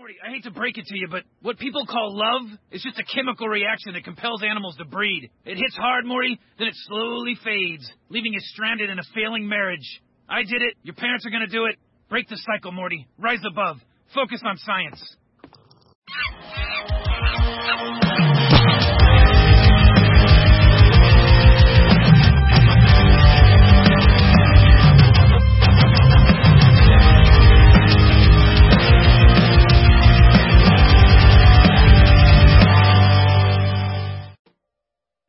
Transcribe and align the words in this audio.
Morty, 0.00 0.16
I 0.26 0.30
hate 0.32 0.44
to 0.44 0.50
break 0.50 0.78
it 0.78 0.86
to 0.86 0.96
you, 0.96 1.08
but 1.10 1.24
what 1.42 1.58
people 1.58 1.84
call 1.84 2.16
love 2.16 2.56
is 2.70 2.82
just 2.82 2.98
a 2.98 3.04
chemical 3.14 3.48
reaction 3.48 3.92
that 3.92 4.02
compels 4.02 4.42
animals 4.42 4.74
to 4.78 4.86
breed. 4.86 5.28
It 5.44 5.58
hits 5.58 5.76
hard, 5.76 6.06
Morty, 6.06 6.40
then 6.58 6.68
it 6.68 6.74
slowly 6.88 7.36
fades, 7.44 7.86
leaving 8.08 8.32
you 8.32 8.40
stranded 8.40 8.88
in 8.88 8.98
a 8.98 9.02
failing 9.14 9.46
marriage. 9.46 10.00
I 10.26 10.40
did 10.40 10.62
it. 10.62 10.72
Your 10.84 10.94
parents 10.94 11.26
are 11.26 11.30
gonna 11.30 11.48
do 11.48 11.66
it. 11.66 11.76
Break 12.08 12.30
the 12.30 12.40
cycle, 12.50 12.72
Morty. 12.72 13.06
Rise 13.18 13.42
above. 13.46 13.76
Focus 14.14 14.40
on 14.42 14.56
science. 14.56 15.04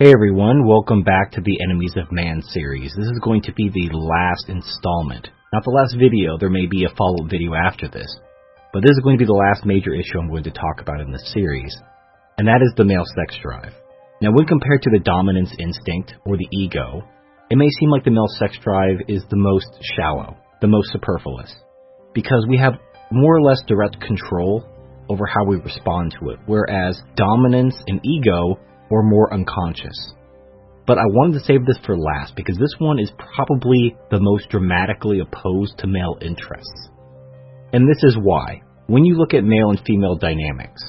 Hey 0.01 0.13
everyone, 0.13 0.65
welcome 0.65 1.03
back 1.03 1.29
to 1.33 1.41
the 1.41 1.59
Enemies 1.61 1.93
of 1.95 2.11
Man 2.11 2.41
series. 2.41 2.91
This 2.97 3.05
is 3.05 3.21
going 3.21 3.43
to 3.43 3.53
be 3.53 3.69
the 3.69 3.93
last 3.93 4.49
installment. 4.49 5.29
Not 5.53 5.63
the 5.63 5.77
last 5.77 5.93
video, 5.93 6.39
there 6.39 6.49
may 6.49 6.65
be 6.65 6.85
a 6.85 6.95
follow-up 6.97 7.29
video 7.29 7.53
after 7.53 7.87
this. 7.87 8.09
But 8.73 8.81
this 8.81 8.97
is 8.97 9.01
going 9.03 9.19
to 9.19 9.21
be 9.21 9.29
the 9.29 9.37
last 9.37 9.63
major 9.63 9.93
issue 9.93 10.17
I'm 10.17 10.31
going 10.31 10.49
to 10.49 10.57
talk 10.57 10.81
about 10.81 11.01
in 11.01 11.11
this 11.11 11.31
series. 11.31 11.77
And 12.39 12.47
that 12.47 12.65
is 12.65 12.73
the 12.75 12.83
male 12.83 13.05
sex 13.13 13.37
drive. 13.43 13.73
Now 14.23 14.33
when 14.33 14.47
compared 14.47 14.81
to 14.81 14.89
the 14.89 15.05
dominance 15.05 15.53
instinct, 15.59 16.15
or 16.25 16.35
the 16.35 16.49
ego, 16.49 17.05
it 17.51 17.57
may 17.61 17.69
seem 17.77 17.91
like 17.91 18.03
the 18.03 18.09
male 18.09 18.33
sex 18.41 18.57
drive 18.57 19.05
is 19.07 19.21
the 19.29 19.37
most 19.37 19.69
shallow, 19.93 20.35
the 20.61 20.67
most 20.67 20.89
superfluous. 20.91 21.53
Because 22.15 22.43
we 22.49 22.57
have 22.57 22.81
more 23.11 23.37
or 23.37 23.43
less 23.43 23.61
direct 23.67 24.01
control 24.01 24.65
over 25.09 25.27
how 25.27 25.45
we 25.45 25.57
respond 25.57 26.17
to 26.17 26.31
it, 26.31 26.39
whereas 26.47 26.99
dominance 27.15 27.77
and 27.85 28.01
ego 28.03 28.57
or 28.91 29.01
more 29.01 29.33
unconscious. 29.33 30.13
But 30.85 30.97
I 30.97 31.05
wanted 31.07 31.39
to 31.39 31.45
save 31.45 31.65
this 31.65 31.79
for 31.85 31.97
last 31.97 32.35
because 32.35 32.57
this 32.57 32.75
one 32.79 32.99
is 32.99 33.11
probably 33.35 33.95
the 34.09 34.19
most 34.19 34.49
dramatically 34.49 35.19
opposed 35.19 35.77
to 35.79 35.87
male 35.87 36.17
interests. 36.21 36.89
And 37.71 37.87
this 37.87 38.03
is 38.03 38.17
why. 38.21 38.61
When 38.87 39.05
you 39.05 39.15
look 39.15 39.33
at 39.33 39.45
male 39.45 39.69
and 39.69 39.81
female 39.85 40.17
dynamics, 40.17 40.81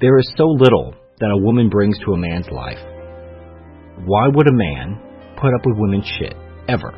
there 0.00 0.18
is 0.18 0.32
so 0.36 0.44
little 0.48 0.94
that 1.20 1.30
a 1.30 1.42
woman 1.42 1.68
brings 1.68 1.96
to 2.00 2.12
a 2.12 2.18
man's 2.18 2.48
life. 2.50 2.82
Why 4.04 4.28
would 4.28 4.48
a 4.48 4.52
man 4.52 4.98
put 5.36 5.54
up 5.54 5.64
with 5.64 5.78
women's 5.78 6.10
shit, 6.18 6.34
ever? 6.68 6.92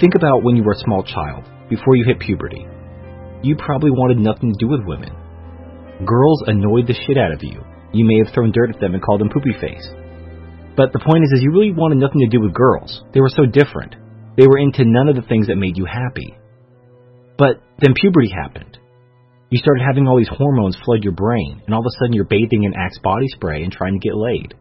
Think 0.00 0.16
about 0.16 0.42
when 0.42 0.56
you 0.56 0.64
were 0.64 0.72
a 0.72 0.84
small 0.84 1.04
child, 1.04 1.44
before 1.70 1.94
you 1.94 2.04
hit 2.04 2.18
puberty. 2.18 2.66
You 3.42 3.54
probably 3.56 3.90
wanted 3.90 4.18
nothing 4.18 4.52
to 4.52 4.58
do 4.58 4.68
with 4.68 4.84
women. 4.84 5.14
Girls 6.04 6.42
annoyed 6.48 6.88
the 6.88 6.98
shit 7.06 7.16
out 7.16 7.32
of 7.32 7.42
you 7.42 7.62
you 7.94 8.04
may 8.04 8.18
have 8.24 8.34
thrown 8.34 8.52
dirt 8.52 8.74
at 8.74 8.80
them 8.80 8.94
and 8.94 9.02
called 9.02 9.20
them 9.20 9.30
poopy 9.30 9.54
face. 9.60 9.88
But 10.76 10.92
the 10.92 10.98
point 10.98 11.22
is, 11.24 11.30
is 11.32 11.42
you 11.42 11.52
really 11.52 11.72
wanted 11.72 11.98
nothing 11.98 12.20
to 12.20 12.28
do 12.28 12.42
with 12.42 12.52
girls. 12.52 13.02
They 13.14 13.20
were 13.20 13.30
so 13.30 13.46
different. 13.46 13.94
They 14.36 14.46
were 14.46 14.58
into 14.58 14.84
none 14.84 15.08
of 15.08 15.14
the 15.14 15.22
things 15.22 15.46
that 15.46 15.56
made 15.56 15.78
you 15.78 15.86
happy. 15.86 16.34
But 17.38 17.62
then 17.78 17.94
puberty 17.94 18.30
happened. 18.30 18.78
You 19.50 19.58
started 19.58 19.84
having 19.86 20.08
all 20.08 20.18
these 20.18 20.28
hormones 20.28 20.76
flood 20.84 21.04
your 21.04 21.12
brain, 21.12 21.62
and 21.64 21.74
all 21.74 21.80
of 21.80 21.86
a 21.86 21.94
sudden 21.98 22.12
you're 22.12 22.24
bathing 22.24 22.64
in 22.64 22.74
Axe 22.74 22.98
body 22.98 23.28
spray 23.28 23.62
and 23.62 23.70
trying 23.70 23.94
to 23.94 24.04
get 24.04 24.16
laid. 24.16 24.54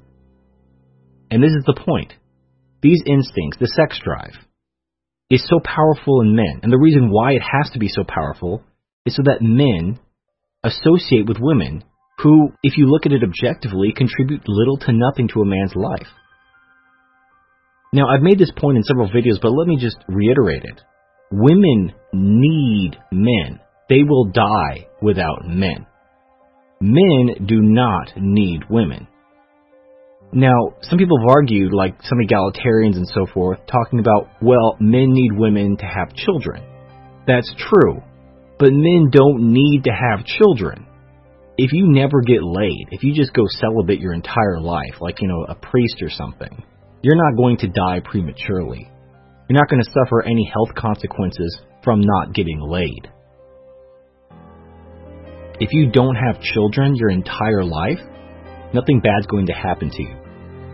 And 1.31 1.41
this 1.41 1.51
is 1.51 1.63
the 1.65 1.81
point. 1.81 2.13
These 2.83 3.01
instincts, 3.07 3.57
the 3.59 3.67
sex 3.67 3.99
drive, 4.03 4.35
is 5.31 5.43
so 5.49 5.59
powerful 5.63 6.21
in 6.21 6.35
men, 6.35 6.59
and 6.61 6.71
the 6.71 6.77
reason 6.77 7.09
why 7.09 7.31
it 7.31 7.41
has 7.41 7.71
to 7.71 7.79
be 7.79 7.87
so 7.87 8.03
powerful 8.03 8.61
is 9.05 9.15
so 9.15 9.23
that 9.25 9.41
men 9.41 9.99
associate 10.63 11.27
with 11.27 11.37
women 11.39 11.83
who, 12.19 12.53
if 12.63 12.77
you 12.77 12.85
look 12.87 13.05
at 13.05 13.11
it 13.11 13.23
objectively, 13.23 13.93
contribute 13.95 14.43
little 14.47 14.77
to 14.77 14.93
nothing 14.93 15.27
to 15.29 15.41
a 15.41 15.45
man's 15.45 15.75
life. 15.75 16.07
Now, 17.91 18.07
I've 18.07 18.23
made 18.23 18.39
this 18.39 18.51
point 18.57 18.77
in 18.77 18.83
several 18.83 19.09
videos, 19.09 19.39
but 19.41 19.51
let 19.51 19.67
me 19.67 19.77
just 19.79 19.97
reiterate 20.07 20.63
it. 20.63 20.81
Women 21.31 21.93
need 22.13 22.97
men. 23.11 23.59
They 23.89 24.03
will 24.03 24.25
die 24.25 24.87
without 25.01 25.47
men. 25.47 25.85
Men 26.81 27.45
do 27.45 27.61
not 27.61 28.11
need 28.17 28.61
women. 28.69 29.07
Now, 30.31 30.73
some 30.81 30.97
people 30.97 31.19
have 31.19 31.35
argued, 31.35 31.71
like 31.71 31.95
some 32.01 32.17
egalitarians 32.17 32.95
and 32.95 33.07
so 33.07 33.27
forth, 33.31 33.59
talking 33.67 33.99
about, 33.99 34.29
well, 34.41 34.77
men 34.79 35.11
need 35.11 35.31
women 35.33 35.77
to 35.77 35.85
have 35.85 36.15
children. 36.15 36.63
That's 37.27 37.53
true. 37.57 38.01
But 38.57 38.73
men 38.73 39.09
don't 39.11 39.53
need 39.53 39.83
to 39.83 39.91
have 39.91 40.25
children 40.25 40.87
if 41.57 41.71
you 41.71 41.91
never 41.91 42.21
get 42.21 42.41
laid, 42.41 42.87
if 42.91 43.03
you 43.03 43.13
just 43.13 43.33
go 43.33 43.43
celibate 43.47 43.99
your 43.99 44.13
entire 44.13 44.59
life, 44.59 44.95
like, 45.01 45.21
you 45.21 45.27
know, 45.27 45.45
a 45.47 45.55
priest 45.55 46.01
or 46.01 46.09
something, 46.09 46.63
you're 47.03 47.15
not 47.15 47.37
going 47.37 47.57
to 47.57 47.67
die 47.67 48.01
prematurely. 48.03 48.89
You're 49.49 49.59
not 49.59 49.69
going 49.69 49.83
to 49.83 49.91
suffer 49.91 50.23
any 50.23 50.49
health 50.51 50.73
consequences 50.75 51.59
from 51.83 52.01
not 52.01 52.33
getting 52.33 52.59
laid. 52.59 53.07
If 55.59 55.69
you 55.71 55.91
don't 55.91 56.15
have 56.15 56.41
children 56.41 56.95
your 56.95 57.11
entire 57.11 57.63
life, 57.63 57.99
nothing 58.73 59.01
bad's 59.01 59.27
going 59.27 59.45
to 59.47 59.53
happen 59.53 59.91
to 59.91 60.01
you. 60.01 60.15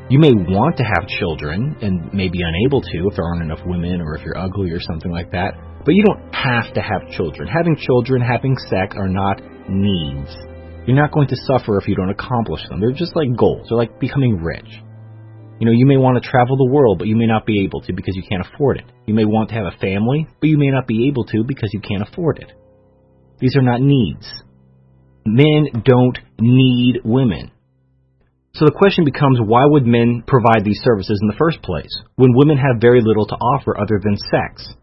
You 0.10 0.18
may 0.18 0.32
want 0.32 0.78
to 0.78 0.84
have 0.84 1.08
children 1.20 1.76
and 1.82 2.14
may 2.14 2.30
be 2.30 2.40
unable 2.42 2.82
to 2.82 3.08
if 3.10 3.16
there 3.16 3.26
aren't 3.26 3.44
enough 3.44 3.60
women 3.66 4.02
or 4.02 4.16
if 4.16 4.24
you're 4.24 4.38
ugly 4.38 4.72
or 4.72 4.80
something 4.80 5.12
like 5.12 5.32
that, 5.32 5.56
but 5.84 5.94
you 5.94 6.04
don't 6.04 6.34
have 6.34 6.74
to 6.74 6.82
have 6.82 7.12
children. 7.12 7.48
Having 7.48 7.76
children, 7.76 8.22
having 8.22 8.56
sex 8.70 8.96
are 8.98 9.10
not 9.10 9.42
needs. 9.68 10.36
You're 10.88 10.96
not 10.96 11.12
going 11.12 11.28
to 11.28 11.36
suffer 11.36 11.78
if 11.78 11.88
you 11.88 11.96
don't 11.96 12.10
accomplish 12.10 12.62
them. 12.68 12.80
They're 12.80 12.92
just 12.92 13.16
like 13.16 13.36
goals. 13.36 13.68
They're 13.70 13.78
like 13.78 14.00
becoming 14.00 14.42
rich. 14.42 14.70
You 15.60 15.66
know, 15.66 15.74
you 15.76 15.86
may 15.86 15.98
want 15.98 16.22
to 16.22 16.30
travel 16.30 16.56
the 16.56 16.72
world, 16.72 17.00
but 17.00 17.08
you 17.08 17.18
may 17.18 17.28
not 17.28 17.46
be 17.46 17.66
able 17.66 17.82
to 17.82 17.94
because 17.94 18.16
you 18.16 18.24
can't 18.24 18.48
afford 18.48 18.78
it. 18.78 18.86
You 19.06 19.14
may 19.14 19.26
want 19.26 19.50
to 19.50 19.56
have 19.56 19.66
a 19.66 19.78
family, 19.78 20.26
but 20.40 20.48
you 20.48 20.58
may 20.58 20.70
not 20.70 20.88
be 20.88 21.10
able 21.10 21.26
to 21.26 21.44
because 21.44 21.70
you 21.74 21.82
can't 21.82 22.02
afford 22.02 22.40
it. 22.40 22.52
These 23.40 23.58
are 23.58 23.62
not 23.62 23.82
needs. 23.82 24.26
Men 25.26 25.84
don't 25.84 26.18
need 26.40 27.02
women. 27.04 27.52
So 28.54 28.66
the 28.66 28.72
question 28.72 29.04
becomes 29.04 29.40
why 29.44 29.66
would 29.66 29.86
men 29.86 30.24
provide 30.26 30.64
these 30.64 30.82
services 30.82 31.20
in 31.22 31.28
the 31.28 31.38
first 31.38 31.62
place 31.62 31.92
when 32.16 32.34
women 32.34 32.58
have 32.58 32.82
very 32.82 33.02
little 33.04 33.28
to 33.28 33.36
offer 33.36 33.78
other 33.78 34.00
than 34.02 34.16
sex? 34.16 34.74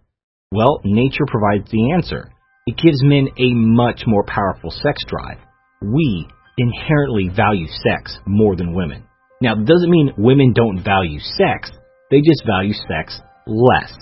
Well, 0.52 0.80
nature 0.84 1.26
provides 1.26 1.70
the 1.70 1.92
answer. 1.92 2.30
It 2.66 2.76
gives 2.76 3.02
men 3.02 3.28
a 3.38 3.54
much 3.54 4.02
more 4.06 4.24
powerful 4.24 4.70
sex 4.70 5.02
drive 5.08 5.38
we 5.82 6.28
inherently 6.58 7.28
value 7.34 7.66
sex 7.84 8.18
more 8.26 8.56
than 8.56 8.74
women. 8.74 9.04
Now, 9.40 9.52
it 9.52 9.66
doesn't 9.66 9.90
mean 9.90 10.14
women 10.16 10.52
don't 10.54 10.82
value 10.82 11.20
sex, 11.20 11.70
they 12.10 12.18
just 12.18 12.46
value 12.46 12.72
sex 12.72 13.20
less. 13.46 13.92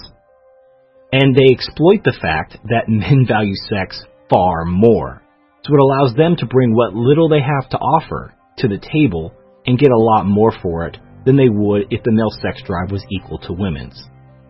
And 1.12 1.35
they 1.35 1.53
exploit 1.53 2.03
the 2.05 2.17
fact 2.21 2.57
that 2.65 2.85
men 2.89 3.27
value 3.27 3.55
sex 3.69 4.03
far 4.31 4.65
more. 4.65 5.23
So 5.65 5.75
it 5.75 5.81
allows 5.81 6.15
them 6.15 6.37
to 6.37 6.47
bring 6.47 6.75
what 6.75 6.95
little 6.95 7.29
they 7.29 7.41
have 7.41 7.71
to 7.71 7.79
offer 7.79 8.35
to 8.59 8.69
the 8.69 8.79
table 8.79 9.33
and 9.67 9.79
get 9.79 9.91
a 9.91 9.99
lot 9.99 10.27
more 10.27 10.53
for 10.62 10.87
it 10.87 10.99
than 11.25 11.37
they 11.37 11.49
would 11.49 11.87
if 11.91 12.03
the 12.05 12.12
male 12.12 12.31
sex 12.31 12.62
drive 12.67 12.91
was 12.91 13.05
equal 13.11 13.39
to 13.39 13.53
women's. 13.53 14.09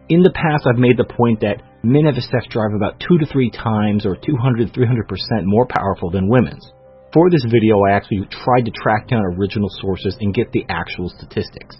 In 0.09 0.23
the 0.23 0.33
past, 0.35 0.67
I've 0.67 0.79
made 0.79 0.99
the 0.99 1.15
point 1.17 1.41
that 1.41 1.63
men 1.83 2.05
have 2.05 2.17
a 2.17 2.21
sex 2.21 2.47
drive 2.51 2.75
about 2.75 3.01
two 3.01 3.17
to 3.19 3.27
three 3.27 3.51
times 3.51 4.05
or 4.05 4.17
200, 4.17 4.73
300% 4.73 5.45
more 5.45 5.67
powerful 5.67 6.11
than 6.11 6.29
women's. 6.29 6.73
For 7.15 7.31
this 7.31 7.47
video, 7.47 7.79
I 7.87 7.95
actually 7.95 8.27
tried 8.27 8.67
to 8.67 8.75
track 8.75 9.07
down 9.07 9.23
original 9.39 9.71
sources 9.81 10.19
and 10.21 10.35
get 10.35 10.51
the 10.51 10.67
actual 10.69 11.09
statistics. 11.09 11.79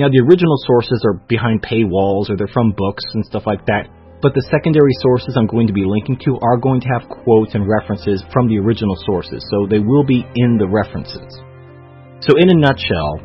Now, 0.00 0.08
the 0.08 0.24
original 0.24 0.56
sources 0.64 1.04
are 1.04 1.20
behind 1.28 1.60
paywalls 1.60 2.32
or 2.32 2.40
they're 2.40 2.48
from 2.48 2.72
books 2.72 3.04
and 3.12 3.24
stuff 3.26 3.44
like 3.44 3.66
that, 3.66 3.92
but 4.22 4.32
the 4.32 4.48
secondary 4.48 4.96
sources 5.04 5.36
I'm 5.36 5.46
going 5.46 5.66
to 5.66 5.76
be 5.76 5.84
linking 5.84 6.16
to 6.24 6.40
are 6.40 6.56
going 6.56 6.80
to 6.80 6.88
have 6.88 7.04
quotes 7.04 7.52
and 7.52 7.68
references 7.68 8.24
from 8.32 8.48
the 8.48 8.56
original 8.56 8.96
sources, 9.04 9.44
so 9.52 9.68
they 9.68 9.78
will 9.78 10.08
be 10.08 10.24
in 10.24 10.56
the 10.56 10.68
references. 10.72 11.36
So, 12.24 12.40
in 12.40 12.48
a 12.48 12.56
nutshell, 12.56 13.20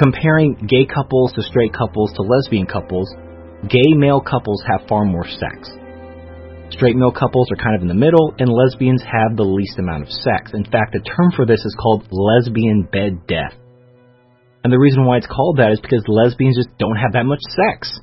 comparing 0.00 0.56
gay 0.64 0.88
couples 0.88 1.36
to 1.36 1.42
straight 1.44 1.76
couples 1.76 2.16
to 2.16 2.22
lesbian 2.24 2.64
couples, 2.64 3.12
gay 3.68 3.92
male 3.92 4.24
couples 4.24 4.64
have 4.64 4.88
far 4.88 5.04
more 5.04 5.28
sex. 5.28 5.76
Straight 6.74 6.96
male 6.96 7.14
couples 7.14 7.46
are 7.52 7.62
kind 7.62 7.76
of 7.76 7.82
in 7.82 7.88
the 7.88 7.94
middle, 7.94 8.34
and 8.36 8.50
lesbians 8.50 9.02
have 9.06 9.36
the 9.36 9.46
least 9.46 9.78
amount 9.78 10.02
of 10.02 10.10
sex. 10.10 10.50
In 10.54 10.64
fact, 10.64 10.90
the 10.90 11.06
term 11.06 11.30
for 11.30 11.46
this 11.46 11.62
is 11.62 11.76
called 11.78 12.08
lesbian 12.10 12.82
bed 12.90 13.28
death. 13.30 13.54
And 14.64 14.72
the 14.72 14.82
reason 14.82 15.06
why 15.06 15.18
it's 15.18 15.30
called 15.30 15.58
that 15.58 15.70
is 15.70 15.78
because 15.78 16.02
lesbians 16.08 16.56
just 16.56 16.76
don't 16.78 16.98
have 16.98 17.12
that 17.12 17.30
much 17.30 17.38
sex. 17.54 17.94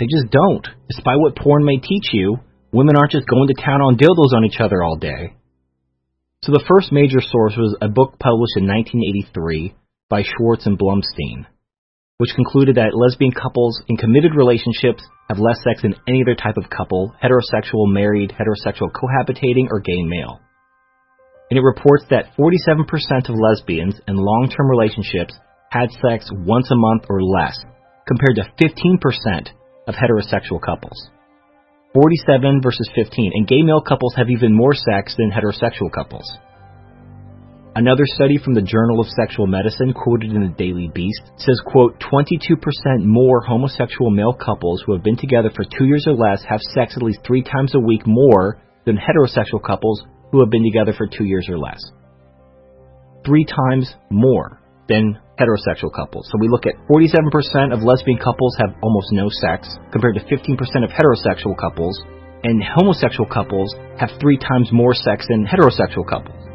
They 0.00 0.06
just 0.10 0.26
don't. 0.32 0.66
Despite 0.90 1.20
what 1.22 1.36
porn 1.36 1.64
may 1.64 1.78
teach 1.78 2.10
you, 2.10 2.38
women 2.72 2.96
aren't 2.96 3.12
just 3.12 3.28
going 3.28 3.46
to 3.46 3.62
town 3.62 3.78
on 3.78 3.96
dildos 3.96 4.34
on 4.34 4.44
each 4.44 4.58
other 4.58 4.82
all 4.82 4.96
day. 4.96 5.36
So 6.42 6.50
the 6.50 6.64
first 6.66 6.90
major 6.90 7.20
source 7.20 7.54
was 7.56 7.76
a 7.80 7.88
book 7.88 8.18
published 8.18 8.58
in 8.58 8.66
1983 8.66 9.74
by 10.08 10.22
Schwartz 10.26 10.66
and 10.66 10.78
Blumstein. 10.78 11.46
Which 12.18 12.34
concluded 12.34 12.74
that 12.74 12.98
lesbian 12.98 13.30
couples 13.30 13.80
in 13.86 13.96
committed 13.96 14.34
relationships 14.34 15.02
have 15.30 15.38
less 15.38 15.62
sex 15.62 15.82
than 15.82 15.94
any 16.08 16.22
other 16.22 16.34
type 16.34 16.56
of 16.56 16.68
couple, 16.68 17.14
heterosexual, 17.22 17.86
married, 17.86 18.34
heterosexual, 18.34 18.90
cohabitating, 18.90 19.70
or 19.70 19.78
gay 19.78 20.02
male. 20.02 20.40
And 21.50 21.58
it 21.58 21.62
reports 21.62 22.04
that 22.10 22.34
47% 22.36 23.30
of 23.30 23.38
lesbians 23.38 24.00
in 24.08 24.16
long-term 24.16 24.68
relationships 24.68 25.32
had 25.70 25.90
sex 26.02 26.28
once 26.32 26.68
a 26.72 26.76
month 26.76 27.04
or 27.08 27.22
less, 27.22 27.56
compared 28.06 28.36
to 28.36 28.50
15% 28.58 29.50
of 29.86 29.94
heterosexual 29.94 30.60
couples. 30.60 30.98
47 31.94 32.60
versus 32.62 32.90
15, 32.96 33.32
and 33.34 33.46
gay 33.46 33.62
male 33.62 33.80
couples 33.80 34.14
have 34.16 34.28
even 34.28 34.52
more 34.52 34.74
sex 34.74 35.14
than 35.16 35.30
heterosexual 35.30 35.92
couples. 35.94 36.28
Another 37.78 38.02
study 38.06 38.38
from 38.42 38.54
the 38.54 38.66
Journal 38.66 38.98
of 38.98 39.06
Sexual 39.06 39.46
Medicine, 39.46 39.94
quoted 39.94 40.32
in 40.34 40.42
the 40.42 40.50
Daily 40.58 40.90
Beast, 40.92 41.22
says, 41.38 41.62
quote, 41.64 41.94
22% 42.10 42.58
more 43.06 43.40
homosexual 43.40 44.10
male 44.10 44.34
couples 44.34 44.82
who 44.82 44.94
have 44.94 45.04
been 45.04 45.16
together 45.16 45.48
for 45.54 45.62
two 45.62 45.86
years 45.86 46.02
or 46.08 46.14
less 46.14 46.42
have 46.42 46.58
sex 46.74 46.94
at 46.96 47.04
least 47.04 47.20
three 47.24 47.40
times 47.40 47.76
a 47.76 47.78
week 47.78 48.02
more 48.04 48.58
than 48.84 48.98
heterosexual 48.98 49.62
couples 49.62 50.02
who 50.32 50.40
have 50.40 50.50
been 50.50 50.64
together 50.64 50.92
for 50.92 51.06
two 51.06 51.22
years 51.22 51.46
or 51.48 51.56
less. 51.56 51.78
Three 53.24 53.46
times 53.46 53.94
more 54.10 54.60
than 54.88 55.16
heterosexual 55.38 55.94
couples. 55.94 56.26
So 56.32 56.38
we 56.40 56.48
look 56.48 56.66
at 56.66 56.74
47% 56.90 57.72
of 57.72 57.84
lesbian 57.84 58.18
couples 58.18 58.56
have 58.58 58.74
almost 58.82 59.12
no 59.12 59.30
sex, 59.30 59.70
compared 59.92 60.16
to 60.16 60.26
15% 60.26 60.58
of 60.82 60.90
heterosexual 60.90 61.54
couples, 61.56 62.02
and 62.42 62.60
homosexual 62.74 63.30
couples 63.30 63.72
have 64.00 64.10
three 64.20 64.36
times 64.36 64.70
more 64.72 64.94
sex 64.94 65.26
than 65.28 65.46
heterosexual 65.46 66.02
couples. 66.04 66.47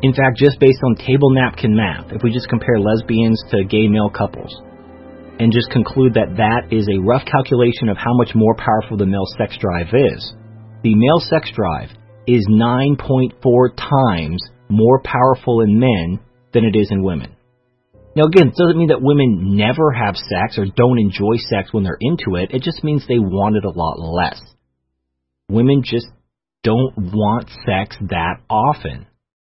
In 0.00 0.14
fact, 0.14 0.38
just 0.38 0.60
based 0.60 0.78
on 0.84 0.94
table 0.94 1.30
napkin 1.30 1.74
math, 1.74 2.12
if 2.12 2.22
we 2.22 2.32
just 2.32 2.48
compare 2.48 2.78
lesbians 2.78 3.42
to 3.50 3.64
gay 3.64 3.88
male 3.88 4.10
couples, 4.10 4.54
and 5.40 5.52
just 5.52 5.70
conclude 5.70 6.14
that 6.14 6.36
that 6.36 6.70
is 6.70 6.86
a 6.86 7.02
rough 7.02 7.24
calculation 7.26 7.88
of 7.88 7.96
how 7.96 8.14
much 8.14 8.30
more 8.34 8.54
powerful 8.54 8.96
the 8.96 9.06
male 9.06 9.26
sex 9.36 9.58
drive 9.58 9.88
is, 9.92 10.34
the 10.84 10.94
male 10.94 11.18
sex 11.18 11.50
drive 11.52 11.90
is 12.28 12.46
9.4 12.48 13.34
times 13.74 14.40
more 14.68 15.00
powerful 15.02 15.62
in 15.62 15.80
men 15.80 16.20
than 16.52 16.64
it 16.64 16.76
is 16.76 16.88
in 16.92 17.02
women. 17.02 17.34
Now, 18.14 18.24
again, 18.24 18.48
it 18.48 18.56
doesn't 18.56 18.78
mean 18.78 18.88
that 18.88 19.02
women 19.02 19.56
never 19.56 19.92
have 19.92 20.14
sex 20.14 20.58
or 20.58 20.66
don't 20.66 20.98
enjoy 20.98 21.36
sex 21.50 21.72
when 21.72 21.82
they're 21.82 21.98
into 22.00 22.36
it. 22.36 22.50
It 22.52 22.62
just 22.62 22.84
means 22.84 23.04
they 23.06 23.18
want 23.18 23.56
it 23.56 23.64
a 23.64 23.70
lot 23.70 23.98
less. 23.98 24.40
Women 25.48 25.82
just 25.84 26.06
don't 26.62 26.94
want 26.96 27.48
sex 27.66 27.96
that 28.10 28.42
often. 28.48 29.07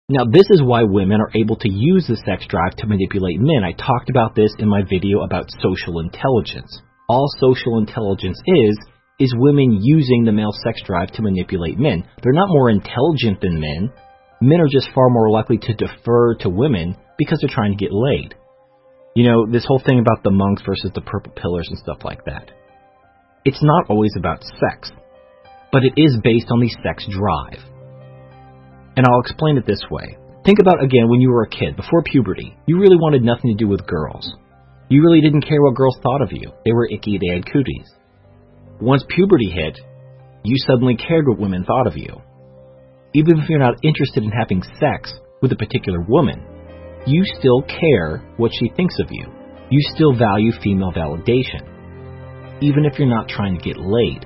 Now, 0.09 0.23
this 0.25 0.47
is 0.51 0.63
why 0.63 0.85
women 0.85 1.21
are 1.21 1.33
able 1.35 1.57
to 1.57 1.69
use 1.69 2.07
the 2.07 2.17
sex 2.25 2.47
drive 2.47 2.77
to 2.77 2.87
manipulate 2.87 3.41
men. 3.41 3.65
I 3.65 3.73
talked 3.73 4.09
about 4.09 4.37
this 4.37 4.55
in 4.61 4.69
my 4.69 4.83
video 4.89 5.23
about 5.23 5.51
social 5.61 5.99
intelligence. 5.99 6.81
All 7.09 7.27
social 7.41 7.79
intelligence 7.79 8.39
is, 8.47 8.79
is 9.19 9.35
women 9.37 9.81
using 9.83 10.23
the 10.23 10.31
male 10.31 10.55
sex 10.63 10.81
drive 10.87 11.11
to 11.15 11.23
manipulate 11.23 11.77
men. 11.77 12.07
They're 12.23 12.33
not 12.33 12.55
more 12.55 12.71
intelligent 12.71 13.41
than 13.41 13.59
men. 13.59 13.91
Men 14.41 14.61
are 14.61 14.71
just 14.71 14.95
far 14.95 15.11
more 15.11 15.29
likely 15.29 15.59
to 15.59 15.75
defer 15.75 16.37
to 16.37 16.51
women 16.51 16.95
because 17.19 17.41
they're 17.41 17.51
trying 17.51 17.77
to 17.77 17.85
get 17.85 17.91
laid. 17.93 18.37
You 19.17 19.27
know, 19.29 19.51
this 19.51 19.67
whole 19.67 19.83
thing 19.85 19.99
about 19.99 20.23
the 20.23 20.31
monks 20.31 20.63
versus 20.65 20.93
the 20.95 21.01
purple 21.01 21.33
pillers 21.33 21.67
and 21.67 21.79
stuff 21.79 22.05
like 22.05 22.25
that. 22.27 22.53
It's 23.45 23.63
not 23.63 23.91
always 23.91 24.13
about 24.17 24.45
sex, 24.45 24.93
but 25.73 25.83
it 25.83 25.95
is 25.97 26.17
based 26.23 26.47
on 26.53 26.61
the 26.61 26.71
sex 26.85 27.05
drive. 27.11 27.76
And 28.97 29.07
I'll 29.07 29.21
explain 29.21 29.59
it 29.59 29.67
this 29.67 29.83
way. 29.91 30.17
Think 30.45 30.59
about 30.59 30.83
again 30.83 31.09
when 31.09 31.21
you 31.21 31.31
were 31.31 31.43
a 31.43 31.51
kid, 31.51 31.77
before 31.77 32.03
puberty. 32.03 32.57
You 32.67 32.79
really 32.79 32.97
wanted 32.97 33.23
nothing 33.23 33.51
to 33.51 33.65
do 33.65 33.69
with 33.69 33.87
girls. 33.87 34.35
You 34.89 35.03
really 35.03 35.21
didn't 35.21 35.47
care 35.47 35.61
what 35.61 35.75
girls 35.75 35.99
thought 36.03 36.23
of 36.23 36.31
you. 36.33 36.53
They 36.65 36.73
were 36.73 36.89
icky, 36.89 37.19
they 37.19 37.35
had 37.35 37.53
cooties. 37.53 37.93
Once 38.81 39.05
puberty 39.09 39.51
hit, 39.51 39.79
you 40.45 40.57
suddenly 40.67 40.97
cared 40.97 41.27
what 41.27 41.41
women 41.41 41.65
thought 41.65 41.87
of 41.87 41.97
you. 41.97 42.23
Even 43.15 43.39
if 43.41 43.49
you're 43.49 43.59
not 43.59 43.83
interested 43.83 44.23
in 44.23 44.31
having 44.31 44.63
sex 44.79 45.13
with 45.43 45.51
a 45.53 45.57
particular 45.57 46.01
woman, 46.09 46.41
you 47.07 47.25
still 47.39 47.63
care 47.63 48.19
what 48.37 48.53
she 48.55 48.71
thinks 48.77 48.95
of 49.01 49.09
you. 49.11 49.27
You 49.71 49.81
still 49.95 50.15
value 50.15 50.53
female 50.63 50.93
validation. 50.93 51.67
Even 52.63 52.85
if 52.85 52.99
you're 52.99 53.09
not 53.09 53.29
trying 53.29 53.59
to 53.59 53.65
get 53.65 53.77
laid. 53.77 54.25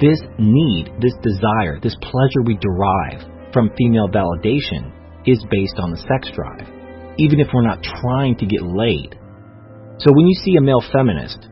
This 0.00 0.20
need, 0.38 0.92
this 1.00 1.14
desire, 1.22 1.80
this 1.80 1.96
pleasure 2.02 2.42
we 2.44 2.58
derive 2.60 3.31
from 3.52 3.70
female 3.76 4.08
validation 4.08 4.92
is 5.26 5.44
based 5.50 5.78
on 5.78 5.90
the 5.90 6.02
sex 6.08 6.28
drive, 6.34 6.66
even 7.18 7.40
if 7.40 7.48
we're 7.52 7.66
not 7.66 7.82
trying 7.82 8.36
to 8.38 8.46
get 8.46 8.62
laid. 8.62 9.18
So 9.98 10.10
when 10.12 10.26
you 10.26 10.34
see 10.34 10.56
a 10.56 10.62
male 10.62 10.82
feminist 10.92 11.48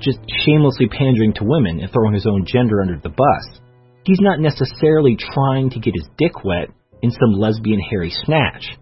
just 0.00 0.18
shamelessly 0.44 0.88
pandering 0.88 1.34
to 1.34 1.44
women 1.44 1.80
and 1.80 1.90
throwing 1.92 2.14
his 2.14 2.26
own 2.26 2.44
gender 2.46 2.80
under 2.80 2.98
the 3.02 3.08
bus, 3.08 3.60
he's 4.04 4.20
not 4.20 4.40
necessarily 4.40 5.16
trying 5.16 5.70
to 5.70 5.80
get 5.80 5.94
his 5.94 6.08
dick 6.18 6.44
wet 6.44 6.68
in 7.02 7.10
some 7.10 7.38
lesbian 7.38 7.80
hairy 7.80 8.10
snatch. 8.10 8.76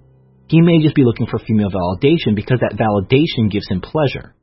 He 0.49 0.61
may 0.61 0.81
just 0.81 0.95
be 0.95 1.05
looking 1.05 1.27
for 1.27 1.39
female 1.39 1.71
validation 1.71 2.35
because 2.35 2.61
that 2.61 2.79
validation 2.79 3.50
gives 3.50 3.69
him 3.69 3.81
pleasure. 3.81 4.35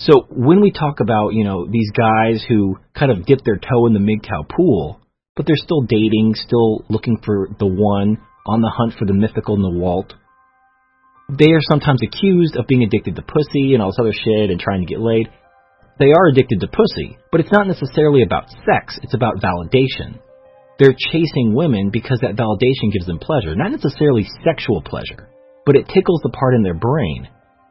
So 0.00 0.26
when 0.28 0.60
we 0.60 0.70
talk 0.70 1.00
about, 1.00 1.30
you 1.30 1.44
know, 1.44 1.66
these 1.70 1.90
guys 1.92 2.44
who 2.46 2.76
kind 2.94 3.10
of 3.10 3.24
dip 3.24 3.40
their 3.44 3.56
toe 3.56 3.86
in 3.86 3.94
the 3.94 4.00
MGTOW 4.00 4.48
pool, 4.48 5.00
but 5.36 5.46
they're 5.46 5.56
still 5.56 5.82
dating, 5.82 6.34
still 6.34 6.84
looking 6.88 7.18
for 7.24 7.48
the 7.58 7.66
one, 7.66 8.18
on 8.46 8.60
the 8.60 8.70
hunt 8.70 8.94
for 8.98 9.06
the 9.06 9.14
mythical 9.14 9.56
Nawalt. 9.56 10.12
They 11.28 11.52
are 11.52 11.64
sometimes 11.70 12.02
accused 12.02 12.56
of 12.56 12.66
being 12.66 12.82
addicted 12.82 13.16
to 13.16 13.22
pussy 13.22 13.72
and 13.72 13.82
all 13.82 13.88
this 13.88 13.98
other 13.98 14.12
shit 14.12 14.50
and 14.50 14.60
trying 14.60 14.80
to 14.80 14.90
get 14.90 15.00
laid. 15.00 15.28
They 15.98 16.12
are 16.12 16.28
addicted 16.28 16.60
to 16.60 16.68
pussy, 16.68 17.16
but 17.32 17.40
it's 17.40 17.52
not 17.52 17.66
necessarily 17.66 18.22
about 18.22 18.50
sex, 18.50 18.98
it's 19.02 19.14
about 19.14 19.40
validation. 19.40 20.20
They're 20.78 20.94
chasing 20.94 21.54
women 21.54 21.90
because 21.90 22.18
that 22.20 22.36
validation 22.36 22.92
gives 22.92 23.06
them 23.06 23.18
pleasure, 23.18 23.54
not 23.54 23.70
necessarily 23.70 24.26
sexual 24.44 24.82
pleasure, 24.82 25.30
but 25.64 25.76
it 25.76 25.88
tickles 25.88 26.20
the 26.22 26.34
part 26.34 26.54
in 26.54 26.62
their 26.62 26.74
brain, 26.74 27.28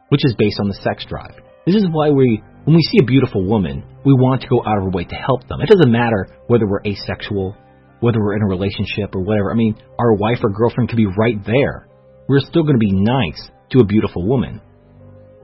which 0.09 0.25
is 0.25 0.35
based 0.37 0.59
on 0.59 0.69
the 0.69 0.79
sex 0.81 1.05
drive. 1.05 1.35
This 1.65 1.75
is 1.75 1.87
why 1.91 2.09
we 2.09 2.41
when 2.65 2.75
we 2.75 2.81
see 2.81 2.99
a 3.01 3.05
beautiful 3.05 3.43
woman, 3.43 3.83
we 4.05 4.13
want 4.13 4.41
to 4.41 4.47
go 4.47 4.61
out 4.65 4.77
of 4.77 4.83
our 4.83 4.91
way 4.91 5.03
to 5.03 5.15
help 5.15 5.47
them. 5.47 5.61
It 5.61 5.69
doesn't 5.69 5.91
matter 5.91 6.27
whether 6.47 6.67
we're 6.67 6.83
asexual, 6.85 7.55
whether 7.99 8.19
we're 8.19 8.35
in 8.35 8.43
a 8.43 8.47
relationship 8.47 9.15
or 9.15 9.21
whatever. 9.21 9.51
I 9.51 9.55
mean, 9.55 9.75
our 9.99 10.13
wife 10.13 10.39
or 10.43 10.49
girlfriend 10.49 10.89
could 10.89 10.97
be 10.97 11.07
right 11.07 11.37
there. 11.45 11.87
We're 12.27 12.39
still 12.39 12.63
going 12.63 12.79
to 12.79 12.85
be 12.85 12.93
nice 12.93 13.51
to 13.71 13.79
a 13.79 13.85
beautiful 13.85 14.25
woman. 14.27 14.61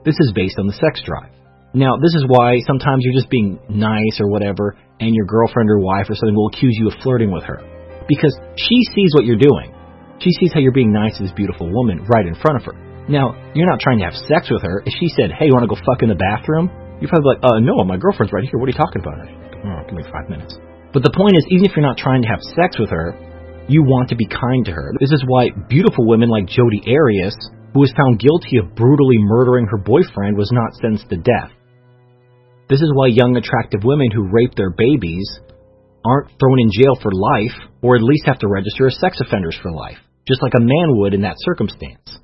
This 0.06 0.16
is 0.20 0.32
based 0.34 0.60
on 0.60 0.68
the 0.68 0.74
sex 0.74 1.02
drive. 1.04 1.32
Now, 1.74 1.98
this 2.02 2.16
is 2.16 2.26
why 2.28 2.60
sometimes 2.66 3.04
you're 3.04 3.20
just 3.20 3.30
being 3.30 3.60
nice 3.70 4.18
or 4.20 4.32
whatever, 4.32 4.78
and 5.00 5.14
your 5.14 5.26
girlfriend 5.26 5.70
or 5.70 5.80
wife 5.80 6.08
or 6.10 6.16
something 6.16 6.36
will 6.36 6.50
accuse 6.56 6.76
you 6.80 6.88
of 6.88 6.96
flirting 7.04 7.32
with 7.32 7.44
her. 7.44 7.60
Because 8.08 8.36
she 8.56 8.80
sees 8.96 9.12
what 9.14 9.26
you're 9.26 9.38
doing. 9.38 9.76
She 10.20 10.32
sees 10.40 10.52
how 10.54 10.62
you're 10.62 10.72
being 10.72 10.92
nice 10.92 11.18
to 11.18 11.24
this 11.24 11.36
beautiful 11.36 11.72
woman 11.72 12.08
right 12.10 12.26
in 12.26 12.34
front 12.36 12.58
of 12.58 12.66
her. 12.66 12.74
Now, 13.08 13.36
you're 13.54 13.70
not 13.70 13.80
trying 13.80 14.00
to 14.00 14.06
have 14.06 14.16
sex 14.16 14.50
with 14.50 14.64
her. 14.64 14.82
If 14.86 14.94
she 15.00 15.10
said, 15.10 15.32
hey, 15.32 15.46
you 15.46 15.54
want 15.54 15.64
to 15.64 15.74
go 15.74 15.80
fuck 15.80 16.02
in 16.02 16.10
the 16.10 16.16
bathroom? 16.16 16.72
You're 17.00 17.08
probably 17.08 17.36
like, 17.36 17.44
uh, 17.44 17.60
no, 17.64 17.84
my 17.88 17.96
girlfriend's 17.96 18.34
right 18.36 18.44
here. 18.44 18.60
What 18.60 18.68
are 18.68 18.76
you 18.76 18.82
talking 18.82 19.02
about? 19.02 19.24
Oh, 19.24 19.80
give 19.88 19.96
me 19.96 20.04
five 20.12 20.28
minutes. 20.28 20.56
But 20.92 21.04
the 21.04 21.16
point 21.16 21.36
is, 21.40 21.48
even 21.50 21.66
if 21.66 21.76
you're 21.76 21.86
not 21.86 21.98
trying 21.98 22.22
to 22.24 22.28
have 22.28 22.44
sex 22.60 22.76
with 22.76 22.92
her, 22.92 23.16
you 23.70 23.84
want 23.84 24.10
to 24.10 24.18
be 24.18 24.26
kind 24.26 24.66
to 24.66 24.72
her. 24.72 24.92
This 25.00 25.14
is 25.14 25.24
why 25.28 25.54
beautiful 25.70 26.08
women 26.08 26.28
like 26.28 26.48
Jodi 26.50 26.82
Arias, 26.90 27.38
who 27.72 27.80
was 27.80 27.94
found 27.96 28.20
guilty 28.20 28.58
of 28.58 28.76
brutally 28.76 29.22
murdering 29.22 29.68
her 29.68 29.78
boyfriend, 29.78 30.36
was 30.36 30.52
not 30.52 30.74
sentenced 30.82 31.08
to 31.10 31.18
death. 31.18 31.54
This 32.68 32.82
is 32.82 32.92
why 32.94 33.08
young, 33.08 33.38
attractive 33.38 33.82
women 33.84 34.12
who 34.12 34.30
rape 34.34 34.56
their 34.56 34.72
babies 34.72 35.40
aren't 36.04 36.30
thrown 36.40 36.60
in 36.60 36.74
jail 36.74 36.98
for 37.02 37.12
life, 37.14 37.56
or 37.82 37.96
at 37.96 38.04
least 38.04 38.26
have 38.26 38.40
to 38.40 38.48
register 38.48 38.88
as 38.88 39.00
sex 39.00 39.22
offenders 39.22 39.58
for 39.62 39.72
life, 39.72 39.98
just 40.28 40.42
like 40.42 40.54
a 40.58 40.62
man 40.62 40.98
would 40.98 41.14
in 41.14 41.22
that 41.22 41.40
circumstance. 41.40 42.20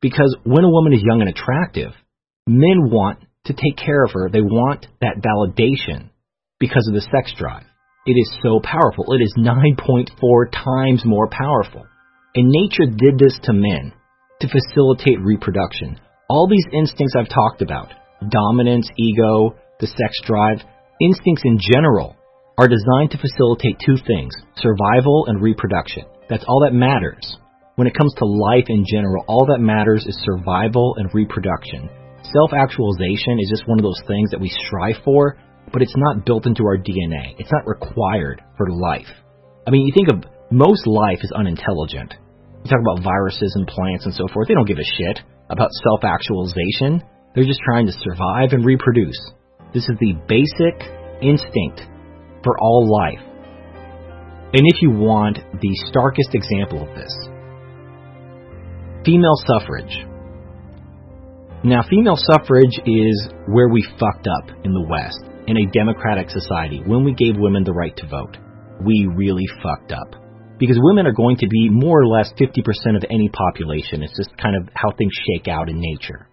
Because 0.00 0.34
when 0.44 0.64
a 0.64 0.70
woman 0.70 0.94
is 0.94 1.02
young 1.04 1.20
and 1.20 1.28
attractive, 1.28 1.92
men 2.46 2.88
want 2.88 3.20
to 3.46 3.52
take 3.52 3.76
care 3.76 4.04
of 4.04 4.12
her. 4.12 4.28
They 4.30 4.42
want 4.42 4.86
that 5.00 5.22
validation 5.22 6.10
because 6.58 6.86
of 6.88 6.94
the 6.94 7.08
sex 7.12 7.32
drive. 7.36 7.64
It 8.06 8.12
is 8.12 8.38
so 8.42 8.60
powerful. 8.62 9.12
It 9.12 9.22
is 9.22 9.34
9.4 9.38 10.08
times 10.52 11.02
more 11.04 11.28
powerful. 11.28 11.86
And 12.34 12.48
nature 12.48 12.86
did 12.86 13.18
this 13.18 13.38
to 13.44 13.52
men 13.52 13.92
to 14.40 14.48
facilitate 14.48 15.20
reproduction. 15.20 16.00
All 16.28 16.48
these 16.48 16.64
instincts 16.72 17.14
I've 17.18 17.28
talked 17.28 17.62
about 17.62 17.92
dominance, 18.28 18.88
ego, 18.98 19.56
the 19.80 19.86
sex 19.86 20.12
drive, 20.24 20.60
instincts 21.00 21.42
in 21.44 21.58
general 21.60 22.16
are 22.58 22.68
designed 22.68 23.10
to 23.10 23.18
facilitate 23.18 23.80
two 23.84 23.96
things 24.06 24.34
survival 24.56 25.24
and 25.28 25.42
reproduction. 25.42 26.04
That's 26.28 26.44
all 26.46 26.62
that 26.64 26.74
matters. 26.74 27.36
When 27.76 27.86
it 27.86 27.96
comes 27.96 28.14
to 28.18 28.26
life 28.26 28.66
in 28.68 28.84
general, 28.86 29.24
all 29.26 29.46
that 29.46 29.60
matters 29.60 30.04
is 30.06 30.22
survival 30.24 30.94
and 30.98 31.08
reproduction. 31.14 31.88
Self 32.32 32.52
actualization 32.52 33.40
is 33.40 33.50
just 33.50 33.66
one 33.66 33.78
of 33.78 33.82
those 33.82 34.00
things 34.06 34.30
that 34.30 34.40
we 34.40 34.48
strive 34.48 35.02
for, 35.04 35.36
but 35.72 35.82
it's 35.82 35.96
not 35.96 36.24
built 36.24 36.46
into 36.46 36.64
our 36.64 36.76
DNA. 36.76 37.34
It's 37.38 37.50
not 37.50 37.66
required 37.66 38.42
for 38.56 38.70
life. 38.70 39.10
I 39.66 39.70
mean, 39.70 39.86
you 39.86 39.92
think 39.94 40.08
of 40.12 40.30
most 40.50 40.86
life 40.86 41.18
is 41.22 41.32
unintelligent. 41.34 42.14
You 42.64 42.70
talk 42.70 42.80
about 42.80 43.02
viruses 43.02 43.52
and 43.56 43.66
plants 43.66 44.04
and 44.04 44.14
so 44.14 44.28
forth, 44.32 44.48
they 44.48 44.54
don't 44.54 44.68
give 44.68 44.78
a 44.78 44.94
shit 44.98 45.20
about 45.48 45.70
self 45.82 46.04
actualization. 46.04 47.02
They're 47.34 47.44
just 47.44 47.60
trying 47.64 47.86
to 47.86 47.92
survive 47.92 48.52
and 48.52 48.64
reproduce. 48.64 49.18
This 49.72 49.88
is 49.88 49.96
the 50.00 50.14
basic 50.26 50.76
instinct 51.22 51.82
for 52.44 52.58
all 52.58 52.90
life. 52.90 53.22
And 54.52 54.62
if 54.66 54.82
you 54.82 54.90
want 54.90 55.38
the 55.60 55.70
starkest 55.90 56.34
example 56.34 56.82
of 56.82 56.94
this, 56.96 57.14
female 59.04 59.36
suffrage. 59.46 60.09
Now, 61.62 61.82
female 61.90 62.16
suffrage 62.16 62.80
is 62.86 63.28
where 63.46 63.68
we 63.68 63.86
fucked 63.98 64.26
up 64.26 64.48
in 64.64 64.72
the 64.72 64.86
West 64.88 65.20
in 65.46 65.58
a 65.58 65.70
democratic 65.70 66.30
society 66.30 66.80
when 66.86 67.04
we 67.04 67.12
gave 67.12 67.36
women 67.36 67.64
the 67.64 67.72
right 67.74 67.94
to 67.98 68.06
vote. 68.06 68.38
We 68.82 69.06
really 69.14 69.44
fucked 69.62 69.92
up. 69.92 70.14
Because 70.58 70.78
women 70.80 71.06
are 71.06 71.12
going 71.12 71.36
to 71.36 71.48
be 71.48 71.68
more 71.68 72.00
or 72.00 72.06
less 72.06 72.32
50% 72.40 72.96
of 72.96 73.04
any 73.10 73.28
population. 73.28 74.02
It's 74.02 74.16
just 74.16 74.34
kind 74.38 74.56
of 74.56 74.70
how 74.74 74.92
things 74.96 75.12
shake 75.12 75.48
out 75.48 75.68
in 75.68 75.80
nature. 75.80 76.28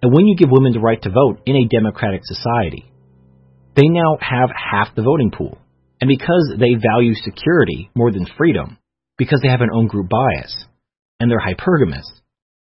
And 0.00 0.12
when 0.12 0.28
you 0.28 0.36
give 0.36 0.48
women 0.50 0.72
the 0.72 0.80
right 0.80 1.02
to 1.02 1.10
vote 1.10 1.40
in 1.44 1.56
a 1.56 1.68
democratic 1.68 2.20
society, 2.22 2.90
they 3.74 3.88
now 3.88 4.16
have 4.20 4.50
half 4.54 4.94
the 4.94 5.02
voting 5.02 5.32
pool. 5.32 5.58
And 6.00 6.08
because 6.08 6.54
they 6.56 6.74
value 6.74 7.14
security 7.14 7.90
more 7.96 8.12
than 8.12 8.26
freedom, 8.38 8.78
because 9.18 9.40
they 9.42 9.50
have 9.50 9.60
an 9.60 9.74
own 9.74 9.88
group 9.88 10.08
bias, 10.08 10.66
and 11.18 11.28
they're 11.30 11.40
hypergamous, 11.40 12.06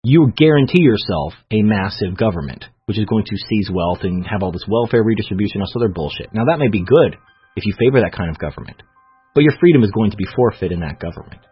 you 0.06 0.30
guarantee 0.36 0.86
yourself 0.86 1.34
a 1.50 1.66
massive 1.66 2.16
government, 2.16 2.64
which 2.86 2.96
is 2.96 3.10
going 3.10 3.24
to 3.24 3.36
seize 3.36 3.68
wealth 3.74 4.06
and 4.06 4.24
have 4.24 4.40
all 4.44 4.52
this 4.52 4.64
welfare 4.68 5.02
redistribution, 5.02 5.60
all 5.60 5.66
this 5.66 5.74
other 5.74 5.92
bullshit. 5.92 6.30
Now 6.32 6.46
that 6.46 6.62
may 6.62 6.68
be 6.68 6.86
good 6.86 7.18
if 7.56 7.66
you 7.66 7.74
favor 7.74 7.98
that 7.98 8.14
kind 8.14 8.30
of 8.30 8.38
government, 8.38 8.86
but 9.34 9.42
your 9.42 9.58
freedom 9.58 9.82
is 9.82 9.90
going 9.90 10.12
to 10.12 10.16
be 10.16 10.30
forfeit 10.36 10.70
in 10.70 10.86
that 10.86 11.02
government. 11.02 11.42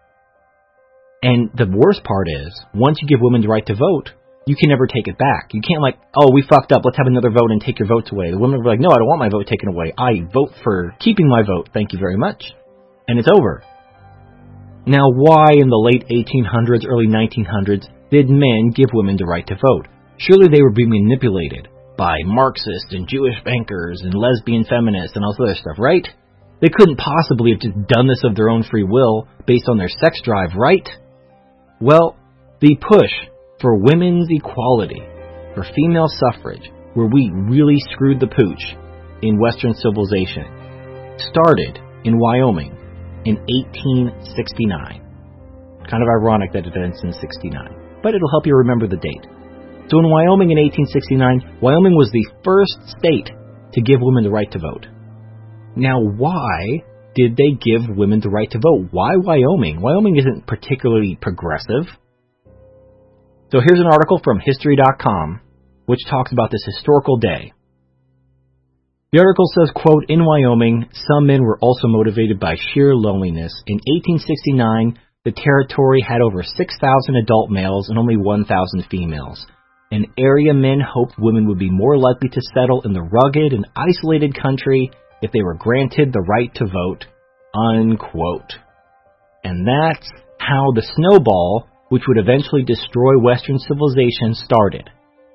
And 1.21 1.51
the 1.51 1.67
worst 1.67 2.05
part 2.05 2.29
is, 2.31 2.55
once 2.75 2.99
you 3.03 3.09
give 3.09 3.19
women 3.21 3.43
the 3.43 3.49
right 3.49 3.67
to 3.67 3.75
vote, 3.75 4.15
you 4.47 4.55
can 4.55 4.71
never 4.71 4.87
take 4.87 5.09
it 5.09 5.19
back. 5.19 5.51
You 5.51 5.63
can't 5.67 5.83
like, 5.83 5.99
oh, 6.15 6.31
we 6.31 6.47
fucked 6.47 6.71
up. 6.71 6.83
Let's 6.85 6.99
have 6.99 7.11
another 7.11 7.31
vote 7.31 7.51
and 7.51 7.61
take 7.61 7.81
your 7.81 7.89
votes 7.89 8.13
away. 8.13 8.31
The 8.31 8.39
women 8.39 8.63
be 8.63 8.69
like, 8.69 8.79
no, 8.79 8.91
I 8.91 9.03
don't 9.03 9.09
want 9.09 9.19
my 9.19 9.35
vote 9.35 9.49
taken 9.49 9.71
away. 9.71 9.91
I 9.99 10.31
vote 10.31 10.55
for 10.63 10.95
keeping 11.01 11.27
my 11.27 11.43
vote. 11.43 11.71
Thank 11.75 11.93
you 11.93 11.99
very 11.99 12.17
much. 12.17 12.45
And 13.09 13.19
it's 13.19 13.27
over. 13.27 13.65
Now, 14.87 15.09
why 15.11 15.57
in 15.57 15.73
the 15.73 15.81
late 15.81 16.07
1800s, 16.07 16.87
early 16.87 17.09
1900s 17.09 17.89
did 18.15 18.31
men 18.31 18.71
give 18.71 18.95
women 18.95 19.17
the 19.19 19.27
right 19.27 19.47
to 19.49 19.59
vote? 19.59 19.91
Surely 20.19 20.47
they 20.47 20.63
were 20.63 20.71
being 20.71 20.91
manipulated 20.91 21.67
by 21.99 22.15
Marxists 22.25 22.95
and 22.95 23.09
Jewish 23.09 23.35
bankers 23.45 24.01
and 24.03 24.15
lesbian 24.15 24.63
feminists 24.65 25.17
and 25.17 25.25
all 25.25 25.35
this 25.35 25.43
other 25.43 25.59
stuff, 25.59 25.79
right? 25.83 26.07
They 26.63 26.71
couldn't 26.71 27.03
possibly 27.03 27.51
have 27.51 27.61
just 27.61 27.75
done 27.89 28.07
this 28.07 28.23
of 28.23 28.37
their 28.37 28.51
own 28.51 28.63
free 28.63 28.85
will 28.85 29.27
based 29.47 29.69
on 29.69 29.79
their 29.79 29.89
sex 29.89 30.21
drive, 30.23 30.55
right? 30.55 30.89
Well, 31.81 32.17
the 32.61 32.77
push 32.79 33.11
for 33.61 33.83
women's 33.83 34.29
equality, 34.31 35.03
for 35.55 35.67
female 35.75 36.07
suffrage, 36.07 36.71
where 36.95 37.11
we 37.11 37.33
really 37.35 37.83
screwed 37.91 38.21
the 38.21 38.31
pooch 38.31 38.77
in 39.23 39.41
Western 39.41 39.75
civilization, 39.75 40.47
started 41.19 41.83
in 42.05 42.19
Wyoming 42.19 42.79
in 43.27 43.43
1869. 43.75 45.03
Kind 45.91 46.03
of 46.03 46.09
ironic 46.09 46.53
that 46.53 46.67
it 46.67 46.77
ends 46.77 47.01
in 47.03 47.13
69, 47.13 47.84
but 48.05 48.15
it'll 48.15 48.31
help 48.31 48.47
you 48.47 48.55
remember 48.55 48.87
the 48.87 49.01
date. 49.01 49.25
So 49.89 49.99
in 49.99 50.09
Wyoming 50.09 50.53
in 50.53 50.61
1869, 50.61 51.59
Wyoming 51.61 51.97
was 51.97 52.13
the 52.13 52.29
first 52.45 52.77
state 53.01 53.33
to 53.73 53.81
give 53.81 53.99
women 54.01 54.23
the 54.23 54.31
right 54.31 54.51
to 54.53 54.61
vote. 54.61 54.87
Now, 55.75 55.99
why 55.99 56.85
did 57.17 57.37
they 57.37 57.57
give 57.57 57.89
women 57.89 58.21
the 58.21 58.31
right 58.31 58.51
to 58.51 58.61
vote? 58.61 58.89
Why 58.93 59.17
Wyoming? 59.17 59.81
Wyoming 59.81 60.17
isn't 60.17 60.47
particularly 60.47 61.19
progressive. 61.21 61.89
So 63.51 63.61
here's 63.65 63.81
an 63.81 63.91
article 63.91 64.21
from 64.23 64.39
History.com 64.39 65.41
which 65.87 66.01
talks 66.09 66.33
about 66.33 66.51
this 66.51 66.65
historical 66.65 67.19
day. 67.19 67.53
The 69.13 69.21
article 69.21 69.45
says, 69.55 69.71
quote, 69.75 70.07
In 70.09 70.25
Wyoming, 70.25 70.89
some 70.93 71.27
men 71.27 71.43
were 71.43 71.59
also 71.61 71.87
motivated 71.87 72.41
by 72.41 72.57
sheer 72.57 72.95
loneliness. 72.97 73.53
In 73.67 73.77
1869, 73.77 74.99
the 75.25 75.33
territory 75.33 76.01
had 76.07 76.21
over 76.21 76.43
6,000 76.43 77.17
adult 77.17 77.51
males 77.51 77.89
and 77.89 77.99
only 77.99 78.17
1,000 78.17 78.87
females. 78.91 79.47
And 79.91 80.07
area 80.19 80.53
men 80.53 80.81
hoped 80.81 81.15
women 81.19 81.47
would 81.49 81.59
be 81.59 81.71
more 81.71 81.97
likely 81.97 82.29
to 82.29 82.41
settle 82.55 82.83
in 82.83 82.93
the 82.93 83.03
rugged 83.03 83.53
and 83.53 83.67
isolated 83.77 84.35
country 84.41 84.91
if 85.23 85.33
they 85.33 85.43
were 85.43 85.55
granted 85.55 86.13
the 86.13 86.27
right 86.29 86.53
to 86.57 86.67
vote, 86.67 87.07
unquote. 87.55 88.53
And 89.45 89.67
that's 89.67 90.11
how 90.39 90.73
the 90.75 90.87
snowball 90.97 91.69
which 91.89 92.03
would 92.09 92.19
eventually 92.19 92.65
destroy 92.65 93.19
Western 93.21 93.59
civilization, 93.59 94.35
started 94.35 94.91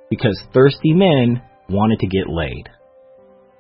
because 0.10 0.38
thirsty 0.54 0.94
men 0.94 1.42
wanted 1.70 2.00
to 2.00 2.08
get 2.08 2.28
laid. 2.28 2.68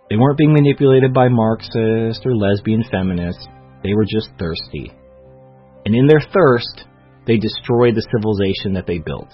They 0.09 0.17
weren't 0.17 0.37
being 0.37 0.53
manipulated 0.53 1.13
by 1.13 1.29
Marxist 1.29 2.25
or 2.25 2.35
lesbian 2.35 2.83
feminists, 2.91 3.47
they 3.83 3.93
were 3.93 4.05
just 4.05 4.29
thirsty. 4.39 4.91
And 5.85 5.95
in 5.95 6.07
their 6.07 6.21
thirst, 6.21 6.85
they 7.25 7.37
destroyed 7.37 7.95
the 7.95 8.07
civilization 8.11 8.73
that 8.73 8.87
they 8.87 8.99
built. 8.99 9.29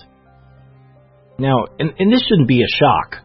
Now, 1.38 1.66
and, 1.80 1.94
and 2.00 2.12
this 2.12 2.24
shouldn't 2.28 2.48
be 2.48 2.62
a 2.62 2.78
shock. 2.80 3.24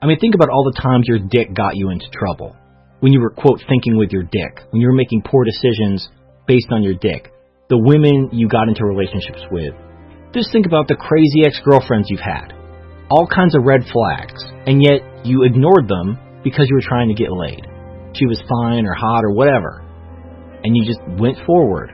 I 0.00 0.06
mean, 0.06 0.18
think 0.18 0.34
about 0.34 0.50
all 0.50 0.70
the 0.70 0.80
times 0.80 1.06
your 1.08 1.18
dick 1.18 1.54
got 1.54 1.76
you 1.76 1.90
into 1.90 2.06
trouble. 2.10 2.54
When 3.00 3.12
you 3.12 3.20
were, 3.20 3.30
quote, 3.30 3.60
thinking 3.68 3.96
with 3.96 4.10
your 4.10 4.22
dick. 4.22 4.60
When 4.70 4.80
you 4.80 4.88
were 4.88 4.94
making 4.94 5.22
poor 5.22 5.44
decisions 5.44 6.08
based 6.46 6.68
on 6.70 6.82
your 6.82 6.94
dick 6.94 7.32
the 7.68 7.76
women 7.76 8.30
you 8.32 8.48
got 8.48 8.68
into 8.68 8.84
relationships 8.84 9.44
with. 9.50 9.74
Just 10.32 10.52
think 10.52 10.66
about 10.66 10.88
the 10.88 10.96
crazy 10.96 11.44
ex 11.44 11.60
girlfriends 11.64 12.08
you've 12.10 12.24
had. 12.24 12.52
All 13.10 13.28
kinds 13.28 13.56
of 13.56 13.64
red 13.64 13.84
flags, 13.92 14.40
and 14.66 14.82
yet 14.82 15.00
you 15.24 15.44
ignored 15.44 15.88
them 15.88 16.16
because 16.44 16.66
you 16.68 16.76
were 16.76 16.84
trying 16.84 17.08
to 17.08 17.16
get 17.16 17.32
laid. 17.32 17.64
She 18.16 18.26
was 18.26 18.40
fine 18.48 18.84
or 18.84 18.92
hot 18.92 19.24
or 19.24 19.32
whatever. 19.32 19.84
And 20.64 20.76
you 20.76 20.84
just 20.84 21.00
went 21.20 21.36
forward. 21.46 21.92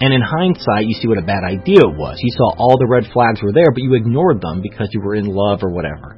And 0.00 0.14
in 0.14 0.22
hindsight, 0.22 0.86
you 0.86 0.94
see 0.94 1.08
what 1.08 1.18
a 1.18 1.26
bad 1.26 1.42
idea 1.42 1.82
it 1.82 1.98
was. 1.98 2.18
You 2.22 2.30
saw 2.30 2.54
all 2.54 2.78
the 2.78 2.86
red 2.86 3.10
flags 3.12 3.42
were 3.42 3.52
there, 3.52 3.72
but 3.74 3.82
you 3.82 3.94
ignored 3.94 4.40
them 4.40 4.62
because 4.62 4.90
you 4.92 5.00
were 5.00 5.16
in 5.16 5.26
love 5.26 5.60
or 5.62 5.70
whatever. 5.70 6.14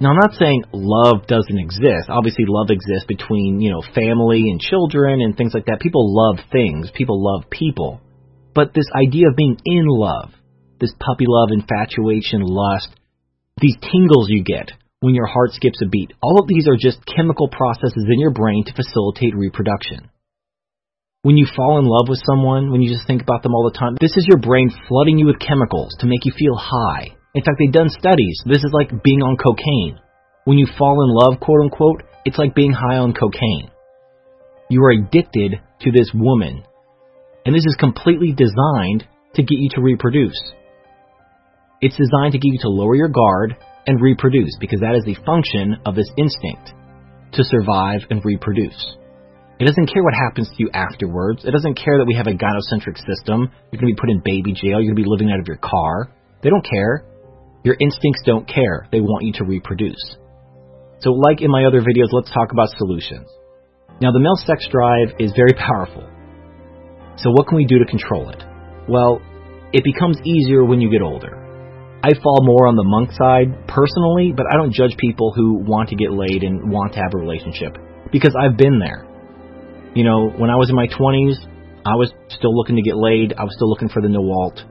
Now, 0.00 0.16
I'm 0.16 0.16
not 0.16 0.32
saying 0.32 0.64
love 0.72 1.26
doesn't 1.26 1.58
exist. 1.58 2.08
Obviously, 2.08 2.48
love 2.48 2.70
exists 2.70 3.04
between, 3.06 3.60
you 3.60 3.70
know, 3.70 3.82
family 3.94 4.48
and 4.48 4.58
children 4.58 5.20
and 5.20 5.36
things 5.36 5.52
like 5.52 5.66
that. 5.66 5.80
People 5.80 6.08
love 6.08 6.40
things. 6.50 6.90
People 6.94 7.20
love 7.20 7.50
people. 7.50 8.00
But 8.54 8.72
this 8.72 8.88
idea 8.96 9.28
of 9.28 9.36
being 9.36 9.58
in 9.66 9.84
love, 9.86 10.32
this 10.80 10.94
puppy 10.98 11.26
love, 11.28 11.50
infatuation, 11.52 12.40
lust, 12.40 12.88
these 13.60 13.76
tingles 13.92 14.30
you 14.30 14.42
get 14.42 14.72
when 15.00 15.14
your 15.14 15.26
heart 15.26 15.52
skips 15.52 15.80
a 15.84 15.88
beat, 15.88 16.14
all 16.22 16.40
of 16.40 16.48
these 16.48 16.66
are 16.66 16.80
just 16.80 17.04
chemical 17.04 17.48
processes 17.48 18.08
in 18.10 18.20
your 18.20 18.32
brain 18.32 18.64
to 18.64 18.72
facilitate 18.72 19.36
reproduction. 19.36 20.08
When 21.22 21.36
you 21.36 21.46
fall 21.54 21.78
in 21.78 21.84
love 21.84 22.08
with 22.08 22.20
someone, 22.24 22.70
when 22.70 22.80
you 22.80 22.92
just 22.92 23.06
think 23.06 23.22
about 23.22 23.42
them 23.42 23.54
all 23.54 23.68
the 23.70 23.78
time, 23.78 23.96
this 24.00 24.16
is 24.16 24.26
your 24.26 24.38
brain 24.38 24.70
flooding 24.88 25.18
you 25.18 25.26
with 25.26 25.38
chemicals 25.38 25.94
to 26.00 26.06
make 26.06 26.24
you 26.24 26.32
feel 26.36 26.56
high 26.56 27.16
in 27.34 27.42
fact, 27.42 27.58
they've 27.58 27.72
done 27.72 27.90
studies. 27.90 28.42
This 28.44 28.64
is 28.64 28.72
like 28.72 29.02
being 29.02 29.22
on 29.22 29.36
cocaine. 29.36 30.00
When 30.44 30.58
you 30.58 30.66
fall 30.66 30.98
in 31.04 31.14
love, 31.14 31.40
quote 31.40 31.62
unquote, 31.62 32.02
it's 32.24 32.38
like 32.38 32.54
being 32.54 32.72
high 32.72 32.96
on 32.96 33.14
cocaine. 33.14 33.70
You 34.68 34.82
are 34.82 34.90
addicted 34.90 35.60
to 35.82 35.92
this 35.92 36.10
woman. 36.12 36.64
And 37.46 37.54
this 37.54 37.64
is 37.66 37.76
completely 37.78 38.32
designed 38.32 39.06
to 39.34 39.42
get 39.42 39.58
you 39.58 39.70
to 39.74 39.80
reproduce. 39.80 40.38
It's 41.80 41.96
designed 41.96 42.32
to 42.32 42.38
get 42.38 42.52
you 42.52 42.58
to 42.62 42.68
lower 42.68 42.96
your 42.96 43.08
guard 43.08 43.56
and 43.86 44.02
reproduce 44.02 44.56
because 44.60 44.80
that 44.80 44.96
is 44.96 45.04
the 45.04 45.22
function 45.24 45.76
of 45.86 45.94
this 45.94 46.10
instinct 46.18 46.74
to 47.32 47.44
survive 47.44 48.00
and 48.10 48.24
reproduce. 48.24 48.96
It 49.60 49.68
doesn't 49.68 49.92
care 49.92 50.02
what 50.02 50.14
happens 50.16 50.48
to 50.48 50.56
you 50.56 50.70
afterwards. 50.72 51.44
It 51.44 51.50
doesn't 51.50 51.76
care 51.76 52.00
that 52.00 52.08
we 52.08 52.16
have 52.16 52.26
a 52.26 52.32
gynocentric 52.32 52.96
system. 52.96 53.52
You're 53.68 53.76
going 53.76 53.92
to 53.92 53.94
be 53.94 54.00
put 54.00 54.08
in 54.08 54.24
baby 54.24 54.56
jail. 54.56 54.80
You're 54.80 54.96
going 54.96 55.04
to 55.04 55.04
be 55.04 55.12
living 55.12 55.28
out 55.28 55.38
of 55.38 55.46
your 55.46 55.60
car. 55.60 56.08
They 56.42 56.48
don't 56.48 56.64
care. 56.64 57.04
Your 57.62 57.76
instincts 57.78 58.22
don't 58.24 58.48
care. 58.48 58.88
They 58.90 59.00
want 59.00 59.26
you 59.26 59.36
to 59.36 59.44
reproduce. 59.44 60.00
So 61.00 61.12
like 61.12 61.42
in 61.42 61.52
my 61.52 61.68
other 61.68 61.84
videos, 61.84 62.08
let's 62.08 62.32
talk 62.32 62.52
about 62.52 62.72
solutions. 62.78 63.28
Now 64.00 64.12
the 64.12 64.18
male 64.24 64.40
sex 64.48 64.64
drive 64.72 65.20
is 65.20 65.36
very 65.36 65.52
powerful. 65.52 66.08
So 67.20 67.28
what 67.28 67.46
can 67.46 67.60
we 67.60 67.66
do 67.66 67.78
to 67.80 67.84
control 67.84 68.30
it? 68.30 68.40
Well, 68.88 69.20
it 69.76 69.84
becomes 69.84 70.16
easier 70.24 70.64
when 70.64 70.80
you 70.80 70.90
get 70.90 71.02
older. 71.02 71.36
I 72.02 72.16
fall 72.16 72.40
more 72.48 72.66
on 72.66 72.76
the 72.76 72.84
monk 72.88 73.12
side 73.12 73.68
personally, 73.68 74.32
but 74.32 74.46
I 74.50 74.56
don't 74.56 74.72
judge 74.72 74.96
people 74.96 75.34
who 75.36 75.60
want 75.60 75.90
to 75.90 75.96
get 75.96 76.12
laid 76.12 76.44
and 76.44 76.72
want 76.72 76.94
to 76.94 77.00
have 77.00 77.12
a 77.12 77.18
relationship 77.18 77.76
because 78.10 78.32
I've 78.40 78.56
been 78.56 78.80
there. 78.80 79.09
You 79.94 80.04
know, 80.04 80.30
when 80.30 80.50
I 80.50 80.56
was 80.56 80.70
in 80.70 80.76
my 80.76 80.86
20s, 80.86 81.36
I 81.84 81.96
was 81.96 82.12
still 82.28 82.56
looking 82.56 82.76
to 82.76 82.82
get 82.82 82.96
laid. 82.96 83.34
I 83.36 83.44
was 83.44 83.54
still 83.56 83.68
looking 83.68 83.88
for 83.88 84.00
the 84.02 84.08
Nawalt 84.08 84.64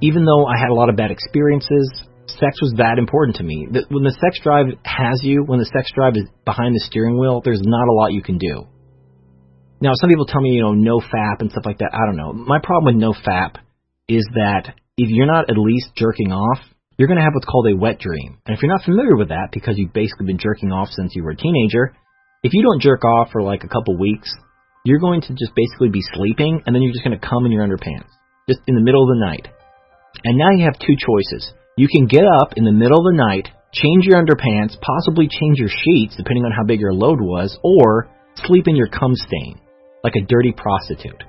even 0.00 0.24
though 0.24 0.46
I 0.46 0.56
had 0.58 0.70
a 0.70 0.74
lot 0.74 0.88
of 0.88 0.96
bad 0.96 1.10
experiences, 1.10 1.92
sex 2.26 2.60
was 2.60 2.74
that 2.78 2.98
important 2.98 3.36
to 3.36 3.44
me. 3.44 3.68
When 3.68 4.04
the 4.04 4.16
sex 4.20 4.40
drive 4.42 4.66
has 4.84 5.20
you, 5.22 5.44
when 5.44 5.58
the 5.58 5.68
sex 5.68 5.92
drive 5.94 6.16
is 6.16 6.24
behind 6.44 6.74
the 6.74 6.80
steering 6.80 7.18
wheel, 7.18 7.42
there's 7.44 7.62
not 7.62 7.88
a 7.88 7.92
lot 7.92 8.12
you 8.12 8.22
can 8.22 8.38
do. 8.38 8.66
Now, 9.80 9.92
some 9.94 10.10
people 10.10 10.26
tell 10.26 10.40
me, 10.40 10.50
you 10.50 10.62
know, 10.62 10.74
no 10.74 11.00
FAP 11.00 11.40
and 11.40 11.50
stuff 11.50 11.64
like 11.64 11.78
that. 11.78 11.92
I 11.92 12.04
don't 12.06 12.16
know. 12.16 12.32
My 12.32 12.58
problem 12.62 12.94
with 12.94 13.00
no 13.00 13.12
FAP 13.12 13.58
is 14.08 14.26
that 14.34 14.74
if 14.96 15.08
you're 15.08 15.26
not 15.26 15.48
at 15.48 15.56
least 15.56 15.92
jerking 15.96 16.32
off, 16.32 16.58
you're 16.98 17.08
going 17.08 17.16
to 17.16 17.24
have 17.24 17.32
what's 17.32 17.46
called 17.46 17.68
a 17.68 17.76
wet 17.76 17.98
dream. 17.98 18.38
And 18.44 18.54
if 18.54 18.62
you're 18.62 18.72
not 18.72 18.84
familiar 18.84 19.16
with 19.16 19.28
that, 19.28 19.48
because 19.52 19.76
you've 19.78 19.92
basically 19.92 20.26
been 20.26 20.38
jerking 20.38 20.70
off 20.70 20.88
since 20.90 21.12
you 21.14 21.24
were 21.24 21.30
a 21.30 21.36
teenager, 21.36 21.96
if 22.42 22.54
you 22.54 22.62
don't 22.62 22.80
jerk 22.80 23.04
off 23.04 23.28
for 23.32 23.42
like 23.42 23.64
a 23.64 23.68
couple 23.68 23.98
weeks, 23.98 24.32
you're 24.84 25.00
going 25.00 25.20
to 25.20 25.32
just 25.36 25.52
basically 25.54 25.90
be 25.90 26.00
sleeping, 26.14 26.62
and 26.64 26.74
then 26.74 26.82
you're 26.82 26.92
just 26.92 27.04
going 27.04 27.18
to 27.18 27.26
come 27.26 27.44
in 27.44 27.52
your 27.52 27.66
underpants, 27.66 28.08
just 28.48 28.60
in 28.66 28.74
the 28.74 28.80
middle 28.80 29.02
of 29.02 29.12
the 29.12 29.26
night. 29.26 29.48
And 30.24 30.38
now 30.38 30.48
you 30.50 30.64
have 30.64 30.80
two 30.80 30.96
choices. 30.96 31.52
You 31.76 31.86
can 31.88 32.06
get 32.06 32.24
up 32.24 32.54
in 32.56 32.64
the 32.64 32.72
middle 32.72 32.98
of 32.98 33.12
the 33.12 33.20
night, 33.20 33.48
change 33.72 34.06
your 34.06 34.16
underpants, 34.16 34.80
possibly 34.80 35.28
change 35.28 35.58
your 35.58 35.68
sheets, 35.68 36.16
depending 36.16 36.44
on 36.44 36.52
how 36.52 36.64
big 36.64 36.80
your 36.80 36.94
load 36.94 37.20
was, 37.20 37.58
or 37.62 38.08
sleep 38.36 38.68
in 38.68 38.76
your 38.76 38.88
cum 38.88 39.12
stain, 39.14 39.60
like 40.02 40.16
a 40.16 40.24
dirty 40.24 40.52
prostitute. 40.56 41.22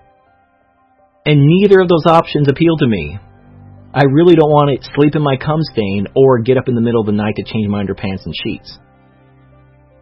And 1.26 1.46
neither 1.46 1.82
of 1.82 1.90
those 1.90 2.08
options 2.08 2.48
appeal 2.50 2.78
to 2.78 2.88
me. 2.88 3.20
I 3.94 4.06
really 4.10 4.36
don't 4.36 4.50
want 4.50 4.72
to 4.72 4.90
sleep 4.96 5.16
in 5.16 5.22
my 5.22 5.36
cum 5.36 5.60
stain 5.74 6.08
or 6.16 6.40
get 6.40 6.58
up 6.58 6.70
in 6.70 6.76
the 6.76 6.82
middle 6.82 7.02
of 7.02 7.06
the 7.06 7.12
night 7.12 7.36
to 7.36 7.44
change 7.44 7.68
my 7.68 7.84
underpants 7.84 8.24
and 8.24 8.34
sheets. 8.34 8.80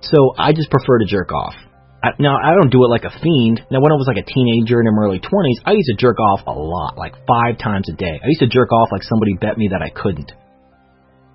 So 0.01 0.33
I 0.37 0.53
just 0.53 0.69
prefer 0.69 0.99
to 0.99 1.05
jerk 1.05 1.31
off. 1.31 1.55
I, 2.01 2.15
now, 2.17 2.39
I 2.39 2.55
don't 2.55 2.71
do 2.71 2.83
it 2.85 2.87
like 2.87 3.03
a 3.03 3.11
fiend. 3.11 3.59
Now, 3.69 3.83
when 3.83 3.91
I 3.91 3.99
was 3.99 4.07
like 4.07 4.15
a 4.15 4.23
teenager 4.23 4.79
in 4.79 4.87
my 4.95 5.03
early 5.03 5.19
20s, 5.19 5.59
I 5.65 5.73
used 5.75 5.91
to 5.91 5.97
jerk 5.99 6.17
off 6.19 6.47
a 6.47 6.55
lot, 6.55 6.97
like 6.97 7.13
five 7.27 7.59
times 7.59 7.89
a 7.91 7.95
day. 7.95 8.19
I 8.23 8.27
used 8.27 8.39
to 8.39 8.47
jerk 8.47 8.71
off 8.71 8.87
like 8.91 9.03
somebody 9.03 9.35
bet 9.35 9.57
me 9.57 9.69
that 9.75 9.83
I 9.83 9.89
couldn't. 9.89 10.31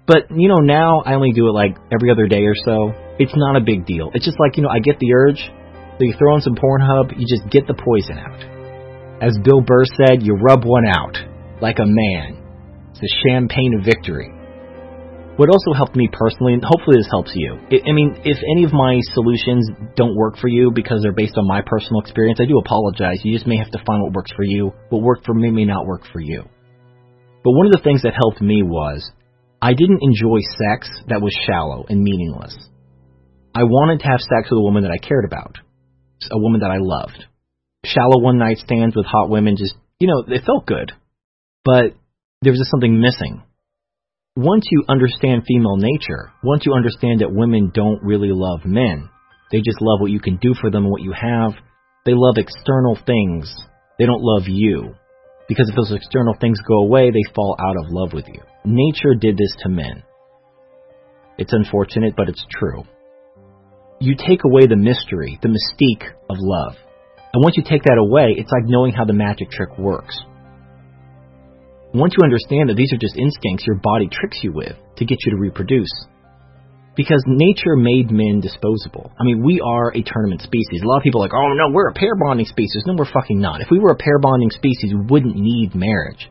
But, 0.06 0.32
you 0.32 0.48
know, 0.48 0.60
now 0.60 1.02
I 1.04 1.14
only 1.14 1.32
do 1.32 1.48
it 1.48 1.52
like 1.52 1.76
every 1.92 2.10
other 2.10 2.26
day 2.26 2.44
or 2.44 2.54
so. 2.56 2.92
It's 3.18 3.36
not 3.36 3.56
a 3.56 3.60
big 3.60 3.84
deal. 3.84 4.10
It's 4.14 4.24
just 4.24 4.40
like, 4.40 4.56
you 4.56 4.62
know, 4.62 4.68
I 4.68 4.80
get 4.80 4.98
the 4.98 5.12
urge, 5.12 5.40
so 5.40 6.00
you 6.00 6.14
throw 6.18 6.34
in 6.36 6.40
some 6.40 6.56
Pornhub, 6.56 7.12
you 7.18 7.26
just 7.28 7.48
get 7.50 7.66
the 7.66 7.76
poison 7.76 8.18
out. 8.18 8.40
As 9.22 9.36
Bill 9.44 9.60
Burr 9.60 9.84
said, 9.84 10.22
you 10.24 10.34
rub 10.34 10.64
one 10.64 10.86
out, 10.88 11.16
like 11.60 11.78
a 11.78 11.86
man. 11.86 12.40
It's 12.90 13.00
the 13.00 13.12
champagne 13.28 13.78
of 13.78 13.84
victory. 13.84 14.32
What 15.36 15.50
also 15.50 15.72
helped 15.74 15.96
me 15.96 16.08
personally, 16.12 16.54
and 16.54 16.62
hopefully 16.62 16.94
this 16.96 17.10
helps 17.10 17.32
you. 17.34 17.58
I 17.58 17.90
mean, 17.90 18.22
if 18.22 18.38
any 18.54 18.62
of 18.62 18.72
my 18.72 19.00
solutions 19.14 19.68
don't 19.96 20.14
work 20.14 20.38
for 20.38 20.46
you 20.46 20.70
because 20.72 21.02
they're 21.02 21.12
based 21.12 21.36
on 21.36 21.44
my 21.48 21.60
personal 21.66 22.00
experience, 22.02 22.38
I 22.40 22.46
do 22.46 22.58
apologize. 22.58 23.18
You 23.24 23.34
just 23.34 23.46
may 23.46 23.56
have 23.56 23.72
to 23.72 23.82
find 23.84 24.00
what 24.00 24.12
works 24.12 24.30
for 24.36 24.44
you. 24.44 24.72
What 24.90 25.02
worked 25.02 25.26
for 25.26 25.34
me 25.34 25.50
may 25.50 25.64
not 25.64 25.86
work 25.86 26.02
for 26.12 26.20
you. 26.20 26.44
But 27.42 27.50
one 27.50 27.66
of 27.66 27.72
the 27.72 27.82
things 27.82 28.02
that 28.02 28.14
helped 28.14 28.40
me 28.40 28.62
was 28.62 29.10
I 29.60 29.74
didn't 29.74 30.02
enjoy 30.02 30.38
sex 30.54 30.88
that 31.08 31.20
was 31.20 31.36
shallow 31.50 31.84
and 31.88 32.00
meaningless. 32.00 32.56
I 33.56 33.64
wanted 33.64 34.00
to 34.00 34.06
have 34.06 34.20
sex 34.20 34.50
with 34.50 34.58
a 34.58 34.62
woman 34.62 34.84
that 34.84 34.92
I 34.92 34.98
cared 34.98 35.24
about, 35.24 35.58
a 36.30 36.38
woman 36.38 36.60
that 36.60 36.70
I 36.70 36.78
loved. 36.78 37.24
Shallow 37.84 38.22
one 38.22 38.38
night 38.38 38.58
stands 38.58 38.94
with 38.94 39.06
hot 39.06 39.30
women 39.30 39.56
just, 39.58 39.74
you 39.98 40.06
know, 40.06 40.22
it 40.28 40.44
felt 40.46 40.64
good. 40.64 40.92
But 41.64 41.96
there 42.40 42.52
was 42.52 42.60
just 42.60 42.70
something 42.70 43.00
missing 43.00 43.42
once 44.36 44.64
you 44.68 44.82
understand 44.88 45.44
female 45.46 45.76
nature, 45.76 46.32
once 46.42 46.64
you 46.66 46.74
understand 46.74 47.20
that 47.20 47.32
women 47.32 47.70
don't 47.72 48.02
really 48.02 48.30
love 48.32 48.64
men, 48.64 49.08
they 49.52 49.58
just 49.58 49.80
love 49.80 50.00
what 50.00 50.10
you 50.10 50.18
can 50.18 50.36
do 50.38 50.54
for 50.60 50.70
them 50.70 50.82
and 50.82 50.90
what 50.90 51.02
you 51.02 51.12
have. 51.12 51.52
They 52.04 52.14
love 52.14 52.34
external 52.36 52.98
things. 53.06 53.54
They 53.96 54.06
don't 54.06 54.22
love 54.22 54.42
you. 54.48 54.94
Because 55.46 55.68
if 55.68 55.76
those 55.76 55.92
external 55.92 56.34
things 56.40 56.58
go 56.66 56.80
away, 56.80 57.10
they 57.10 57.32
fall 57.32 57.56
out 57.60 57.76
of 57.76 57.92
love 57.92 58.12
with 58.12 58.24
you. 58.26 58.40
Nature 58.64 59.14
did 59.14 59.36
this 59.36 59.54
to 59.62 59.68
men. 59.68 60.02
It's 61.38 61.52
unfortunate, 61.52 62.14
but 62.16 62.28
it's 62.28 62.44
true. 62.50 62.82
You 64.00 64.16
take 64.16 64.40
away 64.44 64.66
the 64.66 64.76
mystery, 64.76 65.38
the 65.42 65.48
mystique 65.48 66.08
of 66.28 66.38
love. 66.40 66.74
And 67.32 67.42
once 67.42 67.56
you 67.56 67.62
take 67.62 67.84
that 67.84 67.98
away, 67.98 68.34
it's 68.36 68.50
like 68.50 68.64
knowing 68.64 68.92
how 68.92 69.04
the 69.04 69.12
magic 69.12 69.50
trick 69.50 69.78
works. 69.78 70.18
Once 71.94 72.10
you 72.18 72.26
understand 72.26 72.68
that 72.68 72.74
these 72.74 72.90
are 72.92 72.98
just 72.98 73.14
instincts 73.14 73.62
your 73.62 73.78
body 73.78 74.10
tricks 74.10 74.42
you 74.42 74.50
with 74.50 74.74
to 74.98 75.06
get 75.06 75.16
you 75.22 75.30
to 75.30 75.38
reproduce. 75.38 75.94
Because 76.96 77.22
nature 77.26 77.78
made 77.78 78.10
men 78.10 78.42
disposable. 78.42 79.14
I 79.14 79.22
mean, 79.22 79.46
we 79.46 79.62
are 79.62 79.94
a 79.94 80.02
tournament 80.02 80.42
species. 80.42 80.82
A 80.82 80.86
lot 80.86 80.98
of 80.98 81.02
people 81.04 81.22
are 81.22 81.30
like, 81.30 81.38
oh 81.38 81.54
no, 81.54 81.70
we're 81.70 81.90
a 81.90 81.94
pair 81.94 82.18
bonding 82.18 82.46
species. 82.46 82.82
No, 82.86 82.94
we're 82.98 83.10
fucking 83.10 83.38
not. 83.38 83.60
If 83.60 83.70
we 83.70 83.78
were 83.78 83.94
a 83.94 83.96
pair 83.96 84.18
bonding 84.18 84.50
species, 84.50 84.90
we 84.90 85.06
wouldn't 85.06 85.36
need 85.36 85.74
marriage. 85.74 86.30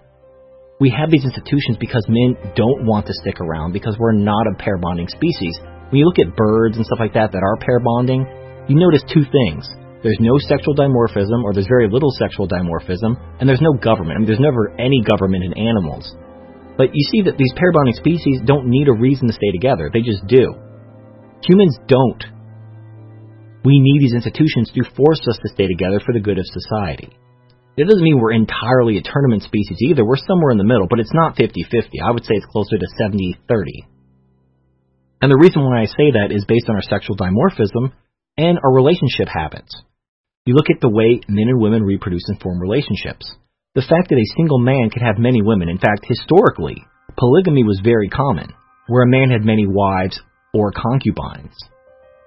We 0.82 0.90
have 0.92 1.10
these 1.10 1.24
institutions 1.24 1.78
because 1.80 2.04
men 2.10 2.36
don't 2.56 2.84
want 2.86 3.08
to 3.08 3.14
stick 3.24 3.40
around 3.40 3.72
because 3.72 3.96
we're 3.98 4.20
not 4.20 4.48
a 4.48 4.60
pair 4.60 4.78
bonding 4.78 5.08
species. 5.08 5.56
When 5.64 6.00
you 6.00 6.06
look 6.06 6.20
at 6.20 6.36
birds 6.36 6.76
and 6.76 6.86
stuff 6.86 7.00
like 7.00 7.14
that 7.14 7.32
that 7.32 7.44
are 7.44 7.56
pair 7.64 7.80
bonding, 7.80 8.28
you 8.68 8.76
notice 8.76 9.04
two 9.08 9.24
things. 9.24 9.64
There's 10.04 10.20
no 10.20 10.36
sexual 10.38 10.76
dimorphism, 10.76 11.48
or 11.48 11.54
there's 11.54 11.72
very 11.72 11.88
little 11.88 12.12
sexual 12.20 12.48
dimorphism, 12.48 13.16
and 13.40 13.48
there's 13.48 13.64
no 13.64 13.72
government. 13.80 14.18
I 14.18 14.20
mean, 14.20 14.28
there's 14.28 14.44
never 14.44 14.76
any 14.76 15.02
government 15.02 15.48
in 15.48 15.56
animals. 15.56 16.12
But 16.76 16.92
you 16.92 17.04
see 17.10 17.22
that 17.24 17.38
these 17.38 17.54
pair 17.56 17.72
bonding 17.72 17.96
species 17.96 18.44
don't 18.44 18.68
need 18.68 18.90
a 18.90 19.00
reason 19.00 19.28
to 19.28 19.34
stay 19.34 19.52
together. 19.56 19.90
They 19.94 20.02
just 20.02 20.28
do. 20.28 20.60
Humans 21.48 21.80
don't. 21.88 22.24
We 23.64 23.80
need 23.80 24.04
these 24.04 24.14
institutions 24.14 24.72
to 24.76 24.84
force 24.92 25.24
us 25.24 25.40
to 25.40 25.54
stay 25.56 25.68
together 25.68 26.02
for 26.04 26.12
the 26.12 26.20
good 26.20 26.38
of 26.38 26.46
society. 26.52 27.16
It 27.78 27.88
doesn't 27.88 28.04
mean 28.04 28.20
we're 28.20 28.36
entirely 28.36 28.98
a 28.98 29.02
tournament 29.02 29.44
species 29.44 29.78
either. 29.88 30.04
We're 30.06 30.20
somewhere 30.20 30.52
in 30.52 30.60
the 30.60 30.68
middle, 30.68 30.88
but 30.90 31.00
it's 31.00 31.14
not 31.14 31.38
50 31.38 31.64
50. 31.72 32.02
I 32.02 32.12
would 32.12 32.24
say 32.24 32.36
it's 32.36 32.46
closer 32.52 32.78
to 32.78 32.88
70 33.00 33.40
30. 33.48 33.88
And 35.22 35.32
the 35.32 35.40
reason 35.40 35.64
why 35.64 35.82
I 35.82 35.86
say 35.86 36.12
that 36.12 36.36
is 36.36 36.44
based 36.46 36.68
on 36.68 36.76
our 36.76 36.84
sexual 36.84 37.16
dimorphism 37.16 37.94
and 38.38 38.60
our 38.60 38.74
relationship 38.74 39.32
habits. 39.32 39.74
You 40.46 40.56
look 40.56 40.68
at 40.70 40.82
the 40.82 40.90
way 40.92 41.22
men 41.30 41.48
and 41.48 41.62
women 41.62 41.84
reproduce 41.84 42.28
and 42.28 42.38
form 42.42 42.60
relationships. 42.60 43.24
The 43.76 43.88
fact 43.88 44.10
that 44.10 44.20
a 44.20 44.36
single 44.36 44.60
man 44.60 44.90
could 44.92 45.02
have 45.02 45.18
many 45.18 45.42
women, 45.42 45.70
in 45.70 45.78
fact, 45.78 46.04
historically, 46.04 46.84
polygamy 47.18 47.64
was 47.64 47.80
very 47.82 48.10
common, 48.10 48.52
where 48.88 49.04
a 49.04 49.10
man 49.10 49.32
had 49.32 49.48
many 49.48 49.66
wives 49.66 50.20
or 50.54 50.74
concubines. 50.76 51.56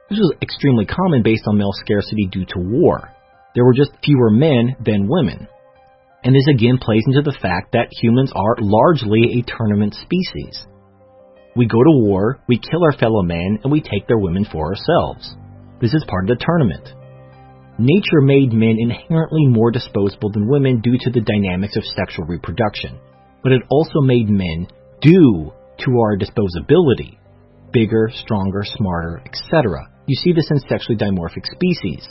This 0.09 0.17
was 0.17 0.33
extremely 0.41 0.87
common 0.87 1.23
based 1.23 1.45
on 1.47 1.59
male 1.59 1.77
scarcity 1.85 2.27
due 2.33 2.47
to 2.57 2.59
war. 2.59 3.13
There 3.55 3.67
were 3.67 3.77
just 3.77 3.93
fewer 4.03 4.31
men 4.31 4.77
than 4.81 5.13
women. 5.13 5.47
And 6.25 6.35
this 6.35 6.49
again 6.49 6.79
plays 6.81 7.05
into 7.07 7.21
the 7.21 7.37
fact 7.37 7.73
that 7.73 7.93
humans 8.01 8.33
are 8.35 8.57
largely 8.61 9.45
a 9.45 9.45
tournament 9.45 9.93
species. 9.93 10.65
We 11.55 11.67
go 11.67 11.85
to 11.85 12.01
war, 12.01 12.41
we 12.49 12.57
kill 12.57 12.83
our 12.83 12.97
fellow 12.97 13.23
men, 13.23 13.61
and 13.63 13.71
we 13.71 13.83
take 13.83 14.09
their 14.09 14.19
women 14.19 14.47
for 14.51 14.73
ourselves. 14.73 15.37
This 15.83 15.93
is 15.93 16.05
part 16.09 16.25
of 16.25 16.39
the 16.39 16.43
tournament. 16.43 16.96
Nature 17.79 18.23
made 18.23 18.55
men 18.55 18.77
inherently 18.79 19.47
more 19.47 19.71
disposable 19.71 20.31
than 20.31 20.49
women 20.49 20.81
due 20.81 20.97
to 20.99 21.11
the 21.11 21.21
dynamics 21.21 21.77
of 21.77 21.85
sexual 21.85 22.25
reproduction, 22.25 22.99
but 23.43 23.53
it 23.53 23.61
also 23.69 24.01
made 24.01 24.31
men, 24.31 24.67
due 25.03 25.53
to 25.79 25.91
our 26.01 26.17
disposability, 26.17 27.19
bigger, 27.73 28.11
stronger, 28.15 28.63
smarter, 28.65 29.23
etc. 29.27 29.91
You 30.07 30.17
see 30.17 30.33
this 30.33 30.51
in 30.51 30.59
sexually 30.61 30.97
dimorphic 30.97 31.45
species, 31.53 32.09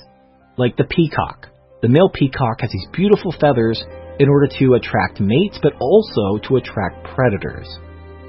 like 0.55 0.77
the 0.77 0.83
peacock. 0.83 1.47
The 1.81 1.89
male 1.89 2.11
peacock 2.13 2.61
has 2.61 2.69
these 2.71 2.87
beautiful 2.93 3.33
feathers 3.41 3.83
in 4.19 4.29
order 4.29 4.47
to 4.59 4.75
attract 4.75 5.19
mates, 5.19 5.57
but 5.63 5.73
also 5.79 6.37
to 6.47 6.57
attract 6.57 7.07
predators. 7.15 7.67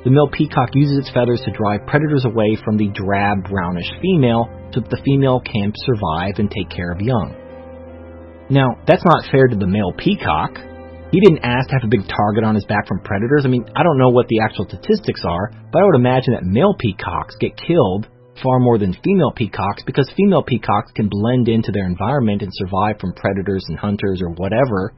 The 0.07 0.15
male 0.15 0.31
peacock 0.31 0.71
uses 0.79 1.03
its 1.03 1.11
feathers 1.11 1.43
to 1.43 1.51
drive 1.51 1.83
predators 1.91 2.23
away 2.23 2.55
from 2.63 2.79
the 2.79 2.95
drab, 2.95 3.43
brownish 3.51 3.91
female 3.99 4.47
so 4.71 4.79
that 4.79 4.87
the 4.87 5.03
female 5.03 5.43
can 5.43 5.75
survive 5.83 6.39
and 6.39 6.47
take 6.47 6.71
care 6.71 6.95
of 6.95 7.03
young. 7.03 7.35
Now, 8.47 8.79
that's 8.87 9.03
not 9.03 9.27
fair 9.35 9.51
to 9.51 9.59
the 9.59 9.67
male 9.67 9.91
peacock. 9.99 10.63
He 11.11 11.19
didn't 11.19 11.43
ask 11.43 11.67
to 11.67 11.83
have 11.83 11.91
a 11.91 11.91
big 11.91 12.07
target 12.07 12.47
on 12.47 12.55
his 12.55 12.63
back 12.71 12.87
from 12.87 13.03
predators. 13.03 13.43
I 13.43 13.51
mean, 13.51 13.67
I 13.75 13.83
don't 13.83 13.99
know 13.99 14.15
what 14.15 14.31
the 14.31 14.47
actual 14.47 14.71
statistics 14.71 15.27
are, 15.27 15.51
but 15.75 15.83
I 15.83 15.85
would 15.91 15.99
imagine 15.99 16.39
that 16.39 16.47
male 16.47 16.79
peacocks 16.79 17.35
get 17.43 17.59
killed 17.59 18.07
far 18.39 18.63
more 18.63 18.79
than 18.79 18.95
female 19.03 19.35
peacocks 19.35 19.83
because 19.83 20.07
female 20.15 20.47
peacocks 20.47 20.95
can 20.95 21.11
blend 21.11 21.51
into 21.51 21.75
their 21.75 21.91
environment 21.91 22.47
and 22.47 22.55
survive 22.55 23.03
from 23.03 23.19
predators 23.19 23.67
and 23.67 23.77
hunters 23.77 24.23
or 24.23 24.31
whatever. 24.39 24.95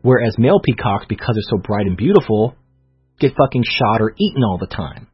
Whereas 0.00 0.40
male 0.40 0.64
peacocks, 0.64 1.04
because 1.12 1.36
they're 1.36 1.52
so 1.52 1.60
bright 1.60 1.84
and 1.84 1.96
beautiful, 1.98 2.56
get 3.20 3.36
fucking 3.36 3.64
shot 3.64 4.00
or 4.00 4.14
eaten 4.18 4.42
all 4.44 4.58
the 4.58 4.66
time. 4.66 5.08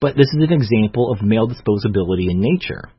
But 0.00 0.16
this 0.16 0.28
is 0.28 0.42
an 0.42 0.52
example 0.52 1.12
of 1.12 1.22
male 1.22 1.48
disposability 1.48 2.30
in 2.30 2.40
nature. 2.40 2.90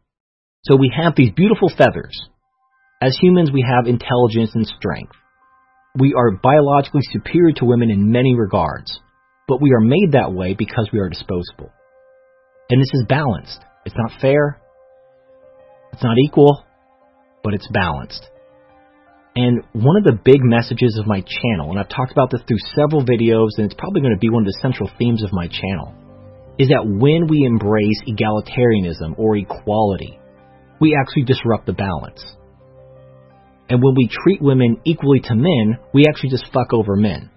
So 0.63 0.75
we 0.75 0.91
have 0.95 1.13
these 1.15 1.31
beautiful 1.35 1.69
feathers. 1.69 2.19
As 3.01 3.15
humans, 3.21 3.51
we 3.53 3.65
have 3.67 3.87
intelligence 3.87 4.51
and 4.55 4.65
strength. 4.65 5.13
We 5.99 6.13
are 6.17 6.31
biologically 6.31 7.01
superior 7.11 7.53
to 7.57 7.65
women 7.65 7.91
in 7.91 8.11
many 8.11 8.35
regards, 8.35 8.99
but 9.47 9.61
we 9.61 9.71
are 9.71 9.79
made 9.79 10.11
that 10.13 10.33
way 10.33 10.53
because 10.53 10.89
we 10.91 10.99
are 10.99 11.09
disposable. 11.09 11.71
And 12.69 12.81
this 12.81 12.91
is 12.93 13.05
balanced. 13.07 13.59
It's 13.85 13.95
not 13.95 14.19
fair. 14.19 14.59
It's 15.93 16.03
not 16.03 16.17
equal, 16.23 16.65
but 17.43 17.53
it's 17.53 17.67
balanced. 17.71 18.27
And 19.37 19.61
one 19.71 19.97
of 19.97 20.03
the 20.03 20.17
big 20.25 20.41
messages 20.41 20.97
of 20.97 21.05
my 21.05 21.21
channel, 21.21 21.69
and 21.69 21.77
I've 21.77 21.93
talked 21.93 22.11
about 22.11 22.31
this 22.31 22.41
through 22.47 22.57
several 22.73 23.05
videos, 23.05 23.53
and 23.57 23.69
it's 23.69 23.77
probably 23.77 24.01
going 24.01 24.15
to 24.15 24.19
be 24.19 24.31
one 24.31 24.41
of 24.41 24.47
the 24.47 24.59
central 24.63 24.89
themes 24.97 25.21
of 25.23 25.31
my 25.31 25.45
channel, 25.45 25.93
is 26.57 26.69
that 26.69 26.81
when 26.81 27.27
we 27.29 27.45
embrace 27.45 28.01
egalitarianism 28.09 29.13
or 29.19 29.37
equality, 29.37 30.17
we 30.81 30.97
actually 30.99 31.25
disrupt 31.25 31.67
the 31.67 31.73
balance. 31.73 32.25
And 33.69 33.77
when 33.83 33.93
we 33.95 34.09
treat 34.09 34.41
women 34.41 34.81
equally 34.85 35.19
to 35.19 35.35
men, 35.35 35.77
we 35.93 36.05
actually 36.09 36.31
just 36.31 36.51
fuck 36.51 36.73
over 36.73 36.95
men. 36.95 37.29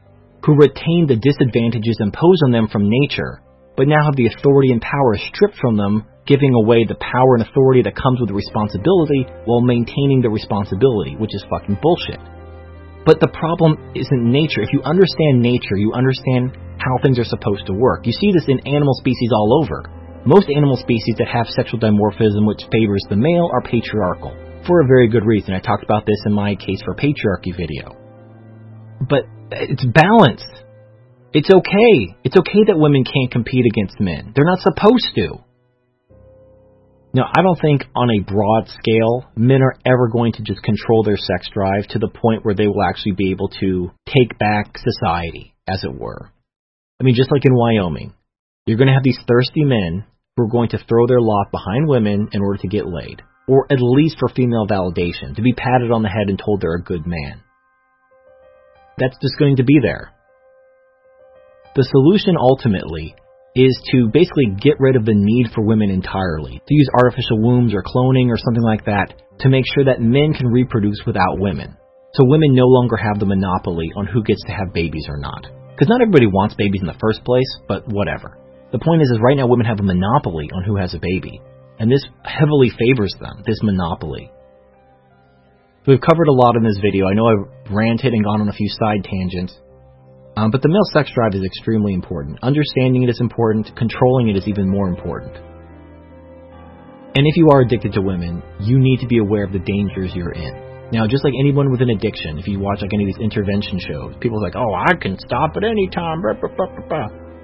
who 0.42 0.56
retain 0.56 1.04
the 1.06 1.20
disadvantages 1.20 1.98
imposed 2.00 2.42
on 2.46 2.50
them 2.50 2.66
from 2.68 2.88
nature, 2.88 3.42
but 3.76 3.86
now 3.86 4.02
have 4.04 4.16
the 4.16 4.26
authority 4.26 4.72
and 4.72 4.80
power 4.80 5.18
stripped 5.18 5.58
from 5.60 5.76
them, 5.76 6.06
giving 6.26 6.54
away 6.54 6.84
the 6.84 6.98
power 7.00 7.34
and 7.34 7.42
authority 7.42 7.82
that 7.82 7.96
comes 7.96 8.20
with 8.20 8.28
the 8.28 8.36
responsibility 8.36 9.26
while 9.44 9.60
maintaining 9.60 10.20
the 10.20 10.30
responsibility, 10.30 11.16
which 11.16 11.34
is 11.34 11.44
fucking 11.50 11.78
bullshit. 11.80 12.20
But 13.04 13.20
the 13.20 13.32
problem 13.32 13.80
isn't 13.96 14.22
nature. 14.22 14.60
If 14.60 14.72
you 14.72 14.82
understand 14.84 15.40
nature, 15.40 15.76
you 15.76 15.92
understand 15.96 16.56
how 16.76 17.00
things 17.02 17.18
are 17.18 17.28
supposed 17.28 17.66
to 17.66 17.72
work. 17.72 18.04
You 18.04 18.12
see 18.12 18.32
this 18.32 18.48
in 18.48 18.60
animal 18.68 18.94
species 19.00 19.30
all 19.32 19.64
over. 19.64 19.88
Most 20.24 20.48
animal 20.52 20.76
species 20.76 21.16
that 21.16 21.28
have 21.28 21.48
sexual 21.48 21.80
dimorphism 21.80 22.44
which 22.44 22.60
favors 22.70 23.04
the 23.08 23.16
male 23.16 23.48
are 23.52 23.62
patriarchal. 23.62 24.36
For 24.68 24.82
a 24.82 24.86
very 24.86 25.08
good 25.08 25.24
reason. 25.24 25.54
I 25.54 25.60
talked 25.60 25.82
about 25.82 26.04
this 26.04 26.20
in 26.26 26.32
my 26.32 26.54
case 26.54 26.80
for 26.84 26.94
patriarchy 26.94 27.56
video. 27.56 27.96
But 29.00 29.24
it's 29.50 29.84
balanced. 29.84 30.52
It's 31.32 31.48
okay. 31.48 32.16
It's 32.24 32.36
okay 32.36 32.62
that 32.68 32.76
women 32.76 33.04
can't 33.04 33.32
compete 33.32 33.64
against 33.64 33.98
men. 33.98 34.32
They're 34.34 34.44
not 34.44 34.60
supposed 34.60 35.08
to. 35.16 35.49
Now, 37.12 37.24
I 37.26 37.42
don't 37.42 37.58
think 37.60 37.86
on 37.96 38.08
a 38.08 38.20
broad 38.20 38.68
scale, 38.68 39.26
men 39.34 39.62
are 39.62 39.74
ever 39.84 40.08
going 40.08 40.32
to 40.34 40.42
just 40.42 40.62
control 40.62 41.02
their 41.02 41.16
sex 41.16 41.48
drive 41.52 41.88
to 41.88 41.98
the 41.98 42.08
point 42.08 42.44
where 42.44 42.54
they 42.54 42.68
will 42.68 42.82
actually 42.88 43.14
be 43.18 43.32
able 43.32 43.48
to 43.60 43.90
take 44.06 44.38
back 44.38 44.78
society, 44.78 45.54
as 45.66 45.82
it 45.82 45.92
were. 45.92 46.30
I 47.00 47.04
mean, 47.04 47.16
just 47.16 47.32
like 47.32 47.44
in 47.44 47.54
Wyoming, 47.54 48.14
you're 48.64 48.78
going 48.78 48.88
to 48.88 48.94
have 48.94 49.02
these 49.02 49.18
thirsty 49.26 49.64
men 49.64 50.04
who 50.36 50.44
are 50.44 50.50
going 50.50 50.68
to 50.68 50.78
throw 50.78 51.08
their 51.08 51.20
lot 51.20 51.50
behind 51.50 51.88
women 51.88 52.28
in 52.32 52.42
order 52.42 52.58
to 52.62 52.68
get 52.68 52.86
laid, 52.86 53.22
or 53.48 53.66
at 53.72 53.78
least 53.80 54.18
for 54.20 54.28
female 54.28 54.68
validation, 54.68 55.34
to 55.34 55.42
be 55.42 55.52
patted 55.52 55.90
on 55.90 56.02
the 56.02 56.08
head 56.08 56.28
and 56.28 56.38
told 56.38 56.60
they're 56.60 56.76
a 56.76 56.82
good 56.82 57.06
man. 57.06 57.42
That's 58.98 59.16
just 59.20 59.36
going 59.36 59.56
to 59.56 59.64
be 59.64 59.80
there. 59.82 60.12
The 61.74 61.88
solution 61.90 62.36
ultimately 62.38 63.16
is 63.54 63.74
to 63.92 64.08
basically 64.12 64.54
get 64.60 64.78
rid 64.78 64.96
of 64.96 65.04
the 65.04 65.14
need 65.14 65.50
for 65.54 65.66
women 65.66 65.90
entirely, 65.90 66.62
to 66.66 66.74
use 66.74 66.88
artificial 66.94 67.42
wombs 67.42 67.74
or 67.74 67.82
cloning 67.82 68.28
or 68.30 68.38
something 68.38 68.62
like 68.62 68.84
that 68.84 69.14
to 69.40 69.48
make 69.48 69.64
sure 69.74 69.84
that 69.84 70.00
men 70.00 70.34
can 70.34 70.46
reproduce 70.46 71.02
without 71.06 71.38
women. 71.38 71.76
So 72.14 72.26
women 72.26 72.54
no 72.54 72.66
longer 72.66 72.96
have 72.96 73.18
the 73.18 73.26
monopoly 73.26 73.90
on 73.96 74.06
who 74.06 74.22
gets 74.22 74.42
to 74.46 74.52
have 74.52 74.74
babies 74.74 75.06
or 75.08 75.16
not. 75.16 75.46
Because 75.74 75.88
not 75.88 76.02
everybody 76.02 76.26
wants 76.26 76.54
babies 76.54 76.82
in 76.82 76.86
the 76.86 76.98
first 77.00 77.24
place, 77.24 77.48
but 77.66 77.88
whatever. 77.88 78.38
The 78.72 78.78
point 78.78 79.02
is, 79.02 79.10
is 79.10 79.18
right 79.22 79.36
now 79.36 79.46
women 79.46 79.66
have 79.66 79.80
a 79.80 79.84
monopoly 79.84 80.50
on 80.54 80.62
who 80.62 80.76
has 80.76 80.94
a 80.94 81.00
baby. 81.00 81.40
And 81.78 81.90
this 81.90 82.04
heavily 82.22 82.70
favors 82.70 83.14
them, 83.18 83.42
this 83.46 83.58
monopoly. 83.62 84.30
We've 85.86 86.00
covered 86.00 86.28
a 86.28 86.36
lot 86.36 86.56
in 86.56 86.62
this 86.62 86.78
video. 86.82 87.08
I 87.08 87.14
know 87.14 87.26
I've 87.26 87.72
ranted 87.72 88.12
and 88.12 88.22
gone 88.22 88.42
on 88.42 88.48
a 88.48 88.52
few 88.52 88.68
side 88.68 89.02
tangents, 89.02 89.58
um, 90.36 90.50
but 90.50 90.62
the 90.62 90.68
male 90.68 90.86
sex 90.92 91.10
drive 91.14 91.34
is 91.34 91.44
extremely 91.44 91.92
important. 91.92 92.38
Understanding 92.42 93.02
it 93.02 93.10
is 93.10 93.20
important. 93.20 93.70
Controlling 93.76 94.28
it 94.28 94.36
is 94.36 94.46
even 94.46 94.68
more 94.68 94.88
important. 94.88 95.36
And 97.16 97.26
if 97.26 97.36
you 97.36 97.50
are 97.50 97.60
addicted 97.62 97.92
to 97.94 98.02
women, 98.02 98.42
you 98.60 98.78
need 98.78 99.00
to 99.00 99.06
be 99.06 99.18
aware 99.18 99.44
of 99.44 99.52
the 99.52 99.58
dangers 99.58 100.12
you're 100.14 100.32
in. 100.32 100.70
Now, 100.92 101.06
just 101.06 101.24
like 101.24 101.34
anyone 101.38 101.70
with 101.70 101.82
an 101.82 101.90
addiction, 101.90 102.38
if 102.38 102.46
you 102.46 102.58
watch 102.58 102.82
like 102.82 102.92
any 102.92 103.04
of 103.04 103.08
these 103.08 103.22
intervention 103.22 103.78
shows, 103.78 104.14
people 104.20 104.38
are 104.38 104.42
like, 104.42 104.56
"Oh, 104.56 104.74
I 104.74 104.94
can 104.94 105.18
stop 105.18 105.56
at 105.56 105.64
any 105.64 105.88
time," 105.88 106.22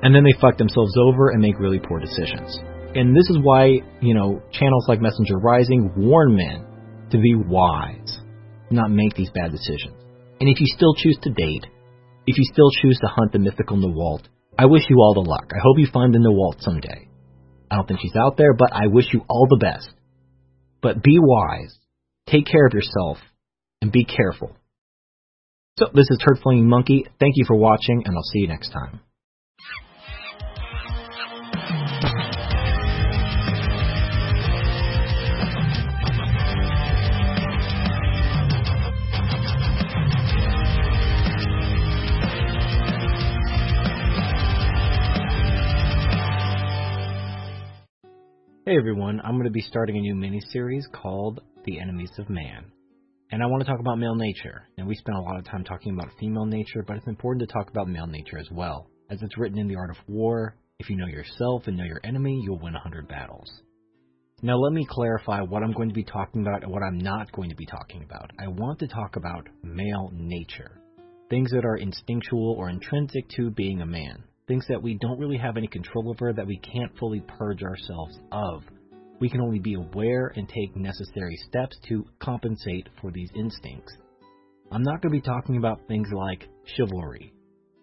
and 0.03 0.15
then 0.15 0.25
they 0.25 0.33
fuck 0.41 0.57
themselves 0.59 0.93
over 0.99 1.31
and 1.31 1.41
make 1.41 1.59
really 1.59 1.79
poor 1.79 2.01
decisions. 2.01 2.59
And 2.95 3.15
this 3.15 3.29
is 3.31 3.39
why 3.43 3.79
you 4.01 4.15
know 4.15 4.43
channels 4.51 4.87
like 4.89 5.01
Messenger 5.01 5.39
Rising 5.39 5.93
warn 5.97 6.35
men 6.35 6.65
to 7.11 7.19
be 7.19 7.35
wise, 7.35 8.21
not 8.71 8.91
make 8.91 9.15
these 9.15 9.31
bad 9.31 9.53
decisions. 9.53 9.95
And 10.41 10.49
if 10.49 10.61
you 10.61 10.67
still 10.67 10.95
choose 10.95 11.19
to 11.23 11.31
date, 11.31 11.67
if 12.27 12.37
you 12.37 12.45
still 12.53 12.71
choose 12.83 12.99
to 13.01 13.07
hunt 13.07 13.33
the 13.33 13.39
mythical 13.39 13.77
Nawalt, 13.77 14.25
I 14.59 14.67
wish 14.67 14.83
you 14.89 14.97
all 14.97 15.15
the 15.15 15.29
luck. 15.29 15.51
I 15.55 15.61
hope 15.63 15.79
you 15.79 15.87
find 15.93 16.15
the 16.15 16.19
Nawalt 16.19 16.61
someday. 16.63 17.09
I 17.71 17.77
don't 17.77 17.87
think 17.87 18.01
she's 18.01 18.17
out 18.17 18.37
there, 18.37 18.55
but 18.55 18.73
I 18.73 18.87
wish 18.87 19.07
you 19.13 19.23
all 19.29 19.47
the 19.49 19.59
best. 19.61 19.89
But 20.83 21.03
be 21.03 21.19
wise, 21.21 21.77
take 22.29 22.47
care 22.47 22.67
of 22.67 22.75
yourself, 22.75 23.19
and 23.81 23.93
be 23.93 24.05
careful. 24.05 24.57
So, 25.79 25.87
this 25.93 26.07
is 26.11 26.19
Turd 26.25 26.39
Flinging 26.43 26.69
Monkey. 26.69 27.07
Thank 27.21 27.35
you 27.37 27.45
for 27.47 27.57
watching, 27.57 28.03
and 28.05 28.17
I'll 28.17 28.23
see 28.33 28.41
you 28.41 28.49
next 28.49 28.71
time. 28.71 29.01
Hey 48.69 48.77
everyone, 48.77 49.21
I'm 49.23 49.35
going 49.35 49.45
to 49.45 49.51
be 49.51 49.61
starting 49.61 49.97
a 49.97 50.01
new 50.01 50.17
mini 50.17 50.41
series 50.51 50.89
called 50.93 51.41
The 51.67 51.79
Enemies 51.79 52.11
of 52.19 52.29
Man. 52.29 52.65
And 53.31 53.41
I 53.41 53.47
want 53.47 53.65
to 53.65 53.71
talk 53.71 53.79
about 53.79 54.01
male 54.01 54.17
nature. 54.17 54.67
And 54.77 54.89
we 54.89 54.97
spent 54.97 55.17
a 55.17 55.21
lot 55.21 55.39
of 55.39 55.45
time 55.45 55.63
talking 55.63 55.93
about 55.93 56.11
female 56.19 56.47
nature, 56.47 56.83
but 56.85 56.97
it's 56.97 57.07
important 57.07 57.49
to 57.49 57.53
talk 57.55 57.71
about 57.71 57.87
male 57.87 58.09
nature 58.09 58.39
as 58.39 58.49
well. 58.51 58.91
As 59.09 59.23
it's 59.23 59.39
written 59.39 59.61
in 59.61 59.69
The 59.69 59.77
Art 59.77 59.91
of 59.91 59.99
War, 60.09 60.57
if 60.81 60.91
you 60.91 60.97
know 60.97 61.07
yourself 61.07 61.69
and 61.69 61.77
know 61.77 61.85
your 61.85 62.01
enemy, 62.03 62.41
you'll 62.43 62.59
win 62.59 62.73
100 62.73 63.07
battles. 63.07 63.49
Now 64.43 64.57
let 64.57 64.73
me 64.73 64.85
clarify 64.91 65.43
what 65.43 65.63
I'm 65.63 65.73
going 65.73 65.91
to 65.91 65.95
be 65.95 66.03
talking 66.03 66.43
about 66.43 66.65
and 66.65 66.73
what 66.73 66.83
I'm 66.83 66.99
not 66.99 67.31
going 67.31 67.51
to 67.51 67.57
be 67.57 67.67
talking 67.67 68.03
about. 68.03 68.33
I 68.41 68.49
want 68.49 68.81
to 68.81 68.89
talk 68.89 69.15
about 69.15 69.47
male 69.63 70.11
nature. 70.13 70.81
Things 71.31 71.53
that 71.53 71.65
are 71.65 71.77
instinctual 71.77 72.57
or 72.59 72.69
intrinsic 72.69 73.29
to 73.37 73.49
being 73.51 73.83
a 73.83 73.87
man 73.87 74.25
things 74.49 74.65
that 74.69 74.83
we 74.83 74.95
don't 74.95 75.19
really 75.19 75.39
have 75.39 75.57
any 75.57 75.67
control 75.67 76.11
over, 76.11 76.33
that 76.33 76.47
we 76.47 76.59
can't 76.59 76.97
fully 76.99 77.23
purge 77.39 77.63
ourselves 77.63 78.19
of. 78.31 78.63
We 79.19 79.29
can 79.29 79.41
only 79.41 79.59
be 79.59 79.75
aware 79.75 80.33
and 80.37 80.49
take 80.49 80.77
necessary 80.77 81.37
steps 81.49 81.77
to 81.89 82.05
compensate 82.21 82.89
for 83.01 83.11
these 83.11 83.31
instincts. 83.35 83.93
I'm 84.71 84.83
not 84.83 85.01
going 85.01 85.15
to 85.15 85.21
be 85.21 85.21
talking 85.21 85.57
about 85.57 85.87
things 85.89 86.09
like 86.13 86.49
chivalry. 86.77 87.33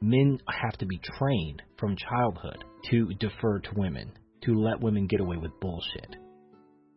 Men 0.01 0.37
have 0.49 0.77
to 0.79 0.85
be 0.85 0.99
trained 1.17 1.61
from 1.77 1.95
childhood 1.95 2.63
to 2.91 3.13
defer 3.19 3.59
to 3.59 3.69
women, 3.75 4.11
to 4.43 4.53
let 4.53 4.81
women 4.81 5.07
get 5.07 5.21
away 5.21 5.37
with 5.37 5.59
bullshit, 5.61 6.15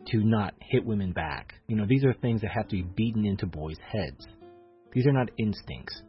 to 0.08 0.18
not 0.24 0.54
hit 0.60 0.84
women 0.84 1.12
back. 1.12 1.54
You 1.68 1.76
know, 1.76 1.86
these 1.88 2.04
are 2.04 2.12
things 2.14 2.40
that 2.42 2.50
have 2.50 2.68
to 2.68 2.76
be 2.76 2.82
beaten 2.82 3.24
into 3.24 3.46
boys' 3.46 3.78
heads. 3.92 4.26
These 4.92 5.06
are 5.06 5.12
not 5.12 5.30
instincts. 5.38 6.02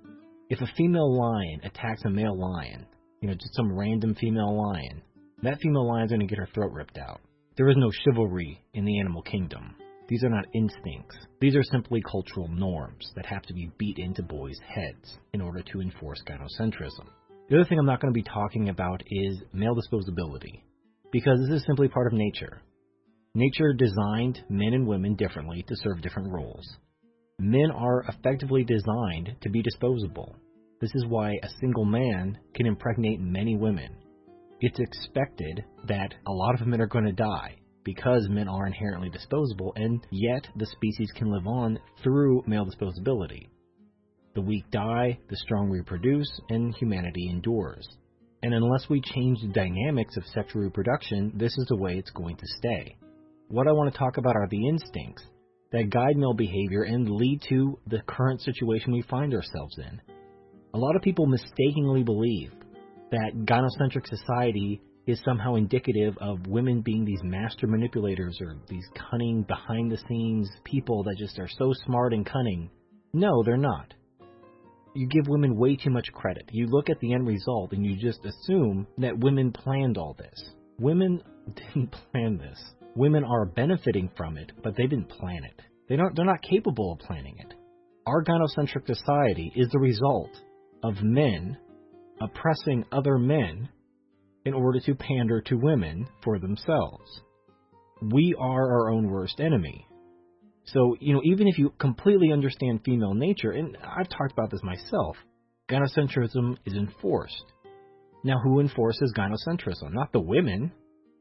If 0.50 0.62
a 0.62 0.74
female 0.76 1.16
lion 1.16 1.62
attacks 1.64 2.02
a 2.06 2.10
male 2.10 2.38
lion, 2.38 2.86
you 3.22 3.28
know, 3.28 3.34
just 3.34 3.56
some 3.56 3.78
random 3.78 4.16
female 4.16 4.56
lion, 4.56 5.02
that 5.44 5.60
female 5.60 5.88
lion's 5.88 6.12
going 6.12 6.22
to 6.22 6.28
get 6.28 6.40
her 6.40 6.50
throat 6.54 6.72
ripped 6.72 6.98
out. 6.98 7.22
There 7.58 7.70
is 7.70 7.78
no 7.78 7.92
chivalry 8.04 8.64
in 8.74 8.86
the 8.86 9.00
animal 9.00 9.22
kingdom. 9.22 9.76
These 10.08 10.24
are 10.24 10.30
not 10.30 10.46
instincts. 10.54 11.18
These 11.42 11.56
are 11.56 11.64
simply 11.64 12.02
cultural 12.10 12.48
norms 12.48 13.12
that 13.16 13.26
have 13.26 13.42
to 13.44 13.54
be 13.54 13.72
beat 13.78 13.98
into 13.98 14.24
boys' 14.24 14.60
heads 14.66 15.18
in 15.34 15.42
order 15.42 15.62
to 15.62 15.82
enforce 15.82 16.22
gynocentrism. 16.28 17.08
The 17.50 17.56
other 17.56 17.66
thing 17.66 17.80
I'm 17.80 17.86
not 17.86 18.02
going 18.02 18.14
to 18.14 18.18
be 18.18 18.24
talking 18.24 18.70
about 18.70 19.02
is 19.06 19.42
male 19.54 19.76
disposability, 19.76 20.62
because 21.12 21.40
this 21.40 21.60
is 21.60 21.66
simply 21.66 21.88
part 21.88 22.08
of 22.08 22.14
nature. 22.14 22.62
Nature 23.36 23.74
designed 23.74 24.44
men 24.50 24.74
and 24.74 24.88
women 24.88 25.16
differently 25.16 25.64
to 25.68 25.76
serve 25.76 26.02
different 26.02 26.32
roles. 26.32 26.66
Men 27.40 27.72
are 27.72 28.04
effectively 28.08 28.64
designed 28.64 29.36
to 29.42 29.50
be 29.50 29.62
disposable. 29.62 30.36
This 30.80 30.94
is 30.94 31.06
why 31.08 31.32
a 31.42 31.50
single 31.60 31.86
man 31.86 32.38
can 32.54 32.68
impregnate 32.68 33.20
many 33.20 33.56
women. 33.56 33.96
It's 34.60 34.80
expected 34.80 35.66
that 35.88 36.14
a 36.28 36.32
lot 36.32 36.62
of 36.62 36.68
men 36.68 36.82
are 36.82 36.88
going 36.88 37.06
to 37.06 37.12
die 37.12 37.56
because 37.84 38.28
men 38.30 38.48
are 38.48 38.68
inherently 38.68 39.10
disposable, 39.10 39.74
and 39.76 40.06
yet 40.12 40.48
the 40.56 40.68
species 40.68 41.10
can 41.16 41.32
live 41.32 41.48
on 41.48 41.80
through 42.04 42.44
male 42.46 42.66
disposability. 42.66 43.50
The 44.36 44.42
weak 44.42 44.70
die, 44.70 45.18
the 45.30 45.38
strong 45.38 45.70
reproduce, 45.70 46.30
and 46.50 46.76
humanity 46.76 47.28
endures. 47.32 47.88
And 48.44 48.54
unless 48.54 48.88
we 48.88 49.02
change 49.02 49.40
the 49.42 49.48
dynamics 49.48 50.16
of 50.16 50.26
sexual 50.28 50.62
reproduction, 50.62 51.32
this 51.36 51.58
is 51.58 51.66
the 51.70 51.78
way 51.78 51.98
it's 51.98 52.12
going 52.12 52.36
to 52.36 52.46
stay. 52.60 52.98
What 53.48 53.68
I 53.68 53.72
want 53.72 53.92
to 53.92 53.98
talk 53.98 54.18
about 54.18 54.36
are 54.36 54.48
the 54.48 54.68
instincts 54.68 55.24
that 55.72 55.90
guide 55.90 56.18
male 56.18 56.36
behavior 56.36 56.84
and 56.84 57.10
lead 57.10 57.42
to 57.50 57.80
the 57.88 58.02
current 58.08 58.42
situation 58.42 58.94
we 58.94 59.02
find 59.04 59.34
ourselves 59.34 59.76
in. 59.80 60.02
A 60.78 60.86
lot 60.88 60.96
of 60.96 61.02
people 61.02 61.26
mistakenly 61.26 62.04
believe 62.04 62.52
that 63.10 63.46
gynocentric 63.46 64.06
society 64.06 64.80
is 65.08 65.20
somehow 65.26 65.56
indicative 65.56 66.16
of 66.22 66.46
women 66.46 66.82
being 66.82 67.04
these 67.04 67.24
master 67.24 67.66
manipulators 67.66 68.38
or 68.40 68.54
these 68.70 68.86
cunning 69.10 69.42
behind 69.42 69.92
the 69.92 69.98
scenes 70.08 70.48
people 70.66 71.02
that 71.02 71.16
just 71.18 71.40
are 71.40 71.50
so 71.58 71.74
smart 71.84 72.14
and 72.14 72.28
cunning. 72.28 72.70
No, 73.12 73.42
they're 73.44 73.58
not. 73.58 73.92
You 74.94 75.08
give 75.08 75.28
women 75.28 75.58
way 75.58 75.78
too 75.78 75.90
much 75.90 76.12
credit. 76.14 76.48
You 76.52 76.68
look 76.68 76.92
at 76.92 77.00
the 77.00 77.12
end 77.12 77.26
result 77.26 77.72
and 77.72 77.84
you 77.84 77.98
just 77.98 78.24
assume 78.24 78.86
that 79.00 79.18
women 79.18 79.52
planned 79.52 79.98
all 79.98 80.16
this. 80.20 80.52
Women 80.80 81.24
didn't 81.56 81.96
plan 82.12 82.38
this. 82.38 82.64
Women 82.96 83.24
are 83.24 83.48
benefiting 83.48 84.12
from 84.16 84.38
it, 84.38 84.52
but 84.64 84.76
they 84.78 84.86
didn't 84.86 85.10
plan 85.10 85.44
it. 85.44 85.60
They 85.90 85.96
don't, 85.96 86.16
they're 86.16 86.24
not 86.24 86.44
capable 86.44 86.94
of 86.94 87.00
planning 87.00 87.38
it. 87.40 87.56
Our 88.06 88.24
gynocentric 88.24 88.86
society 88.86 89.52
is 89.56 89.70
the 89.72 89.80
result 89.80 90.30
of 90.84 91.02
men 91.02 91.58
oppressing 92.22 92.86
other 92.92 93.18
men 93.18 93.70
in 94.46 94.54
order 94.54 94.80
to 94.80 94.96
pander 94.96 95.42
to 95.42 95.56
women 95.56 96.08
for 96.24 96.40
themselves. 96.40 97.22
We 98.02 98.36
are 98.40 98.72
our 98.72 98.92
own 98.92 99.10
worst 99.10 99.40
enemy. 99.40 99.88
So, 100.66 100.96
you 101.00 101.14
know, 101.14 101.22
even 101.24 101.48
if 101.48 101.58
you 101.58 101.74
completely 101.80 102.32
understand 102.32 102.82
female 102.84 103.14
nature, 103.14 103.52
and 103.52 103.78
I've 103.78 104.10
talked 104.10 104.34
about 104.34 104.52
this 104.52 104.62
myself, 104.64 105.16
gynocentrism 105.70 106.58
is 106.66 106.74
enforced. 106.74 107.46
Now, 108.24 108.40
who 108.44 108.60
enforces 108.60 109.14
gynocentrism? 109.18 109.94
Not 109.94 110.12
the 110.12 110.20
women. 110.20 110.72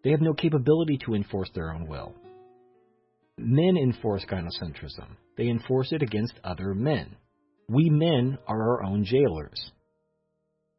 They 0.03 0.11
have 0.11 0.21
no 0.21 0.35
capability 0.35 0.99
to 1.05 1.15
enforce 1.15 1.51
their 1.55 1.73
own 1.73 1.87
will. 1.87 2.15
Men 3.39 3.77
enforce 3.77 4.25
gynocentrism. 4.25 5.17
They 5.37 5.49
enforce 5.49 5.93
it 5.93 6.03
against 6.03 6.35
other 6.43 6.75
men. 6.75 7.17
We 7.69 7.91
men 7.91 8.39
are 8.47 8.63
our 8.63 8.85
own 8.85 9.05
jailers. 9.05 9.73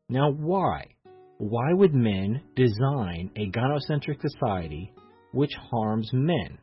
Now, 0.09 0.31
why? 0.31 0.85
Why 1.37 1.73
would 1.73 1.93
men 1.93 2.41
design 2.55 3.31
a 3.35 3.49
gynocentric 3.51 4.21
society 4.21 4.93
which 5.33 5.53
harms 5.69 6.09
men? 6.13 6.57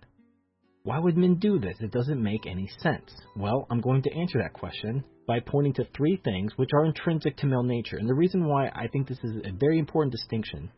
Why 0.82 0.98
would 0.98 1.18
men 1.18 1.36
do 1.36 1.58
this? 1.58 1.76
It 1.80 1.92
doesn't 1.92 2.22
make 2.22 2.46
any 2.46 2.68
sense. 2.78 3.14
Well, 3.36 3.66
I'm 3.70 3.82
going 3.82 4.02
to 4.02 4.14
answer 4.14 4.38
that 4.38 4.54
question 4.54 5.04
by 5.26 5.40
pointing 5.40 5.74
to 5.74 5.84
three 5.96 6.20
things 6.24 6.52
which 6.56 6.70
are 6.74 6.86
intrinsic 6.86 7.36
to 7.38 7.46
male 7.46 7.62
nature. 7.62 7.98
And 7.98 8.08
the 8.08 8.14
reason 8.14 8.46
why 8.46 8.68
I 8.68 8.88
think 8.88 9.08
this 9.08 9.22
is 9.22 9.36
a 9.44 9.52
very 9.52 9.78
important 9.78 10.12
distinction 10.12 10.70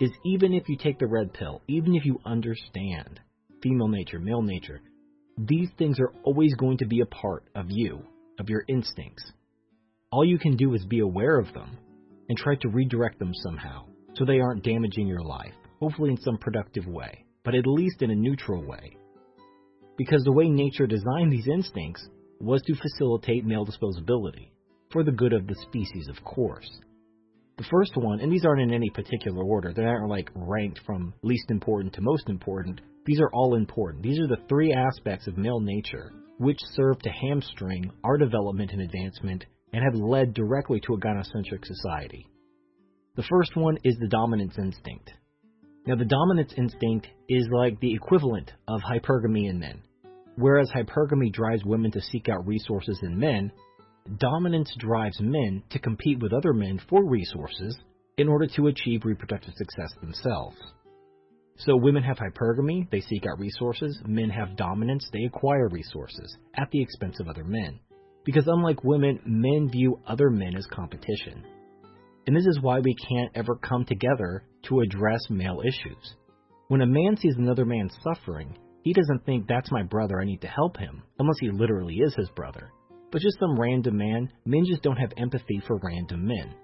is 0.00 0.10
even 0.24 0.52
if 0.52 0.68
you 0.68 0.76
take 0.76 0.98
the 0.98 1.06
red 1.06 1.32
pill, 1.32 1.60
even 1.68 1.94
if 1.94 2.04
you 2.04 2.18
understand 2.24 3.20
female 3.62 3.88
nature, 3.88 4.18
male 4.18 4.42
nature, 4.42 4.80
these 5.38 5.70
things 5.78 5.98
are 5.98 6.12
always 6.24 6.54
going 6.54 6.78
to 6.78 6.86
be 6.86 7.00
a 7.00 7.06
part 7.06 7.44
of 7.54 7.66
you, 7.68 8.04
of 8.42 8.50
your 8.50 8.64
instincts. 8.68 9.32
All 10.10 10.26
you 10.26 10.38
can 10.38 10.56
do 10.56 10.74
is 10.74 10.84
be 10.84 10.98
aware 10.98 11.38
of 11.38 11.54
them 11.54 11.78
and 12.28 12.36
try 12.36 12.56
to 12.56 12.68
redirect 12.68 13.18
them 13.18 13.32
somehow 13.42 13.86
so 14.14 14.26
they 14.26 14.40
aren't 14.40 14.64
damaging 14.64 15.06
your 15.06 15.22
life, 15.22 15.54
hopefully 15.80 16.10
in 16.10 16.20
some 16.20 16.36
productive 16.36 16.86
way, 16.86 17.24
but 17.44 17.54
at 17.54 17.66
least 17.66 18.02
in 18.02 18.10
a 18.10 18.14
neutral 18.14 18.62
way 18.66 18.98
because 19.96 20.22
the 20.24 20.32
way 20.32 20.48
nature 20.48 20.86
designed 20.86 21.32
these 21.32 21.48
instincts 21.48 22.06
was 22.40 22.62
to 22.62 22.74
facilitate 22.74 23.44
male 23.44 23.66
disposability, 23.66 24.50
for 24.90 25.04
the 25.04 25.12
good 25.12 25.32
of 25.32 25.46
the 25.46 25.54
species, 25.62 26.08
of 26.08 26.22
course. 26.24 26.68
The 27.58 27.64
first 27.70 27.92
one, 27.96 28.20
and 28.20 28.32
these 28.32 28.44
aren't 28.44 28.62
in 28.62 28.74
any 28.74 28.90
particular 28.90 29.44
order, 29.44 29.72
they 29.72 29.84
aren't 29.84 30.08
like 30.08 30.30
ranked 30.34 30.80
from 30.84 31.14
least 31.22 31.50
important 31.50 31.94
to 31.94 32.00
most 32.00 32.28
important. 32.28 32.80
These 33.04 33.20
are 33.20 33.30
all 33.32 33.54
important. 33.54 34.02
These 34.02 34.18
are 34.18 34.26
the 34.26 34.42
three 34.48 34.72
aspects 34.72 35.26
of 35.26 35.38
male 35.38 35.60
nature 35.60 36.12
which 36.42 36.58
serve 36.74 36.98
to 36.98 37.10
hamstring 37.10 37.90
our 38.02 38.18
development 38.18 38.72
and 38.72 38.82
advancement 38.82 39.44
and 39.72 39.84
have 39.84 39.94
led 39.94 40.34
directly 40.34 40.80
to 40.80 40.94
a 40.94 40.98
gynocentric 40.98 41.64
society. 41.64 42.26
The 43.14 43.22
first 43.22 43.56
one 43.56 43.78
is 43.84 43.96
the 43.98 44.08
dominance 44.08 44.58
instinct. 44.58 45.12
Now, 45.86 45.96
the 45.96 46.04
dominance 46.04 46.52
instinct 46.56 47.06
is 47.28 47.46
like 47.52 47.78
the 47.80 47.94
equivalent 47.94 48.52
of 48.66 48.80
hypergamy 48.80 49.48
in 49.48 49.58
men. 49.58 49.82
Whereas 50.36 50.70
hypergamy 50.70 51.32
drives 51.32 51.64
women 51.64 51.90
to 51.92 52.00
seek 52.00 52.28
out 52.28 52.46
resources 52.46 52.98
in 53.02 53.18
men, 53.18 53.52
dominance 54.18 54.74
drives 54.78 55.20
men 55.20 55.62
to 55.70 55.78
compete 55.78 56.20
with 56.20 56.32
other 56.32 56.52
men 56.52 56.80
for 56.88 57.04
resources 57.04 57.78
in 58.16 58.28
order 58.28 58.46
to 58.56 58.66
achieve 58.66 59.04
reproductive 59.04 59.54
success 59.54 59.92
themselves. 60.00 60.56
So 61.56 61.76
women 61.76 62.02
have 62.02 62.18
hypergamy, 62.18 62.90
they 62.90 63.00
seek 63.00 63.24
out 63.26 63.38
resources. 63.38 64.00
Men 64.06 64.30
have 64.30 64.56
dominance, 64.56 65.08
they 65.12 65.24
acquire 65.24 65.68
resources 65.68 66.36
at 66.56 66.70
the 66.70 66.82
expense 66.82 67.20
of 67.20 67.28
other 67.28 67.44
men. 67.44 67.78
Because 68.24 68.46
unlike 68.46 68.84
women, 68.84 69.20
men 69.26 69.70
view 69.70 70.00
other 70.06 70.30
men 70.30 70.56
as 70.56 70.66
competition. 70.66 71.44
And 72.26 72.36
this 72.36 72.46
is 72.46 72.60
why 72.60 72.78
we 72.78 72.94
can't 72.94 73.32
ever 73.34 73.56
come 73.56 73.84
together 73.84 74.44
to 74.68 74.80
address 74.80 75.20
male 75.28 75.60
issues. 75.64 76.16
When 76.68 76.80
a 76.80 76.86
man 76.86 77.16
sees 77.16 77.34
another 77.36 77.64
man 77.64 77.90
suffering, 78.02 78.56
he 78.82 78.92
doesn't 78.92 79.26
think 79.26 79.46
that's 79.46 79.70
my 79.70 79.82
brother, 79.82 80.20
I 80.20 80.24
need 80.24 80.40
to 80.42 80.48
help 80.48 80.76
him, 80.76 81.02
unless 81.18 81.38
he 81.40 81.50
literally 81.50 81.96
is 81.96 82.14
his 82.14 82.30
brother. 82.30 82.72
But 83.10 83.20
just 83.20 83.38
some 83.38 83.60
random 83.60 83.98
man, 83.98 84.30
men 84.46 84.64
just 84.64 84.82
don't 84.82 84.96
have 84.96 85.12
empathy 85.16 85.60
for 85.66 85.78
random 85.82 86.26
men. 86.26 86.54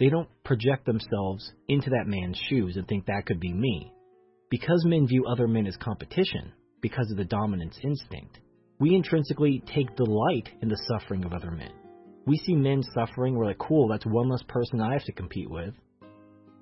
They 0.00 0.08
don't 0.08 0.28
project 0.44 0.86
themselves 0.86 1.52
into 1.68 1.90
that 1.90 2.08
man's 2.08 2.36
shoes 2.48 2.76
and 2.76 2.86
think 2.88 3.06
that 3.06 3.26
could 3.26 3.38
be 3.38 3.52
me. 3.52 3.92
Because 4.54 4.84
men 4.84 5.08
view 5.08 5.24
other 5.26 5.48
men 5.48 5.66
as 5.66 5.76
competition, 5.78 6.52
because 6.80 7.10
of 7.10 7.16
the 7.16 7.24
dominance 7.24 7.76
instinct, 7.82 8.38
we 8.78 8.94
intrinsically 8.94 9.60
take 9.66 9.96
delight 9.96 10.48
in 10.62 10.68
the 10.68 10.80
suffering 10.86 11.24
of 11.24 11.32
other 11.32 11.50
men. 11.50 11.72
We 12.24 12.36
see 12.36 12.54
men 12.54 12.84
suffering, 12.94 13.34
we're 13.34 13.46
like, 13.46 13.58
cool, 13.58 13.88
that's 13.88 14.06
one 14.06 14.28
less 14.28 14.44
person 14.44 14.80
I 14.80 14.92
have 14.92 15.02
to 15.06 15.12
compete 15.12 15.50
with. 15.50 15.74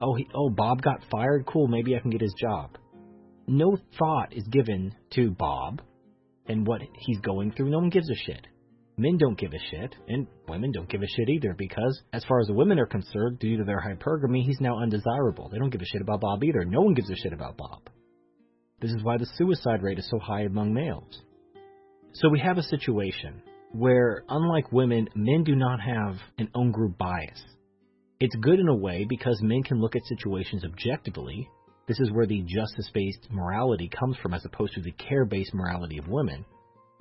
Oh, 0.00 0.14
he, 0.14 0.26
oh, 0.34 0.48
Bob 0.48 0.80
got 0.80 1.04
fired. 1.10 1.44
Cool, 1.44 1.68
maybe 1.68 1.94
I 1.94 1.98
can 1.98 2.08
get 2.08 2.22
his 2.22 2.34
job. 2.40 2.78
No 3.46 3.76
thought 3.98 4.32
is 4.32 4.48
given 4.48 4.94
to 5.10 5.30
Bob 5.32 5.82
and 6.46 6.66
what 6.66 6.80
he's 6.98 7.20
going 7.20 7.52
through. 7.52 7.68
No 7.68 7.80
one 7.80 7.90
gives 7.90 8.08
a 8.08 8.14
shit. 8.14 8.46
Men 8.96 9.16
don't 9.16 9.38
give 9.38 9.52
a 9.52 9.58
shit, 9.70 9.94
and 10.06 10.26
women 10.48 10.70
don't 10.70 10.88
give 10.88 11.02
a 11.02 11.06
shit 11.06 11.28
either 11.28 11.54
because, 11.56 12.02
as 12.12 12.24
far 12.24 12.40
as 12.40 12.46
the 12.46 12.52
women 12.52 12.78
are 12.78 12.86
concerned, 12.86 13.38
due 13.38 13.56
to 13.56 13.64
their 13.64 13.80
hypergamy, 13.80 14.44
he's 14.44 14.60
now 14.60 14.80
undesirable. 14.80 15.48
They 15.50 15.58
don't 15.58 15.70
give 15.70 15.80
a 15.80 15.86
shit 15.86 16.02
about 16.02 16.20
Bob 16.20 16.44
either. 16.44 16.64
No 16.64 16.82
one 16.82 16.94
gives 16.94 17.10
a 17.10 17.16
shit 17.16 17.32
about 17.32 17.56
Bob. 17.56 17.88
This 18.80 18.90
is 18.90 19.02
why 19.02 19.16
the 19.16 19.30
suicide 19.36 19.82
rate 19.82 19.98
is 19.98 20.08
so 20.10 20.18
high 20.18 20.42
among 20.42 20.74
males. 20.74 21.22
So 22.14 22.28
we 22.28 22.40
have 22.40 22.58
a 22.58 22.62
situation 22.62 23.42
where, 23.72 24.24
unlike 24.28 24.70
women, 24.72 25.08
men 25.14 25.44
do 25.44 25.56
not 25.56 25.80
have 25.80 26.16
an 26.36 26.50
own 26.54 26.72
group 26.72 26.98
bias. 26.98 27.42
It's 28.20 28.36
good 28.36 28.60
in 28.60 28.68
a 28.68 28.74
way 28.74 29.06
because 29.08 29.40
men 29.42 29.62
can 29.62 29.80
look 29.80 29.96
at 29.96 30.04
situations 30.04 30.64
objectively. 30.64 31.48
This 31.88 31.98
is 31.98 32.12
where 32.12 32.26
the 32.26 32.42
justice 32.42 32.90
based 32.92 33.28
morality 33.30 33.88
comes 33.88 34.16
from 34.18 34.34
as 34.34 34.44
opposed 34.44 34.74
to 34.74 34.82
the 34.82 34.92
care 34.92 35.24
based 35.24 35.54
morality 35.54 35.98
of 35.98 36.08
women, 36.08 36.44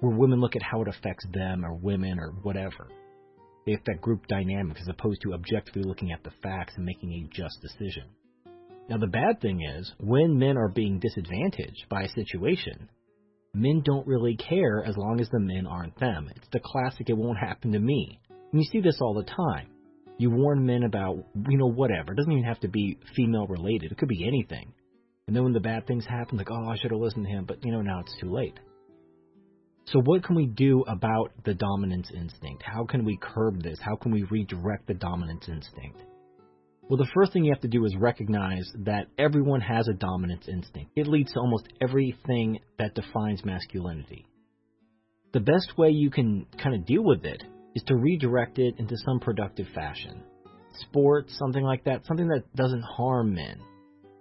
where 0.02 0.18
women 0.18 0.42
look 0.42 0.56
at 0.56 0.64
how 0.64 0.82
it 0.82 0.88
affects 0.88 1.26
them 1.32 1.64
or 1.64 1.74
women 1.74 2.20
or 2.20 2.32
whatever. 2.42 2.90
They 3.66 3.74
affect 3.74 4.02
group 4.02 4.28
dynamics 4.28 4.82
as 4.82 4.90
opposed 4.90 5.22
to 5.22 5.34
objectively 5.34 5.84
looking 5.84 6.12
at 6.12 6.24
the 6.24 6.32
facts 6.42 6.74
and 6.76 6.86
making 6.86 7.14
a 7.14 7.36
just 7.36 7.62
decision. 7.62 8.06
Now, 8.90 8.98
the 8.98 9.08
bad 9.08 9.40
thing 9.40 9.62
is, 9.62 9.94
when 10.00 10.38
men 10.38 10.58
are 10.58 10.68
being 10.68 11.00
disadvantaged 11.00 11.86
by 11.88 12.04
a 12.04 12.10
situation, 12.10 12.90
men 13.54 13.84
don't 13.86 14.08
really 14.08 14.36
care 14.36 14.84
as 14.84 14.98
long 14.98 15.22
as 15.22 15.30
the 15.30 15.40
men 15.40 15.68
aren't 15.68 15.98
them. 16.00 16.30
It's 16.36 16.48
the 16.52 16.60
classic, 16.60 17.10
it 17.10 17.18
won't 17.18 17.38
happen 17.38 17.72
to 17.72 17.80
me. 17.80 18.20
And 18.30 18.62
you 18.62 18.68
see 18.72 18.82
this 18.82 18.98
all 19.00 19.14
the 19.14 19.24
time. 19.24 19.68
You 20.18 20.32
warn 20.32 20.66
men 20.66 20.84
about, 20.84 21.18
you 21.48 21.58
know, 21.58 21.70
whatever. 21.70 22.12
It 22.12 22.18
doesn't 22.18 22.32
even 22.32 22.44
have 22.44 22.60
to 22.62 22.68
be 22.68 22.98
female 23.16 23.48
related. 23.48 23.92
It 23.92 23.98
could 23.98 24.10
be 24.10 24.28
anything. 24.28 24.74
And 25.28 25.36
then 25.36 25.44
when 25.44 25.54
the 25.54 25.60
bad 25.60 25.86
things 25.86 26.06
happen, 26.06 26.38
like, 26.38 26.52
oh, 26.52 26.68
I 26.68 26.76
should 26.78 26.92
have 26.92 27.00
listened 27.00 27.26
to 27.26 27.32
him, 27.32 27.46
but 27.46 27.64
you 27.64 27.72
know, 27.72 27.82
now 27.82 28.00
it's 28.02 28.16
too 28.20 28.32
late. 28.32 28.60
So 29.86 30.00
what 30.04 30.24
can 30.24 30.36
we 30.36 30.46
do 30.46 30.84
about 30.88 31.32
the 31.44 31.54
dominance 31.54 32.12
instinct? 32.16 32.64
How 32.64 32.86
can 32.86 33.04
we 33.04 33.18
curb 33.18 33.62
this? 33.62 33.80
How 33.82 33.96
can 33.96 34.12
we 34.12 34.24
redirect 34.24 34.88
the 34.88 34.94
dominance 34.94 35.48
instinct? 35.50 36.02
Well, 36.84 36.98
the 36.98 37.10
first 37.16 37.32
thing 37.32 37.46
you 37.46 37.54
have 37.54 37.62
to 37.62 37.68
do 37.68 37.86
is 37.86 37.96
recognize 37.96 38.70
that 38.80 39.08
everyone 39.18 39.62
has 39.62 39.88
a 39.88 39.94
dominance 39.94 40.48
instinct. 40.48 40.92
It 40.96 41.08
leads 41.08 41.32
to 41.34 41.40
almost 41.40 41.68
everything 41.82 42.60
that 42.80 42.96
defines 42.96 43.46
masculinity. 43.46 44.26
The 45.34 45.40
best 45.40 45.78
way 45.78 45.90
you 45.92 46.10
can 46.10 46.46
kind 46.62 46.76
of 46.76 46.86
deal 46.86 47.04
with 47.04 47.24
it 47.24 47.44
is 47.76 47.84
to 47.84 47.96
redirect 47.96 48.60
it 48.60 48.76
into 48.78 48.98
some 49.06 49.20
productive 49.20 49.68
fashion. 49.74 50.22
Sports, 50.82 51.38
something 51.38 51.64
like 51.64 51.86
that, 51.86 52.06
something 52.06 52.28
that 52.28 52.44
doesn't 52.56 52.84
harm 52.84 53.34
men. 53.34 53.62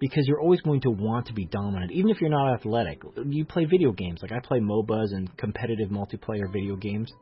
Because 0.00 0.26
you're 0.26 0.40
always 0.40 0.62
going 0.62 0.80
to 0.80 0.90
want 0.90 1.26
to 1.26 1.34
be 1.34 1.44
dominant, 1.44 1.92
even 1.92 2.10
if 2.10 2.20
you're 2.20 2.30
not 2.30 2.54
athletic. 2.54 3.02
You 3.26 3.44
play 3.44 3.66
video 3.66 3.92
games, 3.92 4.20
like 4.22 4.32
I 4.32 4.40
play 4.42 4.58
MOBAs 4.58 5.12
and 5.12 5.36
competitive 5.36 5.90
multiplayer 5.90 6.50
video 6.50 6.74
games. 6.74 7.12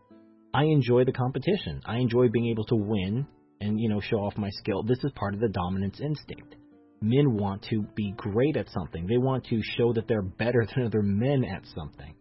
I 0.55 0.63
enjoy 0.63 1.05
the 1.05 1.13
competition. 1.13 1.83
I 1.85 1.97
enjoy 1.99 2.29
being 2.29 2.49
able 2.49 2.65
to 2.67 2.77
win 2.77 3.27
and, 3.61 3.81
you 3.81 3.89
know, 3.89 4.01
show 4.01 4.19
off 4.19 4.37
my 4.37 4.51
skill. 4.51 4.85
This 4.85 5.03
is 5.03 5.11
part 5.17 5.35
of 5.35 5.41
the 5.41 5.49
dominance 5.49 6.01
instinct. 6.01 6.55
Men 7.01 7.37
want 7.37 7.63
to 7.71 7.83
be 7.95 8.13
great 8.17 8.57
at 8.57 8.71
something. 8.71 9.07
They 9.07 9.19
want 9.19 9.47
to 9.47 9.61
show 9.77 9.93
that 9.93 10.09
they're 10.09 10.23
better 10.23 10.67
than 10.75 10.87
other 10.87 11.03
men 11.03 11.45
at 11.45 11.65
something. 11.75 12.15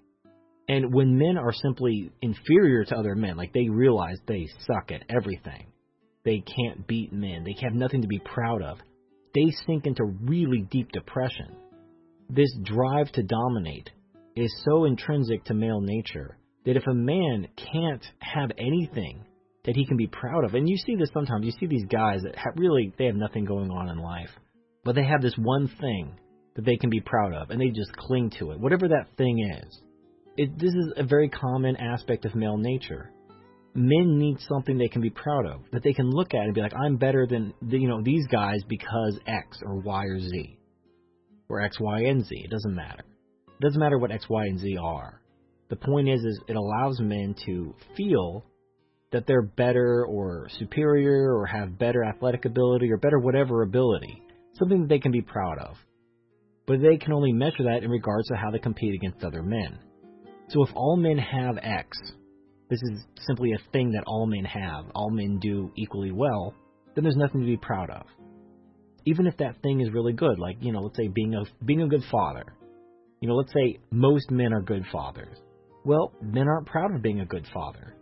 And 0.70 0.94
when 0.94 1.18
men 1.18 1.38
are 1.38 1.54
simply 1.54 2.12
inferior 2.22 2.84
to 2.86 2.98
other 2.98 3.16
men, 3.16 3.38
like 3.38 3.54
they 3.54 3.70
realize 3.70 4.18
they 4.28 4.48
suck 4.66 4.92
at 4.92 5.04
everything, 5.10 5.68
they 6.26 6.42
can't 6.42 6.86
beat 6.86 7.14
men, 7.14 7.46
they 7.46 7.56
have 7.62 7.74
nothing 7.74 8.02
to 8.02 8.08
be 8.08 8.20
proud 8.20 8.62
of, 8.62 8.78
they 9.34 9.52
sink 9.66 9.86
into 9.86 10.04
really 10.24 10.68
deep 10.70 10.92
depression. 10.92 11.56
This 12.30 12.54
drive 12.64 13.12
to 13.14 13.24
dominate 13.24 13.90
is 14.36 14.54
so 14.66 14.86
intrinsic 14.86 15.44
to 15.46 15.54
male 15.54 15.82
nature 15.82 16.38
that 16.66 16.78
if 16.78 16.86
a 16.88 16.94
man 16.94 17.48
can't 17.72 18.06
have 18.20 18.52
anything 18.58 19.24
that 19.66 19.76
he 19.76 19.86
can 19.86 19.98
be 19.98 20.08
proud 20.08 20.44
of, 20.44 20.54
and 20.54 20.68
you 20.68 20.78
see 20.78 20.96
this 20.96 21.10
sometimes, 21.14 21.46
you 21.46 21.52
see 21.60 21.66
these 21.66 21.86
guys 21.86 22.22
that 22.24 22.36
have 22.36 22.54
really 22.56 22.94
they 22.98 23.06
have 23.06 23.16
nothing 23.16 23.46
going 23.46 23.72
on 23.72 23.90
in 23.90 23.98
life, 23.98 24.30
but 24.84 24.96
they 24.96 25.06
have 25.06 25.22
this 25.22 25.36
one 25.38 25.68
thing 25.80 26.18
that 26.56 26.66
they 26.66 26.78
can 26.78 26.90
be 26.90 27.02
proud 27.02 27.34
of, 27.34 27.50
and 27.50 27.62
they 27.62 27.70
just 27.70 27.96
cling 27.98 28.32
to 28.40 28.52
it, 28.52 28.60
whatever 28.60 28.88
that 28.88 29.08
thing 29.18 29.40
is 29.40 29.82
it, 30.38 30.58
this 30.58 30.74
is 30.74 30.94
a 30.96 31.04
very 31.04 31.30
common 31.30 31.76
aspect 31.76 32.26
of 32.26 32.36
male 32.36 32.58
nature. 32.58 33.12
Men 33.78 34.18
need 34.18 34.40
something 34.50 34.78
they 34.78 34.88
can 34.88 35.02
be 35.02 35.12
proud 35.12 35.46
of, 35.46 35.62
that 35.72 35.84
they 35.84 35.94
can 35.94 36.10
look 36.10 36.34
at 36.34 36.42
and 36.42 36.54
be 36.54 36.62
like, 36.62 36.74
I'm 36.76 36.98
better 36.98 37.28
than 37.30 37.54
you 37.70 37.88
know 37.88 38.02
these 38.04 38.26
guys 38.28 38.64
because 38.68 39.20
X 39.28 39.60
or 39.64 39.80
Y 39.80 40.04
or 40.04 40.20
Z, 40.20 40.58
or 41.48 41.62
X, 41.62 41.80
Y, 41.80 42.02
and 42.02 42.26
Z. 42.26 42.36
It 42.44 42.50
doesn't 42.50 42.76
matter. 42.76 43.04
It 43.48 43.62
doesn't 43.62 43.80
matter 43.80 44.00
what 44.00 44.12
X, 44.12 44.28
Y, 44.28 44.46
and 44.46 44.60
Z 44.60 44.78
are. 44.82 45.22
The 45.70 45.76
point 45.76 46.10
is, 46.10 46.24
is 46.24 46.40
it 46.48 46.56
allows 46.56 47.00
men 47.00 47.36
to 47.46 47.76
feel 47.96 48.46
that 49.12 49.26
they're 49.28 49.42
better 49.42 50.06
or 50.06 50.48
superior 50.58 51.36
or 51.36 51.46
have 51.46 51.78
better 51.78 52.04
athletic 52.04 52.46
ability 52.46 52.92
or 52.92 52.98
better 52.98 53.20
whatever 53.20 53.62
ability, 53.62 54.22
something 54.54 54.82
that 54.82 54.90
they 54.90 55.00
can 55.00 55.12
be 55.12 55.22
proud 55.22 55.60
of. 55.60 55.76
But 56.66 56.82
they 56.82 56.98
can 56.98 57.14
only 57.14 57.32
measure 57.32 57.64
that 57.64 57.84
in 57.84 57.90
regards 57.90 58.28
to 58.28 58.36
how 58.36 58.52
they 58.52 58.60
compete 58.60 58.96
against 58.96 59.24
other 59.24 59.44
men. 59.44 59.80
So 60.50 60.64
if 60.64 60.70
all 60.76 60.98
men 60.98 61.18
have 61.18 61.58
X, 61.62 61.98
this 62.70 62.82
is 62.84 63.06
simply 63.26 63.54
a 63.54 63.72
thing 63.72 63.92
that 63.92 64.04
all 64.06 64.26
men 64.26 64.46
have, 64.46 64.86
all 64.94 65.10
men 65.10 65.40
do 65.40 65.72
equally 65.78 66.12
well, 66.12 66.54
then 66.96 67.04
there's 67.04 67.16
nothing 67.16 67.42
to 67.42 67.48
be 67.48 67.58
proud 67.58 67.90
of. 67.90 68.06
Even 69.06 69.26
if 69.26 69.38
that 69.38 69.62
thing 69.62 69.80
is 69.80 69.94
really 69.94 70.14
good, 70.14 70.38
like, 70.38 70.58
you 70.60 70.74
know, 70.74 70.82
let's 70.82 70.98
say 70.98 71.08
being 71.08 71.34
a 71.34 71.44
being 71.64 71.82
a 71.82 71.88
good 71.88 72.04
father. 72.12 72.44
You 73.22 73.30
know, 73.30 73.36
let's 73.36 73.54
say 73.54 73.80
most 73.90 74.30
men 74.30 74.54
are 74.54 74.62
good 74.62 74.84
fathers. 74.92 75.38
Well, 75.86 76.12
men 76.22 76.48
aren't 76.48 76.68
proud 76.68 76.94
of 76.94 77.02
being 77.02 77.22
a 77.22 77.26
good 77.26 77.48
father. 77.54 77.96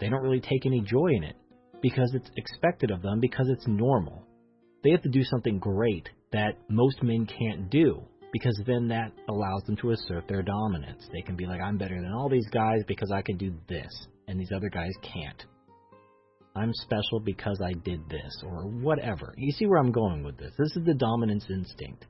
They 0.00 0.08
don't 0.08 0.22
really 0.22 0.40
take 0.40 0.64
any 0.64 0.80
joy 0.80 1.08
in 1.14 1.24
it 1.24 1.36
because 1.82 2.12
it's 2.14 2.30
expected 2.36 2.90
of 2.90 3.02
them 3.02 3.20
because 3.20 3.48
it's 3.50 3.66
normal. 3.66 4.24
They 4.82 4.90
have 4.90 5.02
to 5.02 5.10
do 5.10 5.22
something 5.24 5.58
great 5.58 6.08
that 6.32 6.56
most 6.68 7.02
men 7.02 7.26
can't 7.26 7.70
do 7.70 8.02
because 8.32 8.60
then 8.66 8.88
that 8.88 9.12
allows 9.28 9.62
them 9.64 9.76
to 9.76 9.90
assert 9.90 10.28
their 10.28 10.42
dominance. 10.42 11.08
They 11.12 11.22
can 11.22 11.36
be 11.36 11.46
like, 11.46 11.60
I'm 11.60 11.78
better 11.78 12.00
than 12.00 12.12
all 12.12 12.28
these 12.28 12.48
guys 12.52 12.80
because 12.86 13.10
I 13.10 13.22
can 13.22 13.36
do 13.36 13.54
this, 13.68 14.06
and 14.26 14.38
these 14.38 14.52
other 14.54 14.68
guys 14.68 14.92
can't. 15.02 15.44
I'm 16.56 16.72
special 16.74 17.20
because 17.20 17.60
I 17.64 17.72
did 17.72 18.08
this, 18.08 18.42
or 18.44 18.66
whatever. 18.66 19.34
You 19.36 19.52
see 19.52 19.66
where 19.66 19.78
I'm 19.78 19.92
going 19.92 20.24
with 20.24 20.36
this. 20.38 20.52
This 20.58 20.76
is 20.76 20.84
the 20.84 20.94
dominance 20.94 21.46
instinct. 21.48 22.06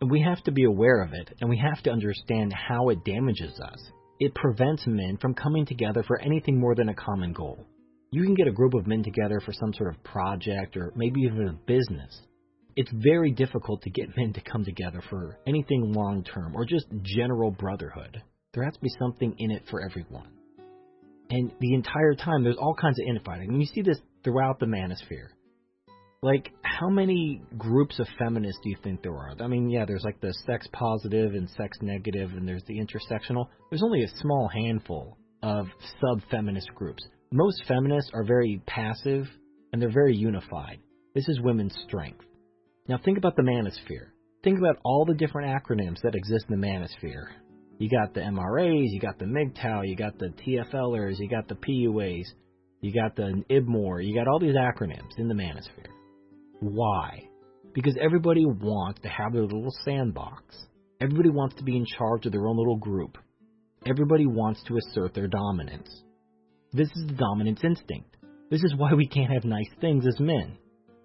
And 0.00 0.10
we 0.10 0.22
have 0.22 0.42
to 0.44 0.52
be 0.52 0.64
aware 0.64 1.02
of 1.02 1.12
it, 1.12 1.34
and 1.40 1.50
we 1.50 1.58
have 1.58 1.82
to 1.84 1.90
understand 1.90 2.52
how 2.52 2.88
it 2.88 3.04
damages 3.04 3.58
us. 3.60 3.90
It 4.18 4.34
prevents 4.34 4.86
men 4.86 5.18
from 5.20 5.34
coming 5.34 5.66
together 5.66 6.02
for 6.04 6.20
anything 6.20 6.58
more 6.58 6.74
than 6.74 6.88
a 6.88 6.94
common 6.94 7.32
goal. 7.32 7.66
You 8.10 8.22
can 8.22 8.34
get 8.34 8.46
a 8.46 8.52
group 8.52 8.74
of 8.74 8.86
men 8.86 9.02
together 9.02 9.40
for 9.44 9.52
some 9.52 9.72
sort 9.72 9.94
of 9.94 10.04
project 10.04 10.76
or 10.76 10.92
maybe 10.94 11.22
even 11.22 11.48
a 11.48 11.52
business. 11.66 12.20
It's 12.76 12.90
very 12.92 13.30
difficult 13.32 13.82
to 13.82 13.90
get 13.90 14.08
men 14.16 14.32
to 14.34 14.40
come 14.40 14.64
together 14.64 15.02
for 15.10 15.38
anything 15.46 15.92
long 15.92 16.24
term 16.24 16.54
or 16.54 16.64
just 16.64 16.86
general 17.02 17.50
brotherhood. 17.50 18.22
There 18.54 18.64
has 18.64 18.74
to 18.74 18.80
be 18.80 18.90
something 18.98 19.34
in 19.38 19.50
it 19.50 19.62
for 19.70 19.82
everyone. 19.82 20.28
And 21.30 21.50
the 21.60 21.74
entire 21.74 22.14
time, 22.14 22.44
there's 22.44 22.58
all 22.58 22.74
kinds 22.74 22.98
of 23.00 23.06
infighting. 23.08 23.48
And 23.48 23.60
you 23.60 23.66
see 23.66 23.80
this 23.80 23.98
throughout 24.22 24.60
the 24.60 24.66
manosphere. 24.66 25.28
Like, 26.22 26.52
how 26.62 26.90
many 26.90 27.40
groups 27.56 27.98
of 27.98 28.06
feminists 28.18 28.60
do 28.62 28.70
you 28.70 28.76
think 28.84 29.02
there 29.02 29.16
are? 29.16 29.34
I 29.40 29.46
mean, 29.46 29.70
yeah, 29.70 29.86
there's 29.86 30.04
like 30.04 30.20
the 30.20 30.34
sex 30.46 30.68
positive 30.72 31.32
and 31.32 31.48
sex 31.50 31.78
negative, 31.80 32.30
and 32.32 32.46
there's 32.46 32.62
the 32.64 32.78
intersectional. 32.78 33.46
There's 33.70 33.82
only 33.82 34.04
a 34.04 34.08
small 34.20 34.48
handful 34.52 35.16
of 35.42 35.66
sub 36.00 36.20
feminist 36.30 36.68
groups. 36.74 37.02
Most 37.32 37.64
feminists 37.66 38.10
are 38.14 38.24
very 38.24 38.62
passive 38.66 39.26
and 39.72 39.80
they're 39.80 39.90
very 39.90 40.14
unified. 40.14 40.78
This 41.14 41.28
is 41.28 41.40
women's 41.40 41.74
strength. 41.86 42.24
Now, 42.88 42.98
think 43.04 43.16
about 43.16 43.36
the 43.36 43.42
manosphere. 43.42 44.08
Think 44.42 44.58
about 44.58 44.78
all 44.84 45.04
the 45.04 45.14
different 45.14 45.48
acronyms 45.48 46.00
that 46.02 46.16
exist 46.16 46.46
in 46.50 46.60
the 46.60 46.66
manosphere. 46.66 47.26
You 47.78 47.88
got 47.88 48.12
the 48.12 48.20
MRAs, 48.20 48.86
you 48.88 49.00
got 49.00 49.18
the 49.18 49.24
MGTOW, 49.24 49.88
you 49.88 49.96
got 49.96 50.18
the 50.18 50.32
TFLers, 50.44 51.14
you 51.18 51.28
got 51.28 51.48
the 51.48 51.54
PUAs, 51.54 52.26
you 52.80 52.92
got 52.92 53.14
the 53.14 53.44
IBMOR, 53.48 54.04
you 54.04 54.14
got 54.14 54.26
all 54.26 54.40
these 54.40 54.56
acronyms 54.56 55.16
in 55.18 55.28
the 55.28 55.34
manosphere. 55.34 55.92
Why? 56.58 57.28
Because 57.72 57.96
everybody 58.00 58.44
wants 58.44 59.00
to 59.02 59.08
have 59.08 59.32
their 59.32 59.42
little 59.42 59.72
sandbox. 59.84 60.42
Everybody 61.00 61.30
wants 61.30 61.54
to 61.56 61.64
be 61.64 61.76
in 61.76 61.86
charge 61.98 62.26
of 62.26 62.32
their 62.32 62.46
own 62.46 62.56
little 62.56 62.76
group. 62.76 63.16
Everybody 63.86 64.26
wants 64.26 64.62
to 64.64 64.76
assert 64.76 65.14
their 65.14 65.28
dominance. 65.28 65.88
This 66.72 66.88
is 66.96 67.06
the 67.06 67.14
dominance 67.14 67.60
instinct. 67.64 68.16
This 68.50 68.62
is 68.62 68.74
why 68.76 68.94
we 68.94 69.06
can't 69.06 69.32
have 69.32 69.44
nice 69.44 69.70
things 69.80 70.04
as 70.06 70.20
men. 70.20 70.58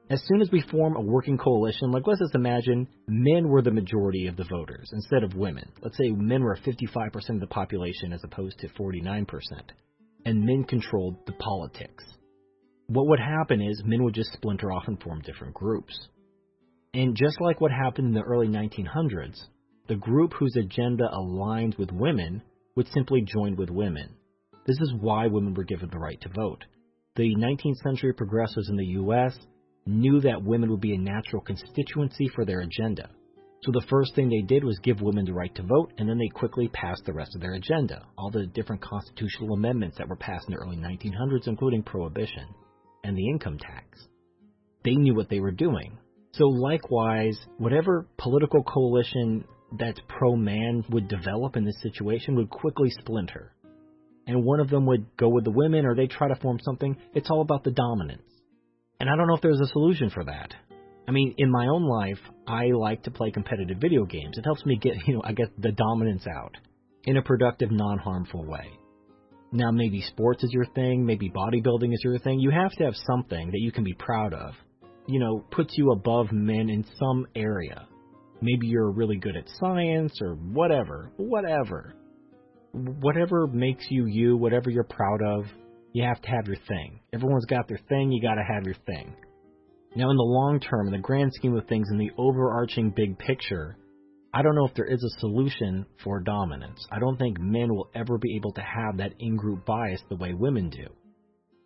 As 0.09 0.23
soon 0.25 0.41
as 0.41 0.49
we 0.51 0.61
form 0.61 0.95
a 0.95 1.01
working 1.01 1.37
coalition, 1.37 1.91
like 1.91 2.07
let's 2.07 2.21
just 2.21 2.35
imagine 2.35 2.87
men 3.09 3.49
were 3.49 3.61
the 3.61 3.71
majority 3.71 4.27
of 4.27 4.37
the 4.37 4.45
voters 4.49 4.89
instead 4.93 5.21
of 5.21 5.35
women. 5.35 5.69
Let's 5.81 5.97
say 5.97 6.11
men 6.11 6.43
were 6.43 6.55
55% 6.55 7.29
of 7.29 7.39
the 7.41 7.47
population 7.47 8.13
as 8.13 8.23
opposed 8.23 8.57
to 8.59 8.69
49%, 8.69 9.27
and 10.25 10.45
men 10.45 10.63
controlled 10.63 11.17
the 11.25 11.33
politics. 11.33 12.05
What 12.87 13.07
would 13.07 13.19
happen 13.19 13.61
is 13.61 13.83
men 13.83 14.01
would 14.05 14.13
just 14.13 14.31
splinter 14.31 14.71
off 14.71 14.87
and 14.87 15.01
form 15.01 15.19
different 15.25 15.53
groups. 15.53 16.07
And 16.93 17.13
just 17.13 17.41
like 17.41 17.59
what 17.59 17.71
happened 17.71 18.07
in 18.07 18.13
the 18.13 18.21
early 18.21 18.47
1900s, 18.47 19.37
the 19.89 19.95
group 19.95 20.31
whose 20.33 20.55
agenda 20.55 21.03
aligned 21.11 21.75
with 21.75 21.91
women 21.91 22.41
would 22.77 22.87
simply 22.93 23.25
join 23.27 23.57
with 23.57 23.69
women. 23.69 24.15
This 24.65 24.79
is 24.79 24.93
why 25.01 25.27
women 25.27 25.53
were 25.53 25.65
given 25.65 25.89
the 25.89 25.99
right 25.99 26.19
to 26.21 26.29
vote. 26.29 26.63
The 27.17 27.35
19th 27.35 27.77
century 27.83 28.13
progressives 28.13 28.69
in 28.69 28.77
the 28.77 28.85
US 29.01 29.37
knew 29.87 30.19
that 30.21 30.43
women 30.43 30.69
would 30.71 30.81
be 30.81 30.93
a 30.93 30.99
natural 30.99 31.41
constituency 31.41 32.29
for 32.35 32.45
their 32.45 32.61
agenda. 32.61 33.09
So 33.63 33.71
the 33.71 33.85
first 33.89 34.13
thing 34.15 34.29
they 34.29 34.41
did 34.41 34.63
was 34.63 34.79
give 34.83 35.01
women 35.01 35.25
the 35.25 35.33
right 35.33 35.53
to 35.55 35.63
vote, 35.63 35.91
and 35.97 36.07
then 36.07 36.17
they 36.17 36.27
quickly 36.27 36.67
passed 36.67 37.03
the 37.05 37.13
rest 37.13 37.35
of 37.35 37.41
their 37.41 37.53
agenda, 37.53 38.05
all 38.17 38.29
the 38.29 38.45
different 38.45 38.81
constitutional 38.81 39.53
amendments 39.55 39.97
that 39.97 40.07
were 40.07 40.15
passed 40.15 40.47
in 40.47 40.53
the 40.53 40.59
early 40.59 40.77
1900s, 40.77 41.47
including 41.47 41.83
prohibition 41.83 42.45
and 43.03 43.17
the 43.17 43.27
income 43.27 43.57
tax. 43.57 44.07
They 44.83 44.95
knew 44.95 45.15
what 45.15 45.29
they 45.29 45.39
were 45.39 45.51
doing. 45.51 45.97
So 46.33 46.45
likewise, 46.45 47.37
whatever 47.57 48.07
political 48.17 48.63
coalition 48.63 49.43
that's 49.77 49.99
pro-man 50.07 50.83
would 50.89 51.07
develop 51.07 51.55
in 51.57 51.65
this 51.65 51.81
situation 51.81 52.35
would 52.35 52.49
quickly 52.49 52.89
splinter. 52.91 53.53
And 54.27 54.43
one 54.43 54.59
of 54.59 54.69
them 54.69 54.85
would 54.85 55.17
go 55.17 55.29
with 55.29 55.45
the 55.45 55.51
women 55.51 55.85
or 55.85 55.95
they 55.95 56.07
try 56.07 56.27
to 56.27 56.35
form 56.35 56.59
something. 56.61 56.95
It's 57.15 57.29
all 57.29 57.41
about 57.41 57.63
the 57.63 57.71
dominance. 57.71 58.21
And 58.99 59.09
I 59.09 59.15
don't 59.15 59.27
know 59.27 59.35
if 59.35 59.41
there's 59.41 59.59
a 59.59 59.67
solution 59.67 60.09
for 60.09 60.23
that. 60.23 60.53
I 61.07 61.11
mean, 61.11 61.35
in 61.37 61.49
my 61.49 61.67
own 61.67 61.83
life, 61.83 62.19
I 62.47 62.67
like 62.67 63.03
to 63.03 63.11
play 63.11 63.31
competitive 63.31 63.77
video 63.79 64.05
games. 64.05 64.37
It 64.37 64.43
helps 64.43 64.65
me 64.65 64.77
get, 64.77 64.95
you 65.07 65.15
know, 65.15 65.21
I 65.23 65.33
get 65.33 65.49
the 65.61 65.71
dominance 65.71 66.25
out 66.27 66.57
in 67.03 67.17
a 67.17 67.21
productive, 67.21 67.71
non-harmful 67.71 68.45
way. 68.45 68.69
Now, 69.53 69.71
maybe 69.71 70.01
sports 70.01 70.43
is 70.43 70.51
your 70.51 70.65
thing, 70.65 71.05
maybe 71.05 71.29
bodybuilding 71.29 71.93
is 71.93 72.01
your 72.03 72.19
thing. 72.19 72.39
You 72.39 72.51
have 72.51 72.71
to 72.71 72.83
have 72.83 72.95
something 73.07 73.47
that 73.51 73.59
you 73.59 73.71
can 73.71 73.85
be 73.85 73.93
proud 73.93 74.33
of. 74.33 74.53
You 75.07 75.21
know, 75.21 75.45
puts 75.51 75.73
you 75.77 75.91
above 75.91 76.33
men 76.33 76.69
in 76.69 76.85
some 76.99 77.27
area. 77.33 77.87
Maybe 78.41 78.67
you're 78.67 78.91
really 78.91 79.15
good 79.15 79.37
at 79.37 79.45
science 79.57 80.19
or 80.21 80.33
whatever, 80.33 81.11
whatever. 81.15 81.95
Whatever 82.73 83.47
makes 83.47 83.85
you 83.89 84.05
you, 84.05 84.35
whatever 84.35 84.69
you're 84.69 84.83
proud 84.83 85.21
of, 85.23 85.45
you 85.97 86.03
have 86.03 86.21
to 86.21 86.29
have 86.29 86.45
your 86.45 86.57
thing. 86.67 86.99
Everyone's 87.11 87.45
got 87.45 87.67
their 87.67 87.79
thing, 87.89 88.11
you 88.11 88.21
gotta 88.21 88.43
have 88.47 88.65
your 88.65 88.75
thing. 88.85 89.15
Now, 89.95 90.11
in 90.11 90.15
the 90.15 90.21
long 90.21 90.59
term, 90.59 90.85
in 90.85 90.93
the 90.93 90.99
grand 90.99 91.33
scheme 91.33 91.57
of 91.57 91.65
things, 91.65 91.87
in 91.91 91.97
the 91.97 92.11
overarching 92.19 92.93
big 92.95 93.17
picture, 93.17 93.75
I 94.31 94.43
don't 94.43 94.53
know 94.53 94.67
if 94.67 94.75
there 94.75 94.85
is 94.85 95.03
a 95.03 95.19
solution 95.19 95.87
for 96.03 96.19
dominance. 96.19 96.85
I 96.91 96.99
don't 96.99 97.17
think 97.17 97.39
men 97.39 97.73
will 97.73 97.89
ever 97.95 98.19
be 98.19 98.35
able 98.35 98.51
to 98.53 98.61
have 98.61 98.97
that 98.97 99.13
in 99.17 99.37
group 99.37 99.65
bias 99.65 99.99
the 100.07 100.17
way 100.17 100.35
women 100.35 100.69
do. 100.69 100.85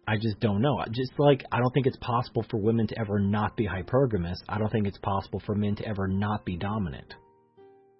I 0.08 0.16
just 0.16 0.40
don't 0.40 0.62
know. 0.62 0.82
Just 0.92 1.12
like 1.18 1.44
I 1.52 1.60
don't 1.60 1.74
think 1.74 1.88
it's 1.88 1.98
possible 1.98 2.46
for 2.50 2.56
women 2.56 2.88
to 2.88 3.00
ever 3.00 3.20
not 3.20 3.58
be 3.58 3.68
hypergamous, 3.68 4.38
I 4.48 4.60
don't 4.60 4.72
think 4.72 4.88
it's 4.88 4.98
possible 5.00 5.42
for 5.46 5.56
men 5.56 5.76
to 5.76 5.86
ever 5.86 6.08
not 6.08 6.46
be 6.46 6.56
dominant. 6.56 7.14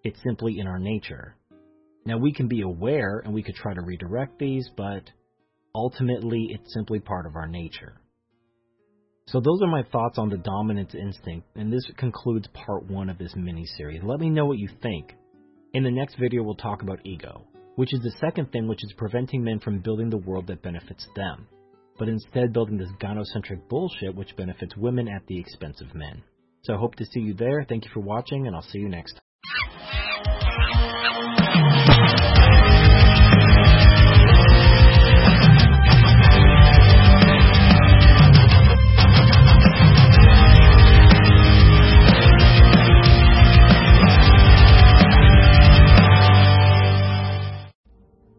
It's 0.06 0.24
simply 0.24 0.60
in 0.60 0.68
our 0.68 0.80
nature. 0.80 1.36
Now, 2.06 2.18
we 2.18 2.32
can 2.32 2.48
be 2.48 2.62
aware 2.62 3.20
and 3.20 3.34
we 3.34 3.44
could 3.44 3.56
try 3.56 3.74
to 3.74 3.82
redirect 3.82 4.40
these, 4.40 4.70
but 4.78 5.04
Ultimately, 5.74 6.48
it's 6.50 6.74
simply 6.74 7.00
part 7.00 7.26
of 7.26 7.36
our 7.36 7.48
nature. 7.48 7.94
So 9.28 9.40
those 9.40 9.62
are 9.62 9.72
my 9.72 9.84
thoughts 9.84 10.18
on 10.18 10.30
the 10.30 10.38
dominance 10.38 10.94
instinct, 10.94 11.48
and 11.56 11.72
this 11.72 11.90
concludes 11.98 12.48
part 12.48 12.84
one 12.90 13.10
of 13.10 13.18
this 13.18 13.34
mini-series. 13.36 14.02
Let 14.04 14.20
me 14.20 14.30
know 14.30 14.46
what 14.46 14.58
you 14.58 14.68
think. 14.82 15.14
In 15.74 15.84
the 15.84 15.92
next 15.92 16.16
video, 16.20 16.44
we'll 16.44 16.56
talk 16.56 16.82
about 16.82 17.06
ego, 17.06 17.44
which 17.76 17.94
is 17.94 18.02
the 18.02 18.12
second 18.20 18.52
thing 18.52 18.68
which 18.68 18.84
is 18.84 18.94
preventing 18.98 19.44
men 19.44 19.60
from 19.60 19.80
building 19.80 20.10
the 20.10 20.18
world 20.18 20.48
that 20.48 20.62
benefits 20.62 21.08
them, 21.16 21.48
but 21.98 22.10
instead 22.10 22.52
building 22.52 22.78
this 22.78 22.92
gynocentric 23.02 23.70
bullshit 23.70 24.14
which 24.14 24.36
benefits 24.36 24.76
women 24.76 25.08
at 25.08 25.26
the 25.28 25.40
expense 25.40 25.80
of 25.80 25.96
men. 25.96 26.22
So 26.64 26.74
I 26.74 26.78
hope 26.78 26.96
to 26.96 27.06
see 27.06 27.22
you 27.22 27.34
there. 27.34 27.66
Thank 27.68 27.86
you 27.86 27.92
for 27.94 28.02
watching, 28.02 28.48
and 28.48 28.56
I'll 28.56 28.62
see 28.62 28.80
you 28.80 28.90
next 28.90 29.14
time. 29.14 29.22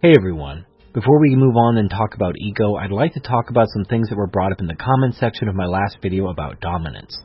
Hey 0.03 0.15
everyone, 0.17 0.67
Before 0.95 1.21
we 1.21 1.37
move 1.37 1.55
on 1.57 1.77
and 1.77 1.89
talk 1.89 2.17
about 2.17 2.35
ego, 2.37 2.75
I'd 2.75 2.91
like 2.91 3.15
to 3.15 3.21
talk 3.21 3.51
about 3.51 3.69
some 3.73 3.85
things 3.85 4.09
that 4.09 4.17
were 4.17 4.27
brought 4.27 4.51
up 4.51 4.59
in 4.59 4.67
the 4.67 4.75
comment 4.75 5.15
section 5.15 5.47
of 5.47 5.55
my 5.55 5.67
last 5.67 5.99
video 6.03 6.27
about 6.27 6.61
dominance. 6.61 7.17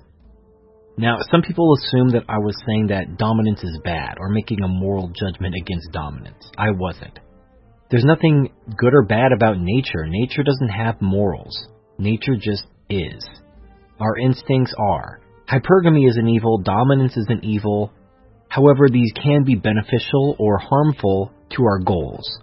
Now, 0.95 1.17
some 1.31 1.41
people 1.41 1.73
assume 1.73 2.09
that 2.09 2.25
I 2.29 2.37
was 2.37 2.55
saying 2.67 2.89
that 2.89 3.17
dominance 3.17 3.63
is 3.63 3.79
bad 3.83 4.17
or 4.19 4.29
making 4.29 4.61
a 4.61 4.67
moral 4.67 5.07
judgment 5.07 5.55
against 5.59 5.91
dominance. 5.91 6.51
I 6.55 6.69
wasn't. 6.69 7.17
There's 7.89 8.05
nothing 8.05 8.51
good 8.77 8.93
or 8.93 9.07
bad 9.07 9.31
about 9.31 9.57
nature. 9.57 10.05
Nature 10.05 10.43
doesn't 10.43 10.69
have 10.69 11.01
morals. 11.01 11.69
Nature 11.97 12.35
just 12.39 12.65
is. 12.91 13.27
Our 13.99 14.19
instincts 14.19 14.75
are. 14.77 15.19
Hypergamy 15.49 16.07
is 16.07 16.17
an 16.17 16.29
evil, 16.29 16.59
dominance 16.59 17.17
is 17.17 17.25
an 17.29 17.43
evil. 17.43 17.91
However, 18.49 18.87
these 18.87 19.11
can 19.13 19.45
be 19.45 19.55
beneficial 19.55 20.35
or 20.37 20.59
harmful 20.59 21.31
to 21.55 21.63
our 21.63 21.79
goals. 21.79 22.39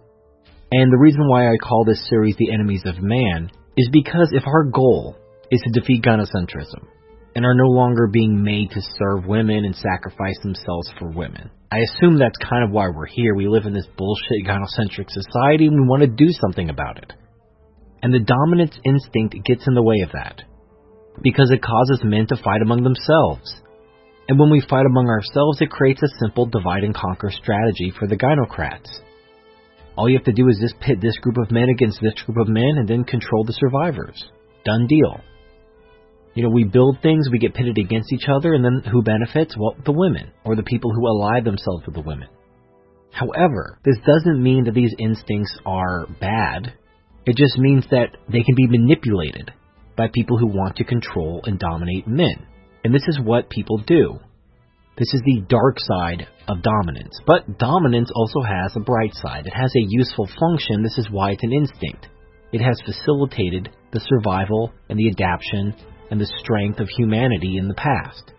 And 0.77 0.91
the 0.91 0.99
reason 0.99 1.29
why 1.29 1.47
I 1.47 1.57
call 1.63 1.85
this 1.85 2.05
series 2.09 2.35
The 2.37 2.53
Enemies 2.53 2.83
of 2.85 3.01
Man 3.01 3.49
is 3.77 3.89
because 3.93 4.31
if 4.33 4.43
our 4.45 4.65
goal 4.65 5.15
is 5.49 5.63
to 5.63 5.81
defeat 5.81 6.03
gynocentrism 6.03 6.89
and 7.37 7.47
are 7.47 7.55
no 7.55 7.69
longer 7.69 8.09
being 8.09 8.43
made 8.43 8.73
to 8.73 8.81
serve 8.99 9.25
women 9.25 9.65
and 9.65 9.77
sacrifice 9.77 10.37
themselves 10.43 10.91
for 10.99 11.13
women, 11.13 11.49
I 11.71 11.79
assume 11.79 12.19
that's 12.19 12.51
kind 12.51 12.65
of 12.65 12.73
why 12.73 12.89
we're 12.89 13.07
here. 13.07 13.37
We 13.37 13.47
live 13.47 13.67
in 13.67 13.73
this 13.73 13.87
bullshit 13.97 14.49
gynocentric 14.49 15.11
society 15.11 15.67
and 15.67 15.81
we 15.81 15.87
want 15.87 16.03
to 16.03 16.09
do 16.09 16.33
something 16.41 16.69
about 16.69 16.99
it. 16.99 17.13
And 18.03 18.13
the 18.13 18.19
dominance 18.19 18.77
instinct 18.85 19.37
gets 19.45 19.69
in 19.69 19.75
the 19.75 19.83
way 19.83 20.01
of 20.05 20.11
that 20.11 20.43
because 21.23 21.53
it 21.53 21.63
causes 21.63 22.03
men 22.03 22.27
to 22.27 22.43
fight 22.43 22.63
among 22.63 22.83
themselves. 22.83 23.63
And 24.29 24.41
when 24.41 24.51
we 24.51 24.61
fight 24.61 24.87
among 24.87 25.07
ourselves, 25.07 25.61
it 25.61 25.71
creates 25.71 26.03
a 26.03 26.19
simple 26.19 26.47
divide 26.47 26.83
and 26.83 26.97
conquer 26.97 27.31
strategy 27.31 27.93
for 27.97 28.09
the 28.09 28.17
gynocrats. 28.17 28.91
All 29.97 30.09
you 30.09 30.17
have 30.17 30.25
to 30.25 30.33
do 30.33 30.49
is 30.49 30.59
just 30.61 30.81
pit 30.81 30.99
this 31.01 31.17
group 31.19 31.37
of 31.39 31.51
men 31.51 31.69
against 31.69 32.01
this 32.01 32.15
group 32.27 32.39
of 32.39 32.49
men 32.49 32.79
and 32.79 32.89
then 32.89 33.05
control 33.05 33.45
the 33.45 33.53
survivors. 33.53 34.25
Done 34.65 34.87
deal. 34.87 35.21
You 36.35 36.43
know, 36.43 36.51
we 36.51 36.65
build 36.65 36.99
things, 37.01 37.29
we 37.31 37.39
get 37.39 37.55
pitted 37.55 37.79
against 37.79 38.13
each 38.13 38.29
other, 38.29 38.55
and 38.55 38.65
then 38.65 38.83
who 38.91 39.03
benefits? 39.03 39.55
Well, 39.57 39.77
the 39.85 39.93
women, 39.93 40.33
or 40.45 40.57
the 40.57 40.65
people 40.65 40.93
who 40.93 41.07
ally 41.07 41.41
themselves 41.41 41.87
with 41.87 41.95
the 41.95 42.01
women. 42.01 42.29
However, 43.13 43.79
this 43.85 43.99
doesn't 44.05 44.43
mean 44.43 44.65
that 44.65 44.75
these 44.75 44.93
instincts 44.99 45.57
are 45.65 46.07
bad. 46.21 46.73
It 47.25 47.37
just 47.37 47.57
means 47.59 47.87
that 47.93 48.17
they 48.29 48.43
can 48.43 48.57
be 48.57 48.67
manipulated 48.67 49.53
by 49.97 50.09
people 50.13 50.37
who 50.37 50.49
want 50.49 50.77
to 50.77 50.85
control 50.85 51.41
and 51.45 51.57
dominate 51.57 52.09
men. 52.09 52.47
And 52.83 52.93
this 52.93 53.07
is 53.07 53.21
what 53.23 53.49
people 53.49 53.79
do. 53.79 54.19
This 54.97 55.13
is 55.13 55.23
the 55.25 55.43
dark 55.49 55.79
side 55.81 56.29
of 56.47 56.63
dominance. 56.63 57.19
But 57.27 57.59
dominance 57.59 58.13
also 58.15 58.43
has 58.43 58.77
a 58.77 58.81
bright 58.81 59.13
side. 59.15 59.45
It 59.45 59.53
has 59.53 59.73
a 59.75 59.87
useful 59.89 60.29
function. 60.39 60.85
This 60.85 60.99
is 60.99 61.11
why 61.11 61.33
it's 61.33 61.43
an 61.43 61.53
instinct. 61.53 62.07
It 62.53 62.61
has 62.61 62.81
facilitated 62.87 63.71
the 63.93 63.99
survival 63.99 64.73
and 64.89 64.97
the 64.97 65.09
adaptation 65.09 65.75
and 66.13 66.21
the 66.21 66.33
strength 66.39 66.79
of 66.79 66.89
humanity 66.97 67.57
in 67.57 67.67
the 67.67 67.75
past. 67.75 68.31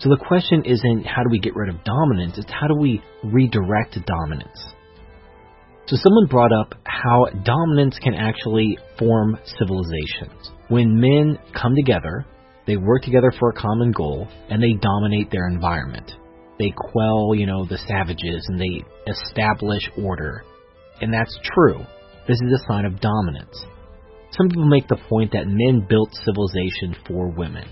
So 0.00 0.10
the 0.10 0.22
question 0.28 0.64
isn't 0.66 1.06
how 1.06 1.22
do 1.22 1.30
we 1.30 1.38
get 1.38 1.56
rid 1.56 1.70
of 1.70 1.82
dominance, 1.84 2.36
it's 2.36 2.52
how 2.52 2.66
do 2.66 2.76
we 2.76 3.00
redirect 3.24 3.96
dominance. 4.04 4.74
So 5.86 5.96
someone 5.96 6.26
brought 6.26 6.52
up 6.52 6.74
how 6.84 7.26
dominance 7.42 7.98
can 8.02 8.14
actually 8.14 8.76
form 8.98 9.38
civilizations. 9.58 10.50
When 10.68 11.00
men 11.00 11.38
come 11.54 11.74
together 11.74 12.26
they 12.66 12.76
work 12.76 13.02
together 13.02 13.32
for 13.38 13.50
a 13.50 13.60
common 13.60 13.92
goal 13.92 14.28
and 14.48 14.62
they 14.62 14.74
dominate 14.74 15.30
their 15.30 15.48
environment. 15.48 16.12
They 16.58 16.72
quell, 16.76 17.34
you 17.34 17.46
know, 17.46 17.64
the 17.64 17.78
savages 17.78 18.46
and 18.48 18.60
they 18.60 18.84
establish 19.10 19.82
order. 19.98 20.44
And 21.00 21.12
that's 21.12 21.36
true. 21.54 21.80
This 22.28 22.38
is 22.40 22.52
a 22.52 22.66
sign 22.68 22.84
of 22.84 23.00
dominance. 23.00 23.64
Some 24.30 24.48
people 24.48 24.68
make 24.68 24.86
the 24.86 25.00
point 25.08 25.32
that 25.32 25.46
men 25.46 25.86
built 25.88 26.14
civilization 26.24 26.96
for 27.06 27.28
women. 27.28 27.68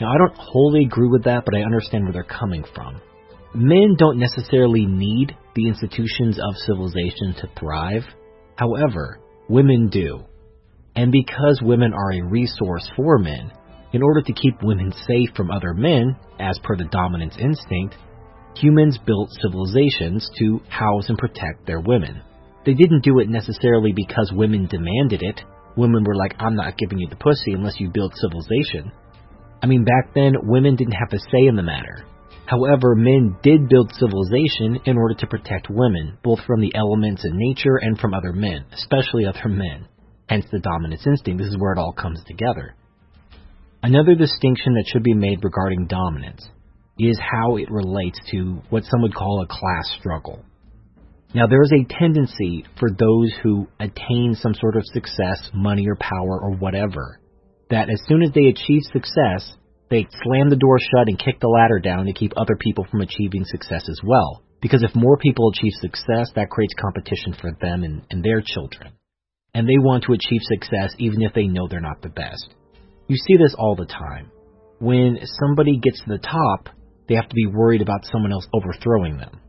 Now, 0.00 0.12
I 0.12 0.18
don't 0.18 0.36
wholly 0.36 0.84
agree 0.84 1.08
with 1.08 1.24
that, 1.24 1.44
but 1.44 1.54
I 1.54 1.62
understand 1.62 2.04
where 2.04 2.12
they're 2.12 2.22
coming 2.22 2.64
from. 2.74 3.00
Men 3.54 3.96
don't 3.98 4.18
necessarily 4.18 4.86
need 4.86 5.36
the 5.56 5.66
institutions 5.66 6.38
of 6.38 6.56
civilization 6.66 7.34
to 7.40 7.50
thrive. 7.58 8.04
However, 8.56 9.20
women 9.48 9.88
do. 9.88 10.24
And 10.94 11.12
because 11.12 11.60
women 11.62 11.92
are 11.92 12.12
a 12.12 12.24
resource 12.24 12.88
for 12.96 13.18
men, 13.18 13.50
in 13.92 14.02
order 14.02 14.22
to 14.22 14.32
keep 14.32 14.62
women 14.62 14.92
safe 15.06 15.30
from 15.36 15.50
other 15.50 15.74
men, 15.74 16.16
as 16.38 16.58
per 16.62 16.76
the 16.76 16.84
dominance 16.84 17.36
instinct, 17.38 17.96
humans 18.54 18.98
built 19.06 19.30
civilizations 19.40 20.28
to 20.38 20.60
house 20.68 21.08
and 21.08 21.18
protect 21.18 21.66
their 21.66 21.80
women. 21.80 22.22
They 22.64 22.74
didn't 22.74 23.04
do 23.04 23.18
it 23.20 23.28
necessarily 23.28 23.92
because 23.94 24.32
women 24.34 24.66
demanded 24.66 25.22
it. 25.22 25.40
Women 25.76 26.04
were 26.04 26.16
like, 26.16 26.34
I'm 26.38 26.56
not 26.56 26.76
giving 26.76 26.98
you 26.98 27.08
the 27.08 27.16
pussy 27.16 27.52
unless 27.52 27.80
you 27.80 27.90
build 27.90 28.14
civilization. 28.14 28.92
I 29.62 29.66
mean, 29.66 29.84
back 29.84 30.14
then, 30.14 30.34
women 30.42 30.76
didn't 30.76 30.92
have 30.92 31.12
a 31.12 31.18
say 31.18 31.46
in 31.46 31.56
the 31.56 31.62
matter. 31.62 32.04
However, 32.46 32.96
men 32.96 33.36
did 33.42 33.68
build 33.68 33.92
civilization 33.94 34.80
in 34.84 34.98
order 34.98 35.14
to 35.14 35.26
protect 35.26 35.70
women, 35.70 36.18
both 36.22 36.40
from 36.46 36.60
the 36.60 36.74
elements 36.74 37.24
in 37.24 37.30
nature 37.34 37.76
and 37.80 37.98
from 37.98 38.12
other 38.12 38.32
men, 38.32 38.64
especially 38.72 39.24
other 39.24 39.48
men. 39.48 39.86
Hence 40.28 40.46
the 40.50 40.58
dominance 40.58 41.06
instinct. 41.06 41.38
This 41.38 41.48
is 41.48 41.58
where 41.58 41.72
it 41.72 41.78
all 41.78 41.92
comes 41.92 42.22
together. 42.26 42.74
Another 43.82 44.14
distinction 44.14 44.74
that 44.74 44.84
should 44.86 45.02
be 45.02 45.14
made 45.14 45.42
regarding 45.42 45.86
dominance 45.86 46.46
is 46.98 47.18
how 47.18 47.56
it 47.56 47.70
relates 47.70 48.18
to 48.30 48.60
what 48.68 48.84
some 48.84 49.00
would 49.00 49.14
call 49.14 49.40
a 49.40 49.46
class 49.46 49.96
struggle. 49.98 50.44
Now, 51.34 51.46
there 51.46 51.62
is 51.62 51.72
a 51.72 51.88
tendency 51.88 52.66
for 52.78 52.90
those 52.90 53.32
who 53.42 53.68
attain 53.78 54.34
some 54.34 54.52
sort 54.52 54.76
of 54.76 54.84
success, 54.84 55.50
money 55.54 55.88
or 55.88 55.96
power 55.96 56.38
or 56.42 56.50
whatever, 56.56 57.20
that 57.70 57.88
as 57.88 58.02
soon 58.06 58.22
as 58.22 58.32
they 58.34 58.48
achieve 58.48 58.82
success, 58.92 59.56
they 59.88 60.06
slam 60.24 60.50
the 60.50 60.56
door 60.56 60.78
shut 60.78 61.08
and 61.08 61.18
kick 61.18 61.40
the 61.40 61.48
ladder 61.48 61.78
down 61.78 62.04
to 62.04 62.12
keep 62.12 62.32
other 62.36 62.56
people 62.56 62.86
from 62.90 63.00
achieving 63.00 63.44
success 63.46 63.88
as 63.88 64.00
well. 64.04 64.42
Because 64.60 64.82
if 64.82 64.94
more 64.94 65.16
people 65.16 65.50
achieve 65.50 65.72
success, 65.80 66.30
that 66.34 66.50
creates 66.50 66.74
competition 66.78 67.32
for 67.40 67.52
them 67.62 67.82
and, 67.82 68.02
and 68.10 68.22
their 68.22 68.42
children. 68.44 68.92
And 69.54 69.66
they 69.66 69.78
want 69.78 70.04
to 70.04 70.12
achieve 70.12 70.42
success 70.42 70.94
even 70.98 71.22
if 71.22 71.32
they 71.32 71.46
know 71.46 71.66
they're 71.66 71.80
not 71.80 72.02
the 72.02 72.10
best. 72.10 72.54
You 73.10 73.16
see 73.16 73.36
this 73.38 73.56
all 73.58 73.74
the 73.74 73.86
time. 73.86 74.30
When 74.78 75.18
somebody 75.40 75.80
gets 75.82 76.00
to 76.04 76.10
the 76.10 76.18
top, 76.18 76.68
they 77.08 77.16
have 77.16 77.28
to 77.28 77.34
be 77.34 77.48
worried 77.48 77.82
about 77.82 78.04
someone 78.04 78.30
else 78.30 78.46
overthrowing 78.54 79.16
them. 79.16 79.40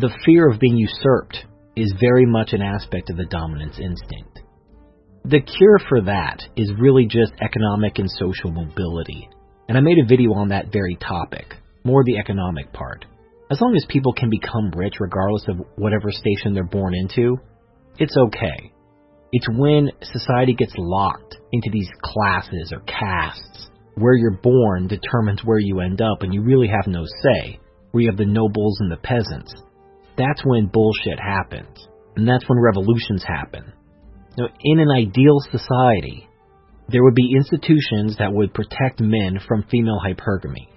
The 0.00 0.12
fear 0.24 0.50
of 0.50 0.58
being 0.58 0.76
usurped 0.76 1.46
is 1.76 1.94
very 2.00 2.26
much 2.26 2.52
an 2.52 2.62
aspect 2.62 3.08
of 3.08 3.16
the 3.16 3.26
dominance 3.26 3.78
instinct. 3.78 4.40
The 5.24 5.40
cure 5.40 5.78
for 5.88 6.00
that 6.00 6.42
is 6.56 6.72
really 6.80 7.06
just 7.06 7.32
economic 7.40 8.00
and 8.00 8.10
social 8.10 8.50
mobility. 8.50 9.28
And 9.68 9.78
I 9.78 9.82
made 9.82 9.98
a 9.98 10.08
video 10.08 10.32
on 10.32 10.48
that 10.48 10.72
very 10.72 10.96
topic, 10.96 11.54
more 11.84 12.02
the 12.02 12.18
economic 12.18 12.72
part. 12.72 13.04
As 13.52 13.60
long 13.60 13.76
as 13.76 13.86
people 13.88 14.14
can 14.14 14.30
become 14.30 14.72
rich 14.74 14.94
regardless 14.98 15.44
of 15.46 15.64
whatever 15.76 16.10
station 16.10 16.54
they're 16.54 16.64
born 16.64 16.92
into, 16.92 17.36
it's 18.00 18.16
okay. 18.16 18.72
It's 19.36 19.48
when 19.50 19.92
society 20.00 20.54
gets 20.54 20.72
locked 20.78 21.36
into 21.52 21.68
these 21.70 21.90
classes 22.02 22.72
or 22.72 22.80
castes 22.86 23.68
where 23.96 24.14
you're 24.14 24.40
born 24.42 24.88
determines 24.88 25.44
where 25.44 25.58
you 25.58 25.80
end 25.80 26.00
up 26.00 26.22
and 26.22 26.32
you 26.32 26.40
really 26.40 26.68
have 26.68 26.86
no 26.86 27.04
say, 27.04 27.60
where 27.90 28.02
you 28.02 28.08
have 28.08 28.16
the 28.16 28.24
nobles 28.24 28.78
and 28.80 28.90
the 28.90 28.96
peasants. 28.96 29.52
That's 30.16 30.40
when 30.42 30.70
bullshit 30.72 31.20
happens. 31.20 31.86
And 32.16 32.26
that's 32.26 32.48
when 32.48 32.58
revolutions 32.58 33.22
happen. 33.24 33.74
Now, 34.38 34.48
in 34.58 34.80
an 34.80 34.88
ideal 34.90 35.36
society, 35.50 36.26
there 36.88 37.04
would 37.04 37.14
be 37.14 37.36
institutions 37.36 38.16
that 38.18 38.32
would 38.32 38.54
protect 38.54 39.00
men 39.00 39.38
from 39.46 39.66
female 39.70 40.00
hypergamy, 40.02 40.68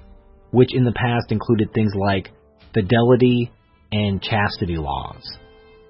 which 0.51 0.75
in 0.75 0.83
the 0.83 0.91
past 0.91 1.31
included 1.31 1.73
things 1.73 1.93
like 1.95 2.33
fidelity 2.73 3.53
and 3.93 4.21
chastity 4.21 4.75
laws 4.75 5.23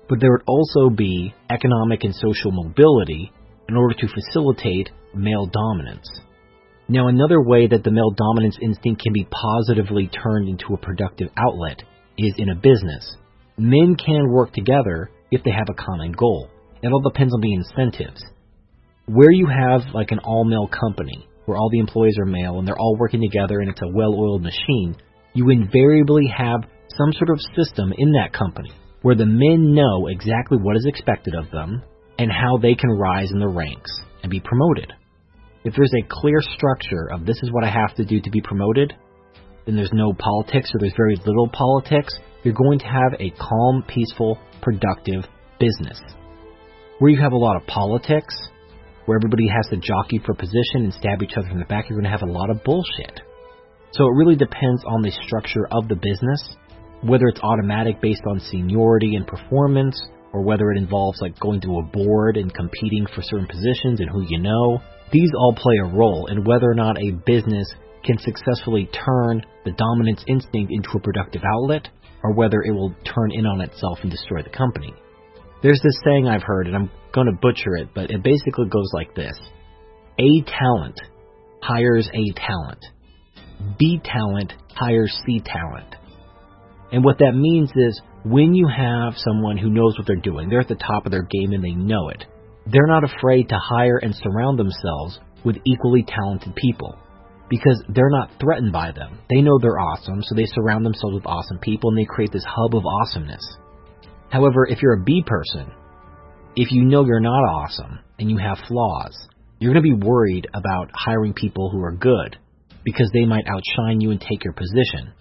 but 0.09 0.19
there 0.19 0.31
would 0.31 0.47
also 0.47 0.89
be 0.89 1.33
economic 1.51 2.03
and 2.03 2.13
social 2.15 2.51
mobility 2.51 3.31
in 3.69 3.77
order 3.77 3.93
to 3.93 4.07
facilitate 4.07 4.89
male 5.13 5.45
dominance. 5.45 6.09
Now, 6.89 7.07
another 7.07 7.39
way 7.39 7.67
that 7.67 7.83
the 7.83 7.91
male 7.91 8.09
dominance 8.09 8.57
instinct 8.59 9.03
can 9.03 9.13
be 9.13 9.27
positively 9.29 10.07
turned 10.07 10.49
into 10.49 10.73
a 10.73 10.77
productive 10.77 11.29
outlet 11.37 11.83
is 12.17 12.33
in 12.37 12.49
a 12.49 12.55
business. 12.55 13.15
Men 13.57 13.95
can 13.95 14.31
work 14.31 14.51
together 14.53 15.11
if 15.29 15.43
they 15.43 15.51
have 15.51 15.69
a 15.69 15.79
common 15.79 16.11
goal. 16.13 16.49
It 16.81 16.91
all 16.91 17.01
depends 17.01 17.33
on 17.33 17.41
the 17.41 17.53
incentives. 17.53 18.23
Where 19.05 19.31
you 19.31 19.47
have 19.47 19.93
like 19.93 20.09
an 20.09 20.19
all 20.19 20.45
male 20.45 20.67
company, 20.67 21.27
where 21.45 21.57
all 21.57 21.69
the 21.71 21.79
employees 21.79 22.17
are 22.19 22.25
male 22.25 22.57
and 22.57 22.67
they're 22.67 22.79
all 22.79 22.97
working 22.97 23.21
together 23.21 23.59
and 23.59 23.69
it's 23.69 23.81
a 23.81 23.93
well 23.93 24.15
oiled 24.15 24.41
machine, 24.41 24.95
you 25.33 25.49
invariably 25.51 26.25
have 26.35 26.61
some 26.97 27.13
sort 27.13 27.29
of 27.29 27.39
system 27.55 27.93
in 27.95 28.13
that 28.13 28.33
company 28.33 28.71
where 29.01 29.15
the 29.15 29.25
men 29.25 29.73
know 29.73 30.07
exactly 30.07 30.57
what 30.57 30.75
is 30.75 30.85
expected 30.85 31.33
of 31.35 31.49
them 31.51 31.81
and 32.17 32.31
how 32.31 32.57
they 32.57 32.75
can 32.75 32.89
rise 32.89 33.31
in 33.31 33.39
the 33.39 33.47
ranks 33.47 33.91
and 34.23 34.29
be 34.29 34.39
promoted. 34.39 34.91
If 35.63 35.73
there's 35.75 35.93
a 35.93 36.07
clear 36.09 36.41
structure 36.41 37.09
of 37.11 37.25
this 37.25 37.37
is 37.43 37.51
what 37.51 37.63
I 37.63 37.69
have 37.69 37.95
to 37.95 38.05
do 38.05 38.19
to 38.21 38.29
be 38.29 38.41
promoted, 38.41 38.93
then 39.65 39.75
there's 39.75 39.93
no 39.93 40.13
politics 40.13 40.69
or 40.73 40.79
there's 40.79 40.93
very 40.97 41.15
little 41.25 41.49
politics. 41.49 42.13
You're 42.43 42.53
going 42.53 42.79
to 42.79 42.85
have 42.85 43.13
a 43.19 43.29
calm, 43.31 43.83
peaceful, 43.87 44.39
productive 44.61 45.23
business. 45.59 45.99
Where 46.99 47.11
you 47.11 47.21
have 47.21 47.33
a 47.33 47.37
lot 47.37 47.55
of 47.55 47.67
politics, 47.67 48.35
where 49.05 49.17
everybody 49.17 49.47
has 49.47 49.67
to 49.69 49.77
jockey 49.77 50.21
for 50.25 50.33
position 50.33 50.83
and 50.83 50.93
stab 50.93 51.23
each 51.23 51.37
other 51.37 51.49
in 51.49 51.59
the 51.59 51.65
back, 51.65 51.89
you're 51.89 51.99
going 51.99 52.11
to 52.11 52.17
have 52.17 52.27
a 52.27 52.31
lot 52.31 52.49
of 52.49 52.63
bullshit. 52.63 53.21
So 53.91 54.05
it 54.05 54.15
really 54.15 54.35
depends 54.35 54.83
on 54.85 55.01
the 55.01 55.11
structure 55.25 55.67
of 55.71 55.87
the 55.87 55.95
business, 55.95 56.55
whether 57.01 57.27
it's 57.27 57.39
automatic 57.41 58.01
based 58.01 58.23
on 58.29 58.39
seniority 58.39 59.15
and 59.15 59.25
performance, 59.25 59.99
or 60.33 60.41
whether 60.41 60.71
it 60.71 60.77
involves 60.77 61.21
like 61.21 61.39
going 61.39 61.61
to 61.61 61.79
a 61.79 61.83
board 61.83 62.37
and 62.37 62.53
competing 62.53 63.05
for 63.15 63.21
certain 63.21 63.47
positions 63.47 63.99
and 63.99 64.09
who 64.09 64.23
you 64.27 64.39
know. 64.39 64.79
These 65.11 65.31
all 65.35 65.55
play 65.55 65.75
a 65.83 65.95
role 65.95 66.27
in 66.27 66.43
whether 66.43 66.69
or 66.69 66.75
not 66.75 66.97
a 66.97 67.11
business 67.25 67.67
can 68.03 68.17
successfully 68.19 68.89
turn 68.93 69.43
the 69.65 69.71
dominance 69.71 70.23
instinct 70.27 70.71
into 70.71 70.89
a 70.95 70.99
productive 71.01 71.41
outlet 71.55 71.89
or 72.23 72.33
whether 72.33 72.61
it 72.61 72.71
will 72.71 72.93
turn 73.03 73.31
in 73.31 73.45
on 73.45 73.61
itself 73.61 73.99
and 74.01 74.11
destroy 74.11 74.43
the 74.43 74.49
company. 74.49 74.93
There's 75.61 75.81
this 75.83 75.99
saying 76.05 76.27
I've 76.27 76.43
heard, 76.43 76.67
and 76.67 76.75
I'm 76.75 76.91
going 77.13 77.27
to 77.27 77.37
butcher 77.41 77.75
it, 77.77 77.89
but 77.93 78.11
it 78.11 78.23
basically 78.23 78.67
goes 78.69 78.89
like 78.93 79.13
this 79.15 79.37
A 80.19 80.41
talent 80.45 80.99
hires 81.61 82.09
A 82.13 82.33
talent, 82.39 82.85
B 83.77 83.99
talent 84.03 84.53
hires 84.73 85.17
C 85.25 85.41
talent. 85.43 85.95
And 86.91 87.03
what 87.03 87.19
that 87.19 87.33
means 87.35 87.71
is 87.75 88.01
when 88.23 88.53
you 88.53 88.67
have 88.67 89.13
someone 89.17 89.57
who 89.57 89.69
knows 89.69 89.95
what 89.97 90.07
they're 90.07 90.15
doing, 90.15 90.49
they're 90.49 90.61
at 90.61 90.67
the 90.67 90.75
top 90.75 91.05
of 91.05 91.11
their 91.11 91.27
game 91.29 91.53
and 91.53 91.63
they 91.63 91.71
know 91.71 92.09
it, 92.09 92.25
they're 92.65 92.87
not 92.87 93.03
afraid 93.03 93.49
to 93.49 93.57
hire 93.57 93.97
and 93.97 94.15
surround 94.15 94.57
themselves 94.57 95.19
with 95.43 95.57
equally 95.65 96.03
talented 96.07 96.55
people 96.55 96.97
because 97.49 97.81
they're 97.89 98.09
not 98.09 98.31
threatened 98.39 98.71
by 98.71 98.91
them. 98.91 99.19
They 99.29 99.41
know 99.41 99.57
they're 99.59 99.79
awesome, 99.79 100.21
so 100.21 100.35
they 100.35 100.45
surround 100.45 100.85
themselves 100.85 101.15
with 101.15 101.25
awesome 101.25 101.59
people 101.59 101.89
and 101.89 101.97
they 101.97 102.05
create 102.05 102.31
this 102.31 102.45
hub 102.47 102.75
of 102.75 102.83
awesomeness. 102.85 103.41
However, 104.29 104.67
if 104.67 104.81
you're 104.81 105.01
a 105.01 105.03
B 105.03 105.23
person, 105.25 105.71
if 106.55 106.71
you 106.71 106.83
know 106.83 107.05
you're 107.05 107.19
not 107.19 107.43
awesome 107.43 107.99
and 108.19 108.29
you 108.29 108.37
have 108.37 108.57
flaws, 108.67 109.27
you're 109.59 109.73
going 109.73 109.83
to 109.83 109.95
be 109.95 110.05
worried 110.05 110.47
about 110.53 110.91
hiring 110.93 111.33
people 111.33 111.69
who 111.71 111.83
are 111.83 111.91
good 111.91 112.37
because 112.83 113.09
they 113.13 113.25
might 113.25 113.45
outshine 113.47 114.01
you 114.01 114.11
and 114.11 114.21
take 114.21 114.43
your 114.43 114.53
position. 114.53 115.13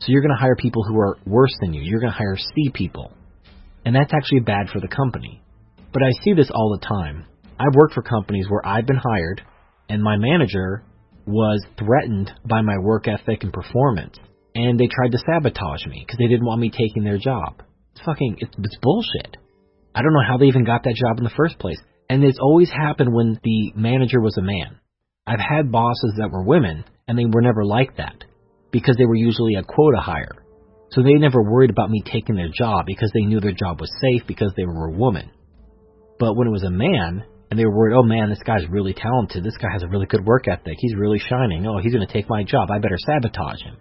So 0.00 0.06
you're 0.08 0.22
going 0.22 0.34
to 0.34 0.40
hire 0.40 0.56
people 0.56 0.84
who 0.84 0.98
are 0.98 1.18
worse 1.26 1.54
than 1.60 1.74
you. 1.74 1.82
You're 1.82 2.00
going 2.00 2.12
to 2.12 2.18
hire 2.18 2.36
C 2.36 2.70
people. 2.72 3.12
And 3.84 3.94
that's 3.94 4.12
actually 4.14 4.40
bad 4.40 4.68
for 4.72 4.80
the 4.80 4.88
company. 4.88 5.42
But 5.92 6.02
I 6.02 6.10
see 6.24 6.34
this 6.34 6.50
all 6.54 6.78
the 6.78 6.86
time. 6.86 7.24
I've 7.58 7.74
worked 7.74 7.94
for 7.94 8.02
companies 8.02 8.46
where 8.48 8.64
I've 8.64 8.86
been 8.86 9.00
hired 9.02 9.42
and 9.88 10.02
my 10.02 10.16
manager 10.16 10.84
was 11.26 11.64
threatened 11.78 12.30
by 12.48 12.62
my 12.62 12.78
work 12.78 13.08
ethic 13.08 13.42
and 13.42 13.52
performance, 13.52 14.16
and 14.54 14.78
they 14.78 14.86
tried 14.86 15.12
to 15.12 15.18
sabotage 15.18 15.86
me 15.86 16.04
because 16.06 16.18
they 16.18 16.26
didn't 16.26 16.46
want 16.46 16.60
me 16.60 16.70
taking 16.70 17.04
their 17.04 17.18
job. 17.18 17.62
It's 17.94 18.04
fucking, 18.04 18.36
it's, 18.38 18.54
it's 18.58 18.78
bullshit. 18.80 19.36
I 19.94 20.02
don't 20.02 20.12
know 20.12 20.26
how 20.26 20.38
they 20.38 20.46
even 20.46 20.64
got 20.64 20.84
that 20.84 20.94
job 20.94 21.18
in 21.18 21.24
the 21.24 21.36
first 21.36 21.58
place. 21.58 21.78
And 22.08 22.24
it's 22.24 22.38
always 22.40 22.70
happened 22.70 23.12
when 23.12 23.38
the 23.42 23.72
manager 23.74 24.20
was 24.20 24.36
a 24.38 24.42
man. 24.42 24.78
I've 25.26 25.40
had 25.40 25.72
bosses 25.72 26.14
that 26.18 26.30
were 26.30 26.44
women, 26.44 26.84
and 27.06 27.18
they 27.18 27.26
were 27.26 27.42
never 27.42 27.64
like 27.64 27.96
that 27.96 28.24
because 28.70 28.96
they 28.96 29.06
were 29.06 29.14
usually 29.14 29.54
a 29.54 29.62
quota 29.62 30.00
hire. 30.00 30.44
So 30.90 31.02
they 31.02 31.12
never 31.14 31.42
worried 31.42 31.70
about 31.70 31.90
me 31.90 32.02
taking 32.04 32.36
their 32.36 32.50
job 32.52 32.86
because 32.86 33.10
they 33.12 33.24
knew 33.24 33.40
their 33.40 33.52
job 33.52 33.80
was 33.80 33.92
safe 34.00 34.26
because 34.26 34.52
they 34.56 34.64
were 34.64 34.88
a 34.88 34.96
woman. 34.96 35.30
But 36.18 36.34
when 36.34 36.48
it 36.48 36.52
was 36.52 36.64
a 36.64 36.70
man, 36.70 37.24
and 37.50 37.58
they 37.58 37.64
were 37.64 37.76
worried, 37.76 37.96
oh 37.96 38.02
man, 38.02 38.28
this 38.28 38.42
guy's 38.44 38.68
really 38.68 38.94
talented. 38.94 39.44
This 39.44 39.56
guy 39.56 39.68
has 39.72 39.82
a 39.82 39.88
really 39.88 40.06
good 40.06 40.24
work 40.24 40.48
ethic. 40.48 40.76
He's 40.78 40.94
really 40.96 41.18
shining. 41.18 41.66
Oh, 41.66 41.78
he's 41.82 41.92
going 41.92 42.06
to 42.06 42.12
take 42.12 42.28
my 42.28 42.42
job. 42.42 42.70
I 42.70 42.78
better 42.78 42.98
sabotage 42.98 43.62
him. 43.62 43.76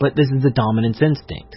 But 0.00 0.16
this 0.16 0.28
is 0.34 0.42
the 0.42 0.50
dominance 0.50 1.00
instinct. 1.00 1.56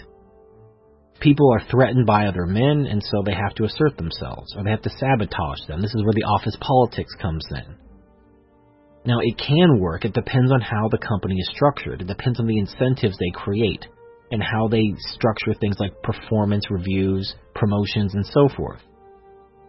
People 1.20 1.52
are 1.52 1.70
threatened 1.70 2.06
by 2.06 2.26
other 2.26 2.46
men, 2.46 2.86
and 2.88 3.02
so 3.02 3.22
they 3.24 3.34
have 3.34 3.54
to 3.56 3.64
assert 3.64 3.96
themselves, 3.96 4.54
or 4.56 4.62
they 4.62 4.70
have 4.70 4.82
to 4.82 4.90
sabotage 4.90 5.66
them. 5.66 5.80
This 5.80 5.94
is 5.94 6.04
where 6.04 6.14
the 6.14 6.22
office 6.22 6.56
politics 6.60 7.12
comes 7.20 7.44
in. 7.50 7.87
Now, 9.04 9.18
it 9.22 9.38
can 9.38 9.80
work. 9.80 10.04
It 10.04 10.12
depends 10.12 10.52
on 10.52 10.60
how 10.60 10.88
the 10.88 10.98
company 10.98 11.36
is 11.36 11.50
structured. 11.54 12.02
It 12.02 12.08
depends 12.08 12.40
on 12.40 12.46
the 12.46 12.58
incentives 12.58 13.16
they 13.18 13.30
create 13.32 13.86
and 14.30 14.42
how 14.42 14.68
they 14.68 14.92
structure 14.98 15.54
things 15.54 15.76
like 15.78 16.02
performance 16.02 16.64
reviews, 16.70 17.34
promotions, 17.54 18.14
and 18.14 18.26
so 18.26 18.48
forth. 18.54 18.80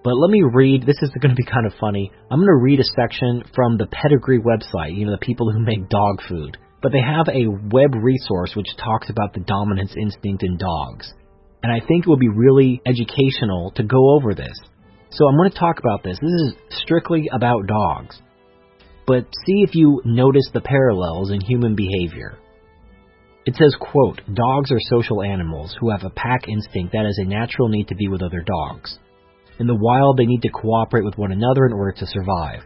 But 0.04 0.16
let 0.16 0.32
me 0.32 0.44
read, 0.54 0.86
this 0.86 1.02
is 1.02 1.12
going 1.22 1.36
to 1.36 1.42
be 1.42 1.50
kind 1.50 1.66
of 1.66 1.74
funny. 1.80 2.12
I'm 2.32 2.40
going 2.40 2.48
to 2.48 2.64
read 2.64 2.80
a 2.80 2.84
section 2.84 3.44
from 3.54 3.78
the 3.78 3.88
Pedigree 3.88 4.40
website, 4.40 4.96
you 4.96 5.06
know, 5.06 5.12
the 5.12 5.26
people 5.26 5.52
who 5.52 5.60
make 5.60 5.90
dog 5.90 6.22
food. 6.28 6.58
But 6.82 6.94
they 6.94 7.02
have 7.02 7.28
a 7.28 7.48
web 7.48 7.94
resource 7.96 8.54
which 8.56 8.76
talks 8.78 9.10
about 9.10 9.34
the 9.34 9.42
dominance 9.42 9.94
instinct 10.00 10.44
in 10.44 10.58
dogs. 10.58 11.14
And 11.62 11.72
I 11.72 11.86
think 11.86 12.06
it 12.06 12.10
would 12.10 12.20
be 12.20 12.30
really 12.30 12.82
educational 12.86 13.72
to 13.76 13.84
go 13.84 14.16
over 14.16 14.34
this. 14.34 14.58
So 15.12 15.28
I'm 15.28 15.36
going 15.36 15.52
to 15.52 15.60
talk 15.60 15.80
about 15.80 16.04
this. 16.04 16.18
This 16.22 16.32
is 16.32 16.54
strictly 16.82 17.30
about 17.34 17.68
dogs. 17.68 18.22
But 19.10 19.26
see 19.44 19.64
if 19.66 19.74
you 19.74 20.04
notice 20.06 20.48
the 20.54 20.62
parallels 20.62 21.32
in 21.32 21.42
human 21.42 21.74
behavior. 21.74 22.38
It 23.44 23.56
says, 23.56 23.76
quote, 23.80 24.22
Dogs 24.32 24.72
are 24.72 24.80
social 24.80 25.24
animals 25.24 25.76
who 25.80 25.90
have 25.90 26.04
a 26.04 26.12
pack 26.12 26.48
instinct 26.48 26.94
that 26.94 27.08
is 27.08 27.18
a 27.18 27.28
natural 27.28 27.70
need 27.70 27.88
to 27.88 27.96
be 27.96 28.08
with 28.08 28.22
other 28.22 28.46
dogs. 28.46 29.00
In 29.58 29.66
the 29.66 29.74
wild, 29.74 30.18
they 30.18 30.28
need 30.28 30.44
to 30.44 30.52
cooperate 30.52 31.04
with 31.04 31.18
one 31.18 31.32
another 31.32 31.66
in 31.66 31.74
order 31.74 31.94
to 31.94 32.06
survive. 32.06 32.62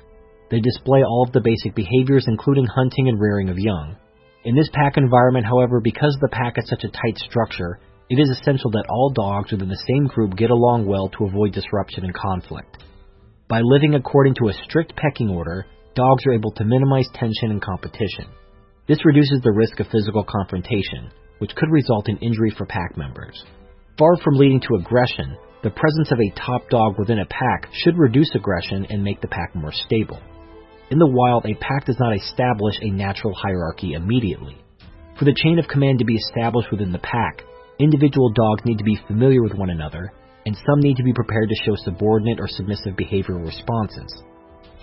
They 0.52 0.60
display 0.60 1.00
all 1.02 1.24
of 1.26 1.32
the 1.32 1.40
basic 1.40 1.76
behaviors, 1.76 2.26
including 2.28 2.66
hunting 2.66 3.08
and 3.08 3.22
rearing 3.22 3.48
of 3.48 3.58
young. 3.58 3.96
In 4.44 4.54
this 4.54 4.70
pack 4.74 4.98
environment, 4.98 5.46
however, 5.46 5.80
because 5.80 6.18
the 6.20 6.28
pack 6.28 6.58
is 6.58 6.68
such 6.68 6.84
a 6.84 6.92
tight 6.92 7.20
structure, 7.20 7.80
it 8.10 8.20
is 8.20 8.30
essential 8.30 8.70
that 8.72 8.90
all 8.90 9.14
dogs 9.16 9.54
within 9.54 9.70
the 9.70 9.82
same 9.88 10.08
group 10.08 10.36
get 10.36 10.52
along 10.52 10.88
well 10.88 11.08
to 11.08 11.26
avoid 11.26 11.54
disruption 11.54 12.04
and 12.04 12.14
conflict. 12.14 12.84
By 13.48 13.62
living 13.64 13.96
according 13.96 14.36
to 14.36 14.50
a 14.50 14.54
strict 14.66 14.94
pecking 14.98 15.30
order, 15.30 15.68
dogs 15.96 16.26
are 16.26 16.34
able 16.34 16.52
to 16.52 16.66
minimize 16.66 17.08
tension 17.14 17.52
and 17.52 17.62
competition. 17.62 18.28
This 18.88 19.06
reduces 19.06 19.42
the 19.42 19.52
risk 19.52 19.80
of 19.80 19.88
physical 19.88 20.24
confrontation, 20.24 21.12
which 21.40 21.56
could 21.56 21.70
result 21.72 22.10
in 22.10 22.18
injury 22.18 22.54
for 22.58 22.66
pack 22.66 22.98
members. 22.98 23.44
Far 23.98 24.18
from 24.18 24.36
leading 24.36 24.60
to 24.62 24.76
aggression, 24.76 25.38
the 25.64 25.70
presence 25.70 26.12
of 26.12 26.20
a 26.20 26.40
top 26.40 26.70
dog 26.70 27.00
within 27.00 27.20
a 27.20 27.26
pack 27.26 27.70
should 27.72 27.98
reduce 27.98 28.30
aggression 28.36 28.86
and 28.90 29.04
make 29.04 29.22
the 29.22 29.28
pack 29.28 29.56
more 29.56 29.72
stable. 29.72 30.20
In 30.90 31.00
the 31.00 31.08
wild, 31.08 31.46
a 31.46 31.56
pack 31.56 31.86
does 31.86 31.98
not 32.00 32.16
establish 32.16 32.76
a 32.82 32.90
natural 32.90 33.34
hierarchy 33.34 33.94
immediately. 33.94 34.58
For 35.18 35.26
the 35.26 35.36
chain 35.44 35.60
of 35.60 35.68
command 35.68 36.00
to 36.00 36.06
be 36.06 36.16
established 36.16 36.72
within 36.72 36.92
the 36.92 37.00
pack, 37.00 37.44
individual 37.80 38.32
dogs 38.34 38.64
need 38.66 38.80
to 38.80 38.84
be 38.84 39.00
familiar 39.08 39.42
with 39.42 39.54
one 39.54 39.70
another, 39.70 40.12
and 40.46 40.56
some 40.56 40.82
need 40.82 40.98
to 40.98 41.04
be 41.04 41.14
prepared 41.14 41.48
to 41.48 41.64
show 41.64 41.76
subordinate 41.78 42.40
or 42.40 42.48
submissive 42.48 42.96
behavioral 42.96 43.46
responses. 43.46 44.24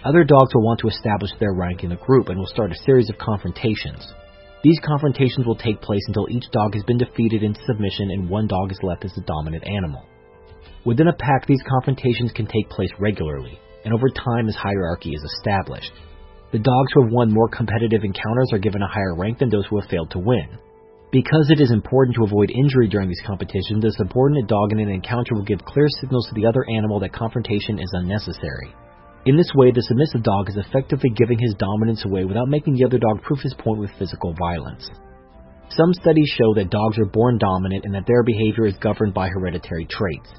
Other 0.03 0.25
dogs 0.25 0.55
will 0.55 0.65
want 0.65 0.81
to 0.81 0.89
establish 0.89 1.31
their 1.39 1.53
rank 1.53 1.85
in 1.85 1.91
the 1.91 1.97
group 1.97 2.31
and 2.31 2.39
will 2.39 2.47
start 2.47 2.73
a 2.73 2.85
series 2.87 3.11
of 3.11 3.19
confrontations. 3.19 4.01
These 4.63 4.81
confrontations 4.81 5.47
will 5.47 5.57
take 5.57 5.83
place 5.83 6.01
until 6.09 6.29
each 6.31 6.51
dog 6.53 6.73
has 6.75 6.85
been 6.85 6.97
defeated 6.97 7.43
into 7.43 7.61
submission 7.67 8.11
and 8.11 8.29
one 8.29 8.47
dog 8.47 8.73
is 8.73 8.81
left 8.83 9.05
as 9.05 9.13
the 9.13 9.21
dominant 9.23 9.65
animal. 9.67 10.07
Within 10.87 11.09
a 11.09 11.13
pack, 11.13 11.47
these 11.47 11.63
confrontations 11.69 12.33
can 12.33 12.47
take 12.47 12.71
place 12.71 12.91
regularly, 12.99 13.59
and 13.85 13.93
over 13.93 14.09
time 14.09 14.49
as 14.49 14.57
hierarchy 14.57 15.11
is 15.11 15.23
established. 15.37 15.93
The 16.53 16.59
dogs 16.59 16.93
who 16.95 17.05
have 17.05 17.13
won 17.13 17.33
more 17.33 17.49
competitive 17.49 18.03
encounters 18.03 18.51
are 18.53 18.59
given 18.59 18.81
a 18.81 18.89
higher 18.89 19.15
rank 19.15 19.39
than 19.39 19.51
those 19.51 19.67
who 19.67 19.79
have 19.79 19.91
failed 19.91 20.11
to 20.13 20.19
win. 20.19 20.49
Because 21.13 21.51
it 21.51 21.61
is 21.61 21.73
important 21.73 22.17
to 22.17 22.25
avoid 22.25 22.51
injury 22.51 22.89
during 22.89 23.09
these 23.09 23.23
competitions, 23.27 23.83
the 23.83 23.93
subordinate 23.99 24.47
dog 24.47 24.73
in 24.73 24.81
an 24.81 24.89
encounter 24.89 25.35
will 25.35 25.45
give 25.45 25.65
clear 25.65 25.87
signals 26.01 26.27
to 26.29 26.35
the 26.35 26.47
other 26.47 26.65
animal 26.71 27.01
that 27.01 27.13
confrontation 27.13 27.79
is 27.79 27.93
unnecessary. 27.93 28.73
In 29.27 29.37
this 29.37 29.53
way, 29.55 29.71
the 29.71 29.83
submissive 29.83 30.23
dog 30.23 30.49
is 30.49 30.57
effectively 30.57 31.11
giving 31.11 31.39
his 31.39 31.55
dominance 31.59 32.05
away 32.07 32.25
without 32.25 32.49
making 32.49 32.75
the 32.75 32.87
other 32.87 32.99
dog 32.99 33.21
prove 33.21 33.41
his 33.41 33.55
point 33.55 33.79
with 33.79 33.91
physical 33.99 34.33
violence. 34.33 34.89
Some 35.77 35.93
studies 35.93 36.33
show 36.39 36.55
that 36.55 36.71
dogs 36.71 36.99
are 36.99 37.05
born 37.05 37.37
dominant 37.37 37.85
and 37.85 37.95
that 37.95 38.07
their 38.07 38.25
behavior 38.25 38.65
is 38.65 38.79
governed 38.81 39.13
by 39.13 39.29
hereditary 39.29 39.87
traits. 39.87 40.33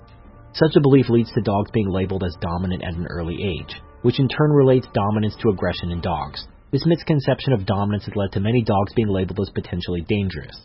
Such 0.53 0.75
a 0.75 0.81
belief 0.81 1.09
leads 1.09 1.31
to 1.31 1.41
dogs 1.41 1.69
being 1.71 1.89
labeled 1.89 2.23
as 2.23 2.35
dominant 2.41 2.83
at 2.83 2.95
an 2.95 3.05
early 3.07 3.37
age, 3.37 3.79
which 4.01 4.19
in 4.19 4.27
turn 4.27 4.49
relates 4.49 4.87
dominance 4.93 5.35
to 5.41 5.49
aggression 5.49 5.91
in 5.91 6.01
dogs. 6.01 6.47
This 6.71 6.85
misconception 6.85 7.53
of 7.53 7.67
dominance 7.67 8.05
has 8.05 8.15
led 8.15 8.31
to 8.33 8.39
many 8.39 8.63
dogs 8.63 8.93
being 8.95 9.09
labeled 9.09 9.39
as 9.39 9.51
potentially 9.53 10.01
dangerous. 10.09 10.57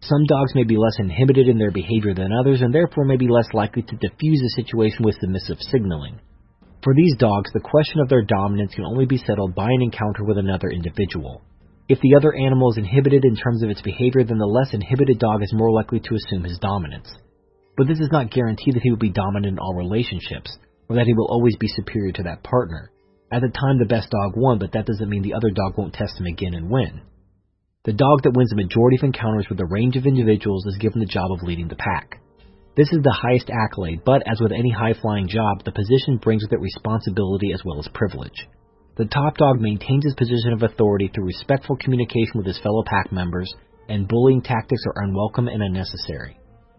Some 0.00 0.24
dogs 0.24 0.54
may 0.54 0.64
be 0.64 0.78
less 0.78 0.96
inhibited 0.98 1.48
in 1.48 1.58
their 1.58 1.70
behavior 1.70 2.14
than 2.14 2.32
others 2.32 2.62
and 2.62 2.74
therefore 2.74 3.04
may 3.04 3.16
be 3.16 3.28
less 3.28 3.46
likely 3.52 3.82
to 3.82 3.96
diffuse 3.96 4.42
a 4.42 4.62
situation 4.62 5.04
with 5.04 5.16
submissive 5.20 5.58
signaling. 5.60 6.18
For 6.82 6.94
these 6.94 7.14
dogs, 7.16 7.50
the 7.52 7.60
question 7.60 8.00
of 8.00 8.08
their 8.08 8.22
dominance 8.22 8.74
can 8.74 8.84
only 8.84 9.06
be 9.06 9.16
settled 9.16 9.54
by 9.54 9.70
an 9.70 9.82
encounter 9.82 10.24
with 10.24 10.36
another 10.36 10.68
individual. 10.68 11.42
If 11.88 12.00
the 12.00 12.16
other 12.16 12.34
animal 12.34 12.70
is 12.72 12.78
inhibited 12.78 13.24
in 13.24 13.36
terms 13.36 13.62
of 13.62 13.70
its 13.70 13.82
behavior, 13.82 14.24
then 14.24 14.38
the 14.38 14.46
less 14.46 14.74
inhibited 14.74 15.20
dog 15.20 15.42
is 15.42 15.52
more 15.52 15.70
likely 15.70 16.00
to 16.00 16.14
assume 16.14 16.42
his 16.42 16.58
dominance. 16.58 17.08
But 17.76 17.86
this 17.86 17.98
does 17.98 18.10
not 18.10 18.32
guarantee 18.32 18.72
that 18.72 18.82
he 18.82 18.90
will 18.90 18.98
be 18.98 19.10
dominant 19.10 19.54
in 19.54 19.58
all 19.60 19.74
relationships, 19.74 20.56
or 20.88 20.96
that 20.96 21.06
he 21.06 21.14
will 21.14 21.30
always 21.30 21.56
be 21.56 21.68
superior 21.68 22.12
to 22.12 22.24
that 22.24 22.42
partner. 22.42 22.90
At 23.30 23.42
the 23.42 23.48
time, 23.48 23.78
the 23.78 23.86
best 23.86 24.10
dog 24.10 24.32
won, 24.36 24.58
but 24.58 24.72
that 24.72 24.86
doesn't 24.86 25.08
mean 25.08 25.22
the 25.22 25.34
other 25.34 25.50
dog 25.50 25.78
won't 25.78 25.94
test 25.94 26.18
him 26.18 26.26
again 26.26 26.54
and 26.54 26.68
win. 26.68 27.02
The 27.84 27.92
dog 27.92 28.22
that 28.22 28.34
wins 28.34 28.50
the 28.50 28.62
majority 28.62 28.96
of 28.96 29.04
encounters 29.04 29.46
with 29.48 29.60
a 29.60 29.66
range 29.66 29.96
of 29.96 30.06
individuals 30.06 30.66
is 30.66 30.78
given 30.78 31.00
the 31.00 31.06
job 31.06 31.30
of 31.30 31.42
leading 31.42 31.68
the 31.68 31.76
pack. 31.76 32.21
This 32.74 32.88
is 32.90 33.02
the 33.02 33.12
highest 33.12 33.50
accolade, 33.50 34.00
but 34.02 34.22
as 34.24 34.40
with 34.40 34.50
any 34.50 34.70
high 34.70 34.94
flying 34.94 35.28
job, 35.28 35.62
the 35.62 35.76
position 35.76 36.16
brings 36.16 36.42
with 36.42 36.54
it 36.54 36.60
responsibility 36.60 37.52
as 37.52 37.60
well 37.66 37.78
as 37.78 37.88
privilege. 37.92 38.48
The 38.96 39.04
top 39.04 39.36
dog 39.36 39.60
maintains 39.60 40.04
his 40.04 40.14
position 40.14 40.54
of 40.54 40.62
authority 40.62 41.10
through 41.12 41.26
respectful 41.26 41.76
communication 41.76 42.32
with 42.36 42.46
his 42.46 42.58
fellow 42.60 42.82
pack 42.86 43.12
members, 43.12 43.52
and 43.90 44.08
bullying 44.08 44.40
tactics 44.40 44.80
are 44.86 45.04
unwelcome 45.04 45.48
and 45.48 45.62
unnecessary. 45.62 46.38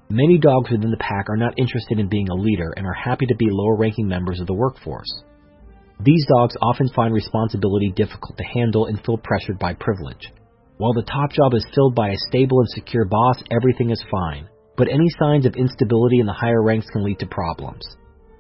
Many 0.10 0.40
dogs 0.40 0.72
within 0.72 0.90
the 0.90 0.98
pack 0.98 1.30
are 1.30 1.38
not 1.38 1.60
interested 1.60 2.00
in 2.00 2.10
being 2.10 2.30
a 2.30 2.42
leader 2.42 2.74
and 2.76 2.88
are 2.88 2.98
happy 2.98 3.28
to 3.28 3.36
be 3.36 3.50
lower 3.52 3.78
ranking 3.78 4.08
members 4.08 4.40
of 4.40 4.48
the 4.48 4.54
workforce. 4.56 5.24
These 6.04 6.26
dogs 6.26 6.58
often 6.60 6.90
find 6.90 7.14
responsibility 7.14 7.94
difficult 7.96 8.36
to 8.38 8.44
handle 8.44 8.88
and 8.88 9.00
feel 9.06 9.20
pressured 9.20 9.60
by 9.60 9.76
privilege. 9.76 10.34
While 10.78 10.94
the 10.94 11.04
top 11.04 11.32
job 11.34 11.54
is 11.54 11.68
filled 11.76 11.94
by 11.94 12.10
a 12.10 12.18
stable 12.30 12.62
and 12.62 12.70
secure 12.70 13.06
boss, 13.06 13.38
everything 13.52 13.92
is 13.92 14.04
fine 14.10 14.50
but 14.78 14.88
any 14.88 15.10
signs 15.20 15.46
of 15.46 15.56
instability 15.56 16.20
in 16.20 16.26
the 16.26 16.34
higher 16.34 16.64
ranks 16.64 16.88
can 16.92 17.04
lead 17.04 17.20
to 17.20 17.28
problems. 17.28 17.86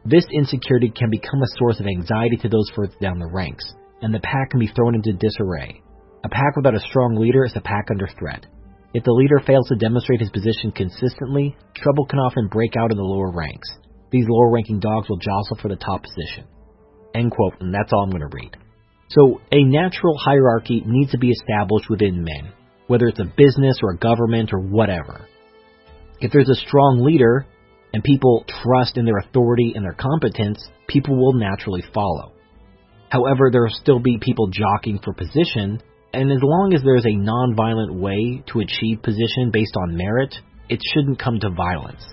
This 0.06 0.26
insecurity 0.32 0.90
can 0.90 1.10
become 1.10 1.42
a 1.42 1.58
source 1.58 1.80
of 1.80 1.88
anxiety 1.88 2.38
to 2.38 2.50
those 2.50 2.70
further 2.76 2.96
down 3.02 3.20
the 3.20 3.32
ranks, 3.32 3.64
and 4.02 4.14
the 4.14 4.20
pack 4.20 4.50
can 4.52 4.60
be 4.60 4.68
thrown 4.68 4.96
into 4.96 5.14
disarray. 5.14 5.82
A 6.26 6.30
pack 6.30 6.56
without 6.56 6.76
a 6.76 6.88
strong 6.90 7.16
leader 7.16 7.46
is 7.46 7.54
a 7.56 7.62
pack 7.62 7.88
under 7.90 8.08
threat. 8.20 8.46
If 8.94 9.04
the 9.04 9.12
leader 9.12 9.40
fails 9.46 9.68
to 9.70 9.76
demonstrate 9.76 10.20
his 10.20 10.30
position 10.30 10.72
consistently, 10.72 11.56
trouble 11.76 12.06
can 12.06 12.20
often 12.20 12.48
break 12.48 12.76
out 12.78 12.92
in 12.92 12.98
the 12.98 13.04
lower 13.04 13.32
ranks. 13.32 13.70
These 14.12 14.28
lower 14.30 14.52
ranking 14.52 14.80
dogs 14.80 15.10
will 15.10 15.18
jostle 15.18 15.58
for 15.62 15.70
the 15.70 15.76
top 15.76 16.04
position. 16.04 16.46
End 17.16 17.32
quote, 17.32 17.60
and 17.60 17.74
that's 17.74 17.92
all 17.92 18.04
I'm 18.04 18.12
going 18.12 18.22
to 18.22 18.36
read. 18.36 18.58
So, 19.10 19.42
a 19.52 19.64
natural 19.64 20.18
hierarchy 20.18 20.84
needs 20.86 21.12
to 21.12 21.18
be 21.18 21.32
established 21.32 21.90
within 21.90 22.24
men, 22.24 22.54
whether 22.88 23.08
it's 23.08 23.20
a 23.20 23.34
business 23.38 23.78
or 23.82 23.92
a 23.92 23.98
government 23.98 24.52
or 24.54 24.60
whatever. 24.60 25.28
If 26.20 26.32
there's 26.32 26.50
a 26.50 26.56
strong 26.68 27.04
leader 27.04 27.46
and 27.94 28.04
people 28.04 28.46
trust 28.48 28.98
in 28.98 29.06
their 29.06 29.18
authority 29.18 29.74
and 29.76 29.84
their 29.86 29.94
competence, 29.94 30.68
people 30.88 31.16
will 31.16 31.34
naturally 31.34 31.84
follow. 31.94 32.34
However, 33.10 33.50
there 33.52 33.62
will 33.62 33.80
still 33.82 34.00
be 34.00 34.18
people 34.20 34.48
jockeying 34.48 35.00
for 35.04 35.14
position, 35.14 35.82
and 36.14 36.32
as 36.32 36.40
long 36.42 36.74
as 36.74 36.82
there's 36.84 37.06
a 37.06 37.16
non-violent 37.16 37.94
way 37.94 38.44
to 38.48 38.60
achieve 38.60 39.04
position 39.04 39.52
based 39.52 39.76
on 39.78 39.96
merit, 39.98 40.34
it 40.70 40.80
shouldn't 40.94 41.20
come 41.20 41.40
to 41.40 41.50
violence. 41.52 42.04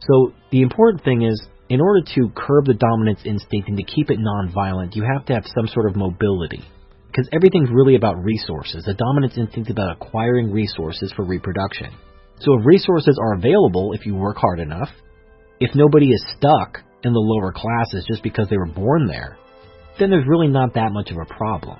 So 0.00 0.32
the 0.50 0.62
important 0.62 1.04
thing 1.04 1.22
is, 1.22 1.40
in 1.68 1.80
order 1.80 2.00
to 2.14 2.30
curb 2.34 2.66
the 2.66 2.74
dominance 2.74 3.20
instinct 3.24 3.68
and 3.68 3.76
to 3.76 3.84
keep 3.84 4.10
it 4.10 4.18
non-violent, 4.18 4.96
you 4.96 5.04
have 5.04 5.24
to 5.26 5.34
have 5.34 5.44
some 5.46 5.66
sort 5.68 5.88
of 5.88 5.96
mobility. 5.96 6.62
Because 7.06 7.28
everything's 7.32 7.70
really 7.70 7.94
about 7.94 8.22
resources. 8.22 8.84
The 8.84 8.94
dominance 8.94 9.36
instinct 9.36 9.68
is 9.68 9.72
about 9.72 9.96
acquiring 9.96 10.52
resources 10.52 11.12
for 11.16 11.24
reproduction. 11.24 11.90
So 12.40 12.54
if 12.54 12.66
resources 12.66 13.18
are 13.20 13.34
available 13.34 13.92
if 13.94 14.06
you 14.06 14.14
work 14.14 14.36
hard 14.36 14.60
enough, 14.60 14.88
if 15.60 15.74
nobody 15.74 16.10
is 16.10 16.24
stuck 16.36 16.78
in 17.02 17.12
the 17.12 17.18
lower 17.18 17.52
classes 17.52 18.06
just 18.08 18.22
because 18.22 18.48
they 18.48 18.56
were 18.56 18.66
born 18.66 19.06
there, 19.06 19.38
then 19.98 20.10
there's 20.10 20.26
really 20.28 20.46
not 20.46 20.74
that 20.74 20.92
much 20.92 21.10
of 21.10 21.16
a 21.16 21.34
problem. 21.34 21.78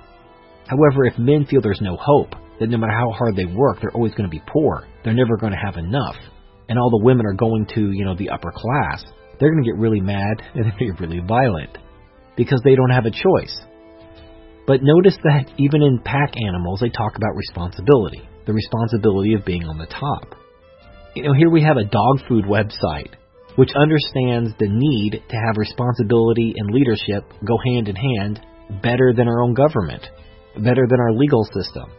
However, 0.67 1.05
if 1.05 1.17
men 1.17 1.45
feel 1.45 1.61
there's 1.61 1.81
no 1.81 1.97
hope, 1.97 2.35
that 2.59 2.67
no 2.67 2.77
matter 2.77 2.93
how 2.93 3.11
hard 3.11 3.35
they 3.35 3.45
work, 3.45 3.79
they're 3.79 3.95
always 3.95 4.13
going 4.13 4.29
to 4.29 4.35
be 4.35 4.43
poor, 4.45 4.85
they're 5.03 5.13
never 5.13 5.37
going 5.37 5.53
to 5.53 5.65
have 5.65 5.77
enough, 5.77 6.15
and 6.67 6.77
all 6.77 6.89
the 6.89 7.05
women 7.05 7.25
are 7.25 7.33
going 7.33 7.65
to, 7.75 7.91
you 7.91 8.03
know, 8.03 8.15
the 8.15 8.29
upper 8.29 8.51
class, 8.51 9.03
they're 9.39 9.51
going 9.51 9.63
to 9.63 9.71
get 9.71 9.79
really 9.79 10.01
mad 10.01 10.43
and 10.53 10.65
they're 10.65 10.71
going 10.71 10.77
to 10.77 10.85
get 10.91 10.99
really 10.99 11.19
violent 11.25 11.77
because 12.35 12.61
they 12.65 12.75
don't 12.75 12.91
have 12.91 13.05
a 13.05 13.11
choice. 13.11 13.59
But 14.67 14.83
notice 14.83 15.17
that 15.23 15.49
even 15.57 15.81
in 15.81 15.99
pack 16.03 16.35
animals, 16.35 16.81
they 16.81 16.89
talk 16.89 17.15
about 17.15 17.35
responsibility, 17.35 18.27
the 18.45 18.53
responsibility 18.53 19.33
of 19.33 19.45
being 19.45 19.63
on 19.63 19.77
the 19.79 19.87
top 19.87 20.35
you 21.15 21.23
know, 21.23 21.33
here 21.33 21.49
we 21.49 21.63
have 21.63 21.77
a 21.77 21.85
dog 21.85 22.19
food 22.27 22.45
website 22.45 23.13
which 23.55 23.71
understands 23.75 24.53
the 24.59 24.69
need 24.69 25.21
to 25.27 25.35
have 25.35 25.57
responsibility 25.57 26.53
and 26.55 26.71
leadership 26.71 27.25
go 27.45 27.57
hand 27.65 27.89
in 27.89 27.95
hand 27.95 28.39
better 28.81 29.11
than 29.13 29.27
our 29.27 29.41
own 29.41 29.53
government, 29.53 30.05
better 30.55 30.85
than 30.87 30.99
our 30.99 31.11
legal 31.13 31.43
system. 31.53 31.91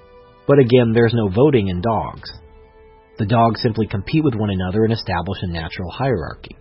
But 0.47 0.59
again, 0.59 0.93
there's 0.95 1.15
no 1.15 1.29
voting 1.29 1.69
in 1.69 1.81
dogs. 1.81 2.31
The 3.19 3.27
dogs 3.27 3.61
simply 3.61 3.87
compete 3.87 4.25
with 4.25 4.35
one 4.35 4.51
another 4.51 4.85
and 4.85 4.93
establish 4.93 5.39
a 5.43 5.49
natural 5.49 5.91
hierarchy. 5.91 6.57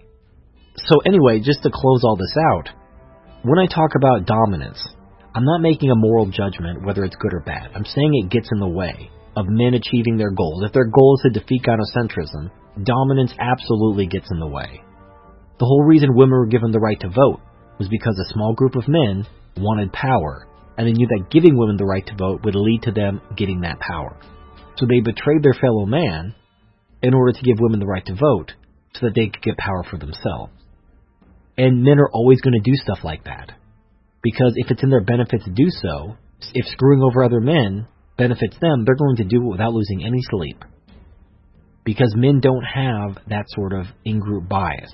So, 0.75 0.99
anyway, 1.05 1.39
just 1.39 1.63
to 1.63 1.71
close 1.71 2.03
all 2.03 2.17
this 2.17 2.35
out, 2.51 2.69
when 3.43 3.59
I 3.59 3.67
talk 3.67 3.91
about 3.95 4.25
dominance, 4.25 4.83
I'm 5.33 5.45
not 5.45 5.61
making 5.61 5.91
a 5.91 5.95
moral 5.95 6.25
judgment 6.25 6.85
whether 6.85 7.05
it's 7.05 7.15
good 7.15 7.33
or 7.33 7.39
bad. 7.39 7.71
I'm 7.73 7.85
saying 7.85 8.11
it 8.15 8.31
gets 8.31 8.49
in 8.51 8.59
the 8.59 8.67
way 8.67 9.09
of 9.39 9.47
men 9.47 9.73
achieving 9.73 10.17
their 10.17 10.31
goals. 10.31 10.63
If 10.65 10.73
their 10.73 10.85
goal 10.85 11.17
is 11.17 11.23
to 11.23 11.39
defeat 11.39 11.63
gynocentrism, 11.63 12.51
dominance 12.83 13.33
absolutely 13.39 14.07
gets 14.07 14.27
in 14.29 14.39
the 14.39 14.47
way. 14.47 14.83
The 15.59 15.65
whole 15.65 15.83
reason 15.83 16.15
women 16.15 16.37
were 16.37 16.47
given 16.47 16.71
the 16.71 16.79
right 16.79 16.99
to 16.99 17.09
vote 17.09 17.39
was 17.79 17.87
because 17.87 18.19
a 18.19 18.33
small 18.33 18.53
group 18.53 18.75
of 18.75 18.87
men 18.87 19.25
wanted 19.57 19.93
power, 19.93 20.47
and 20.77 20.85
they 20.85 20.91
knew 20.91 21.07
that 21.07 21.31
giving 21.31 21.57
women 21.57 21.77
the 21.77 21.85
right 21.85 22.05
to 22.05 22.15
vote 22.15 22.41
would 22.43 22.55
lead 22.55 22.83
to 22.83 22.91
them 22.91 23.21
getting 23.37 23.61
that 23.61 23.79
power. 23.79 24.17
So 24.75 24.85
they 24.85 24.99
betrayed 24.99 25.43
their 25.43 25.53
fellow 25.53 25.85
man 25.85 26.35
in 27.01 27.13
order 27.13 27.31
to 27.31 27.41
give 27.41 27.57
women 27.59 27.79
the 27.79 27.87
right 27.87 28.05
to 28.05 28.15
vote 28.15 28.53
so 28.95 29.05
that 29.05 29.15
they 29.15 29.27
could 29.27 29.41
get 29.41 29.57
power 29.57 29.83
for 29.89 29.97
themselves. 29.97 30.51
And 31.57 31.83
men 31.83 31.99
are 31.99 32.09
always 32.11 32.41
going 32.41 32.61
to 32.61 32.71
do 32.71 32.75
stuff 32.75 32.99
like 33.03 33.25
that. 33.25 33.51
Because 34.21 34.53
if 34.55 34.71
it's 34.71 34.83
in 34.83 34.89
their 34.89 35.03
benefit 35.03 35.43
to 35.43 35.51
do 35.51 35.67
so, 35.69 36.15
if 36.53 36.65
screwing 36.67 37.01
over 37.01 37.23
other 37.23 37.39
men 37.39 37.87
benefits 38.19 38.57
them, 38.61 38.85
they're 38.85 38.95
going 38.95 39.15
to 39.15 39.23
do 39.23 39.41
it 39.41 39.51
without 39.51 39.73
losing 39.73 40.05
any 40.05 40.19
sleep. 40.29 40.63
Because 41.83 42.13
men 42.15 42.39
don't 42.39 42.63
have 42.63 43.17
that 43.29 43.45
sort 43.47 43.73
of 43.73 43.87
in 44.05 44.19
group 44.19 44.47
bias. 44.47 44.93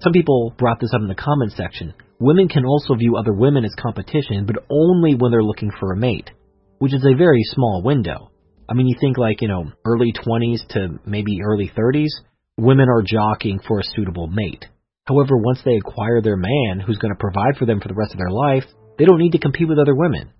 Some 0.00 0.12
people 0.12 0.52
brought 0.58 0.80
this 0.80 0.92
up 0.92 1.02
in 1.02 1.08
the 1.08 1.14
comment 1.14 1.52
section. 1.52 1.94
Women 2.18 2.48
can 2.48 2.64
also 2.64 2.94
view 2.94 3.16
other 3.16 3.32
women 3.32 3.64
as 3.64 3.74
competition, 3.80 4.46
but 4.46 4.64
only 4.70 5.14
when 5.14 5.30
they're 5.30 5.42
looking 5.42 5.70
for 5.78 5.92
a 5.92 5.96
mate, 5.96 6.30
which 6.78 6.94
is 6.94 7.04
a 7.04 7.16
very 7.16 7.42
small 7.44 7.82
window. 7.84 8.30
I 8.68 8.74
mean, 8.74 8.88
you 8.88 8.96
think 9.00 9.18
like, 9.18 9.42
you 9.42 9.48
know, 9.48 9.70
early 9.84 10.12
20s 10.12 10.66
to 10.70 10.98
maybe 11.06 11.42
early 11.44 11.70
30s, 11.76 12.10
women 12.56 12.88
are 12.88 13.02
jockeying 13.02 13.60
for 13.68 13.78
a 13.78 13.84
suitable 13.94 14.26
mate. 14.26 14.64
However, 15.06 15.36
once 15.36 15.60
they 15.64 15.76
acquire 15.76 16.20
their 16.20 16.36
man 16.36 16.80
who's 16.80 16.98
going 16.98 17.14
to 17.14 17.20
provide 17.20 17.56
for 17.58 17.66
them 17.66 17.80
for 17.80 17.88
the 17.88 17.94
rest 17.94 18.12
of 18.12 18.18
their 18.18 18.30
life, 18.30 18.64
they 18.98 19.04
don't 19.04 19.20
need 19.20 19.32
to 19.32 19.38
compete 19.38 19.68
with 19.68 19.78
other 19.78 19.94
women. 19.94 20.32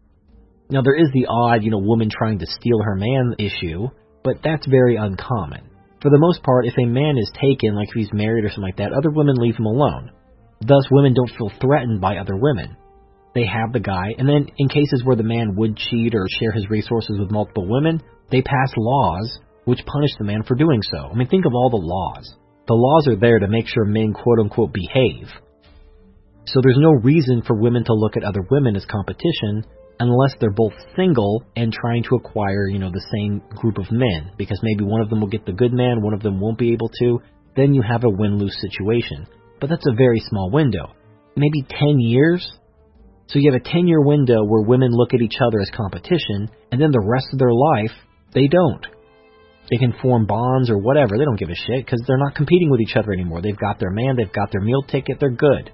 Now, 0.68 0.82
there 0.82 0.96
is 0.96 1.10
the 1.12 1.26
odd, 1.28 1.62
you 1.62 1.70
know, 1.70 1.78
woman 1.78 2.10
trying 2.10 2.40
to 2.40 2.46
steal 2.46 2.82
her 2.82 2.96
man 2.96 3.36
issue, 3.38 3.88
but 4.24 4.38
that's 4.42 4.66
very 4.66 4.96
uncommon. 4.96 5.70
For 6.02 6.10
the 6.10 6.18
most 6.18 6.42
part, 6.42 6.66
if 6.66 6.74
a 6.76 6.84
man 6.84 7.16
is 7.18 7.30
taken, 7.40 7.76
like 7.76 7.88
if 7.88 7.94
he's 7.94 8.12
married 8.12 8.44
or 8.44 8.48
something 8.48 8.64
like 8.64 8.78
that, 8.78 8.92
other 8.92 9.10
women 9.10 9.36
leave 9.36 9.56
him 9.56 9.66
alone. 9.66 10.10
Thus, 10.60 10.88
women 10.90 11.14
don't 11.14 11.30
feel 11.38 11.52
threatened 11.60 12.00
by 12.00 12.16
other 12.16 12.36
women. 12.36 12.76
They 13.34 13.46
have 13.46 13.72
the 13.72 13.80
guy, 13.80 14.14
and 14.18 14.28
then 14.28 14.48
in 14.56 14.68
cases 14.68 15.02
where 15.04 15.16
the 15.16 15.22
man 15.22 15.54
would 15.56 15.76
cheat 15.76 16.14
or 16.14 16.26
share 16.40 16.52
his 16.52 16.70
resources 16.70 17.18
with 17.18 17.30
multiple 17.30 17.68
women, 17.68 18.02
they 18.30 18.42
pass 18.42 18.72
laws 18.76 19.38
which 19.66 19.84
punish 19.84 20.10
the 20.18 20.24
man 20.24 20.42
for 20.42 20.54
doing 20.54 20.80
so. 20.82 21.10
I 21.10 21.14
mean, 21.14 21.28
think 21.28 21.44
of 21.44 21.52
all 21.54 21.70
the 21.70 21.76
laws. 21.76 22.34
The 22.66 22.74
laws 22.74 23.06
are 23.08 23.20
there 23.20 23.38
to 23.38 23.48
make 23.48 23.68
sure 23.68 23.84
men 23.84 24.12
quote 24.14 24.40
unquote 24.40 24.72
behave. 24.72 25.28
So 26.46 26.60
there's 26.62 26.78
no 26.78 26.92
reason 27.02 27.42
for 27.42 27.60
women 27.60 27.84
to 27.84 27.94
look 27.94 28.16
at 28.16 28.24
other 28.24 28.42
women 28.50 28.74
as 28.76 28.86
competition 28.86 29.64
unless 29.98 30.34
they're 30.40 30.50
both 30.50 30.72
single 30.96 31.44
and 31.56 31.72
trying 31.72 32.02
to 32.04 32.16
acquire, 32.16 32.68
you 32.68 32.78
know, 32.78 32.90
the 32.90 33.06
same 33.14 33.42
group 33.56 33.78
of 33.78 33.90
men, 33.90 34.32
because 34.36 34.60
maybe 34.62 34.84
one 34.84 35.00
of 35.00 35.08
them 35.08 35.20
will 35.20 35.28
get 35.28 35.46
the 35.46 35.52
good 35.52 35.72
man, 35.72 36.02
one 36.02 36.14
of 36.14 36.22
them 36.22 36.40
won't 36.40 36.58
be 36.58 36.72
able 36.72 36.90
to, 37.00 37.20
then 37.56 37.74
you 37.74 37.82
have 37.82 38.04
a 38.04 38.10
win-lose 38.10 38.56
situation. 38.60 39.26
But 39.60 39.70
that's 39.70 39.86
a 39.86 39.96
very 39.96 40.20
small 40.20 40.50
window. 40.50 40.92
Maybe 41.36 41.62
10 41.68 41.98
years? 41.98 42.46
So 43.28 43.38
you 43.38 43.50
have 43.50 43.60
a 43.60 43.68
10-year 43.68 44.02
window 44.02 44.44
where 44.44 44.62
women 44.62 44.90
look 44.92 45.14
at 45.14 45.22
each 45.22 45.38
other 45.44 45.60
as 45.60 45.70
competition, 45.74 46.48
and 46.70 46.80
then 46.80 46.90
the 46.90 47.04
rest 47.04 47.26
of 47.32 47.38
their 47.38 47.52
life, 47.52 47.96
they 48.34 48.46
don't. 48.46 48.86
They 49.70 49.78
can 49.78 49.94
form 50.00 50.26
bonds 50.26 50.70
or 50.70 50.78
whatever, 50.78 51.18
they 51.18 51.24
don't 51.24 51.38
give 51.38 51.48
a 51.48 51.54
shit, 51.54 51.84
because 51.84 52.02
they're 52.06 52.18
not 52.18 52.36
competing 52.36 52.70
with 52.70 52.80
each 52.80 52.96
other 52.96 53.12
anymore. 53.12 53.42
They've 53.42 53.58
got 53.58 53.80
their 53.80 53.90
man, 53.90 54.14
they've 54.16 54.32
got 54.32 54.52
their 54.52 54.60
meal 54.60 54.82
ticket, 54.82 55.18
they're 55.18 55.30
good. 55.30 55.72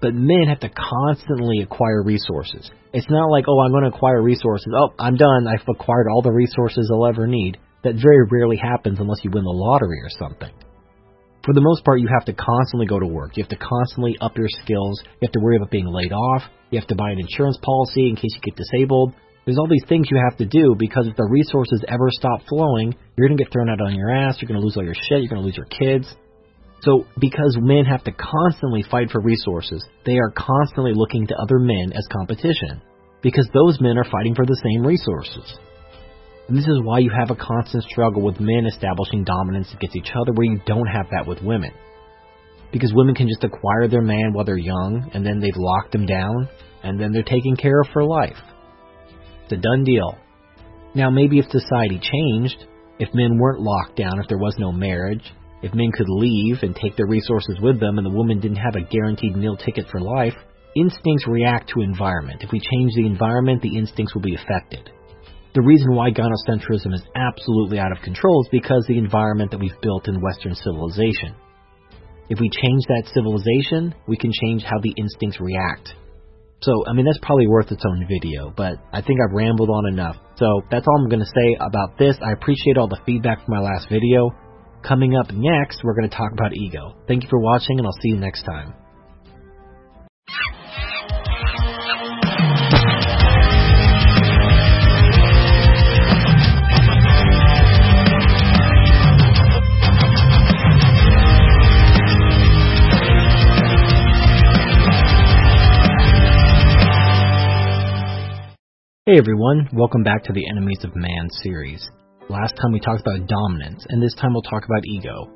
But 0.00 0.14
men 0.14 0.46
have 0.48 0.60
to 0.60 0.70
constantly 0.70 1.60
acquire 1.60 2.02
resources. 2.02 2.70
It's 2.92 3.10
not 3.10 3.30
like, 3.30 3.46
oh, 3.48 3.60
I'm 3.60 3.72
going 3.72 3.82
to 3.82 3.96
acquire 3.96 4.22
resources. 4.22 4.72
Oh, 4.74 4.94
I'm 4.98 5.16
done. 5.16 5.46
I've 5.46 5.66
acquired 5.68 6.06
all 6.08 6.22
the 6.22 6.32
resources 6.32 6.90
I'll 6.92 7.06
ever 7.06 7.26
need. 7.26 7.58
That 7.82 7.94
very 8.00 8.26
rarely 8.30 8.56
happens 8.56 8.98
unless 9.00 9.18
you 9.24 9.30
win 9.30 9.44
the 9.44 9.50
lottery 9.50 9.98
or 10.02 10.10
something. 10.18 10.52
For 11.44 11.54
the 11.54 11.60
most 11.60 11.84
part, 11.84 12.00
you 12.00 12.08
have 12.08 12.26
to 12.26 12.32
constantly 12.32 12.86
go 12.86 12.98
to 12.98 13.06
work. 13.06 13.36
You 13.36 13.42
have 13.42 13.50
to 13.50 13.64
constantly 13.64 14.16
up 14.20 14.36
your 14.36 14.48
skills. 14.62 15.00
You 15.20 15.26
have 15.26 15.32
to 15.32 15.40
worry 15.40 15.56
about 15.56 15.70
being 15.70 15.86
laid 15.86 16.12
off. 16.12 16.42
You 16.70 16.78
have 16.78 16.88
to 16.88 16.96
buy 16.96 17.10
an 17.10 17.18
insurance 17.18 17.58
policy 17.62 18.08
in 18.08 18.16
case 18.16 18.34
you 18.34 18.40
get 18.42 18.56
disabled. 18.56 19.14
There's 19.46 19.56
all 19.56 19.68
these 19.68 19.86
things 19.88 20.08
you 20.10 20.20
have 20.28 20.36
to 20.38 20.46
do 20.46 20.76
because 20.78 21.06
if 21.06 21.16
the 21.16 21.24
resources 21.24 21.82
ever 21.88 22.10
stop 22.10 22.42
flowing, 22.48 22.94
you're 23.16 23.28
going 23.28 23.38
to 23.38 23.42
get 23.42 23.52
thrown 23.52 23.70
out 23.70 23.80
on 23.80 23.94
your 23.94 24.10
ass. 24.10 24.36
You're 24.40 24.48
going 24.48 24.60
to 24.60 24.64
lose 24.64 24.76
all 24.76 24.84
your 24.84 24.94
shit. 24.94 25.22
You're 25.22 25.30
going 25.30 25.40
to 25.40 25.46
lose 25.46 25.56
your 25.56 25.72
kids. 25.72 26.14
So, 26.80 27.06
because 27.18 27.56
men 27.60 27.84
have 27.86 28.04
to 28.04 28.12
constantly 28.12 28.84
fight 28.88 29.10
for 29.10 29.20
resources, 29.20 29.84
they 30.06 30.18
are 30.18 30.30
constantly 30.30 30.92
looking 30.94 31.26
to 31.26 31.36
other 31.36 31.58
men 31.58 31.92
as 31.92 32.06
competition, 32.12 32.80
because 33.20 33.48
those 33.52 33.80
men 33.80 33.98
are 33.98 34.04
fighting 34.04 34.34
for 34.34 34.46
the 34.46 34.60
same 34.62 34.86
resources. 34.86 35.58
And 36.46 36.56
this 36.56 36.66
is 36.66 36.80
why 36.82 37.00
you 37.00 37.10
have 37.10 37.30
a 37.30 37.36
constant 37.36 37.82
struggle 37.84 38.22
with 38.22 38.40
men 38.40 38.64
establishing 38.66 39.24
dominance 39.24 39.68
against 39.74 39.96
each 39.96 40.12
other 40.14 40.32
where 40.32 40.46
you 40.46 40.60
don't 40.66 40.86
have 40.86 41.06
that 41.10 41.26
with 41.26 41.42
women. 41.42 41.72
Because 42.72 42.92
women 42.94 43.14
can 43.14 43.28
just 43.28 43.44
acquire 43.44 43.88
their 43.88 44.02
man 44.02 44.32
while 44.32 44.44
they're 44.44 44.56
young, 44.56 45.10
and 45.14 45.26
then 45.26 45.40
they've 45.40 45.50
locked 45.56 45.92
them 45.92 46.06
down, 46.06 46.48
and 46.84 47.00
then 47.00 47.12
they're 47.12 47.22
taken 47.22 47.56
care 47.56 47.80
of 47.80 47.88
for 47.92 48.04
life. 48.04 48.38
It's 49.44 49.52
a 49.52 49.56
done 49.56 49.84
deal. 49.84 50.16
Now, 50.94 51.10
maybe 51.10 51.38
if 51.38 51.46
society 51.50 52.00
changed, 52.00 52.66
if 52.98 53.12
men 53.14 53.38
weren't 53.38 53.60
locked 53.60 53.96
down, 53.96 54.20
if 54.20 54.28
there 54.28 54.38
was 54.38 54.54
no 54.58 54.72
marriage, 54.72 55.32
if 55.62 55.74
men 55.74 55.90
could 55.92 56.08
leave 56.08 56.58
and 56.62 56.74
take 56.74 56.96
their 56.96 57.06
resources 57.06 57.58
with 57.60 57.80
them 57.80 57.98
and 57.98 58.06
the 58.06 58.16
woman 58.16 58.40
didn't 58.40 58.62
have 58.62 58.76
a 58.76 58.86
guaranteed 58.86 59.36
meal 59.36 59.56
ticket 59.56 59.86
for 59.90 60.00
life, 60.00 60.34
instincts 60.76 61.26
react 61.26 61.70
to 61.70 61.80
environment. 61.80 62.42
If 62.42 62.52
we 62.52 62.60
change 62.60 62.92
the 62.94 63.06
environment, 63.06 63.62
the 63.62 63.76
instincts 63.76 64.14
will 64.14 64.22
be 64.22 64.36
affected. 64.36 64.90
The 65.54 65.62
reason 65.62 65.94
why 65.94 66.10
gynocentrism 66.10 66.94
is 66.94 67.02
absolutely 67.16 67.78
out 67.78 67.90
of 67.90 68.02
control 68.02 68.44
is 68.44 68.50
because 68.52 68.84
the 68.86 68.98
environment 68.98 69.50
that 69.50 69.58
we've 69.58 69.80
built 69.82 70.06
in 70.06 70.20
Western 70.20 70.54
civilization. 70.54 71.34
If 72.28 72.38
we 72.38 72.50
change 72.50 72.84
that 72.88 73.10
civilization, 73.14 73.94
we 74.06 74.16
can 74.16 74.30
change 74.30 74.62
how 74.62 74.78
the 74.80 74.94
instincts 74.96 75.40
react. 75.40 75.94
So, 76.60 76.84
I 76.86 76.92
mean, 76.92 77.06
that's 77.06 77.18
probably 77.22 77.46
worth 77.46 77.72
its 77.72 77.84
own 77.86 78.06
video, 78.06 78.52
but 78.54 78.74
I 78.92 79.00
think 79.00 79.18
I've 79.22 79.34
rambled 79.34 79.70
on 79.70 79.92
enough. 79.92 80.16
So, 80.36 80.60
that's 80.70 80.86
all 80.86 81.00
I'm 81.00 81.08
going 81.08 81.24
to 81.24 81.26
say 81.26 81.56
about 81.58 81.96
this. 81.98 82.16
I 82.22 82.32
appreciate 82.32 82.76
all 82.76 82.88
the 82.88 83.00
feedback 83.06 83.44
from 83.44 83.54
my 83.54 83.60
last 83.60 83.88
video. 83.88 84.30
Coming 84.88 85.16
up 85.16 85.30
next, 85.30 85.84
we're 85.84 85.94
going 85.94 86.08
to 86.08 86.16
talk 86.16 86.32
about 86.32 86.56
ego. 86.56 86.96
Thank 87.06 87.22
you 87.22 87.28
for 87.28 87.38
watching, 87.38 87.78
and 87.78 87.86
I'll 87.86 87.92
see 88.00 88.08
you 88.08 88.16
next 88.16 88.42
time. 88.44 88.72
Hey 109.04 109.18
everyone, 109.18 109.68
welcome 109.74 110.02
back 110.02 110.24
to 110.24 110.32
the 110.32 110.48
Enemies 110.48 110.82
of 110.82 110.96
Man 110.96 111.28
series. 111.42 111.86
Last 112.28 112.56
time 112.60 112.72
we 112.72 112.80
talked 112.80 113.00
about 113.00 113.26
dominance, 113.26 113.86
and 113.88 114.02
this 114.02 114.14
time 114.14 114.34
we'll 114.34 114.42
talk 114.42 114.64
about 114.66 114.84
ego. 114.84 115.30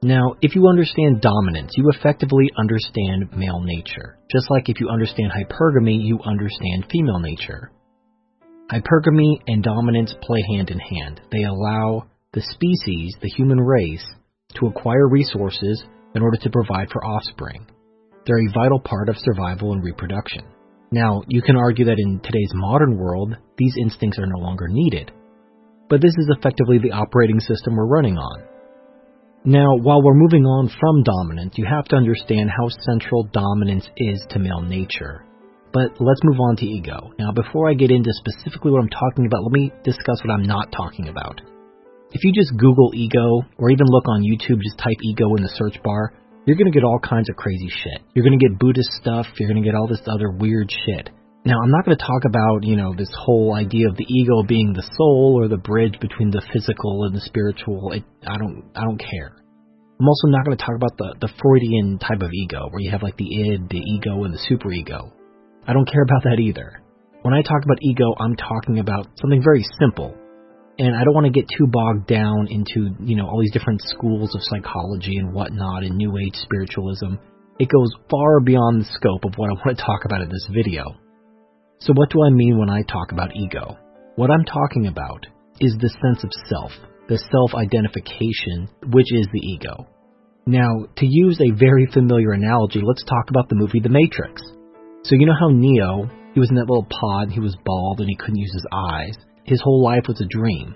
Now, 0.00 0.36
if 0.40 0.54
you 0.54 0.68
understand 0.68 1.20
dominance, 1.20 1.72
you 1.76 1.90
effectively 1.90 2.52
understand 2.56 3.36
male 3.36 3.60
nature. 3.60 4.16
Just 4.30 4.48
like 4.48 4.68
if 4.68 4.78
you 4.78 4.88
understand 4.90 5.32
hypergamy, 5.32 5.98
you 6.00 6.20
understand 6.24 6.86
female 6.88 7.18
nature. 7.18 7.72
Hypergamy 8.70 9.40
and 9.48 9.64
dominance 9.64 10.14
play 10.22 10.40
hand 10.54 10.70
in 10.70 10.78
hand. 10.78 11.20
They 11.32 11.42
allow 11.42 12.06
the 12.32 12.42
species, 12.42 13.16
the 13.20 13.30
human 13.30 13.58
race, 13.58 14.06
to 14.54 14.66
acquire 14.66 15.08
resources 15.08 15.82
in 16.14 16.22
order 16.22 16.36
to 16.42 16.50
provide 16.50 16.90
for 16.92 17.04
offspring. 17.04 17.66
They're 18.24 18.38
a 18.38 18.52
vital 18.54 18.78
part 18.78 19.08
of 19.08 19.16
survival 19.18 19.72
and 19.72 19.82
reproduction. 19.82 20.44
Now, 20.92 21.22
you 21.26 21.42
can 21.42 21.56
argue 21.56 21.86
that 21.86 21.98
in 21.98 22.20
today's 22.20 22.52
modern 22.54 22.96
world, 22.96 23.34
these 23.56 23.74
instincts 23.80 24.18
are 24.20 24.26
no 24.26 24.38
longer 24.38 24.68
needed. 24.68 25.10
But 25.88 26.02
this 26.02 26.14
is 26.18 26.28
effectively 26.36 26.78
the 26.78 26.92
operating 26.92 27.40
system 27.40 27.76
we're 27.76 27.86
running 27.86 28.16
on. 28.16 28.42
Now, 29.44 29.76
while 29.76 30.02
we're 30.02 30.18
moving 30.18 30.44
on 30.44 30.68
from 30.68 31.02
dominance, 31.04 31.54
you 31.56 31.64
have 31.64 31.86
to 31.86 31.96
understand 31.96 32.50
how 32.50 32.68
central 32.84 33.24
dominance 33.32 33.88
is 33.96 34.20
to 34.30 34.38
male 34.38 34.60
nature. 34.60 35.24
But 35.72 36.00
let's 36.00 36.20
move 36.24 36.40
on 36.40 36.56
to 36.56 36.66
ego. 36.66 37.12
Now, 37.18 37.32
before 37.32 37.68
I 37.68 37.74
get 37.74 37.90
into 37.90 38.10
specifically 38.12 38.72
what 38.72 38.82
I'm 38.82 38.90
talking 38.92 39.26
about, 39.26 39.44
let 39.44 39.52
me 39.52 39.72
discuss 39.84 40.20
what 40.24 40.32
I'm 40.32 40.44
not 40.44 40.72
talking 40.72 41.08
about. 41.08 41.40
If 42.10 42.24
you 42.24 42.32
just 42.32 42.56
Google 42.56 42.92
ego, 42.94 43.42
or 43.58 43.70
even 43.70 43.86
look 43.86 44.08
on 44.08 44.22
YouTube, 44.24 44.60
just 44.60 44.78
type 44.78 44.96
ego 45.02 45.34
in 45.36 45.42
the 45.42 45.52
search 45.54 45.80
bar, 45.82 46.12
you're 46.46 46.56
going 46.56 46.72
to 46.72 46.76
get 46.76 46.84
all 46.84 46.98
kinds 46.98 47.28
of 47.28 47.36
crazy 47.36 47.68
shit. 47.68 48.00
You're 48.14 48.24
going 48.24 48.38
to 48.38 48.42
get 48.42 48.58
Buddhist 48.58 48.90
stuff. 49.00 49.26
You're 49.38 49.48
going 49.48 49.62
to 49.62 49.68
get 49.68 49.76
all 49.76 49.86
this 49.86 50.00
other 50.08 50.30
weird 50.30 50.72
shit. 50.86 51.10
Now, 51.48 51.62
I'm 51.64 51.70
not 51.70 51.86
going 51.86 51.96
to 51.96 52.04
talk 52.04 52.28
about, 52.28 52.60
you 52.68 52.76
know, 52.76 52.92
this 52.92 53.08
whole 53.16 53.54
idea 53.54 53.88
of 53.88 53.96
the 53.96 54.04
ego 54.04 54.42
being 54.46 54.74
the 54.74 54.84
soul 54.98 55.40
or 55.40 55.48
the 55.48 55.56
bridge 55.56 55.96
between 55.98 56.28
the 56.28 56.44
physical 56.52 57.04
and 57.04 57.16
the 57.16 57.24
spiritual. 57.24 57.90
It, 57.92 58.04
I 58.20 58.36
don't, 58.36 58.68
I 58.76 58.84
don't 58.84 59.00
care. 59.00 59.32
I'm 59.98 60.06
also 60.06 60.28
not 60.28 60.44
going 60.44 60.58
to 60.58 60.62
talk 60.62 60.76
about 60.76 60.98
the, 60.98 61.16
the 61.24 61.32
Freudian 61.40 61.96
type 62.04 62.20
of 62.20 62.28
ego, 62.34 62.68
where 62.68 62.82
you 62.84 62.90
have 62.90 63.02
like 63.02 63.16
the 63.16 63.24
id, 63.24 63.70
the 63.70 63.80
ego, 63.80 64.24
and 64.24 64.34
the 64.34 64.44
superego. 64.44 65.10
I 65.66 65.72
don't 65.72 65.88
care 65.88 66.02
about 66.02 66.24
that 66.24 66.36
either. 66.38 66.82
When 67.22 67.32
I 67.32 67.40
talk 67.40 67.64
about 67.64 67.80
ego, 67.80 68.12
I'm 68.20 68.36
talking 68.36 68.78
about 68.78 69.08
something 69.16 69.40
very 69.42 69.64
simple 69.80 70.12
and 70.78 70.94
I 70.94 71.02
don't 71.02 71.14
want 71.14 71.32
to 71.32 71.32
get 71.32 71.48
too 71.48 71.66
bogged 71.66 72.06
down 72.06 72.48
into, 72.50 72.92
you 73.00 73.16
know, 73.16 73.26
all 73.26 73.40
these 73.40 73.56
different 73.56 73.80
schools 73.86 74.34
of 74.34 74.42
psychology 74.44 75.16
and 75.16 75.32
whatnot 75.32 75.82
and 75.82 75.96
New 75.96 76.12
Age 76.18 76.36
spiritualism. 76.36 77.16
It 77.58 77.70
goes 77.72 77.88
far 78.10 78.40
beyond 78.40 78.82
the 78.82 78.88
scope 78.92 79.24
of 79.24 79.32
what 79.36 79.48
I 79.48 79.54
want 79.54 79.78
to 79.78 79.82
talk 79.82 80.04
about 80.04 80.20
in 80.20 80.28
this 80.28 80.46
video. 80.52 80.84
So 81.78 81.92
what 81.94 82.10
do 82.10 82.22
I 82.22 82.30
mean 82.30 82.58
when 82.58 82.70
I 82.70 82.82
talk 82.82 83.12
about 83.12 83.36
ego? 83.36 83.76
What 84.16 84.30
I'm 84.30 84.44
talking 84.44 84.86
about 84.86 85.26
is 85.60 85.76
the 85.78 85.88
sense 85.88 86.24
of 86.24 86.30
self, 86.48 86.72
the 87.08 87.18
self-identification, 87.18 88.68
which 88.92 89.12
is 89.12 89.26
the 89.32 89.40
ego. 89.40 89.86
Now, 90.46 90.86
to 90.96 91.06
use 91.06 91.40
a 91.40 91.56
very 91.58 91.86
familiar 91.86 92.32
analogy, 92.32 92.80
let's 92.82 93.04
talk 93.04 93.30
about 93.30 93.48
the 93.48 93.56
movie 93.56 93.80
The 93.80 93.90
Matrix. 93.90 94.42
So 95.04 95.14
you 95.14 95.26
know 95.26 95.38
how 95.38 95.50
Neo, 95.50 96.10
he 96.34 96.40
was 96.40 96.50
in 96.50 96.56
that 96.56 96.68
little 96.68 96.88
pod, 96.88 97.30
he 97.30 97.40
was 97.40 97.56
bald 97.64 98.00
and 98.00 98.08
he 98.08 98.16
couldn't 98.16 98.38
use 98.38 98.52
his 98.52 98.66
eyes 98.72 99.14
his 99.48 99.62
whole 99.64 99.82
life 99.82 100.04
was 100.06 100.20
a 100.20 100.28
dream. 100.28 100.74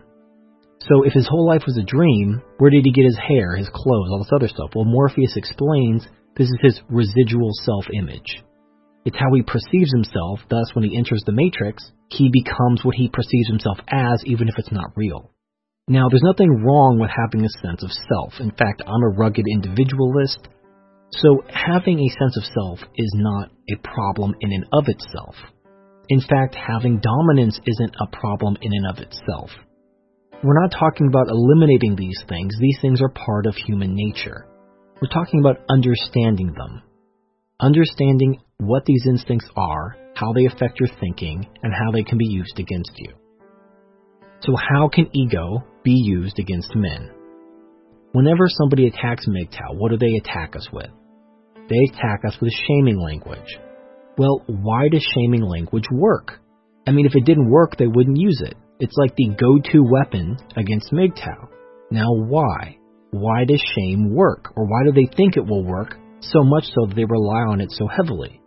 So 0.80 1.04
if 1.04 1.12
his 1.12 1.28
whole 1.28 1.46
life 1.46 1.62
was 1.66 1.78
a 1.78 1.84
dream, 1.84 2.42
where 2.58 2.70
did 2.70 2.84
he 2.84 2.92
get 2.92 3.04
his 3.04 3.18
hair, 3.18 3.54
his 3.54 3.68
clothes, 3.68 4.08
all 4.10 4.18
this 4.18 4.32
other 4.34 4.48
stuff? 4.48 4.70
Well, 4.74 4.86
Morpheus 4.86 5.36
explains 5.36 6.06
this 6.36 6.48
is 6.48 6.58
his 6.62 6.80
residual 6.88 7.50
self-image. 7.62 8.42
It's 9.04 9.18
how 9.18 9.34
he 9.34 9.42
perceives 9.42 9.92
himself, 9.92 10.40
thus 10.48 10.74
when 10.74 10.84
he 10.84 10.96
enters 10.96 11.22
the 11.26 11.32
Matrix, 11.32 11.90
he 12.08 12.30
becomes 12.30 12.84
what 12.84 12.94
he 12.94 13.08
perceives 13.08 13.48
himself 13.48 13.78
as, 13.88 14.22
even 14.26 14.48
if 14.48 14.54
it's 14.58 14.70
not 14.70 14.96
real. 14.96 15.30
Now, 15.88 16.08
there's 16.08 16.22
nothing 16.22 16.62
wrong 16.62 16.98
with 17.00 17.10
having 17.10 17.44
a 17.44 17.58
sense 17.66 17.82
of 17.82 17.90
self. 17.90 18.34
In 18.38 18.52
fact, 18.52 18.82
I'm 18.86 19.02
a 19.02 19.16
rugged 19.18 19.46
individualist, 19.50 20.46
so 21.10 21.42
having 21.48 21.98
a 21.98 22.14
sense 22.18 22.36
of 22.36 22.44
self 22.44 22.78
is 22.94 23.12
not 23.16 23.50
a 23.68 23.76
problem 23.82 24.34
in 24.40 24.52
and 24.52 24.64
of 24.72 24.84
itself. 24.86 25.34
In 26.08 26.20
fact, 26.20 26.54
having 26.54 27.00
dominance 27.00 27.58
isn't 27.66 27.96
a 28.00 28.06
problem 28.06 28.56
in 28.62 28.72
and 28.72 28.86
of 28.86 28.98
itself. 29.02 29.50
We're 30.44 30.60
not 30.60 30.74
talking 30.78 31.08
about 31.08 31.28
eliminating 31.28 31.96
these 31.96 32.22
things, 32.28 32.54
these 32.60 32.78
things 32.80 33.00
are 33.02 33.08
part 33.08 33.46
of 33.46 33.54
human 33.54 33.94
nature. 33.94 34.46
We're 35.00 35.08
talking 35.08 35.40
about 35.40 35.64
understanding 35.68 36.54
them. 36.56 36.82
Understanding 37.60 38.40
what 38.66 38.84
these 38.84 39.04
instincts 39.06 39.48
are, 39.56 39.96
how 40.14 40.32
they 40.32 40.46
affect 40.46 40.80
your 40.80 40.88
thinking, 41.00 41.46
and 41.62 41.72
how 41.72 41.90
they 41.90 42.02
can 42.02 42.18
be 42.18 42.26
used 42.26 42.58
against 42.58 42.92
you. 42.96 43.14
So, 44.40 44.54
how 44.56 44.88
can 44.88 45.08
ego 45.14 45.64
be 45.84 45.92
used 45.92 46.38
against 46.38 46.74
men? 46.74 47.10
Whenever 48.12 48.46
somebody 48.48 48.88
attacks 48.88 49.26
MGTOW, 49.26 49.76
what 49.76 49.90
do 49.90 49.96
they 49.96 50.16
attack 50.16 50.54
us 50.56 50.68
with? 50.72 50.90
They 51.68 51.78
attack 51.90 52.20
us 52.26 52.36
with 52.40 52.52
shaming 52.66 52.98
language, 52.98 53.58
well, 54.18 54.42
why 54.46 54.88
does 54.90 55.06
shaming 55.14 55.42
language 55.42 55.86
work? 55.90 56.40
I 56.86 56.90
mean, 56.90 57.06
if 57.06 57.14
it 57.14 57.24
didn't 57.24 57.50
work, 57.50 57.76
they 57.78 57.86
wouldn't 57.86 58.18
use 58.18 58.42
it. 58.44 58.54
It's 58.78 58.96
like 58.96 59.14
the 59.16 59.28
go-to 59.28 59.82
weapon 59.82 60.36
against 60.56 60.92
MGTOW. 60.92 61.48
Now, 61.90 62.12
why? 62.12 62.76
Why 63.10 63.44
does 63.44 63.62
shame 63.74 64.14
work? 64.14 64.52
Or 64.56 64.66
why 64.66 64.84
do 64.84 64.92
they 64.92 65.08
think 65.16 65.36
it 65.36 65.46
will 65.46 65.64
work 65.64 65.96
so 66.20 66.42
much 66.42 66.64
so 66.64 66.86
that 66.86 66.94
they 66.94 67.04
rely 67.04 67.42
on 67.48 67.60
it 67.60 67.70
so 67.70 67.86
heavily? 67.86 68.41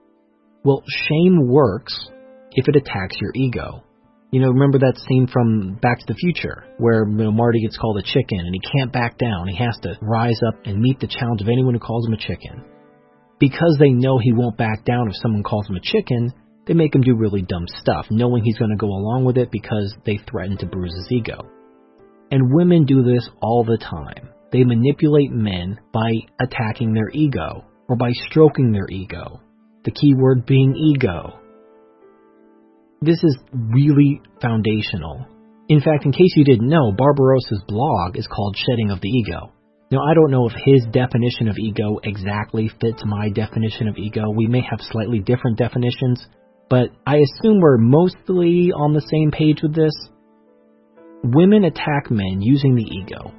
Well, 0.66 0.84
shame 0.88 1.48
works 1.48 2.10
if 2.52 2.68
it 2.68 2.76
attacks 2.76 3.16
your 3.22 3.32
ego. 3.36 3.84
You 4.32 4.42
know, 4.42 4.50
remember 4.50 4.80
that 4.80 4.98
scene 5.08 5.28
from 5.32 5.76
Back 5.76 6.00
to 6.00 6.06
the 6.08 6.16
Future 6.16 6.66
where 6.78 7.08
you 7.08 7.16
know, 7.16 7.32
Marty 7.32 7.62
gets 7.62 7.78
called 7.78 8.00
a 8.00 8.04
chicken 8.04 8.40
and 8.40 8.54
he 8.54 8.60
can't 8.60 8.92
back 8.92 9.18
down. 9.18 9.48
He 9.48 9.56
has 9.64 9.78
to 9.84 9.96
rise 10.02 10.40
up 10.48 10.56
and 10.66 10.82
meet 10.82 11.00
the 11.00 11.08
challenge 11.08 11.42
of 11.42 11.48
anyone 11.48 11.76
who 11.76 11.80
calls 11.80 12.08
him 12.08 12.14
a 12.14 12.18
chicken 12.18 12.66
because 13.40 13.78
they 13.80 13.90
know 13.90 14.18
he 14.18 14.34
won't 14.34 14.58
back 14.58 14.84
down 14.86 15.08
if 15.08 15.16
someone 15.22 15.44
calls 15.44 15.68
him 15.70 15.76
a 15.76 15.82
chicken, 15.82 16.34
they 16.66 16.74
make 16.74 16.96
him 16.96 17.02
do 17.02 17.16
really 17.16 17.44
dumb 17.44 17.66
stuff, 17.68 18.08
knowing 18.10 18.44
he's 18.44 18.58
going 18.58 18.72
to 18.72 18.78
go 18.78 18.88
along 18.88 19.26
with 19.26 19.38
it 19.38 19.52
because 19.52 19.94
they 20.06 20.20
threaten 20.30 20.58
to 20.58 20.66
bruise 20.66 20.96
his 20.96 21.12
ego. 21.12 21.46
And 22.32 22.54
women 22.54 22.86
do 22.86 23.04
this 23.04 23.30
all 23.42 23.64
the 23.64 23.78
time. 23.78 24.30
They 24.52 24.64
manipulate 24.64 25.32
men 25.32 25.80
by 25.94 26.12
attacking 26.42 26.94
their 26.94 27.10
ego 27.14 27.66
or 27.88 27.96
by 27.98 28.12
stroking 28.30 28.72
their 28.72 28.88
ego. 28.90 29.42
The 29.86 29.92
key 29.92 30.16
word 30.16 30.48
being 30.48 30.76
ego. 30.76 31.40
This 33.02 33.24
is 33.24 33.38
really 33.54 34.20
foundational. 34.42 35.28
In 35.70 35.80
fact, 35.80 36.06
in 36.06 36.12
case 36.12 36.34
you 36.36 36.44
didn't 36.44 36.68
know, 36.68 36.92
Barbarossa's 36.92 37.64
blog 37.68 38.18
is 38.18 38.28
called 38.28 38.58
Shedding 38.58 38.90
of 38.90 39.00
the 39.02 39.10
Ego. 39.10 39.52
Now, 39.92 40.00
I 40.10 40.16
don't 40.16 40.32
know 40.32 40.48
if 40.48 40.54
his 40.66 40.86
definition 40.92 41.48
of 41.48 41.58
ego 41.60 42.00
exactly 42.04 42.72
fits 42.82 43.04
my 43.06 43.30
definition 43.30 43.88
of 43.88 43.98
ego. 43.98 44.32
We 44.36 44.48
may 44.48 44.62
have 44.62 44.80
slightly 44.82 45.20
different 45.20 45.60
definitions, 45.60 46.26
but 46.68 46.90
I 47.06 47.18
assume 47.18 47.60
we're 47.62 47.78
mostly 47.78 48.72
on 48.76 48.94
the 48.94 49.06
same 49.12 49.30
page 49.30 49.60
with 49.62 49.76
this. 49.76 49.94
Women 51.24 51.66
attack 51.66 52.10
men 52.10 52.42
using 52.42 52.74
the 52.74 52.84
ego, 52.84 53.32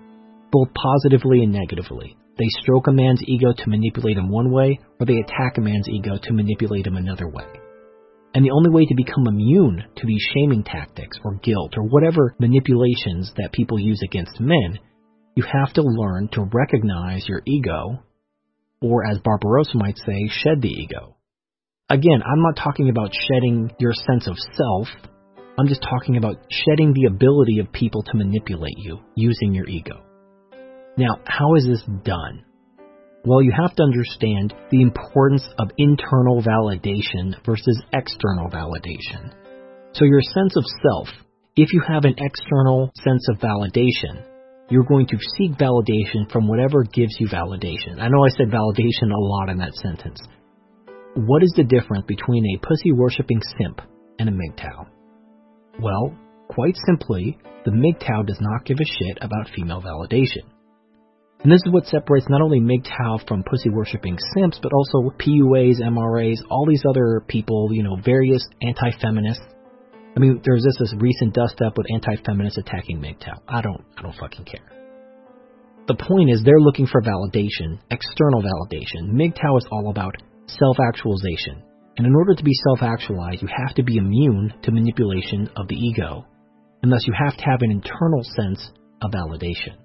both 0.52 0.68
positively 0.74 1.42
and 1.42 1.52
negatively. 1.52 2.16
They 2.38 2.48
stroke 2.60 2.86
a 2.86 2.92
man's 2.92 3.22
ego 3.26 3.52
to 3.56 3.70
manipulate 3.70 4.18
him 4.18 4.28
one 4.28 4.50
way, 4.50 4.78
or 5.00 5.06
they 5.06 5.18
attack 5.18 5.56
a 5.56 5.62
man's 5.62 5.88
ego 5.88 6.18
to 6.22 6.32
manipulate 6.34 6.86
him 6.86 6.96
another 6.96 7.28
way. 7.28 7.46
And 8.34 8.44
the 8.44 8.50
only 8.50 8.68
way 8.68 8.84
to 8.84 8.94
become 8.94 9.26
immune 9.26 9.82
to 9.96 10.06
these 10.06 10.22
shaming 10.34 10.62
tactics 10.62 11.16
or 11.24 11.40
guilt 11.42 11.74
or 11.78 11.84
whatever 11.84 12.34
manipulations 12.38 13.32
that 13.36 13.52
people 13.52 13.78
use 13.80 14.02
against 14.04 14.38
men, 14.38 14.78
you 15.34 15.44
have 15.44 15.72
to 15.74 15.82
learn 15.82 16.28
to 16.32 16.48
recognize 16.52 17.26
your 17.26 17.40
ego, 17.46 18.02
or 18.82 19.06
as 19.06 19.18
Barbarossa 19.24 19.78
might 19.78 19.96
say, 19.96 20.28
shed 20.28 20.60
the 20.60 20.68
ego. 20.68 21.16
Again, 21.88 22.20
I'm 22.22 22.42
not 22.42 22.56
talking 22.62 22.90
about 22.90 23.12
shedding 23.14 23.70
your 23.78 23.92
sense 23.94 24.26
of 24.28 24.36
self. 24.52 24.88
I'm 25.58 25.68
just 25.68 25.82
talking 25.82 26.18
about 26.18 26.36
shedding 26.50 26.92
the 26.92 27.06
ability 27.06 27.60
of 27.60 27.72
people 27.72 28.02
to 28.02 28.16
manipulate 28.16 28.76
you 28.76 28.98
using 29.14 29.54
your 29.54 29.66
ego. 29.66 30.05
Now, 30.96 31.20
how 31.26 31.54
is 31.56 31.66
this 31.66 31.82
done? 32.04 32.44
Well, 33.24 33.42
you 33.42 33.52
have 33.52 33.74
to 33.74 33.82
understand 33.82 34.54
the 34.70 34.80
importance 34.80 35.46
of 35.58 35.70
internal 35.76 36.42
validation 36.42 37.34
versus 37.44 37.82
external 37.92 38.48
validation. 38.48 39.34
So, 39.92 40.04
your 40.04 40.22
sense 40.22 40.56
of 40.56 40.64
self, 40.82 41.08
if 41.56 41.72
you 41.72 41.82
have 41.86 42.04
an 42.04 42.14
external 42.16 42.90
sense 43.04 43.28
of 43.28 43.38
validation, 43.38 44.24
you're 44.70 44.84
going 44.84 45.06
to 45.08 45.18
seek 45.36 45.52
validation 45.52 46.30
from 46.32 46.48
whatever 46.48 46.82
gives 46.84 47.16
you 47.18 47.28
validation. 47.28 48.00
I 48.00 48.08
know 48.08 48.24
I 48.24 48.36
said 48.36 48.48
validation 48.48 49.12
a 49.12 49.18
lot 49.18 49.50
in 49.50 49.58
that 49.58 49.74
sentence. 49.74 50.20
What 51.14 51.42
is 51.42 51.52
the 51.56 51.64
difference 51.64 52.04
between 52.06 52.44
a 52.46 52.66
pussy 52.66 52.92
worshipping 52.92 53.40
simp 53.58 53.80
and 54.18 54.28
a 54.28 54.32
MGTOW? 54.32 54.86
Well, 55.80 56.16
quite 56.48 56.76
simply, 56.86 57.38
the 57.64 57.70
MGTOW 57.70 58.26
does 58.26 58.38
not 58.40 58.64
give 58.64 58.78
a 58.80 58.84
shit 58.84 59.18
about 59.20 59.50
female 59.54 59.82
validation. 59.82 60.55
And 61.42 61.52
this 61.52 61.60
is 61.64 61.72
what 61.72 61.86
separates 61.86 62.26
not 62.28 62.40
only 62.40 62.60
MGTOW 62.60 63.28
from 63.28 63.44
pussy 63.44 63.70
worshipping 63.70 64.16
simps, 64.34 64.58
but 64.62 64.72
also 64.72 65.10
PUAs, 65.18 65.80
MRAs, 65.80 66.38
all 66.50 66.66
these 66.66 66.82
other 66.88 67.22
people, 67.28 67.68
you 67.72 67.82
know, 67.82 67.96
various 68.04 68.44
anti 68.62 68.90
feminists. 69.00 69.44
I 70.16 70.20
mean, 70.20 70.40
there's 70.44 70.64
this, 70.64 70.76
this 70.78 70.94
recent 70.98 71.34
dust 71.34 71.60
up 71.60 71.76
with 71.76 71.86
anti 71.92 72.16
feminists 72.24 72.58
attacking 72.58 73.00
MGTOW. 73.00 73.38
I 73.48 73.60
don't, 73.60 73.84
I 73.98 74.02
don't 74.02 74.16
fucking 74.16 74.46
care. 74.46 74.64
The 75.86 75.94
point 75.94 76.30
is, 76.30 76.42
they're 76.42 76.58
looking 76.58 76.86
for 76.86 77.00
validation, 77.00 77.78
external 77.90 78.42
validation. 78.42 79.12
MGTOW 79.12 79.58
is 79.58 79.66
all 79.70 79.90
about 79.90 80.16
self 80.46 80.78
actualization. 80.80 81.62
And 81.96 82.06
in 82.06 82.14
order 82.14 82.34
to 82.34 82.42
be 82.42 82.52
self 82.66 82.82
actualized, 82.82 83.42
you 83.42 83.48
have 83.48 83.74
to 83.76 83.82
be 83.82 83.96
immune 83.98 84.52
to 84.62 84.72
manipulation 84.72 85.48
of 85.56 85.68
the 85.68 85.76
ego. 85.76 86.26
And 86.82 86.90
thus, 86.90 87.06
you 87.06 87.14
have 87.16 87.36
to 87.36 87.44
have 87.44 87.62
an 87.62 87.70
internal 87.70 88.22
sense 88.22 88.70
of 89.02 89.12
validation. 89.12 89.76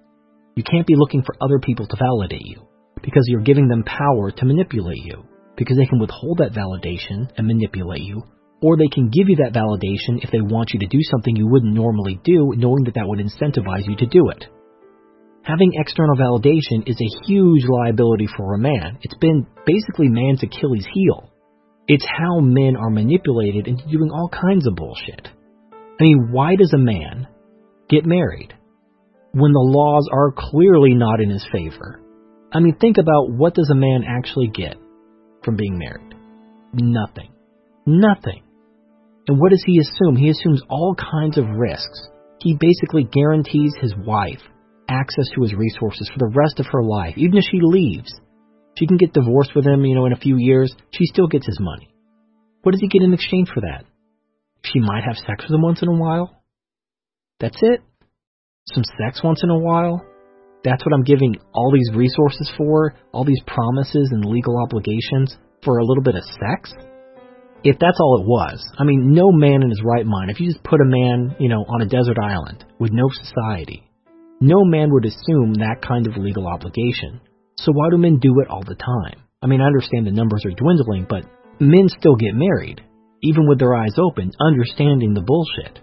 You 0.56 0.64
can't 0.64 0.88
be 0.88 0.95
looking 0.95 1.24
for 1.24 1.36
other 1.41 1.60
people 1.60 1.88
to 1.88 1.97
validate 1.97 2.45
you 2.45 2.68
because 3.02 3.24
you're 3.28 3.41
giving 3.41 3.68
them 3.68 3.84
power 3.84 4.32
to 4.32 4.45
manipulate 4.45 5.04
you 5.04 5.24
because 5.56 5.78
they 5.78 5.86
can 5.86 5.99
withhold 5.99 6.39
that 6.39 6.54
validation 6.54 7.32
and 7.38 7.47
manipulate 7.47 8.02
you 8.02 8.24
or 8.62 8.78
they 8.78 8.89
can 8.93 9.10
give 9.10 9.28
you 9.28 9.38
that 9.38 9.54
validation 9.54 10.24
if 10.24 10.30
they 10.32 10.41
want 10.41 10.72
you 10.74 10.80
to 10.80 10.88
do 10.88 10.99
something 11.10 11.36
you 11.36 11.47
wouldn't 11.47 11.74
normally 11.74 12.20
do 12.24 12.54
knowing 12.56 12.84
that 12.86 12.95
that 12.95 13.08
would 13.08 13.20
incentivize 13.20 13.88
you 13.88 13.95
to 13.95 14.06
do 14.06 14.30
it. 14.30 14.45
Having 15.43 15.72
external 15.74 16.16
validation 16.16 16.88
is 16.88 16.99
a 17.02 17.26
huge 17.26 17.64
liability 17.68 18.28
for 18.38 18.54
a 18.54 18.60
man. 18.60 18.99
It's 19.02 19.18
been 19.20 19.47
basically 19.66 20.08
man's 20.08 20.43
Achilles 20.43 20.86
heel. 20.93 21.32
It's 21.88 22.06
how 22.06 22.39
men 22.39 22.76
are 22.78 22.91
manipulated 22.91 23.68
into 23.68 23.84
doing 23.89 24.12
all 24.12 24.30
kinds 24.30 24.68
of 24.68 24.76
bullshit. 24.76 25.28
I 25.74 26.04
mean, 26.04 26.30
why 26.32 26.56
does 26.56 26.74
a 26.74 26.78
man 26.78 27.28
get 27.89 28.06
married? 28.06 28.54
When 29.34 29.54
the 29.54 29.60
laws 29.60 30.10
are 30.12 30.34
clearly 30.36 30.94
not 30.94 31.22
in 31.22 31.30
his 31.30 31.46
favor. 31.52 32.02
I 32.54 32.60
mean, 32.60 32.76
think 32.76 32.98
about 32.98 33.32
what 33.32 33.54
does 33.54 33.70
a 33.72 33.76
man 33.76 34.04
actually 34.06 34.48
get 34.48 34.76
from 35.44 35.56
being 35.56 35.78
married? 35.78 36.16
Nothing. 36.74 37.32
Nothing. 37.86 38.44
And 39.28 39.40
what 39.40 39.52
does 39.52 39.64
he 39.66 39.80
assume? 39.80 40.18
He 40.18 40.30
assumes 40.30 40.62
all 40.70 40.96
kinds 40.96 41.38
of 41.38 41.46
risks. 41.48 42.10
He 42.42 42.58
basically 42.60 43.04
guarantees 43.04 43.74
his 43.80 43.94
wife 43.96 44.42
access 44.90 45.30
to 45.34 45.42
his 45.44 45.54
resources 45.54 46.10
for 46.12 46.20
the 46.20 46.34
rest 46.36 46.60
of 46.60 46.66
her 46.72 46.84
life. 46.84 47.14
Even 47.16 47.38
if 47.38 47.46
she 47.50 47.60
leaves, 47.62 48.12
she 48.78 48.88
can 48.88 48.98
get 48.98 49.14
divorced 49.14 49.56
with 49.56 49.66
him, 49.66 49.86
you 49.86 49.96
know, 49.96 50.06
in 50.06 50.14
a 50.14 50.18
few 50.18 50.36
years, 50.38 50.76
she 50.92 51.06
still 51.06 51.28
gets 51.28 51.46
his 51.46 51.60
money. 51.62 51.94
What 52.64 52.74
does 52.74 52.82
he 52.82 52.90
get 52.90 53.04
in 53.04 53.14
exchange 53.14 53.50
for 53.54 53.62
that? 53.62 53.86
She 54.66 54.80
might 54.80 55.04
have 55.06 55.16
sex 55.16 55.46
with 55.46 55.56
him 55.56 55.62
once 55.62 55.82
in 55.82 55.88
a 55.88 55.94
while. 55.94 56.44
That's 57.40 57.58
it 57.62 57.82
some 58.66 58.84
sex 58.97 59.22
once 59.24 59.41
in 59.43 59.49
a 59.49 59.57
while. 59.57 60.05
That's 60.64 60.86
what 60.86 60.93
I'm 60.93 61.03
giving 61.03 61.36
all 61.53 61.72
these 61.72 61.95
resources 61.95 62.51
for, 62.57 62.93
all 63.12 63.26
these 63.26 63.41
promises 63.47 64.09
and 64.12 64.26
legal 64.26 64.62
obligations 64.62 65.38
for 65.64 65.78
a 65.78 65.86
little 65.86 66.03
bit 66.03 66.16
of 66.16 66.24
sex? 66.24 66.74
If 67.64 67.78
that's 67.80 67.99
all 67.99 68.22
it 68.22 68.28
was, 68.28 68.64
I 68.78 68.84
mean, 68.84 69.14
no 69.14 69.32
man 69.32 69.62
in 69.62 69.70
his 69.70 69.84
right 69.86 70.05
mind, 70.05 70.32
if 70.32 70.39
you 70.39 70.47
just 70.51 70.64
put 70.64 70.82
a 70.82 70.86
man, 70.86 71.36
you 71.39 71.47
know, 71.47 71.64
on 71.68 71.82
a 71.82 71.86
desert 71.86 72.18
island 72.22 72.66
with 72.80 72.91
no 72.91 73.07
society, 73.09 73.88
no 74.39 74.66
man 74.66 74.89
would 74.91 75.05
assume 75.05 75.53
that 75.55 75.86
kind 75.88 76.07
of 76.07 76.18
legal 76.18 76.47
obligation. 76.47 77.22
So 77.57 77.72
why 77.72 77.89
do 77.91 77.97
men 77.97 78.18
do 78.18 78.34
it 78.41 78.49
all 78.49 78.64
the 78.64 78.76
time? 78.76 79.22
I 79.43 79.47
mean, 79.47 79.62
I 79.62 79.68
understand 79.68 80.07
the 80.07 80.12
numbers 80.12 80.43
are 80.45 80.57
dwindling, 80.57 81.05
but 81.07 81.26
men 81.59 81.88
still 81.88 82.16
get 82.16 82.34
married, 82.34 82.82
even 83.22 83.47
with 83.47 83.59
their 83.59 83.76
eyes 83.76 83.95
open, 83.99 84.32
understanding 84.39 85.14
the 85.14 85.22
bullshit. 85.22 85.80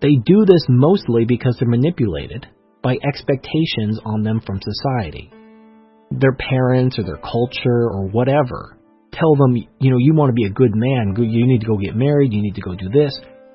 They 0.00 0.16
do 0.24 0.44
this 0.46 0.64
mostly 0.68 1.24
because 1.26 1.56
they're 1.58 1.68
manipulated 1.68 2.46
by 2.82 2.96
expectations 3.06 4.00
on 4.04 4.22
them 4.22 4.40
from 4.40 4.60
society. 4.62 5.30
Their 6.10 6.34
parents 6.34 6.98
or 6.98 7.04
their 7.04 7.18
culture 7.18 7.90
or 7.90 8.08
whatever 8.08 8.78
tell 9.12 9.34
them, 9.36 9.56
you 9.56 9.90
know, 9.90 9.98
you 9.98 10.14
want 10.14 10.30
to 10.30 10.34
be 10.34 10.46
a 10.46 10.50
good 10.50 10.74
man, 10.74 11.14
you 11.18 11.46
need 11.46 11.60
to 11.60 11.66
go 11.66 11.76
get 11.76 11.96
married, 11.96 12.32
you 12.32 12.42
need 12.42 12.54
to 12.54 12.60
go 12.60 12.74
do 12.74 12.88
this. 12.88 13.12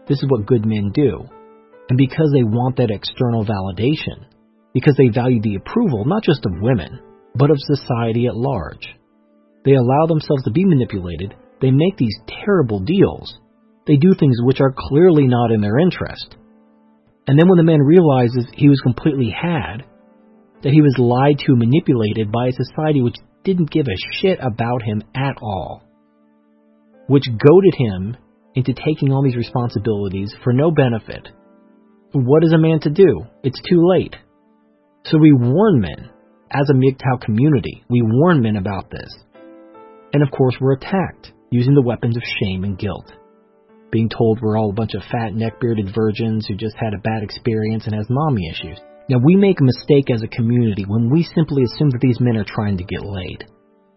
This 0.07 0.19
is 0.19 0.25
what 0.27 0.45
good 0.45 0.65
men 0.65 0.91
do. 0.93 1.23
And 1.89 1.97
because 1.97 2.29
they 2.33 2.43
want 2.43 2.77
that 2.77 2.91
external 2.91 3.45
validation, 3.45 4.25
because 4.73 4.95
they 4.97 5.09
value 5.09 5.41
the 5.41 5.55
approval 5.55 6.05
not 6.05 6.23
just 6.23 6.45
of 6.45 6.61
women, 6.61 6.99
but 7.35 7.51
of 7.51 7.57
society 7.59 8.27
at 8.27 8.35
large, 8.35 8.85
they 9.63 9.73
allow 9.73 10.05
themselves 10.07 10.43
to 10.43 10.51
be 10.51 10.65
manipulated, 10.65 11.33
they 11.61 11.71
make 11.71 11.97
these 11.97 12.15
terrible 12.45 12.79
deals 12.79 13.39
they 13.87 13.97
do 13.97 14.13
things 14.13 14.37
which 14.41 14.61
are 14.61 14.73
clearly 14.75 15.27
not 15.27 15.51
in 15.51 15.61
their 15.61 15.79
interest. 15.79 16.35
And 17.27 17.39
then 17.39 17.47
when 17.47 17.57
the 17.57 17.63
man 17.63 17.81
realizes 17.81 18.45
he 18.53 18.69
was 18.69 18.81
completely 18.81 19.29
had, 19.29 19.85
that 20.63 20.73
he 20.73 20.81
was 20.81 20.95
lied 20.97 21.39
to 21.45 21.55
manipulated 21.55 22.31
by 22.31 22.47
a 22.47 22.51
society 22.51 23.01
which 23.01 23.15
didn't 23.43 23.71
give 23.71 23.85
a 23.87 24.17
shit 24.17 24.39
about 24.39 24.81
him 24.83 25.03
at 25.15 25.37
all, 25.41 25.83
which 27.07 27.25
goaded 27.27 27.75
him 27.77 28.17
into 28.55 28.73
taking 28.73 29.11
on 29.11 29.23
these 29.23 29.35
responsibilities 29.35 30.33
for 30.43 30.53
no 30.53 30.71
benefit, 30.71 31.29
what 32.13 32.43
is 32.43 32.53
a 32.53 32.57
man 32.57 32.79
to 32.81 32.89
do? 32.89 33.25
It's 33.43 33.61
too 33.69 33.81
late. 33.87 34.15
So 35.03 35.17
we 35.17 35.33
warn 35.33 35.81
men, 35.81 36.09
as 36.51 36.69
a 36.69 36.73
MGTOW 36.73 37.21
community, 37.21 37.83
we 37.89 38.01
warn 38.01 38.41
men 38.41 38.55
about 38.55 38.89
this. 38.89 39.09
And 40.13 40.23
of 40.23 40.31
course, 40.31 40.55
we're 40.59 40.73
attacked 40.73 41.33
using 41.51 41.75
the 41.75 41.81
weapons 41.81 42.15
of 42.15 42.23
shame 42.39 42.63
and 42.63 42.79
guilt 42.79 43.11
being 43.95 44.09
told 44.09 44.41
we're 44.41 44.59
all 44.59 44.71
a 44.71 44.73
bunch 44.75 44.91
of 44.93 45.07
fat 45.07 45.31
neck-bearded 45.31 45.95
virgins 45.95 46.45
who 46.45 46.55
just 46.59 46.75
had 46.75 46.93
a 46.93 46.99
bad 46.99 47.23
experience 47.23 47.87
and 47.87 47.95
has 47.95 48.05
mommy 48.09 48.43
issues. 48.51 48.77
Now, 49.07 49.23
we 49.23 49.37
make 49.37 49.55
a 49.61 49.63
mistake 49.63 50.11
as 50.11 50.21
a 50.21 50.35
community 50.35 50.83
when 50.83 51.09
we 51.09 51.23
simply 51.23 51.63
assume 51.63 51.91
that 51.91 52.01
these 52.01 52.19
men 52.19 52.35
are 52.35 52.43
trying 52.43 52.75
to 52.75 52.83
get 52.83 53.05
laid. 53.05 53.47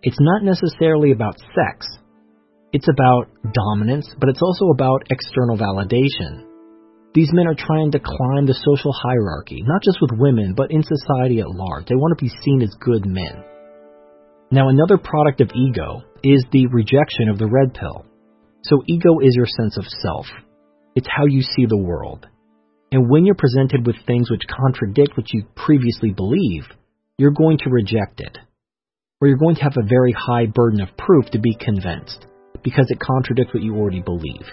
It's 0.05 0.21
not 0.21 0.45
necessarily 0.45 1.11
about 1.11 1.43
sex. 1.51 1.89
It's 2.73 2.87
about 2.87 3.27
dominance, 3.51 4.07
but 4.21 4.29
it's 4.29 4.43
also 4.43 4.71
about 4.71 5.03
external 5.11 5.59
validation. 5.59 6.47
These 7.13 7.33
men 7.33 7.49
are 7.49 7.59
trying 7.59 7.91
to 7.91 7.99
climb 7.99 8.47
the 8.47 8.55
social 8.55 8.93
hierarchy, 8.93 9.65
not 9.67 9.83
just 9.83 9.99
with 10.01 10.13
women, 10.15 10.55
but 10.55 10.71
in 10.71 10.85
society 10.85 11.41
at 11.41 11.51
large. 11.51 11.87
They 11.87 11.97
want 11.97 12.17
to 12.17 12.23
be 12.23 12.31
seen 12.45 12.63
as 12.63 12.71
good 12.79 13.05
men. 13.05 13.43
Now, 14.53 14.69
another 14.69 14.97
product 14.97 15.41
of 15.41 15.51
ego 15.57 16.05
is 16.23 16.45
the 16.53 16.69
rejection 16.69 17.29
of 17.29 17.39
the 17.39 17.51
red 17.51 17.75
pill. 17.75 18.07
So 18.69 18.83
ego 18.87 19.21
is 19.23 19.35
your 19.35 19.47
sense 19.47 19.79
of 19.79 19.85
self. 20.03 20.27
It's 20.95 21.09
how 21.09 21.25
you 21.27 21.41
see 21.41 21.65
the 21.67 21.77
world. 21.77 22.27
And 22.93 23.09
when 23.09 23.25
you're 23.25 23.35
presented 23.35 23.87
with 23.87 23.97
things 24.07 24.31
which 24.31 24.43
contradict 24.49 25.17
what 25.17 25.33
you 25.33 25.45
previously 25.55 26.13
believe, 26.13 26.65
you're 27.17 27.31
going 27.31 27.59
to 27.59 27.71
reject 27.71 28.21
it. 28.21 28.37
Or 29.21 29.29
you're 29.29 29.39
going 29.39 29.57
to 29.57 29.63
have 29.63 29.77
a 29.77 29.89
very 29.89 30.13
high 30.13 30.47
burden 30.47 30.81
of 30.81 30.97
proof 30.97 31.27
to 31.31 31.39
be 31.39 31.55
convinced, 31.55 32.27
because 32.63 32.87
it 32.91 33.01
contradicts 33.01 33.55
what 33.55 33.63
you 33.63 33.75
already 33.75 34.03
believe. 34.03 34.47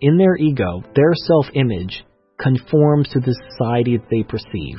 In 0.00 0.16
their 0.16 0.36
ego, 0.36 0.82
their 0.94 1.12
self-image 1.14 2.04
conforms 2.40 3.08
to 3.10 3.20
the 3.20 3.36
society 3.50 3.96
that 3.96 4.08
they 4.10 4.22
perceive. 4.22 4.78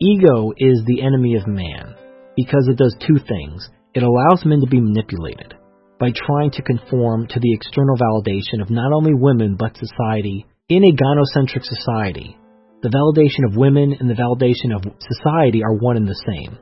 Ego 0.00 0.52
is 0.56 0.82
the 0.86 1.02
enemy 1.02 1.36
of 1.36 1.46
man, 1.46 1.94
because 2.36 2.68
it 2.68 2.78
does 2.78 2.96
two 3.00 3.18
things. 3.18 3.68
It 3.94 4.02
allows 4.02 4.44
men 4.44 4.60
to 4.60 4.66
be 4.66 4.80
manipulated, 4.80 5.54
by 5.98 6.10
trying 6.14 6.50
to 6.52 6.62
conform 6.62 7.26
to 7.28 7.40
the 7.40 7.52
external 7.54 7.96
validation 7.96 8.60
of 8.60 8.70
not 8.70 8.92
only 8.92 9.14
women 9.14 9.56
but 9.56 9.76
society 9.76 10.46
in 10.68 10.84
a 10.84 10.92
gynocentric 10.92 11.62
society. 11.62 12.36
The 12.82 12.88
validation 12.88 13.48
of 13.48 13.56
women 13.56 13.96
and 13.98 14.10
the 14.10 14.14
validation 14.14 14.74
of 14.74 14.84
society 15.00 15.62
are 15.62 15.74
one 15.74 15.96
and 15.96 16.06
the 16.06 16.22
same. 16.26 16.58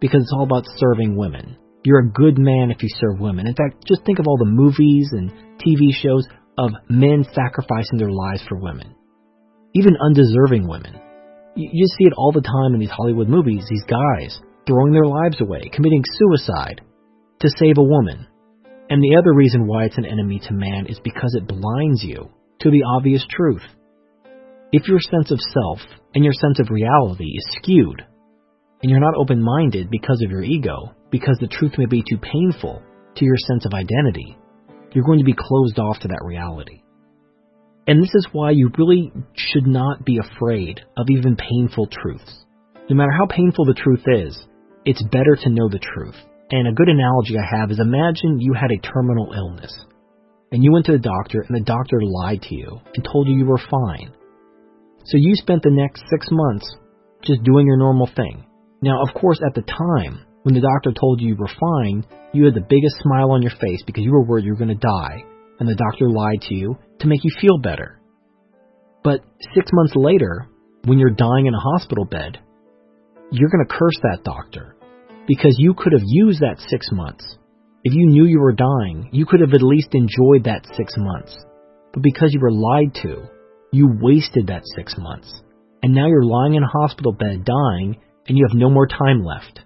Because 0.00 0.22
it's 0.22 0.32
all 0.32 0.44
about 0.44 0.64
serving 0.76 1.16
women. 1.16 1.56
You're 1.84 2.00
a 2.00 2.12
good 2.12 2.38
man 2.38 2.70
if 2.70 2.82
you 2.82 2.88
serve 2.88 3.20
women. 3.20 3.46
In 3.46 3.54
fact, 3.54 3.84
just 3.86 4.04
think 4.04 4.18
of 4.18 4.26
all 4.26 4.38
the 4.38 4.44
movies 4.44 5.08
and 5.12 5.30
TV 5.58 5.92
shows 5.92 6.26
of 6.58 6.70
men 6.88 7.24
sacrificing 7.34 7.98
their 7.98 8.10
lives 8.10 8.42
for 8.48 8.56
women. 8.58 8.94
Even 9.74 9.96
undeserving 10.00 10.68
women. 10.68 11.00
You, 11.56 11.68
you 11.72 11.86
see 11.86 12.04
it 12.04 12.14
all 12.16 12.32
the 12.32 12.42
time 12.42 12.74
in 12.74 12.80
these 12.80 12.90
Hollywood 12.90 13.28
movies, 13.28 13.66
these 13.68 13.84
guys 13.84 14.38
throwing 14.66 14.92
their 14.92 15.06
lives 15.06 15.40
away, 15.40 15.70
committing 15.72 16.04
suicide 16.06 16.82
to 17.40 17.48
save 17.58 17.78
a 17.78 17.82
woman. 17.82 18.26
And 18.92 19.02
the 19.02 19.16
other 19.16 19.32
reason 19.32 19.66
why 19.66 19.84
it's 19.84 19.96
an 19.96 20.04
enemy 20.04 20.38
to 20.38 20.52
man 20.52 20.84
is 20.86 21.00
because 21.02 21.34
it 21.34 21.48
blinds 21.48 22.04
you 22.04 22.28
to 22.60 22.70
the 22.70 22.82
obvious 22.94 23.24
truth. 23.30 23.62
If 24.70 24.86
your 24.86 25.00
sense 25.00 25.30
of 25.30 25.40
self 25.40 25.78
and 26.14 26.22
your 26.22 26.34
sense 26.34 26.60
of 26.60 26.68
reality 26.68 27.24
is 27.24 27.56
skewed, 27.56 28.04
and 28.82 28.90
you're 28.90 29.00
not 29.00 29.14
open 29.16 29.42
minded 29.42 29.88
because 29.88 30.20
of 30.22 30.30
your 30.30 30.42
ego, 30.42 30.94
because 31.10 31.38
the 31.40 31.48
truth 31.48 31.72
may 31.78 31.86
be 31.86 32.02
too 32.02 32.18
painful 32.18 32.82
to 33.16 33.24
your 33.24 33.38
sense 33.38 33.64
of 33.64 33.72
identity, 33.72 34.36
you're 34.92 35.06
going 35.06 35.20
to 35.20 35.24
be 35.24 35.32
closed 35.38 35.78
off 35.78 35.98
to 36.00 36.08
that 36.08 36.22
reality. 36.22 36.82
And 37.86 38.02
this 38.02 38.14
is 38.14 38.28
why 38.32 38.50
you 38.50 38.70
really 38.76 39.10
should 39.32 39.66
not 39.66 40.04
be 40.04 40.18
afraid 40.18 40.82
of 40.98 41.06
even 41.08 41.36
painful 41.36 41.86
truths. 41.86 42.44
No 42.90 42.96
matter 42.96 43.12
how 43.18 43.24
painful 43.24 43.64
the 43.64 43.72
truth 43.72 44.04
is, 44.06 44.46
it's 44.84 45.02
better 45.04 45.34
to 45.44 45.48
know 45.48 45.70
the 45.70 45.78
truth. 45.78 46.16
And 46.52 46.68
a 46.68 46.72
good 46.72 46.90
analogy 46.90 47.34
I 47.38 47.58
have 47.58 47.70
is 47.70 47.80
imagine 47.80 48.38
you 48.38 48.52
had 48.52 48.70
a 48.70 48.86
terminal 48.86 49.32
illness, 49.32 49.72
and 50.52 50.62
you 50.62 50.70
went 50.70 50.84
to 50.84 50.92
the 50.92 50.98
doctor, 50.98 51.40
and 51.40 51.56
the 51.56 51.64
doctor 51.64 51.98
lied 52.04 52.42
to 52.42 52.54
you 52.54 52.78
and 52.94 53.02
told 53.02 53.26
you 53.26 53.38
you 53.38 53.46
were 53.46 53.56
fine. 53.56 54.12
So 55.06 55.16
you 55.16 55.34
spent 55.34 55.62
the 55.62 55.70
next 55.72 56.02
six 56.10 56.28
months 56.30 56.76
just 57.24 57.42
doing 57.42 57.66
your 57.66 57.78
normal 57.78 58.06
thing. 58.06 58.44
Now, 58.82 59.00
of 59.02 59.14
course, 59.14 59.40
at 59.46 59.54
the 59.54 59.62
time, 59.62 60.26
when 60.42 60.54
the 60.54 60.60
doctor 60.60 60.92
told 60.92 61.22
you 61.22 61.28
you 61.28 61.36
were 61.36 61.48
fine, 61.48 62.04
you 62.34 62.44
had 62.44 62.54
the 62.54 62.68
biggest 62.68 62.96
smile 63.00 63.30
on 63.30 63.40
your 63.40 63.56
face 63.58 63.82
because 63.86 64.04
you 64.04 64.12
were 64.12 64.22
worried 64.24 64.44
you 64.44 64.52
were 64.52 64.58
going 64.58 64.76
to 64.76 64.86
die, 64.86 65.24
and 65.58 65.66
the 65.66 65.74
doctor 65.74 66.10
lied 66.10 66.42
to 66.42 66.54
you 66.54 66.76
to 67.00 67.06
make 67.06 67.24
you 67.24 67.30
feel 67.40 67.56
better. 67.56 67.98
But 69.02 69.20
six 69.54 69.70
months 69.72 69.94
later, 69.96 70.48
when 70.84 70.98
you're 70.98 71.16
dying 71.16 71.46
in 71.46 71.54
a 71.54 71.78
hospital 71.78 72.04
bed, 72.04 72.40
you're 73.30 73.48
going 73.48 73.64
to 73.66 73.74
curse 73.74 73.96
that 74.02 74.22
doctor 74.22 74.76
because 75.34 75.56
you 75.58 75.72
could 75.72 75.94
have 75.94 76.04
used 76.04 76.40
that 76.40 76.60
six 76.68 76.86
months. 76.92 77.24
If 77.84 77.94
you 77.94 78.06
knew 78.06 78.26
you 78.26 78.38
were 78.38 78.52
dying, 78.52 79.08
you 79.12 79.24
could 79.24 79.40
have 79.40 79.54
at 79.54 79.62
least 79.62 79.88
enjoyed 79.94 80.44
that 80.44 80.66
six 80.76 80.92
months. 80.98 81.34
But 81.94 82.02
because 82.02 82.34
you 82.34 82.40
were 82.40 82.52
lied 82.52 82.94
to, 83.02 83.30
you 83.72 83.88
wasted 83.98 84.48
that 84.48 84.60
six 84.76 84.94
months. 84.98 85.32
And 85.82 85.94
now 85.94 86.06
you're 86.06 86.22
lying 86.22 86.52
in 86.52 86.62
a 86.62 86.78
hospital 86.78 87.12
bed 87.12 87.46
dying 87.46 87.96
and 88.28 88.36
you 88.36 88.44
have 88.46 88.54
no 88.54 88.68
more 88.68 88.86
time 88.86 89.24
left. 89.24 89.60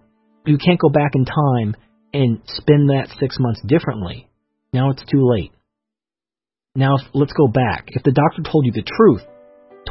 You 0.46 0.56
can't 0.56 0.78
go 0.78 0.88
back 0.88 1.10
in 1.16 1.24
time 1.24 1.74
and 2.14 2.40
spend 2.46 2.90
that 2.90 3.08
six 3.18 3.36
months 3.40 3.60
differently. 3.66 4.30
Now 4.72 4.90
it's 4.90 5.02
too 5.10 5.28
late. 5.28 5.50
Now 6.76 6.94
let's 7.12 7.32
go 7.32 7.48
back. 7.48 7.86
If 7.88 8.04
the 8.04 8.12
doctor 8.12 8.48
told 8.48 8.66
you 8.66 8.72
the 8.72 8.86
truth, 8.86 9.22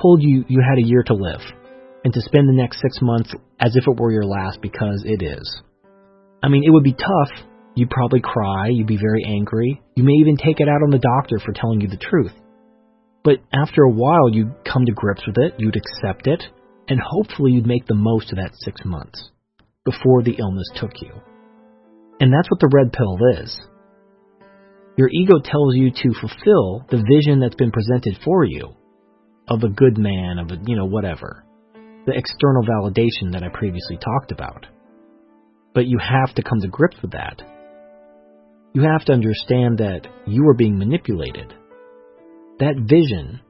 told 0.01 0.23
you 0.23 0.45
you 0.47 0.63
had 0.65 0.81
a 0.81 0.87
year 0.87 1.03
to 1.03 1.13
live, 1.13 1.41
and 2.05 2.13
to 2.13 2.21
spend 2.21 2.47
the 2.47 2.53
next 2.53 2.79
six 2.79 2.99
months 3.01 3.33
as 3.59 3.75
if 3.75 3.87
it 3.87 3.99
were 3.99 4.11
your 4.11 4.23
last 4.23 4.61
because 4.61 5.03
it 5.05 5.25
is. 5.25 5.61
I 6.43 6.49
mean, 6.49 6.63
it 6.63 6.69
would 6.69 6.83
be 6.83 6.93
tough. 6.93 7.45
You'd 7.75 7.89
probably 7.89 8.21
cry, 8.21 8.67
you'd 8.69 8.87
be 8.87 8.95
very 8.95 9.25
angry. 9.25 9.81
You 9.95 10.03
may 10.03 10.13
even 10.13 10.37
take 10.37 10.59
it 10.59 10.69
out 10.69 10.83
on 10.83 10.91
the 10.91 10.99
doctor 10.99 11.39
for 11.43 11.51
telling 11.51 11.81
you 11.81 11.87
the 11.87 11.97
truth. 11.97 12.31
But 13.23 13.39
after 13.51 13.81
a 13.81 13.89
while, 13.89 14.29
you'd 14.31 14.53
come 14.71 14.85
to 14.85 14.93
grips 14.93 15.23
with 15.25 15.35
it, 15.39 15.55
you'd 15.57 15.75
accept 15.75 16.27
it, 16.27 16.43
and 16.87 16.99
hopefully 17.01 17.53
you'd 17.53 17.65
make 17.65 17.87
the 17.87 17.95
most 17.95 18.31
of 18.31 18.37
that 18.37 18.51
six 18.53 18.79
months 18.85 19.31
before 19.83 20.21
the 20.21 20.35
illness 20.37 20.69
took 20.79 21.01
you. 21.01 21.11
And 22.19 22.31
that's 22.31 22.49
what 22.51 22.59
the 22.59 22.71
red 22.71 22.93
pill 22.93 23.17
is. 23.41 23.59
Your 24.95 25.09
ego 25.11 25.39
tells 25.43 25.75
you 25.75 25.89
to 25.89 26.19
fulfill 26.19 26.85
the 26.89 27.03
vision 27.03 27.39
that's 27.39 27.55
been 27.55 27.71
presented 27.71 28.19
for 28.23 28.45
you 28.45 28.75
of 29.49 29.63
a 29.63 29.69
good 29.69 29.97
man, 29.97 30.37
of 30.37 30.51
a, 30.51 30.57
you 30.65 30.75
know, 30.75 30.85
whatever. 30.85 31.45
The 32.05 32.15
external 32.15 32.63
validation 32.63 33.33
that 33.33 33.43
I 33.43 33.49
previously 33.49 33.97
talked 33.97 34.31
about. 34.31 34.67
But 35.73 35.87
you 35.87 35.97
have 35.97 36.35
to 36.35 36.43
come 36.43 36.61
to 36.61 36.67
grips 36.67 36.97
with 37.01 37.11
that. 37.11 37.41
You 38.73 38.83
have 38.83 39.05
to 39.05 39.13
understand 39.13 39.79
that 39.79 40.07
you 40.27 40.47
are 40.47 40.53
being 40.53 40.77
manipulated. 40.77 41.53
That 42.59 42.75
vision, 42.87 43.41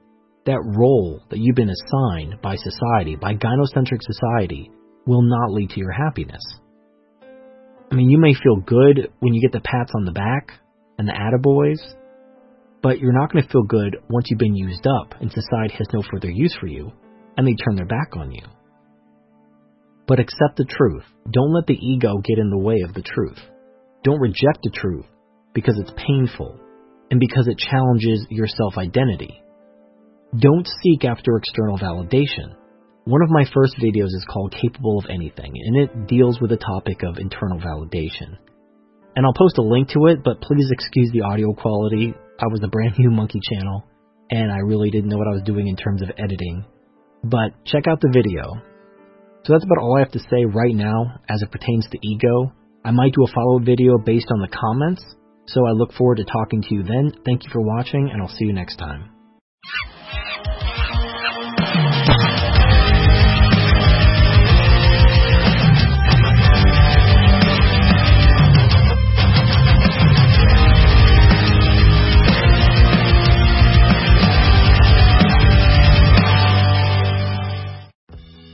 that 0.46 0.62
role 0.64 1.22
that 1.30 1.40
you've 1.40 1.56
been 1.56 1.70
assigned 1.70 2.42
by 2.42 2.56
society, 2.56 3.18
by 3.18 3.34
gynocentric 3.34 4.00
society, 4.02 4.72
will 5.06 5.22
not 5.22 5.52
lead 5.52 5.72
to 5.72 5.80
your 5.80 5.92
happiness. 5.92 6.44
I 7.92 7.96
mean, 7.96 8.10
you 8.10 8.20
may 8.20 8.34
feel 8.34 8.58
good 8.66 9.12
when 9.20 9.34
you 9.34 9.42
get 9.42 9.52
the 9.52 9.60
pats 9.60 9.92
on 9.96 10.06
the 10.06 10.12
back 10.12 10.52
and 10.98 11.08
the 11.08 11.14
attaboys, 11.14 11.82
but 12.82 13.00
you're 13.00 13.14
not 13.14 13.34
going 13.34 13.44
to 13.44 13.52
feel 13.52 13.64
good 13.64 13.98
once 14.10 14.28
you've 14.30 14.40
been 14.40 14.56
used 14.56 14.88
up 14.88 15.16
and 15.20 15.30
society 15.30 15.76
has 15.78 15.88
no 15.94 16.02
further 16.10 16.30
use 16.32 16.56
for 16.60 16.68
you 16.68 16.94
and 17.38 17.48
they 17.48 17.56
turn 17.56 17.76
their 17.76 17.86
back 17.86 18.16
on 18.16 18.32
you. 18.32 18.44
But 20.08 20.20
accept 20.20 20.58
the 20.58 20.66
truth. 20.66 21.04
Don't 21.30 21.54
let 21.54 21.66
the 21.66 21.74
ego 21.74 22.20
get 22.24 22.38
in 22.38 22.50
the 22.50 22.58
way 22.58 22.82
of 22.88 22.94
the 22.94 23.02
truth. 23.02 23.40
Don't 24.04 24.22
reject 24.22 24.60
the 24.64 24.72
truth 24.74 25.06
because 25.54 25.80
it's 25.80 25.92
painful 26.08 26.60
and 27.10 27.20
because 27.20 27.48
it 27.48 27.58
challenges 27.58 28.26
your 28.30 28.48
self 28.48 28.78
identity. 28.78 29.42
Don't 30.38 30.68
seek 30.84 31.06
after 31.06 31.38
external 31.38 31.78
validation. 31.78 32.56
One 33.06 33.22
of 33.22 33.30
my 33.30 33.46
first 33.54 33.76
videos 33.78 34.14
is 34.14 34.26
called 34.28 34.54
Capable 34.60 35.00
of 35.00 35.06
Anything, 35.10 35.54
and 35.56 35.78
it 35.78 36.08
deals 36.08 36.42
with 36.42 36.50
the 36.50 36.58
topic 36.58 37.04
of 37.04 37.18
internal 37.18 37.60
validation. 37.60 38.38
And 39.16 39.26
I'll 39.26 39.34
post 39.38 39.58
a 39.58 39.62
link 39.62 39.90
to 39.90 40.08
it, 40.08 40.24
but 40.24 40.42
please 40.42 40.68
excuse 40.72 41.12
the 41.14 41.22
audio 41.22 41.54
quality. 41.54 42.14
I 42.40 42.48
was 42.48 42.62
a 42.64 42.68
brand 42.68 42.96
new 42.98 43.12
monkey 43.12 43.40
channel, 43.54 43.86
and 44.30 44.52
I 44.52 44.58
really 44.58 44.90
didn't 44.90 45.10
know 45.10 45.18
what 45.18 45.28
I 45.28 45.36
was 45.36 45.44
doing 45.46 45.68
in 45.68 45.76
terms 45.76 46.02
of 46.02 46.10
editing. 46.18 46.66
But 47.30 47.66
check 47.66 47.88
out 47.88 48.02
the 48.02 48.14
video. 48.14 48.62
So 49.44 49.54
that's 49.54 49.66
about 49.66 49.82
all 49.82 49.98
I 49.98 50.02
have 50.02 50.12
to 50.12 50.20
say 50.20 50.46
right 50.46 50.76
now 50.76 51.20
as 51.28 51.42
it 51.42 51.52
pertains 51.52 51.88
to 51.92 51.98
ego. 52.02 52.54
I 52.84 52.92
might 52.92 53.14
do 53.14 53.24
a 53.24 53.34
follow-up 53.34 53.66
video 53.66 53.98
based 53.98 54.28
on 54.32 54.42
the 54.42 54.48
comments, 54.48 55.04
so 55.48 55.66
I 55.66 55.72
look 55.72 55.92
forward 55.94 56.18
to 56.18 56.26
talking 56.26 56.62
to 56.62 56.76
you 56.76 56.84
then. 56.84 57.12
Thank 57.26 57.44
you 57.44 57.50
for 57.52 57.62
watching, 57.62 58.10
and 58.12 58.22
I'll 58.22 58.30
see 58.30 58.46
you 58.46 58.54
next 58.54 58.78
time. 58.78 59.10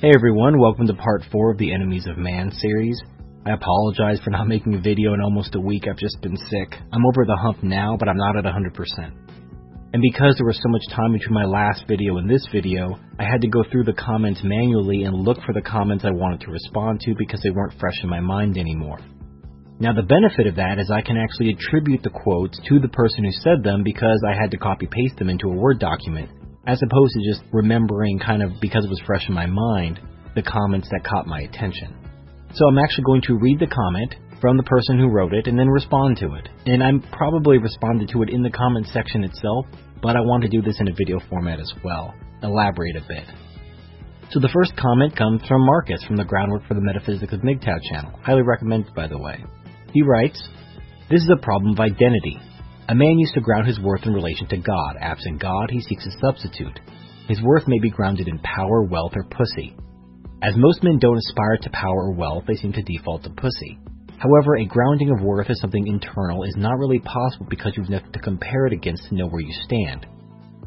Hey 0.01 0.09
everyone, 0.15 0.59
welcome 0.59 0.87
to 0.87 0.95
part 0.95 1.21
4 1.31 1.51
of 1.51 1.59
the 1.59 1.71
Enemies 1.71 2.07
of 2.07 2.17
Man 2.17 2.51
series. 2.51 2.99
I 3.45 3.51
apologize 3.51 4.19
for 4.23 4.31
not 4.31 4.47
making 4.47 4.73
a 4.73 4.81
video 4.81 5.13
in 5.13 5.21
almost 5.21 5.53
a 5.53 5.59
week, 5.59 5.83
I've 5.87 5.99
just 5.99 6.19
been 6.23 6.37
sick. 6.37 6.73
I'm 6.91 7.05
over 7.05 7.23
the 7.23 7.37
hump 7.39 7.61
now, 7.61 7.97
but 7.99 8.09
I'm 8.09 8.17
not 8.17 8.35
at 8.35 8.43
100%. 8.43 8.73
And 9.93 10.01
because 10.01 10.37
there 10.37 10.47
was 10.47 10.57
so 10.57 10.69
much 10.69 10.81
time 10.89 11.13
between 11.13 11.35
my 11.35 11.45
last 11.45 11.83
video 11.87 12.17
and 12.17 12.27
this 12.27 12.43
video, 12.51 12.97
I 13.19 13.25
had 13.25 13.41
to 13.41 13.47
go 13.47 13.63
through 13.71 13.83
the 13.83 13.93
comments 13.93 14.41
manually 14.43 15.03
and 15.03 15.13
look 15.13 15.37
for 15.45 15.53
the 15.53 15.61
comments 15.61 16.03
I 16.03 16.09
wanted 16.09 16.41
to 16.41 16.51
respond 16.51 17.01
to 17.01 17.13
because 17.15 17.41
they 17.43 17.51
weren't 17.51 17.79
fresh 17.79 18.01
in 18.01 18.09
my 18.09 18.21
mind 18.21 18.57
anymore. 18.57 18.97
Now 19.79 19.93
the 19.93 20.01
benefit 20.01 20.47
of 20.47 20.55
that 20.55 20.79
is 20.79 20.89
I 20.89 21.03
can 21.03 21.17
actually 21.17 21.53
attribute 21.53 22.01
the 22.01 22.09
quotes 22.09 22.59
to 22.69 22.79
the 22.79 22.89
person 22.89 23.23
who 23.23 23.31
said 23.43 23.61
them 23.63 23.83
because 23.83 24.25
I 24.27 24.33
had 24.33 24.49
to 24.49 24.57
copy 24.57 24.87
paste 24.87 25.17
them 25.19 25.29
into 25.29 25.51
a 25.51 25.55
Word 25.55 25.77
document 25.77 26.40
as 26.67 26.79
opposed 26.83 27.13
to 27.13 27.29
just 27.29 27.41
remembering 27.51 28.19
kind 28.19 28.43
of 28.43 28.51
because 28.61 28.85
it 28.85 28.89
was 28.89 29.01
fresh 29.05 29.27
in 29.27 29.33
my 29.33 29.45
mind 29.45 29.99
the 30.35 30.41
comments 30.41 30.87
that 30.91 31.03
caught 31.03 31.27
my 31.27 31.41
attention. 31.41 31.95
So 32.53 32.67
I'm 32.67 32.77
actually 32.77 33.03
going 33.05 33.21
to 33.23 33.39
read 33.39 33.59
the 33.59 33.67
comment 33.67 34.15
from 34.39 34.57
the 34.57 34.63
person 34.63 34.97
who 34.97 35.09
wrote 35.09 35.33
it 35.33 35.47
and 35.47 35.57
then 35.57 35.69
respond 35.69 36.17
to 36.17 36.33
it. 36.33 36.49
And 36.65 36.83
I'm 36.83 37.01
probably 37.11 37.57
responded 37.57 38.09
to 38.09 38.23
it 38.23 38.29
in 38.29 38.41
the 38.41 38.49
comment 38.49 38.87
section 38.91 39.23
itself, 39.23 39.65
but 40.01 40.15
I 40.15 40.21
want 40.21 40.43
to 40.43 40.49
do 40.49 40.61
this 40.61 40.79
in 40.79 40.87
a 40.87 40.93
video 40.93 41.19
format 41.29 41.59
as 41.59 41.71
well. 41.83 42.13
Elaborate 42.41 42.95
a 42.95 43.07
bit. 43.07 43.25
So 44.31 44.39
the 44.39 44.49
first 44.53 44.75
comment 44.77 45.15
comes 45.15 45.41
from 45.47 45.65
Marcus 45.65 46.03
from 46.05 46.15
the 46.15 46.23
Groundwork 46.23 46.65
for 46.67 46.73
the 46.73 46.81
Metaphysics 46.81 47.33
of 47.33 47.41
MGTOW 47.41 47.79
channel. 47.91 48.19
Highly 48.23 48.43
recommended, 48.43 48.93
by 48.95 49.07
the 49.07 49.17
way. 49.17 49.43
He 49.93 50.01
writes, 50.01 50.41
This 51.09 51.21
is 51.21 51.29
a 51.31 51.41
problem 51.41 51.73
of 51.73 51.79
identity. 51.79 52.39
A 52.91 52.93
man 52.93 53.17
used 53.17 53.35
to 53.35 53.39
ground 53.39 53.67
his 53.67 53.79
worth 53.79 54.05
in 54.05 54.13
relation 54.13 54.47
to 54.47 54.57
God. 54.57 54.97
Absent 54.99 55.39
God, 55.39 55.71
he 55.71 55.79
seeks 55.79 56.05
a 56.05 56.19
substitute. 56.19 56.77
His 57.29 57.41
worth 57.41 57.65
may 57.65 57.79
be 57.79 57.89
grounded 57.89 58.27
in 58.27 58.37
power, 58.39 58.83
wealth, 58.83 59.13
or 59.15 59.23
pussy. 59.23 59.77
As 60.43 60.57
most 60.57 60.83
men 60.83 60.99
don't 60.99 61.17
aspire 61.17 61.55
to 61.61 61.69
power 61.69 62.07
or 62.07 62.11
wealth, 62.11 62.43
they 62.47 62.55
seem 62.55 62.73
to 62.73 62.81
default 62.81 63.23
to 63.23 63.29
pussy. 63.29 63.79
However, 64.17 64.57
a 64.57 64.65
grounding 64.65 65.09
of 65.09 65.23
worth 65.23 65.49
as 65.49 65.61
something 65.61 65.87
internal 65.87 66.43
is 66.43 66.55
not 66.57 66.77
really 66.79 66.99
possible 66.99 67.47
because 67.49 67.71
you've 67.77 67.89
nothing 67.89 68.11
to 68.11 68.19
compare 68.19 68.65
it 68.65 68.73
against 68.73 69.07
to 69.07 69.15
know 69.15 69.27
where 69.27 69.39
you 69.39 69.53
stand. 69.63 70.05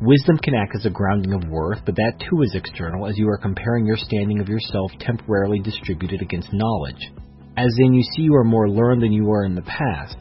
Wisdom 0.00 0.38
can 0.38 0.54
act 0.54 0.74
as 0.76 0.86
a 0.86 0.90
grounding 0.90 1.34
of 1.34 1.50
worth, 1.50 1.84
but 1.84 1.96
that 1.96 2.18
too 2.20 2.40
is 2.40 2.54
external 2.54 3.06
as 3.06 3.18
you 3.18 3.28
are 3.28 3.36
comparing 3.36 3.84
your 3.84 3.98
standing 3.98 4.40
of 4.40 4.48
yourself 4.48 4.90
temporarily 4.98 5.58
distributed 5.58 6.22
against 6.22 6.54
knowledge. 6.54 7.12
As 7.58 7.74
in, 7.80 7.92
you 7.92 8.02
see 8.02 8.22
you 8.22 8.34
are 8.34 8.44
more 8.44 8.70
learned 8.70 9.02
than 9.02 9.12
you 9.12 9.26
were 9.26 9.44
in 9.44 9.54
the 9.54 9.60
past. 9.60 10.16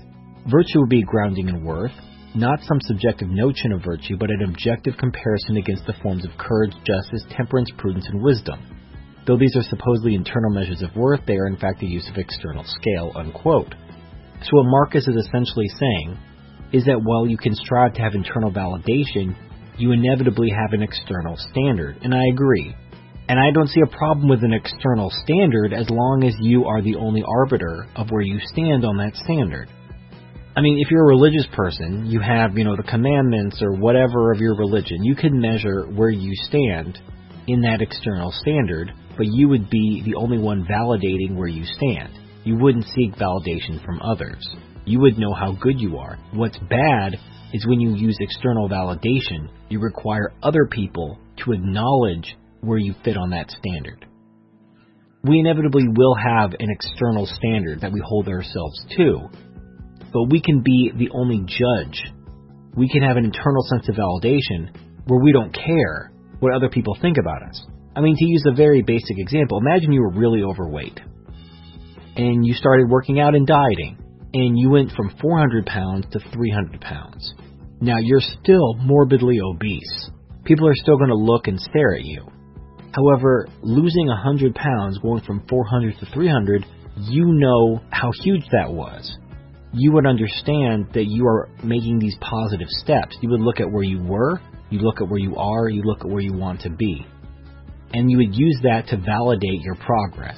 Virtue 0.49 0.81
would 0.81 0.89
be 0.89 1.03
grounding 1.03 1.47
in 1.47 1.63
worth, 1.63 1.93
not 2.35 2.59
some 2.63 2.81
subjective 2.81 3.29
notion 3.29 3.71
of 3.71 3.83
virtue, 3.83 4.17
but 4.17 4.29
an 4.29 4.43
objective 4.43 4.97
comparison 4.97 5.55
against 5.55 5.85
the 5.85 5.93
forms 6.01 6.25
of 6.25 6.37
courage, 6.37 6.73
justice, 6.85 7.23
temperance, 7.29 7.69
prudence, 7.77 8.05
and 8.09 8.21
wisdom. 8.21 8.59
Though 9.25 9.37
these 9.37 9.55
are 9.55 9.63
supposedly 9.63 10.15
internal 10.15 10.51
measures 10.51 10.81
of 10.81 10.95
worth, 10.97 11.21
they 11.25 11.37
are 11.37 11.47
in 11.47 11.55
fact 11.55 11.79
the 11.79 11.87
use 11.87 12.09
of 12.09 12.17
external 12.17 12.65
scale. 12.65 13.13
Unquote. 13.15 13.73
So 14.41 14.49
what 14.51 14.65
Marcus 14.65 15.07
is 15.07 15.15
essentially 15.15 15.69
saying 15.79 16.17
is 16.73 16.83
that 16.85 16.99
while 17.01 17.25
you 17.25 17.37
can 17.37 17.55
strive 17.55 17.93
to 17.93 18.01
have 18.01 18.13
internal 18.13 18.51
validation, 18.51 19.37
you 19.77 19.93
inevitably 19.93 20.49
have 20.49 20.73
an 20.73 20.83
external 20.83 21.37
standard, 21.37 21.99
and 22.01 22.13
I 22.13 22.23
agree. 22.33 22.75
And 23.29 23.39
I 23.39 23.51
don't 23.51 23.69
see 23.69 23.81
a 23.81 23.97
problem 23.97 24.27
with 24.27 24.43
an 24.43 24.51
external 24.51 25.09
standard 25.23 25.71
as 25.71 25.89
long 25.89 26.25
as 26.25 26.35
you 26.41 26.65
are 26.65 26.81
the 26.81 26.97
only 26.97 27.23
arbiter 27.25 27.87
of 27.95 28.11
where 28.11 28.21
you 28.21 28.39
stand 28.43 28.83
on 28.83 28.97
that 28.97 29.15
standard. 29.15 29.69
I 30.55 30.61
mean, 30.61 30.77
if 30.79 30.91
you're 30.91 31.03
a 31.03 31.07
religious 31.07 31.47
person, 31.53 32.05
you 32.05 32.19
have, 32.19 32.55
you 32.55 32.63
know, 32.63 32.75
the 32.75 32.83
commandments 32.83 33.59
or 33.59 33.73
whatever 33.73 34.31
of 34.31 34.39
your 34.39 34.55
religion, 34.55 35.03
you 35.03 35.15
can 35.15 35.41
measure 35.41 35.85
where 35.85 36.11
you 36.11 36.31
stand 36.47 36.99
in 37.47 37.61
that 37.61 37.81
external 37.81 38.31
standard, 38.31 38.93
but 39.17 39.25
you 39.25 39.49
would 39.49 39.71
be 39.71 40.03
the 40.05 40.13
only 40.13 40.37
one 40.37 40.63
validating 40.63 41.35
where 41.35 41.47
you 41.47 41.65
stand. 41.65 42.13
You 42.43 42.55
wouldn't 42.57 42.85
seek 42.85 43.15
validation 43.15 43.83
from 43.83 43.99
others. 44.01 44.47
You 44.85 44.99
would 44.99 45.17
know 45.17 45.33
how 45.33 45.53
good 45.53 45.79
you 45.79 45.97
are. 45.97 46.19
What's 46.33 46.59
bad 46.69 47.17
is 47.51 47.65
when 47.65 47.79
you 47.79 47.95
use 47.95 48.17
external 48.19 48.69
validation, 48.69 49.49
you 49.69 49.79
require 49.79 50.33
other 50.43 50.67
people 50.69 51.17
to 51.37 51.53
acknowledge 51.53 52.35
where 52.61 52.77
you 52.77 52.93
fit 53.03 53.17
on 53.17 53.31
that 53.31 53.49
standard. 53.49 54.05
We 55.23 55.39
inevitably 55.39 55.85
will 55.95 56.15
have 56.15 56.51
an 56.59 56.69
external 56.69 57.25
standard 57.25 57.81
that 57.81 57.91
we 57.91 58.01
hold 58.05 58.27
ourselves 58.27 58.85
to, 58.97 59.29
but 60.14 60.30
we 60.30 60.41
can 60.41 60.61
be 60.61 60.91
the 60.95 61.09
only 61.11 61.39
judge. 61.39 62.01
We 62.78 62.88
can 62.88 63.01
have 63.01 63.18
an 63.18 63.26
internal 63.26 63.64
sense 63.70 63.89
of 63.89 63.95
validation 63.95 64.70
where 65.07 65.20
we 65.20 65.34
don't 65.34 65.53
care 65.53 66.11
what 66.39 66.53
other 66.53 66.70
people 66.70 66.95
think 67.01 67.18
about 67.18 67.43
us. 67.43 67.66
I 67.95 68.01
mean, 68.01 68.16
to 68.16 68.26
use 68.26 68.43
a 68.47 68.55
very 68.55 68.82
basic 68.82 69.18
example, 69.18 69.57
imagine 69.57 69.91
you 69.91 70.01
were 70.01 70.14
really 70.14 70.43
overweight 70.43 70.99
and 72.16 72.45
you 72.45 72.53
started 72.53 72.89
working 72.89 73.20
out 73.20 73.36
and 73.36 73.45
dieting 73.45 73.97
and 74.34 74.57
you 74.57 74.70
went 74.70 74.91
from 74.91 75.16
400 75.22 75.66
pounds 75.66 76.05
to 76.11 76.20
300 76.32 76.82
pounds. 76.82 77.34
Now 77.82 77.97
you're 77.99 78.22
still 78.22 78.76
morbidly 78.76 79.39
obese. 79.41 80.09
People 80.45 80.68
are 80.68 80.76
still 80.76 80.97
going 80.97 81.09
to 81.09 81.16
look 81.16 81.47
and 81.47 81.59
stare 81.59 81.95
at 81.95 82.03
you. 82.03 82.26
However, 82.93 83.47
losing 83.61 84.07
100 84.07 84.53
pounds 84.55 84.99
going 84.99 85.24
from 85.24 85.45
400 85.47 85.99
to 85.99 86.05
300, 86.14 86.66
you 86.97 87.26
know 87.26 87.82
how 87.91 88.11
huge 88.24 88.43
that 88.51 88.72
was 88.72 89.18
you 89.74 89.91
would 89.91 90.05
understand 90.05 90.88
that 90.93 91.05
you 91.07 91.26
are 91.26 91.49
making 91.63 91.99
these 91.99 92.15
positive 92.21 92.67
steps. 92.69 93.17
You 93.21 93.30
would 93.30 93.41
look 93.41 93.59
at 93.59 93.71
where 93.71 93.84
you 93.84 94.01
were, 94.01 94.39
you 94.69 94.80
look 94.80 95.01
at 95.01 95.09
where 95.09 95.19
you 95.19 95.36
are, 95.36 95.67
you 95.67 95.82
look 95.84 96.01
at 96.01 96.09
where 96.09 96.21
you 96.21 96.34
want 96.34 96.61
to 96.61 96.69
be. 96.69 97.05
And 97.91 98.09
you 98.09 98.17
would 98.17 98.36
use 98.36 98.59
that 98.63 98.88
to 98.88 98.97
validate 98.97 99.61
your 99.61 99.76
progress. 99.76 100.38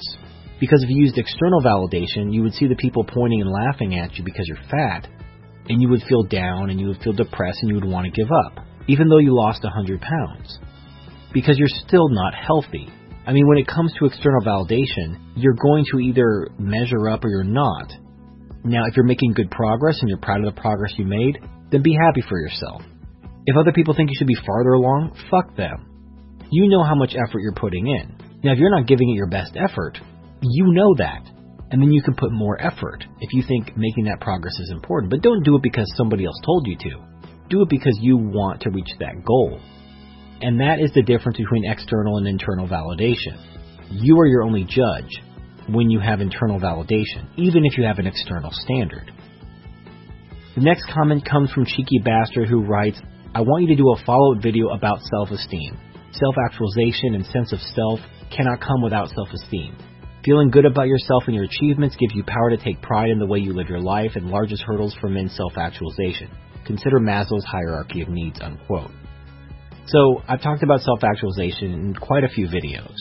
Because 0.58 0.82
if 0.82 0.88
you 0.88 1.02
used 1.02 1.18
external 1.18 1.60
validation, 1.60 2.32
you 2.32 2.42
would 2.42 2.54
see 2.54 2.66
the 2.66 2.76
people 2.76 3.04
pointing 3.04 3.42
and 3.42 3.50
laughing 3.50 3.98
at 3.98 4.16
you 4.16 4.24
because 4.24 4.46
you're 4.48 4.70
fat, 4.70 5.06
and 5.68 5.82
you 5.82 5.88
would 5.88 6.02
feel 6.08 6.22
down 6.22 6.70
and 6.70 6.80
you 6.80 6.88
would 6.88 7.02
feel 7.02 7.12
depressed 7.12 7.58
and 7.60 7.68
you 7.68 7.74
would 7.74 7.84
want 7.84 8.06
to 8.06 8.10
give 8.10 8.30
up, 8.46 8.64
even 8.88 9.08
though 9.08 9.18
you 9.18 9.34
lost 9.34 9.62
100 9.64 10.00
pounds. 10.00 10.58
Because 11.34 11.58
you're 11.58 11.68
still 11.86 12.08
not 12.08 12.34
healthy. 12.34 12.88
I 13.26 13.32
mean, 13.32 13.46
when 13.48 13.58
it 13.58 13.66
comes 13.66 13.92
to 13.98 14.06
external 14.06 14.40
validation, 14.40 15.18
you're 15.36 15.56
going 15.60 15.84
to 15.92 15.98
either 15.98 16.48
measure 16.58 17.10
up 17.10 17.24
or 17.24 17.28
you're 17.28 17.44
not. 17.44 17.92
Now, 18.66 18.82
if 18.90 18.96
you're 18.96 19.06
making 19.06 19.34
good 19.34 19.50
progress 19.50 19.98
and 20.00 20.08
you're 20.08 20.18
proud 20.18 20.44
of 20.44 20.52
the 20.52 20.60
progress 20.60 20.92
you 20.98 21.06
made, 21.06 21.38
then 21.70 21.82
be 21.82 21.94
happy 21.94 22.20
for 22.28 22.40
yourself. 22.40 22.82
If 23.46 23.56
other 23.56 23.70
people 23.70 23.94
think 23.94 24.10
you 24.10 24.16
should 24.18 24.26
be 24.26 24.42
farther 24.44 24.72
along, 24.72 25.16
fuck 25.30 25.56
them. 25.56 25.86
You 26.50 26.68
know 26.68 26.82
how 26.82 26.96
much 26.96 27.14
effort 27.14 27.40
you're 27.40 27.54
putting 27.54 27.86
in. 27.86 28.16
Now, 28.42 28.52
if 28.52 28.58
you're 28.58 28.74
not 28.74 28.88
giving 28.88 29.08
it 29.10 29.14
your 29.14 29.28
best 29.28 29.56
effort, 29.56 29.98
you 30.42 30.72
know 30.72 30.96
that. 30.98 31.22
And 31.70 31.80
then 31.80 31.92
you 31.92 32.02
can 32.02 32.14
put 32.14 32.32
more 32.32 32.60
effort 32.60 33.04
if 33.20 33.32
you 33.32 33.44
think 33.46 33.76
making 33.76 34.04
that 34.04 34.20
progress 34.20 34.58
is 34.58 34.70
important. 34.72 35.10
But 35.12 35.22
don't 35.22 35.44
do 35.44 35.54
it 35.54 35.62
because 35.62 35.86
somebody 35.96 36.24
else 36.24 36.38
told 36.44 36.66
you 36.66 36.76
to. 36.76 36.90
Do 37.48 37.62
it 37.62 37.68
because 37.68 37.96
you 38.00 38.16
want 38.16 38.62
to 38.62 38.70
reach 38.70 38.90
that 38.98 39.24
goal. 39.24 39.60
And 40.40 40.60
that 40.60 40.80
is 40.80 40.90
the 40.92 41.02
difference 41.02 41.38
between 41.38 41.70
external 41.70 42.18
and 42.18 42.26
internal 42.26 42.66
validation. 42.66 43.38
You 43.90 44.18
are 44.18 44.26
your 44.26 44.42
only 44.42 44.64
judge 44.64 45.22
when 45.68 45.90
you 45.90 46.00
have 46.00 46.20
internal 46.20 46.60
validation, 46.60 47.28
even 47.36 47.64
if 47.64 47.76
you 47.76 47.84
have 47.84 47.98
an 47.98 48.06
external 48.06 48.50
standard. 48.52 49.10
The 50.54 50.62
next 50.62 50.86
comment 50.92 51.28
comes 51.28 51.50
from 51.52 51.66
Cheeky 51.66 52.00
Bastard 52.04 52.48
who 52.48 52.64
writes, 52.64 53.00
I 53.34 53.40
want 53.42 53.62
you 53.62 53.68
to 53.68 53.76
do 53.76 53.90
a 53.90 54.04
follow-up 54.04 54.42
video 54.42 54.68
about 54.68 55.00
self-esteem. 55.02 55.78
Self-actualization 56.12 57.14
and 57.14 57.26
sense 57.26 57.52
of 57.52 57.58
self 57.74 58.00
cannot 58.34 58.60
come 58.60 58.82
without 58.82 59.10
self-esteem. 59.10 59.76
Feeling 60.24 60.50
good 60.50 60.64
about 60.64 60.88
yourself 60.88 61.24
and 61.26 61.34
your 61.34 61.44
achievements 61.44 61.96
gives 61.96 62.14
you 62.14 62.24
power 62.24 62.50
to 62.50 62.56
take 62.56 62.80
pride 62.80 63.10
in 63.10 63.18
the 63.18 63.26
way 63.26 63.38
you 63.38 63.52
live 63.52 63.68
your 63.68 63.80
life 63.80 64.12
and 64.14 64.28
largest 64.28 64.62
hurdles 64.62 64.96
for 65.00 65.08
men's 65.08 65.36
self-actualization. 65.36 66.30
Consider 66.64 66.98
Maslow's 66.98 67.44
hierarchy 67.44 68.02
of 68.02 68.08
needs, 68.08 68.40
unquote. 68.40 68.90
So, 69.86 70.22
I've 70.26 70.42
talked 70.42 70.64
about 70.64 70.80
self-actualization 70.80 71.72
in 71.72 71.94
quite 71.94 72.24
a 72.24 72.28
few 72.28 72.48
videos. 72.48 72.96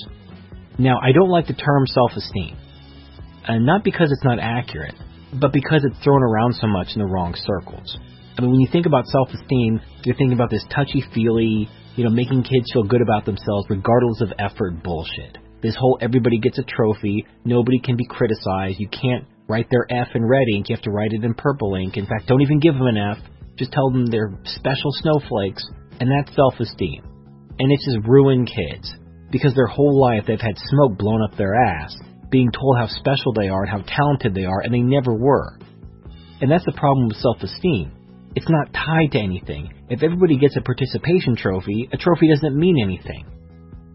Now, 0.77 0.99
I 1.01 1.11
don't 1.13 1.29
like 1.29 1.47
the 1.47 1.53
term 1.53 1.87
self-esteem. 1.87 2.57
And 3.47 3.65
not 3.65 3.83
because 3.83 4.11
it's 4.11 4.23
not 4.23 4.39
accurate, 4.39 4.95
but 5.39 5.53
because 5.53 5.85
it's 5.85 6.03
thrown 6.03 6.23
around 6.23 6.55
so 6.55 6.67
much 6.67 6.87
in 6.95 6.99
the 6.99 7.07
wrong 7.07 7.35
circles. 7.35 7.97
I 8.37 8.41
mean, 8.41 8.51
when 8.51 8.59
you 8.59 8.67
think 8.71 8.85
about 8.85 9.05
self-esteem, 9.07 9.79
you're 10.03 10.15
thinking 10.15 10.33
about 10.33 10.49
this 10.49 10.65
touchy-feely, 10.73 11.69
you 11.95 12.03
know, 12.03 12.09
making 12.09 12.43
kids 12.43 12.65
feel 12.73 12.83
good 12.83 13.01
about 13.01 13.25
themselves 13.25 13.67
regardless 13.69 14.21
of 14.21 14.33
effort 14.39 14.83
bullshit. 14.83 15.37
This 15.61 15.75
whole 15.79 15.97
everybody 16.01 16.39
gets 16.39 16.59
a 16.59 16.63
trophy, 16.63 17.25
nobody 17.45 17.79
can 17.79 17.95
be 17.95 18.05
criticized, 18.05 18.79
you 18.79 18.89
can't 18.89 19.25
write 19.47 19.67
their 19.71 19.85
F 19.89 20.09
in 20.13 20.25
red 20.25 20.47
ink, 20.53 20.67
you 20.69 20.75
have 20.75 20.83
to 20.83 20.91
write 20.91 21.13
it 21.13 21.23
in 21.23 21.33
purple 21.33 21.75
ink. 21.75 21.95
In 21.95 22.05
fact, 22.05 22.27
don't 22.27 22.41
even 22.41 22.59
give 22.59 22.73
them 22.73 22.87
an 22.87 22.97
F, 22.97 23.17
just 23.57 23.71
tell 23.71 23.89
them 23.89 24.07
they're 24.07 24.33
special 24.43 24.91
snowflakes, 24.91 25.65
and 26.01 26.11
that's 26.11 26.35
self-esteem. 26.35 27.03
And 27.57 27.71
it's 27.71 27.85
just 27.85 28.05
ruin 28.05 28.45
kids 28.45 28.93
because 29.31 29.53
their 29.53 29.67
whole 29.67 29.99
life 29.99 30.23
they've 30.27 30.39
had 30.39 30.57
smoke 30.57 30.97
blown 30.97 31.21
up 31.21 31.37
their 31.37 31.55
ass, 31.55 31.95
being 32.29 32.51
told 32.51 32.77
how 32.77 32.87
special 32.87 33.33
they 33.33 33.49
are 33.49 33.63
and 33.63 33.71
how 33.71 33.83
talented 33.87 34.33
they 34.33 34.45
are, 34.45 34.61
and 34.61 34.73
they 34.73 34.81
never 34.81 35.13
were. 35.13 35.57
And 36.41 36.51
that's 36.51 36.65
the 36.65 36.73
problem 36.73 37.07
with 37.07 37.17
self 37.17 37.37
esteem. 37.41 37.91
It's 38.35 38.49
not 38.49 38.73
tied 38.73 39.11
to 39.13 39.19
anything. 39.19 39.73
If 39.89 40.03
everybody 40.03 40.37
gets 40.37 40.57
a 40.57 40.61
participation 40.61 41.35
trophy, 41.37 41.87
a 41.91 41.97
trophy 41.97 42.27
doesn't 42.29 42.57
mean 42.57 42.77
anything. 42.83 43.25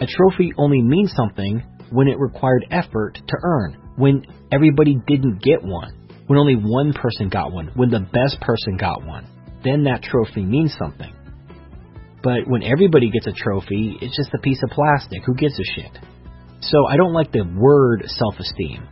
A 0.00 0.06
trophy 0.06 0.52
only 0.56 0.80
means 0.80 1.12
something 1.14 1.62
when 1.90 2.08
it 2.08 2.18
required 2.18 2.66
effort 2.70 3.18
to 3.26 3.36
earn, 3.42 3.76
when 3.96 4.24
everybody 4.50 4.96
didn't 5.06 5.42
get 5.42 5.62
one, 5.62 6.08
when 6.26 6.38
only 6.38 6.54
one 6.54 6.94
person 6.94 7.28
got 7.28 7.52
one, 7.52 7.70
when 7.74 7.90
the 7.90 8.00
best 8.00 8.40
person 8.40 8.78
got 8.78 9.04
one. 9.04 9.26
Then 9.62 9.84
that 9.84 10.02
trophy 10.02 10.42
means 10.42 10.74
something. 10.78 11.12
But 12.22 12.46
when 12.46 12.62
everybody 12.62 13.10
gets 13.10 13.26
a 13.26 13.32
trophy, 13.32 13.96
it's 14.00 14.16
just 14.16 14.34
a 14.34 14.38
piece 14.38 14.62
of 14.62 14.70
plastic. 14.70 15.22
Who 15.24 15.34
gives 15.34 15.58
a 15.58 15.64
shit? 15.64 15.98
So 16.60 16.86
I 16.86 16.96
don't 16.96 17.14
like 17.14 17.32
the 17.32 17.44
word 17.56 18.04
self-esteem. 18.06 18.86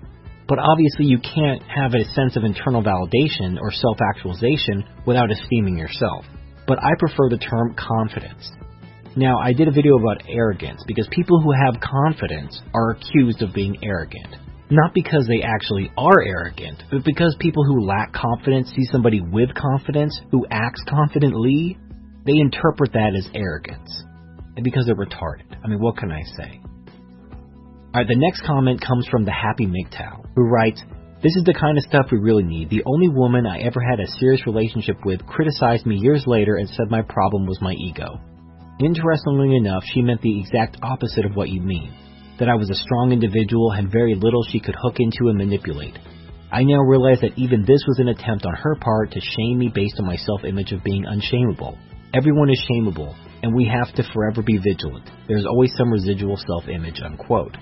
But 0.48 0.58
obviously 0.58 1.04
you 1.04 1.18
can't 1.18 1.62
have 1.62 1.92
a 1.92 2.08
sense 2.14 2.36
of 2.36 2.44
internal 2.44 2.82
validation 2.82 3.60
or 3.60 3.70
self-actualization 3.70 4.84
without 5.06 5.30
esteeming 5.30 5.76
yourself. 5.76 6.24
But 6.66 6.78
I 6.82 6.92
prefer 6.98 7.28
the 7.28 7.38
term 7.38 7.74
confidence. 7.76 8.50
Now, 9.14 9.38
I 9.38 9.52
did 9.52 9.68
a 9.68 9.72
video 9.72 9.98
about 9.98 10.22
arrogance 10.28 10.82
because 10.86 11.08
people 11.10 11.42
who 11.42 11.52
have 11.52 11.80
confidence 11.80 12.62
are 12.72 12.90
accused 12.90 13.42
of 13.42 13.52
being 13.52 13.76
arrogant. 13.82 14.36
Not 14.70 14.94
because 14.94 15.26
they 15.26 15.42
actually 15.42 15.90
are 15.96 16.22
arrogant, 16.22 16.82
but 16.90 17.04
because 17.04 17.34
people 17.40 17.64
who 17.64 17.84
lack 17.84 18.12
confidence 18.12 18.70
see 18.76 18.84
somebody 18.92 19.20
with 19.20 19.48
confidence 19.54 20.18
who 20.30 20.46
acts 20.50 20.82
confidently 20.88 21.78
they 22.26 22.38
interpret 22.38 22.92
that 22.92 23.14
as 23.16 23.28
arrogance. 23.34 24.04
And 24.56 24.64
because 24.64 24.86
they're 24.86 24.96
retarded. 24.96 25.56
I 25.62 25.68
mean, 25.68 25.80
what 25.80 25.96
can 25.96 26.10
I 26.10 26.22
say? 26.36 26.60
Alright, 27.94 28.08
the 28.08 28.16
next 28.16 28.42
comment 28.42 28.84
comes 28.84 29.06
from 29.08 29.24
the 29.24 29.32
Happy 29.32 29.66
MGTOW, 29.66 30.26
who 30.36 30.42
writes, 30.42 30.82
This 31.22 31.34
is 31.36 31.44
the 31.44 31.54
kind 31.54 31.78
of 31.78 31.84
stuff 31.84 32.06
we 32.12 32.18
really 32.18 32.42
need. 32.42 32.68
The 32.68 32.82
only 32.84 33.08
woman 33.08 33.46
I 33.46 33.60
ever 33.60 33.80
had 33.80 33.98
a 33.98 34.10
serious 34.18 34.46
relationship 34.46 34.96
with 35.04 35.24
criticized 35.26 35.86
me 35.86 35.96
years 35.96 36.24
later 36.26 36.56
and 36.56 36.68
said 36.68 36.90
my 36.90 37.02
problem 37.02 37.46
was 37.46 37.62
my 37.62 37.72
ego. 37.72 38.20
Interestingly 38.80 39.56
enough, 39.56 39.82
she 39.86 40.02
meant 40.02 40.20
the 40.22 40.38
exact 40.38 40.76
opposite 40.82 41.24
of 41.24 41.34
what 41.34 41.48
you 41.48 41.60
mean. 41.60 41.92
That 42.38 42.48
I 42.48 42.54
was 42.54 42.70
a 42.70 42.74
strong 42.74 43.10
individual, 43.10 43.72
had 43.72 43.90
very 43.90 44.14
little 44.14 44.44
she 44.44 44.60
could 44.60 44.76
hook 44.80 45.00
into 45.00 45.28
and 45.28 45.38
manipulate. 45.38 45.98
I 46.52 46.62
now 46.62 46.80
realize 46.80 47.20
that 47.22 47.36
even 47.36 47.62
this 47.62 47.84
was 47.88 47.98
an 47.98 48.08
attempt 48.08 48.46
on 48.46 48.54
her 48.54 48.76
part 48.76 49.12
to 49.12 49.20
shame 49.20 49.58
me 49.58 49.72
based 49.74 49.98
on 49.98 50.06
my 50.06 50.16
self-image 50.16 50.72
of 50.72 50.84
being 50.84 51.04
unshameable. 51.04 51.76
Everyone 52.14 52.48
is 52.48 52.62
shameable, 52.70 53.14
and 53.42 53.54
we 53.54 53.66
have 53.66 53.94
to 53.96 54.02
forever 54.14 54.42
be 54.42 54.56
vigilant. 54.56 55.10
There's 55.28 55.44
always 55.44 55.72
some 55.76 55.92
residual 55.92 56.38
self-image, 56.38 57.00
unquote. 57.04 57.54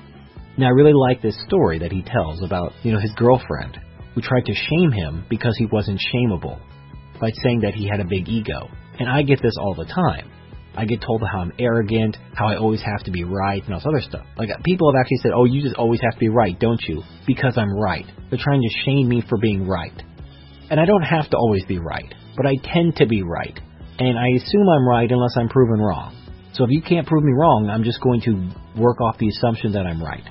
Now, 0.56 0.68
I 0.68 0.70
really 0.70 0.92
like 0.92 1.20
this 1.20 1.36
story 1.46 1.80
that 1.80 1.90
he 1.90 2.02
tells 2.02 2.42
about, 2.44 2.72
you 2.84 2.92
know, 2.92 3.00
his 3.00 3.12
girlfriend 3.16 3.76
who 4.14 4.20
tried 4.20 4.44
to 4.46 4.54
shame 4.54 4.92
him 4.92 5.24
because 5.28 5.56
he 5.58 5.66
wasn't 5.66 6.00
shameable 6.14 6.60
by 7.20 7.32
saying 7.42 7.60
that 7.60 7.74
he 7.74 7.88
had 7.88 7.98
a 7.98 8.04
big 8.04 8.28
ego. 8.28 8.70
And 9.00 9.08
I 9.08 9.22
get 9.22 9.42
this 9.42 9.56
all 9.60 9.74
the 9.74 9.84
time. 9.84 10.30
I 10.76 10.84
get 10.84 11.00
told 11.00 11.22
how 11.22 11.40
I'm 11.40 11.52
arrogant, 11.58 12.16
how 12.34 12.46
I 12.46 12.56
always 12.56 12.82
have 12.82 13.02
to 13.04 13.10
be 13.10 13.24
right, 13.24 13.64
and 13.64 13.74
all 13.74 13.80
this 13.80 13.86
other 13.86 14.00
stuff. 14.00 14.26
Like, 14.38 14.50
people 14.64 14.92
have 14.92 15.00
actually 15.00 15.18
said, 15.22 15.32
oh, 15.34 15.44
you 15.44 15.60
just 15.60 15.74
always 15.74 16.00
have 16.02 16.14
to 16.14 16.20
be 16.20 16.28
right, 16.28 16.58
don't 16.60 16.80
you? 16.82 17.02
Because 17.26 17.58
I'm 17.58 17.74
right. 17.74 18.06
They're 18.30 18.38
trying 18.40 18.62
to 18.62 18.84
shame 18.84 19.08
me 19.08 19.24
for 19.28 19.38
being 19.38 19.66
right. 19.66 20.02
And 20.70 20.78
I 20.78 20.84
don't 20.84 21.02
have 21.02 21.28
to 21.30 21.36
always 21.36 21.64
be 21.66 21.78
right, 21.78 22.14
but 22.36 22.46
I 22.46 22.54
tend 22.62 22.96
to 22.96 23.06
be 23.06 23.22
right. 23.22 23.58
And 23.98 24.18
I 24.18 24.28
assume 24.36 24.68
I'm 24.68 24.88
right 24.88 25.10
unless 25.10 25.34
I'm 25.38 25.48
proven 25.48 25.80
wrong. 25.80 26.14
So 26.52 26.64
if 26.64 26.70
you 26.70 26.82
can't 26.82 27.06
prove 27.06 27.24
me 27.24 27.32
wrong, 27.32 27.70
I'm 27.72 27.84
just 27.84 28.00
going 28.00 28.20
to 28.22 28.80
work 28.80 29.00
off 29.00 29.18
the 29.18 29.28
assumption 29.28 29.72
that 29.72 29.86
I'm 29.86 30.02
right. 30.02 30.24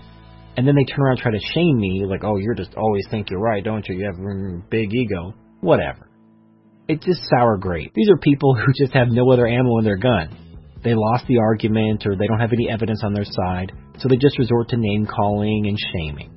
And 0.57 0.67
then 0.67 0.75
they 0.75 0.85
turn 0.85 1.05
around 1.05 1.17
and 1.17 1.21
try 1.21 1.31
to 1.31 1.53
shame 1.53 1.77
me, 1.77 2.05
like, 2.07 2.23
oh, 2.23 2.37
you're 2.37 2.55
just 2.55 2.75
always 2.75 3.05
think 3.11 3.29
you're 3.29 3.41
right, 3.41 3.63
don't 3.63 3.85
you? 3.87 3.95
You 3.95 4.05
have 4.05 4.19
a 4.19 4.69
big 4.69 4.93
ego. 4.93 5.33
Whatever. 5.61 6.09
It's 6.87 7.05
just 7.05 7.21
sour 7.29 7.57
grape. 7.57 7.91
These 7.93 8.09
are 8.09 8.17
people 8.17 8.55
who 8.59 8.71
just 8.77 8.93
have 8.93 9.07
no 9.09 9.29
other 9.31 9.47
ammo 9.47 9.79
in 9.79 9.83
their 9.83 9.97
gun. 9.97 10.37
They 10.83 10.93
lost 10.93 11.25
the 11.27 11.39
argument 11.39 12.05
or 12.05 12.15
they 12.15 12.27
don't 12.27 12.39
have 12.39 12.53
any 12.53 12.69
evidence 12.69 13.01
on 13.03 13.13
their 13.13 13.25
side, 13.25 13.71
so 13.97 14.07
they 14.07 14.17
just 14.17 14.37
resort 14.37 14.69
to 14.69 14.77
name 14.77 15.07
calling 15.07 15.65
and 15.67 15.77
shaming. 15.93 16.29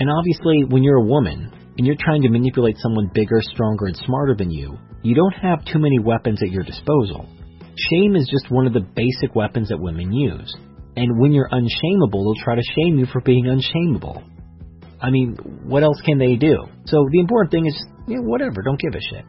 And 0.00 0.10
obviously, 0.10 0.64
when 0.64 0.82
you're 0.82 0.98
a 0.98 1.06
woman 1.06 1.52
and 1.78 1.86
you're 1.86 1.96
trying 2.00 2.22
to 2.22 2.30
manipulate 2.30 2.76
someone 2.78 3.10
bigger, 3.14 3.40
stronger, 3.40 3.86
and 3.86 3.96
smarter 3.96 4.34
than 4.34 4.50
you, 4.50 4.76
you 5.02 5.14
don't 5.14 5.32
have 5.32 5.64
too 5.64 5.78
many 5.78 5.98
weapons 5.98 6.42
at 6.42 6.50
your 6.50 6.62
disposal. 6.62 7.26
Shame 7.76 8.16
is 8.16 8.28
just 8.30 8.50
one 8.50 8.66
of 8.66 8.72
the 8.72 8.80
basic 8.80 9.34
weapons 9.34 9.68
that 9.68 9.80
women 9.80 10.12
use. 10.12 10.54
And 10.96 11.18
when 11.18 11.32
you're 11.32 11.48
unshameable, 11.50 12.24
they'll 12.24 12.44
try 12.44 12.56
to 12.56 12.62
shame 12.76 12.98
you 12.98 13.06
for 13.06 13.20
being 13.20 13.46
unshameable. 13.46 14.22
I 15.00 15.10
mean, 15.10 15.36
what 15.64 15.82
else 15.82 16.00
can 16.04 16.18
they 16.18 16.36
do? 16.36 16.66
So 16.84 17.08
the 17.10 17.20
important 17.20 17.52
thing 17.52 17.66
is, 17.66 17.86
whatever, 18.06 18.62
don't 18.62 18.78
give 18.78 18.94
a 18.94 19.00
shit. 19.00 19.24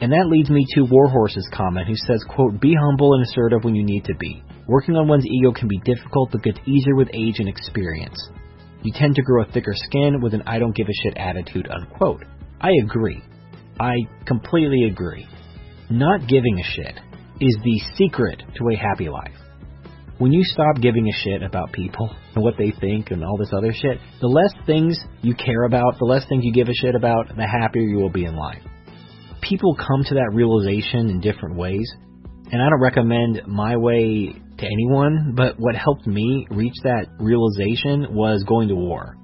And 0.00 0.12
that 0.12 0.28
leads 0.28 0.50
me 0.50 0.66
to 0.74 0.82
Warhorse's 0.82 1.48
comment, 1.54 1.88
who 1.88 1.96
says, 1.96 2.22
quote, 2.28 2.60
Be 2.60 2.74
humble 2.74 3.14
and 3.14 3.24
assertive 3.24 3.64
when 3.64 3.74
you 3.74 3.82
need 3.82 4.04
to 4.04 4.14
be. 4.14 4.42
Working 4.66 4.96
on 4.96 5.08
one's 5.08 5.24
ego 5.24 5.52
can 5.52 5.68
be 5.68 5.78
difficult, 5.78 6.32
but 6.32 6.42
gets 6.42 6.58
easier 6.66 6.94
with 6.94 7.08
age 7.14 7.38
and 7.38 7.48
experience. 7.48 8.20
You 8.82 8.92
tend 8.94 9.14
to 9.14 9.22
grow 9.22 9.44
a 9.44 9.52
thicker 9.52 9.72
skin 9.74 10.20
with 10.20 10.34
an 10.34 10.42
I 10.46 10.58
don't 10.58 10.76
give 10.76 10.88
a 10.88 11.02
shit 11.02 11.16
attitude, 11.16 11.68
unquote. 11.70 12.24
I 12.60 12.72
agree. 12.82 13.22
I 13.80 13.94
completely 14.26 14.84
agree. 14.84 15.26
Not 15.90 16.28
giving 16.28 16.58
a 16.58 16.64
shit 16.64 16.98
is 17.40 17.56
the 17.62 17.80
secret 17.96 18.42
to 18.56 18.68
a 18.72 18.76
happy 18.76 19.08
life. 19.08 19.34
When 20.18 20.32
you 20.32 20.42
stop 20.44 20.80
giving 20.80 21.06
a 21.08 21.12
shit 21.12 21.42
about 21.42 21.72
people 21.72 22.10
and 22.34 22.42
what 22.42 22.54
they 22.56 22.72
think 22.80 23.10
and 23.10 23.22
all 23.22 23.36
this 23.36 23.52
other 23.56 23.72
shit, 23.72 23.98
the 24.20 24.28
less 24.28 24.52
things 24.64 24.98
you 25.20 25.34
care 25.34 25.64
about, 25.64 25.98
the 25.98 26.06
less 26.06 26.26
things 26.28 26.42
you 26.44 26.52
give 26.52 26.68
a 26.68 26.74
shit 26.74 26.94
about, 26.94 27.28
the 27.28 27.46
happier 27.46 27.82
you 27.82 27.98
will 27.98 28.10
be 28.10 28.24
in 28.24 28.34
life 28.34 28.62
people 29.48 29.74
come 29.74 30.02
to 30.04 30.14
that 30.14 30.30
realization 30.32 31.08
in 31.08 31.20
different 31.20 31.56
ways. 31.56 31.90
And 32.50 32.62
I 32.62 32.68
don't 32.68 32.80
recommend 32.80 33.42
my 33.46 33.76
way 33.76 34.32
to 34.58 34.66
anyone, 34.66 35.34
but 35.36 35.54
what 35.58 35.74
helped 35.74 36.06
me 36.06 36.46
reach 36.50 36.74
that 36.84 37.06
realization 37.18 38.14
was 38.14 38.44
going 38.46 38.68
to 38.68 38.74
war. 38.74 39.16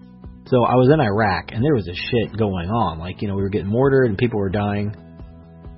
So 0.53 0.65
I 0.65 0.75
was 0.77 0.91
in 0.93 1.01
Iraq 1.01 1.53
and 1.53 1.65
there 1.65 1.73
was 1.73 1.89
a 1.89 1.97
shit 1.97 2.37
going 2.37 2.69
on. 2.69 2.99
Like, 2.99 3.23
you 3.23 3.29
know, 3.29 3.35
we 3.35 3.41
were 3.41 3.49
getting 3.49 3.73
mortared 3.73 4.11
and 4.11 4.19
people 4.19 4.39
were 4.39 4.51
dying. 4.51 4.95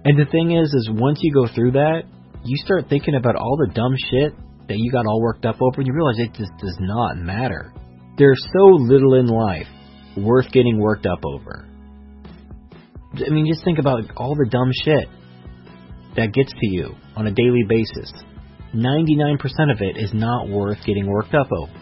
And 0.04 0.18
the 0.18 0.24
thing 0.32 0.50
is, 0.50 0.66
is 0.74 0.90
once 0.90 1.20
you 1.22 1.32
go 1.32 1.46
through 1.46 1.72
that, 1.78 2.02
you 2.42 2.56
start 2.56 2.88
thinking 2.88 3.14
about 3.14 3.36
all 3.36 3.56
the 3.56 3.72
dumb 3.72 3.94
shit 4.10 4.34
that 4.66 4.76
you 4.76 4.90
got 4.90 5.06
all 5.06 5.22
worked 5.22 5.44
up 5.44 5.62
over 5.62 5.76
and 5.78 5.86
you 5.86 5.94
realize 5.94 6.18
it 6.18 6.34
just 6.34 6.50
does 6.58 6.76
not 6.80 7.18
matter. 7.18 7.72
There's 8.18 8.44
so 8.52 8.64
little 8.64 9.14
in 9.14 9.28
life 9.28 9.68
worth 10.16 10.50
getting 10.50 10.80
worked 10.80 11.06
up 11.06 11.24
over. 11.24 11.68
I 13.14 13.30
mean, 13.30 13.46
just 13.46 13.64
think 13.64 13.78
about 13.78 14.02
all 14.16 14.34
the 14.34 14.50
dumb 14.50 14.72
shit 14.84 15.08
that 16.16 16.32
gets 16.32 16.50
to 16.50 16.66
you 16.66 16.96
on 17.14 17.28
a 17.28 17.32
daily 17.32 17.62
basis. 17.68 18.12
99% 18.74 19.38
of 19.70 19.80
it 19.82 19.96
is 19.98 20.10
not 20.12 20.48
worth 20.48 20.78
getting 20.84 21.06
worked 21.06 21.32
up 21.32 21.46
over. 21.52 21.72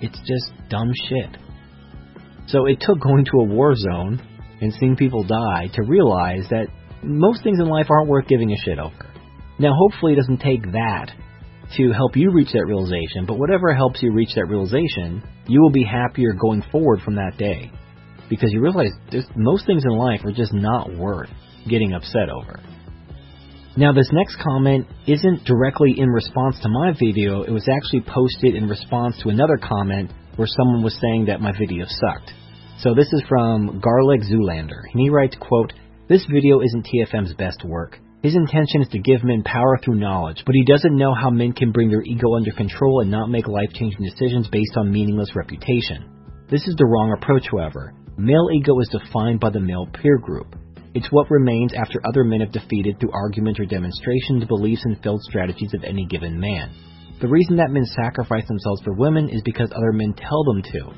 It's 0.00 0.20
just 0.20 0.52
dumb 0.70 0.92
shit. 1.08 1.41
So 2.46 2.66
it 2.66 2.80
took 2.80 3.00
going 3.00 3.24
to 3.26 3.38
a 3.40 3.44
war 3.44 3.74
zone 3.74 4.20
and 4.60 4.72
seeing 4.74 4.96
people 4.96 5.24
die 5.24 5.68
to 5.74 5.82
realize 5.82 6.46
that 6.50 6.68
most 7.02 7.42
things 7.42 7.58
in 7.58 7.66
life 7.66 7.86
aren't 7.90 8.08
worth 8.08 8.28
giving 8.28 8.52
a 8.52 8.56
shit 8.64 8.78
over. 8.78 9.06
Now, 9.58 9.72
hopefully, 9.76 10.12
it 10.12 10.16
doesn't 10.16 10.38
take 10.38 10.62
that 10.72 11.10
to 11.76 11.92
help 11.92 12.16
you 12.16 12.30
reach 12.32 12.52
that 12.52 12.66
realization, 12.66 13.26
but 13.26 13.38
whatever 13.38 13.74
helps 13.74 14.02
you 14.02 14.12
reach 14.12 14.34
that 14.34 14.46
realization, 14.46 15.22
you 15.46 15.60
will 15.60 15.70
be 15.70 15.84
happier 15.84 16.32
going 16.34 16.62
forward 16.70 17.00
from 17.02 17.16
that 17.16 17.38
day 17.38 17.70
because 18.28 18.52
you 18.52 18.60
realize 18.60 18.90
most 19.36 19.66
things 19.66 19.84
in 19.84 19.96
life 19.96 20.20
are 20.24 20.32
just 20.32 20.52
not 20.52 20.94
worth 20.96 21.30
getting 21.68 21.92
upset 21.92 22.28
over. 22.28 22.60
Now, 23.76 23.92
this 23.92 24.08
next 24.12 24.36
comment 24.36 24.86
isn't 25.06 25.44
directly 25.44 25.94
in 25.96 26.08
response 26.08 26.58
to 26.60 26.68
my 26.68 26.92
video, 26.92 27.42
it 27.42 27.50
was 27.50 27.66
actually 27.68 28.02
posted 28.02 28.54
in 28.54 28.68
response 28.68 29.16
to 29.22 29.30
another 29.30 29.56
comment 29.56 30.12
where 30.36 30.48
someone 30.48 30.82
was 30.82 30.98
saying 31.00 31.26
that 31.26 31.40
my 31.40 31.52
video 31.52 31.84
sucked. 31.86 32.32
So 32.78 32.94
this 32.94 33.12
is 33.12 33.22
from 33.28 33.80
Garlic 33.80 34.22
Zoolander, 34.22 34.82
and 34.92 35.00
he 35.00 35.10
writes, 35.10 35.36
quote, 35.38 35.72
This 36.08 36.26
video 36.26 36.60
isn't 36.60 36.86
TFM's 36.86 37.34
best 37.34 37.64
work. 37.64 37.98
His 38.22 38.36
intention 38.36 38.82
is 38.82 38.88
to 38.88 38.98
give 38.98 39.24
men 39.24 39.42
power 39.42 39.78
through 39.78 39.96
knowledge, 39.96 40.42
but 40.46 40.54
he 40.54 40.64
doesn't 40.64 40.96
know 40.96 41.12
how 41.12 41.30
men 41.30 41.52
can 41.52 41.72
bring 41.72 41.90
their 41.90 42.02
ego 42.02 42.36
under 42.36 42.52
control 42.52 43.00
and 43.00 43.10
not 43.10 43.30
make 43.30 43.48
life-changing 43.48 44.00
decisions 44.00 44.48
based 44.48 44.76
on 44.76 44.92
meaningless 44.92 45.34
reputation. 45.34 46.08
This 46.48 46.66
is 46.68 46.74
the 46.76 46.86
wrong 46.86 47.16
approach, 47.16 47.46
however. 47.50 47.94
Male 48.16 48.50
ego 48.54 48.78
is 48.78 48.88
defined 48.88 49.40
by 49.40 49.50
the 49.50 49.58
male 49.58 49.88
peer 49.92 50.18
group. 50.18 50.54
It's 50.94 51.10
what 51.10 51.30
remains 51.30 51.72
after 51.74 52.00
other 52.06 52.22
men 52.22 52.40
have 52.40 52.52
defeated 52.52 53.00
through 53.00 53.12
argument 53.12 53.58
or 53.58 53.64
demonstration 53.64 54.38
the 54.38 54.46
beliefs 54.46 54.82
and 54.84 55.02
failed 55.02 55.22
strategies 55.22 55.72
of 55.74 55.82
any 55.82 56.04
given 56.06 56.38
man. 56.38 56.70
The 57.22 57.28
reason 57.28 57.54
that 57.58 57.70
men 57.70 57.86
sacrifice 57.86 58.48
themselves 58.48 58.82
for 58.82 58.94
women 58.94 59.28
is 59.28 59.42
because 59.44 59.70
other 59.70 59.92
men 59.92 60.12
tell 60.12 60.42
them 60.42 60.60
to. 60.74 60.90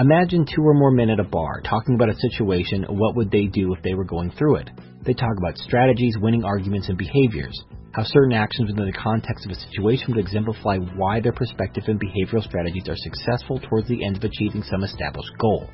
Imagine 0.00 0.46
two 0.48 0.62
or 0.62 0.72
more 0.72 0.90
men 0.90 1.10
at 1.10 1.20
a 1.20 1.28
bar 1.28 1.60
talking 1.60 1.94
about 1.94 2.08
a 2.08 2.16
situation, 2.16 2.86
what 2.88 3.14
would 3.16 3.30
they 3.30 3.44
do 3.44 3.74
if 3.74 3.82
they 3.82 3.92
were 3.92 4.08
going 4.08 4.30
through 4.30 4.64
it? 4.64 4.70
They 5.04 5.12
talk 5.12 5.36
about 5.36 5.58
strategies, 5.58 6.16
winning 6.16 6.42
arguments, 6.42 6.88
and 6.88 6.96
behaviors. 6.96 7.52
How 7.92 8.02
certain 8.02 8.32
actions 8.32 8.70
within 8.70 8.86
the 8.86 8.96
context 8.96 9.44
of 9.44 9.52
a 9.52 9.60
situation 9.60 10.14
would 10.14 10.24
exemplify 10.24 10.78
why 10.96 11.20
their 11.20 11.36
perspective 11.36 11.84
and 11.86 12.00
behavioral 12.00 12.42
strategies 12.42 12.88
are 12.88 12.96
successful 12.96 13.60
towards 13.60 13.88
the 13.88 14.02
end 14.02 14.16
of 14.16 14.24
achieving 14.24 14.62
some 14.62 14.84
established 14.84 15.36
goal. 15.38 15.68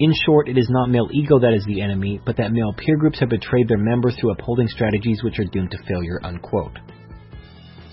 In 0.00 0.12
short, 0.26 0.48
it 0.48 0.58
is 0.58 0.66
not 0.68 0.90
male 0.90 1.06
ego 1.12 1.38
that 1.38 1.54
is 1.54 1.64
the 1.66 1.80
enemy, 1.80 2.20
but 2.26 2.36
that 2.38 2.50
male 2.50 2.74
peer 2.76 2.96
groups 2.96 3.20
have 3.20 3.28
betrayed 3.28 3.68
their 3.68 3.78
members 3.78 4.16
through 4.18 4.32
upholding 4.32 4.66
strategies 4.66 5.22
which 5.22 5.38
are 5.38 5.46
doomed 5.52 5.70
to 5.70 5.78
failure, 5.86 6.18
unquote. 6.24 6.80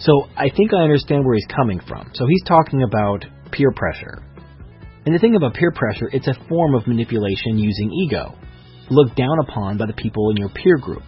So 0.04 0.28
I 0.36 0.50
think 0.50 0.74
I 0.74 0.84
understand 0.84 1.24
where 1.24 1.36
he's 1.36 1.48
coming 1.56 1.80
from. 1.88 2.12
So 2.14 2.26
he's 2.28 2.44
talking 2.44 2.84
about 2.84 3.26
peer 3.52 3.72
pressure. 3.72 4.22
And 5.06 5.16
the 5.16 5.20
thing 5.20 5.36
about 5.36 5.54
peer 5.54 5.72
pressure, 5.72 6.10
it's 6.12 6.28
a 6.28 6.48
form 6.50 6.76
of 6.76 6.88
manipulation 6.88 7.58
using 7.58 7.90
ego, 7.92 8.36
looked 8.90 9.16
down 9.16 9.40
upon 9.48 9.78
by 9.78 9.86
the 9.86 9.94
people 9.94 10.30
in 10.32 10.38
your 10.38 10.50
peer 10.50 10.78
group. 10.78 11.04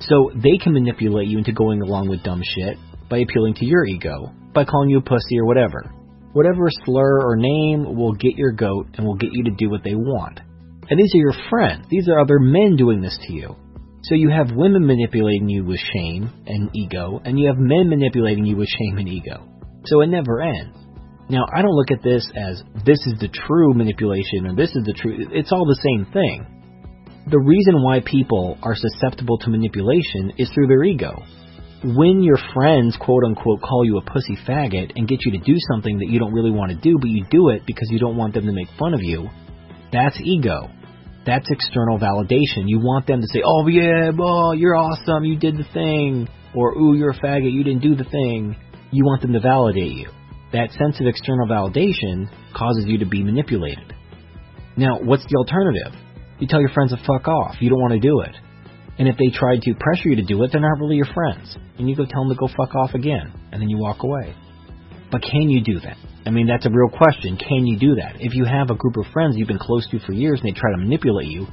So 0.00 0.30
they 0.34 0.58
can 0.62 0.74
manipulate 0.74 1.28
you 1.28 1.38
into 1.38 1.52
going 1.52 1.80
along 1.80 2.08
with 2.10 2.22
dumb 2.22 2.42
shit 2.42 2.76
by 3.08 3.18
appealing 3.18 3.54
to 3.54 3.64
your 3.64 3.86
ego, 3.86 4.30
by 4.52 4.64
calling 4.64 4.90
you 4.90 4.98
a 4.98 5.02
pussy 5.02 5.38
or 5.38 5.46
whatever. 5.46 5.90
Whatever 6.32 6.68
slur 6.84 7.20
or 7.22 7.36
name 7.36 7.96
will 7.96 8.12
get 8.12 8.36
your 8.36 8.52
goat 8.52 8.88
and 8.94 9.06
will 9.06 9.16
get 9.16 9.30
you 9.32 9.44
to 9.44 9.52
do 9.56 9.70
what 9.70 9.84
they 9.84 9.94
want. 9.94 10.40
And 10.90 11.00
these 11.00 11.14
are 11.14 11.18
your 11.18 11.48
friends. 11.48 11.86
These 11.88 12.08
are 12.08 12.18
other 12.18 12.38
men 12.38 12.76
doing 12.76 13.00
this 13.00 13.18
to 13.26 13.32
you. 13.32 13.56
So 14.04 14.14
you 14.14 14.30
have 14.30 14.54
women 14.54 14.86
manipulating 14.86 15.48
you 15.48 15.64
with 15.64 15.80
shame 15.92 16.30
and 16.46 16.70
ego, 16.74 17.20
and 17.24 17.38
you 17.38 17.48
have 17.48 17.58
men 17.58 17.88
manipulating 17.88 18.44
you 18.44 18.56
with 18.56 18.68
shame 18.68 18.98
and 18.98 19.08
ego. 19.08 19.48
So 19.86 20.02
it 20.02 20.08
never 20.08 20.42
ends. 20.42 20.76
Now, 21.30 21.46
I 21.54 21.62
don't 21.62 21.74
look 21.74 21.90
at 21.90 22.02
this 22.02 22.30
as 22.36 22.62
this 22.84 22.98
is 23.06 23.18
the 23.18 23.28
true 23.28 23.72
manipulation 23.72 24.46
or 24.46 24.54
this 24.54 24.74
is 24.76 24.84
the 24.84 24.92
true. 24.92 25.26
It's 25.32 25.52
all 25.52 25.64
the 25.64 25.80
same 25.82 26.12
thing. 26.12 26.46
The 27.30 27.38
reason 27.38 27.82
why 27.82 28.00
people 28.04 28.58
are 28.62 28.74
susceptible 28.76 29.38
to 29.38 29.50
manipulation 29.50 30.32
is 30.36 30.50
through 30.50 30.66
their 30.66 30.84
ego 30.84 31.22
when 31.84 32.22
your 32.22 32.38
friends, 32.54 32.96
quote 32.98 33.24
unquote, 33.24 33.60
call 33.60 33.84
you 33.84 33.98
a 33.98 34.02
pussy 34.02 34.36
faggot 34.48 34.92
and 34.96 35.06
get 35.06 35.18
you 35.24 35.32
to 35.32 35.44
do 35.44 35.54
something 35.70 35.98
that 35.98 36.08
you 36.08 36.18
don't 36.18 36.32
really 36.32 36.50
want 36.50 36.72
to 36.72 36.76
do, 36.78 36.96
but 36.98 37.10
you 37.10 37.24
do 37.30 37.50
it 37.50 37.62
because 37.66 37.88
you 37.90 37.98
don't 37.98 38.16
want 38.16 38.32
them 38.32 38.46
to 38.46 38.52
make 38.52 38.68
fun 38.78 38.94
of 38.94 39.00
you, 39.02 39.28
that's 39.92 40.18
ego. 40.22 40.70
That's 41.26 41.46
external 41.50 41.98
validation. 41.98 42.64
You 42.66 42.80
want 42.80 43.06
them 43.06 43.20
to 43.20 43.26
say, 43.32 43.42
oh 43.44 43.66
yeah, 43.66 44.10
oh, 44.18 44.52
you're 44.52 44.76
awesome, 44.76 45.24
you 45.24 45.38
did 45.38 45.56
the 45.56 45.64
thing. 45.72 46.28
Or, 46.54 46.76
ooh, 46.76 46.94
you're 46.94 47.10
a 47.10 47.18
faggot, 47.18 47.50
you 47.50 47.64
didn't 47.64 47.82
do 47.82 47.96
the 47.96 48.04
thing. 48.04 48.56
You 48.92 49.04
want 49.04 49.22
them 49.22 49.32
to 49.32 49.40
validate 49.40 49.92
you. 49.92 50.08
That 50.52 50.70
sense 50.70 51.00
of 51.00 51.06
external 51.06 51.48
validation 51.48 52.28
causes 52.54 52.84
you 52.86 52.98
to 52.98 53.06
be 53.06 53.24
manipulated. 53.24 53.92
Now, 54.76 55.00
what's 55.00 55.24
the 55.24 55.36
alternative? 55.36 55.98
You 56.38 56.46
tell 56.46 56.60
your 56.60 56.70
friends 56.70 56.92
to 56.92 56.98
fuck 56.98 57.26
off. 57.26 57.56
You 57.60 57.70
don't 57.70 57.80
want 57.80 57.94
to 57.94 58.00
do 58.00 58.20
it. 58.20 58.36
And 58.98 59.08
if 59.08 59.16
they 59.18 59.36
try 59.36 59.56
to 59.56 59.74
pressure 59.80 60.10
you 60.10 60.16
to 60.16 60.22
do 60.22 60.42
it, 60.44 60.52
they're 60.52 60.60
not 60.60 60.78
really 60.78 60.96
your 60.96 61.12
friends. 61.12 61.56
And 61.78 61.88
you 61.88 61.96
go 61.96 62.04
tell 62.04 62.22
them 62.22 62.30
to 62.30 62.38
go 62.38 62.46
fuck 62.46 62.74
off 62.76 62.94
again, 62.94 63.32
and 63.50 63.60
then 63.60 63.68
you 63.68 63.78
walk 63.78 64.04
away. 64.04 64.34
But 65.14 65.22
can 65.22 65.48
you 65.48 65.62
do 65.62 65.78
that? 65.78 65.96
I 66.26 66.30
mean, 66.30 66.48
that's 66.48 66.66
a 66.66 66.70
real 66.70 66.90
question. 66.90 67.38
Can 67.38 67.66
you 67.66 67.78
do 67.78 67.94
that? 68.02 68.16
If 68.18 68.34
you 68.34 68.44
have 68.44 68.70
a 68.70 68.74
group 68.74 68.96
of 68.96 69.06
friends 69.12 69.36
you've 69.36 69.46
been 69.46 69.62
close 69.62 69.86
to 69.92 70.00
for 70.00 70.10
years 70.10 70.40
and 70.42 70.50
they 70.50 70.58
try 70.58 70.72
to 70.72 70.82
manipulate 70.82 71.28
you, 71.28 71.46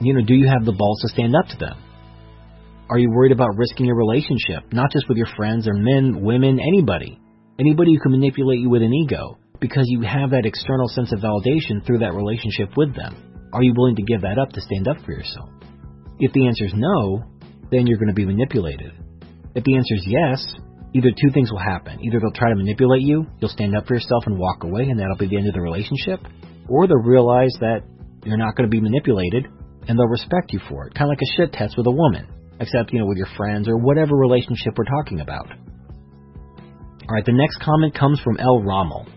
you 0.00 0.14
know, 0.14 0.24
do 0.24 0.32
you 0.32 0.48
have 0.48 0.64
the 0.64 0.72
balls 0.72 1.02
to 1.02 1.08
stand 1.08 1.36
up 1.36 1.44
to 1.48 1.58
them? 1.58 1.76
Are 2.88 2.96
you 2.96 3.10
worried 3.10 3.32
about 3.32 3.54
risking 3.54 3.84
your 3.84 3.96
relationship, 3.96 4.72
not 4.72 4.90
just 4.92 5.10
with 5.10 5.18
your 5.18 5.28
friends 5.36 5.68
or 5.68 5.74
men, 5.74 6.24
women, 6.24 6.58
anybody? 6.58 7.20
Anybody 7.60 7.92
who 7.92 8.00
can 8.00 8.12
manipulate 8.12 8.60
you 8.60 8.70
with 8.70 8.80
an 8.80 8.94
ego 8.94 9.36
because 9.60 9.84
you 9.88 10.00
have 10.00 10.30
that 10.30 10.46
external 10.46 10.88
sense 10.88 11.12
of 11.12 11.18
validation 11.20 11.84
through 11.84 11.98
that 11.98 12.14
relationship 12.14 12.70
with 12.78 12.96
them. 12.96 13.50
Are 13.52 13.62
you 13.62 13.74
willing 13.76 13.96
to 13.96 14.02
give 14.02 14.22
that 14.22 14.38
up 14.38 14.52
to 14.52 14.60
stand 14.62 14.88
up 14.88 15.04
for 15.04 15.12
yourself? 15.12 15.50
If 16.18 16.32
the 16.32 16.46
answer 16.46 16.64
is 16.64 16.72
no, 16.74 17.24
then 17.70 17.86
you're 17.86 17.98
going 17.98 18.08
to 18.08 18.14
be 18.14 18.24
manipulated. 18.24 18.92
If 19.54 19.64
the 19.64 19.76
answer 19.76 19.96
is 19.96 20.06
yes, 20.08 20.56
either 20.94 21.10
two 21.10 21.30
things 21.32 21.50
will 21.50 21.58
happen. 21.58 22.00
Either 22.00 22.20
they'll 22.20 22.32
try 22.32 22.50
to 22.50 22.56
manipulate 22.56 23.02
you, 23.02 23.26
you'll 23.40 23.50
stand 23.50 23.76
up 23.76 23.86
for 23.86 23.94
yourself 23.94 24.24
and 24.26 24.38
walk 24.38 24.64
away, 24.64 24.82
and 24.82 24.98
that'll 24.98 25.16
be 25.16 25.28
the 25.28 25.36
end 25.36 25.48
of 25.48 25.54
the 25.54 25.60
relationship, 25.60 26.20
or 26.68 26.86
they'll 26.86 26.96
realize 26.98 27.52
that 27.60 27.82
you're 28.24 28.38
not 28.38 28.56
going 28.56 28.68
to 28.68 28.70
be 28.70 28.80
manipulated 28.80 29.46
and 29.88 29.98
they'll 29.98 30.06
respect 30.06 30.52
you 30.52 30.60
for 30.68 30.86
it. 30.86 30.94
Kind 30.94 31.10
of 31.10 31.16
like 31.16 31.22
a 31.22 31.32
shit 31.36 31.52
test 31.52 31.76
with 31.76 31.86
a 31.86 31.90
woman, 31.90 32.28
except, 32.60 32.92
you 32.92 33.00
know, 33.00 33.06
with 33.06 33.18
your 33.18 33.28
friends 33.36 33.68
or 33.68 33.76
whatever 33.76 34.14
relationship 34.14 34.74
we're 34.76 34.84
talking 34.84 35.20
about. 35.20 35.48
Alright, 37.08 37.26
the 37.26 37.32
next 37.32 37.58
comment 37.60 37.94
comes 37.94 38.20
from 38.20 38.38
L. 38.38 38.62
Rommel. 38.62 39.08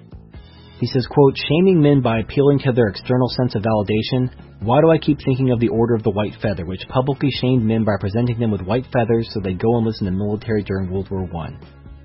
He 0.79 0.87
says, 0.87 1.07
quote, 1.09 1.37
shaming 1.37 1.81
men 1.81 2.01
by 2.01 2.19
appealing 2.19 2.59
to 2.59 2.71
their 2.71 2.87
external 2.87 3.29
sense 3.29 3.55
of 3.55 3.61
validation. 3.61 4.29
Why 4.61 4.81
do 4.81 4.89
I 4.89 4.97
keep 4.97 5.19
thinking 5.23 5.51
of 5.51 5.59
the 5.59 5.67
Order 5.67 5.95
of 5.95 6.03
the 6.03 6.11
White 6.11 6.33
Feather, 6.41 6.65
which 6.65 6.87
publicly 6.87 7.29
shamed 7.41 7.63
men 7.63 7.83
by 7.83 7.97
presenting 7.99 8.39
them 8.39 8.51
with 8.51 8.61
white 8.61 8.85
feathers 8.91 9.29
so 9.31 9.39
they 9.39 9.53
go 9.53 9.77
enlist 9.77 10.01
in 10.01 10.05
the 10.05 10.11
military 10.11 10.63
during 10.63 10.89
World 10.89 11.09
War? 11.11 11.27
I. 11.35 11.49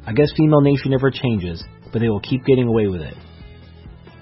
I 0.07 0.13
guess 0.13 0.33
female 0.37 0.61
nature 0.61 0.89
never 0.89 1.11
changes, 1.11 1.63
but 1.93 2.01
they 2.01 2.09
will 2.09 2.21
keep 2.21 2.45
getting 2.45 2.67
away 2.67 2.89
with 2.89 3.03
it. 3.03 3.15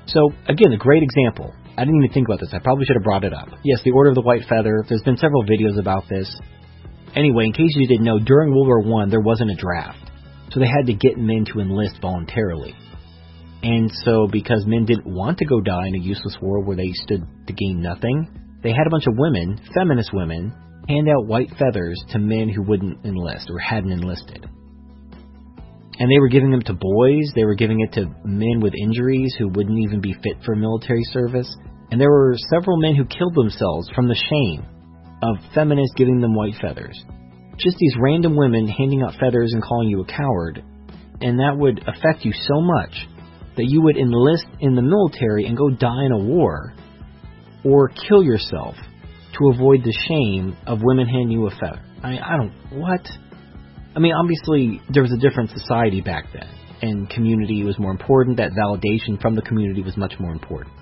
So, 0.06 0.30
again, 0.46 0.72
a 0.72 0.76
great 0.76 1.02
example. 1.02 1.54
I 1.76 1.84
didn't 1.84 2.02
even 2.02 2.12
think 2.12 2.28
about 2.28 2.40
this. 2.40 2.50
I 2.52 2.58
probably 2.58 2.84
should 2.84 2.96
have 2.96 3.04
brought 3.04 3.24
it 3.24 3.32
up. 3.32 3.48
Yes, 3.64 3.80
the 3.84 3.92
Order 3.92 4.10
of 4.10 4.14
the 4.14 4.22
White 4.22 4.42
Feather. 4.48 4.84
There's 4.88 5.02
been 5.02 5.16
several 5.16 5.44
videos 5.44 5.78
about 5.78 6.04
this. 6.08 6.28
Anyway, 7.14 7.46
in 7.46 7.52
case 7.52 7.72
you 7.74 7.88
didn't 7.88 8.04
know, 8.04 8.18
during 8.18 8.50
World 8.50 8.66
War 8.66 8.80
One, 8.82 9.10
there 9.10 9.20
wasn't 9.20 9.50
a 9.50 9.54
draft, 9.54 10.10
so 10.50 10.60
they 10.60 10.66
had 10.66 10.86
to 10.86 10.92
get 10.92 11.16
men 11.16 11.44
to 11.46 11.60
enlist 11.60 12.00
voluntarily. 12.02 12.74
And 13.62 13.90
so, 14.04 14.28
because 14.30 14.64
men 14.66 14.84
didn't 14.84 15.12
want 15.12 15.38
to 15.38 15.44
go 15.44 15.60
die 15.60 15.88
in 15.88 15.96
a 15.96 16.04
useless 16.04 16.36
war 16.40 16.62
where 16.62 16.76
they 16.76 16.92
stood 16.92 17.26
to 17.46 17.52
gain 17.52 17.82
nothing, 17.82 18.28
they 18.62 18.70
had 18.70 18.86
a 18.86 18.90
bunch 18.90 19.06
of 19.06 19.14
women, 19.16 19.58
feminist 19.74 20.10
women, 20.12 20.52
hand 20.88 21.08
out 21.08 21.26
white 21.26 21.50
feathers 21.58 22.00
to 22.10 22.18
men 22.18 22.48
who 22.48 22.62
wouldn't 22.62 23.04
enlist 23.04 23.50
or 23.50 23.58
hadn't 23.58 23.90
enlisted. 23.90 24.46
And 26.00 26.10
they 26.10 26.20
were 26.20 26.28
giving 26.28 26.52
them 26.52 26.62
to 26.62 26.72
boys, 26.72 27.32
they 27.34 27.44
were 27.44 27.56
giving 27.56 27.80
it 27.80 27.92
to 27.94 28.06
men 28.24 28.60
with 28.60 28.72
injuries 28.80 29.34
who 29.38 29.48
wouldn't 29.48 29.78
even 29.78 30.00
be 30.00 30.14
fit 30.22 30.36
for 30.44 30.54
military 30.54 31.02
service. 31.12 31.52
And 31.90 32.00
there 32.00 32.10
were 32.10 32.36
several 32.50 32.80
men 32.80 32.94
who 32.94 33.04
killed 33.04 33.34
themselves 33.34 33.90
from 33.94 34.06
the 34.06 34.14
shame 34.14 34.64
of 35.22 35.36
feminists 35.54 35.94
giving 35.96 36.20
them 36.20 36.36
white 36.36 36.54
feathers. 36.60 36.96
Just 37.58 37.76
these 37.78 37.96
random 37.98 38.36
women 38.36 38.68
handing 38.68 39.02
out 39.02 39.18
feathers 39.18 39.52
and 39.52 39.62
calling 39.62 39.88
you 39.88 40.02
a 40.02 40.06
coward. 40.06 40.62
And 41.20 41.40
that 41.40 41.56
would 41.58 41.82
affect 41.88 42.24
you 42.24 42.32
so 42.32 42.60
much 42.60 43.08
that 43.58 43.66
you 43.66 43.82
would 43.82 43.96
enlist 43.96 44.46
in 44.60 44.74
the 44.74 44.82
military 44.82 45.46
and 45.46 45.56
go 45.58 45.68
die 45.68 46.06
in 46.06 46.12
a 46.12 46.18
war 46.18 46.72
or 47.64 47.88
kill 48.08 48.22
yourself 48.22 48.76
to 49.34 49.50
avoid 49.52 49.82
the 49.82 49.94
shame 50.08 50.56
of 50.66 50.78
women 50.82 51.06
handing 51.06 51.30
you 51.30 51.46
a 51.46 51.50
feather. 51.50 51.82
I 52.02 52.10
mean, 52.10 52.22
I 52.22 52.36
don't, 52.36 52.52
what? 52.80 53.06
I 53.94 53.98
mean, 53.98 54.14
obviously, 54.14 54.80
there 54.90 55.02
was 55.02 55.12
a 55.12 55.18
different 55.18 55.50
society 55.50 56.00
back 56.00 56.26
then, 56.32 56.48
and 56.82 57.10
community 57.10 57.64
was 57.64 57.78
more 57.80 57.90
important. 57.90 58.36
That 58.36 58.52
validation 58.52 59.20
from 59.20 59.34
the 59.34 59.42
community 59.42 59.82
was 59.82 59.96
much 59.96 60.14
more 60.20 60.30
important. 60.30 60.72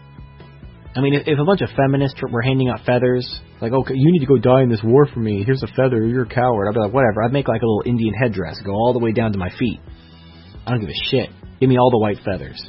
I 0.94 1.00
mean, 1.00 1.14
if, 1.14 1.26
if 1.26 1.38
a 1.38 1.44
bunch 1.44 1.62
of 1.62 1.70
feminists 1.76 2.20
were 2.30 2.42
handing 2.42 2.68
out 2.68 2.80
feathers, 2.84 3.24
like, 3.60 3.72
okay, 3.72 3.94
you 3.94 4.12
need 4.12 4.20
to 4.20 4.26
go 4.26 4.36
die 4.36 4.62
in 4.62 4.68
this 4.68 4.80
war 4.84 5.06
for 5.06 5.20
me, 5.20 5.44
here's 5.44 5.62
a 5.62 5.68
feather, 5.68 6.06
you're 6.06 6.24
a 6.24 6.28
coward, 6.28 6.68
I'd 6.68 6.74
be 6.74 6.80
like, 6.80 6.92
whatever, 6.92 7.22
I'd 7.22 7.32
make 7.32 7.48
like 7.48 7.62
a 7.62 7.66
little 7.66 7.84
Indian 7.86 8.14
headdress, 8.14 8.60
go 8.64 8.72
all 8.72 8.92
the 8.92 8.98
way 8.98 9.12
down 9.12 9.32
to 9.32 9.38
my 9.38 9.50
feet. 9.58 9.80
I 10.66 10.70
don't 10.70 10.80
give 10.80 10.88
a 10.88 11.10
shit. 11.10 11.30
Give 11.60 11.68
me 11.68 11.78
all 11.78 11.90
the 11.90 11.98
white 11.98 12.18
feathers. 12.24 12.62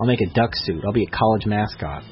I'll 0.00 0.06
make 0.06 0.20
a 0.20 0.34
duck 0.34 0.50
suit. 0.54 0.82
I'll 0.84 0.92
be 0.92 1.06
a 1.06 1.16
college 1.16 1.46
mascot. 1.46 2.02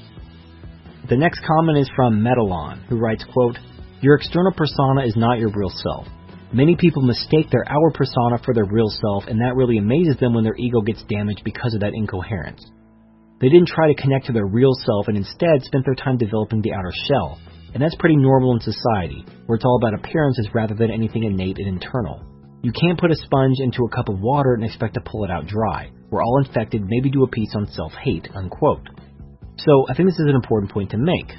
The 1.08 1.16
next 1.16 1.40
comment 1.44 1.78
is 1.78 1.90
from 1.96 2.22
Metalon, 2.22 2.86
who 2.86 2.98
writes, 2.98 3.24
quote, 3.32 3.58
Your 4.00 4.14
external 4.14 4.52
persona 4.52 5.04
is 5.04 5.16
not 5.16 5.40
your 5.40 5.50
real 5.50 5.70
self. 5.70 6.06
Many 6.52 6.76
people 6.76 7.02
mistake 7.02 7.50
their 7.50 7.64
outer 7.66 7.90
persona 7.94 8.38
for 8.44 8.54
their 8.54 8.66
real 8.66 8.88
self, 8.88 9.24
and 9.26 9.40
that 9.40 9.56
really 9.56 9.78
amazes 9.78 10.16
them 10.18 10.34
when 10.34 10.44
their 10.44 10.56
ego 10.56 10.80
gets 10.82 11.02
damaged 11.04 11.42
because 11.44 11.74
of 11.74 11.80
that 11.80 11.94
incoherence. 11.94 12.64
They 13.40 13.48
didn't 13.48 13.68
try 13.68 13.88
to 13.88 14.00
connect 14.00 14.26
to 14.26 14.32
their 14.32 14.46
real 14.46 14.74
self 14.86 15.08
and 15.08 15.16
instead 15.16 15.62
spent 15.62 15.84
their 15.84 15.96
time 15.96 16.18
developing 16.18 16.62
the 16.62 16.72
outer 16.72 16.92
shell, 17.08 17.40
and 17.74 17.82
that's 17.82 17.96
pretty 17.96 18.16
normal 18.16 18.54
in 18.54 18.60
society, 18.60 19.24
where 19.46 19.56
it's 19.56 19.64
all 19.64 19.80
about 19.82 19.98
appearances 19.98 20.48
rather 20.54 20.74
than 20.74 20.90
anything 20.90 21.24
innate 21.24 21.58
and 21.58 21.66
internal. 21.66 22.31
You 22.62 22.70
can't 22.70 22.98
put 22.98 23.10
a 23.10 23.16
sponge 23.16 23.56
into 23.58 23.84
a 23.84 23.88
cup 23.88 24.08
of 24.08 24.20
water 24.20 24.54
and 24.54 24.64
expect 24.64 24.94
to 24.94 25.00
pull 25.00 25.24
it 25.24 25.30
out 25.32 25.46
dry. 25.46 25.90
We're 26.10 26.22
all 26.22 26.38
infected, 26.44 26.84
maybe 26.86 27.10
do 27.10 27.24
a 27.24 27.28
piece 27.28 27.52
on 27.56 27.66
self-hate, 27.66 28.28
unquote. 28.36 28.88
So 29.56 29.86
I 29.88 29.94
think 29.94 30.08
this 30.08 30.20
is 30.20 30.28
an 30.28 30.36
important 30.36 30.70
point 30.70 30.90
to 30.90 30.96
make. 30.96 31.32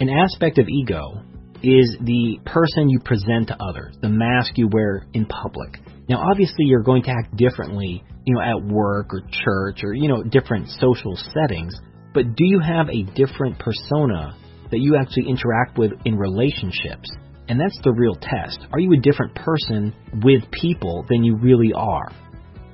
An 0.00 0.08
aspect 0.08 0.56
of 0.56 0.66
ego 0.66 1.22
is 1.62 1.98
the 2.00 2.38
person 2.46 2.88
you 2.88 2.98
present 3.00 3.48
to 3.48 3.56
others, 3.62 3.96
the 4.00 4.08
mask 4.08 4.56
you 4.56 4.68
wear 4.72 5.04
in 5.12 5.26
public. 5.26 5.80
Now, 6.08 6.24
obviously, 6.30 6.64
you're 6.64 6.82
going 6.82 7.02
to 7.02 7.10
act 7.10 7.36
differently, 7.36 8.02
you 8.24 8.34
know, 8.34 8.40
at 8.40 8.64
work 8.64 9.12
or 9.12 9.20
church 9.30 9.80
or, 9.84 9.92
you 9.92 10.08
know, 10.08 10.22
different 10.22 10.68
social 10.80 11.14
settings, 11.34 11.78
but 12.14 12.36
do 12.36 12.46
you 12.46 12.60
have 12.60 12.88
a 12.88 13.02
different 13.02 13.58
persona 13.58 14.34
that 14.70 14.78
you 14.78 14.96
actually 14.96 15.28
interact 15.28 15.76
with 15.76 15.92
in 16.06 16.16
relationships? 16.16 17.10
And 17.48 17.58
that's 17.58 17.78
the 17.82 17.92
real 17.92 18.14
test. 18.14 18.58
Are 18.72 18.78
you 18.78 18.92
a 18.92 19.00
different 19.00 19.34
person 19.34 19.94
with 20.22 20.42
people 20.52 21.06
than 21.08 21.24
you 21.24 21.36
really 21.36 21.72
are? 21.74 22.12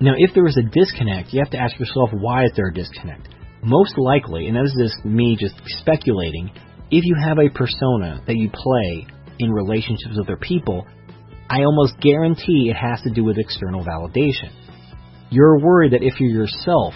Now, 0.01 0.15
if 0.17 0.35
there 0.35 0.47
is 0.47 0.59
a 0.59 0.63
disconnect, 0.63 1.33
you 1.33 1.41
have 1.41 1.53
to 1.53 1.59
ask 1.59 1.79
yourself, 1.79 2.11
why 2.13 2.45
is 2.45 2.51
there 2.57 2.69
a 2.69 2.75
disconnect? 2.75 3.29
Most 3.63 3.97
likely, 3.97 4.49
and 4.49 4.57
this 4.57 4.73
is 4.75 4.93
just 4.93 5.05
me 5.05 5.37
just 5.39 5.55
speculating, 5.79 6.51
if 6.91 7.05
you 7.05 7.15
have 7.25 7.39
a 7.39 7.49
persona 7.49 8.23
that 8.27 8.37
you 8.37 8.51
play 8.51 9.07
in 9.39 9.51
relationships 9.51 10.17
with 10.17 10.27
other 10.27 10.37
people, 10.37 10.87
I 11.49 11.63
almost 11.63 12.01
guarantee 12.01 12.69
it 12.71 12.77
has 12.77 13.01
to 13.03 13.11
do 13.11 13.23
with 13.23 13.39
external 13.39 13.85
validation. 13.85 14.51
You're 15.31 15.61
worried 15.61 15.93
that 15.93 16.03
if 16.03 16.19
you're 16.19 16.47
yourself 16.47 16.95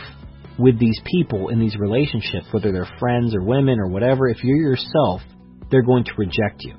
with 0.58 0.78
these 0.78 1.00
people 1.06 1.48
in 1.48 1.60
these 1.60 1.76
relationships, 1.76 2.46
whether 2.50 2.72
they're 2.72 2.90
friends 2.98 3.34
or 3.34 3.42
women 3.42 3.78
or 3.78 3.88
whatever, 3.88 4.28
if 4.28 4.42
you're 4.42 4.56
yourself, 4.56 5.22
they're 5.70 5.82
going 5.82 6.04
to 6.04 6.12
reject 6.16 6.64
you. 6.64 6.74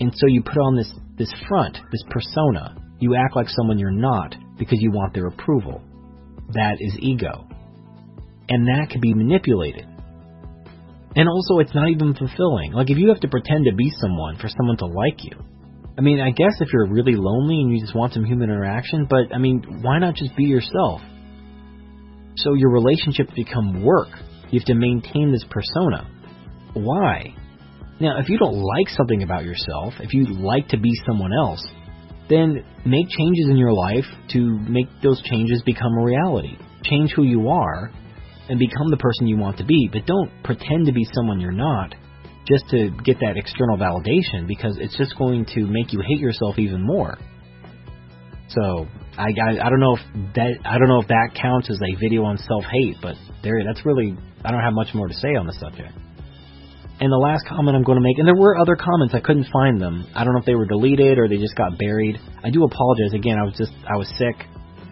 And 0.00 0.12
so 0.14 0.26
you 0.26 0.42
put 0.42 0.58
on 0.58 0.76
this, 0.76 0.92
this 1.16 1.32
front, 1.48 1.78
this 1.90 2.02
persona. 2.10 2.76
You 2.98 3.14
act 3.14 3.36
like 3.36 3.48
someone 3.48 3.78
you're 3.78 3.90
not 3.90 4.34
because 4.58 4.78
you 4.80 4.90
want 4.90 5.14
their 5.14 5.26
approval. 5.26 5.82
That 6.52 6.76
is 6.80 6.96
ego. 7.00 7.46
And 8.48 8.66
that 8.68 8.90
can 8.90 9.00
be 9.00 9.14
manipulated. 9.14 9.86
And 11.16 11.28
also, 11.28 11.58
it's 11.58 11.74
not 11.74 11.88
even 11.88 12.14
fulfilling. 12.14 12.72
Like, 12.72 12.90
if 12.90 12.98
you 12.98 13.08
have 13.08 13.20
to 13.20 13.28
pretend 13.28 13.64
to 13.64 13.74
be 13.74 13.90
someone 14.00 14.36
for 14.36 14.48
someone 14.48 14.76
to 14.78 14.86
like 14.86 15.24
you, 15.24 15.32
I 15.98 16.02
mean, 16.02 16.20
I 16.20 16.30
guess 16.30 16.60
if 16.60 16.68
you're 16.72 16.86
really 16.86 17.14
lonely 17.16 17.62
and 17.62 17.72
you 17.72 17.80
just 17.80 17.96
want 17.96 18.12
some 18.12 18.24
human 18.24 18.50
interaction, 18.50 19.06
but 19.08 19.34
I 19.34 19.38
mean, 19.38 19.80
why 19.80 19.98
not 19.98 20.14
just 20.14 20.36
be 20.36 20.44
yourself? 20.44 21.00
So 22.36 22.52
your 22.52 22.70
relationships 22.70 23.30
become 23.34 23.82
work. 23.82 24.08
You 24.50 24.60
have 24.60 24.66
to 24.66 24.74
maintain 24.74 25.32
this 25.32 25.44
persona. 25.48 26.06
Why? 26.74 27.34
Now, 27.98 28.18
if 28.18 28.28
you 28.28 28.38
don't 28.38 28.60
like 28.60 28.88
something 28.90 29.22
about 29.22 29.44
yourself, 29.44 29.94
if 30.00 30.12
you 30.12 30.26
like 30.26 30.68
to 30.68 30.76
be 30.78 30.92
someone 31.06 31.32
else, 31.32 31.64
then 32.28 32.64
make 32.84 33.08
changes 33.08 33.48
in 33.48 33.56
your 33.56 33.72
life 33.72 34.04
to 34.30 34.58
make 34.68 34.86
those 35.02 35.22
changes 35.22 35.62
become 35.64 35.92
a 35.98 36.04
reality. 36.04 36.58
Change 36.82 37.12
who 37.14 37.22
you 37.22 37.48
are 37.48 37.90
and 38.48 38.58
become 38.58 38.90
the 38.90 38.96
person 38.96 39.26
you 39.26 39.38
want 39.38 39.58
to 39.58 39.64
be, 39.64 39.88
but 39.92 40.04
don't 40.06 40.30
pretend 40.44 40.86
to 40.86 40.92
be 40.92 41.06
someone 41.14 41.40
you're 41.40 41.52
not 41.52 41.94
just 42.46 42.68
to 42.70 42.90
get 43.04 43.18
that 43.20 43.36
external 43.36 43.76
validation 43.76 44.46
because 44.46 44.76
it's 44.78 44.96
just 44.96 45.16
going 45.16 45.44
to 45.46 45.66
make 45.66 45.92
you 45.92 46.00
hate 46.06 46.20
yourself 46.20 46.58
even 46.58 46.84
more. 46.86 47.18
So, 48.48 48.86
I, 49.18 49.28
I, 49.30 49.66
I 49.66 49.70
don't 49.70 49.80
know 49.80 49.96
if 49.96 50.34
that 50.34 50.54
I 50.64 50.78
don't 50.78 50.88
know 50.88 51.00
if 51.00 51.08
that 51.08 51.30
counts 51.40 51.70
as 51.70 51.80
a 51.82 51.98
video 51.98 52.24
on 52.24 52.36
self-hate, 52.38 52.98
but 53.02 53.16
there 53.42 53.58
that's 53.66 53.84
really 53.84 54.16
I 54.44 54.52
don't 54.52 54.62
have 54.62 54.74
much 54.74 54.94
more 54.94 55.08
to 55.08 55.14
say 55.14 55.34
on 55.34 55.46
the 55.46 55.54
subject. 55.54 55.92
And 56.98 57.12
the 57.12 57.20
last 57.20 57.44
comment 57.46 57.76
I'm 57.76 57.84
going 57.84 57.98
to 57.98 58.02
make, 58.02 58.18
and 58.18 58.26
there 58.26 58.34
were 58.34 58.56
other 58.56 58.74
comments, 58.74 59.12
I 59.14 59.20
couldn't 59.20 59.52
find 59.52 59.80
them. 59.80 60.06
I 60.14 60.24
don't 60.24 60.32
know 60.32 60.40
if 60.40 60.46
they 60.46 60.54
were 60.54 60.64
deleted 60.64 61.18
or 61.18 61.28
they 61.28 61.36
just 61.36 61.54
got 61.54 61.76
buried. 61.76 62.16
I 62.42 62.48
do 62.48 62.64
apologize. 62.64 63.12
Again, 63.12 63.36
I 63.38 63.44
was 63.44 63.54
just, 63.56 63.72
I 63.84 63.96
was 63.96 64.08
sick. 64.16 64.36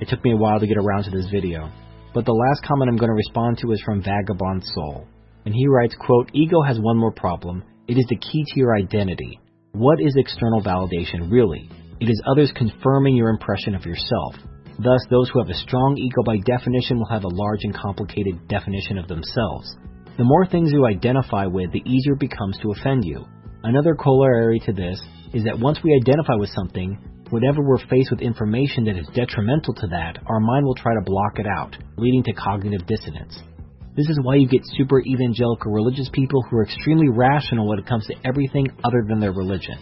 It 0.00 0.08
took 0.08 0.22
me 0.22 0.32
a 0.32 0.36
while 0.36 0.60
to 0.60 0.66
get 0.66 0.76
around 0.76 1.04
to 1.04 1.10
this 1.10 1.30
video. 1.32 1.72
But 2.12 2.26
the 2.26 2.36
last 2.36 2.62
comment 2.68 2.90
I'm 2.90 2.98
going 3.00 3.08
to 3.08 3.16
respond 3.16 3.56
to 3.58 3.72
is 3.72 3.80
from 3.86 4.02
Vagabond 4.02 4.64
Soul. 4.74 5.08
And 5.46 5.54
he 5.54 5.66
writes, 5.66 5.96
quote, 5.98 6.30
Ego 6.34 6.60
has 6.60 6.78
one 6.78 6.98
more 6.98 7.12
problem. 7.12 7.64
It 7.88 7.96
is 7.96 8.06
the 8.08 8.16
key 8.16 8.44
to 8.48 8.60
your 8.60 8.76
identity. 8.76 9.40
What 9.72 9.98
is 9.98 10.14
external 10.16 10.62
validation 10.62 11.32
really? 11.32 11.70
It 12.00 12.10
is 12.10 12.22
others 12.30 12.52
confirming 12.54 13.16
your 13.16 13.30
impression 13.30 13.74
of 13.74 13.86
yourself. 13.86 14.34
Thus, 14.78 15.00
those 15.08 15.30
who 15.30 15.38
have 15.40 15.48
a 15.48 15.54
strong 15.54 15.96
ego 15.96 16.22
by 16.24 16.36
definition 16.44 16.98
will 16.98 17.08
have 17.08 17.24
a 17.24 17.34
large 17.34 17.60
and 17.62 17.74
complicated 17.74 18.46
definition 18.48 18.98
of 18.98 19.08
themselves. 19.08 19.76
The 20.16 20.22
more 20.22 20.46
things 20.46 20.70
you 20.70 20.86
identify 20.86 21.46
with, 21.46 21.72
the 21.72 21.82
easier 21.84 22.12
it 22.12 22.20
becomes 22.20 22.56
to 22.62 22.70
offend 22.70 23.04
you. 23.04 23.26
Another 23.64 23.96
corollary 23.96 24.60
to 24.60 24.72
this 24.72 25.02
is 25.32 25.42
that 25.42 25.58
once 25.58 25.80
we 25.82 25.98
identify 26.00 26.36
with 26.36 26.50
something, 26.50 26.96
whenever 27.30 27.66
we're 27.66 27.84
faced 27.90 28.12
with 28.12 28.20
information 28.20 28.84
that 28.84 28.96
is 28.96 29.08
detrimental 29.12 29.74
to 29.74 29.88
that, 29.88 30.18
our 30.26 30.38
mind 30.38 30.66
will 30.66 30.76
try 30.76 30.94
to 30.94 31.04
block 31.04 31.40
it 31.40 31.46
out, 31.58 31.76
leading 31.96 32.22
to 32.22 32.32
cognitive 32.32 32.86
dissonance. 32.86 33.42
This 33.96 34.08
is 34.08 34.20
why 34.22 34.36
you 34.36 34.46
get 34.46 34.62
super 34.78 35.00
evangelical 35.00 35.72
religious 35.72 36.08
people 36.12 36.42
who 36.42 36.58
are 36.58 36.64
extremely 36.64 37.08
rational 37.08 37.68
when 37.68 37.80
it 37.80 37.86
comes 37.86 38.06
to 38.06 38.14
everything 38.24 38.68
other 38.84 39.02
than 39.08 39.18
their 39.18 39.32
religion. 39.32 39.78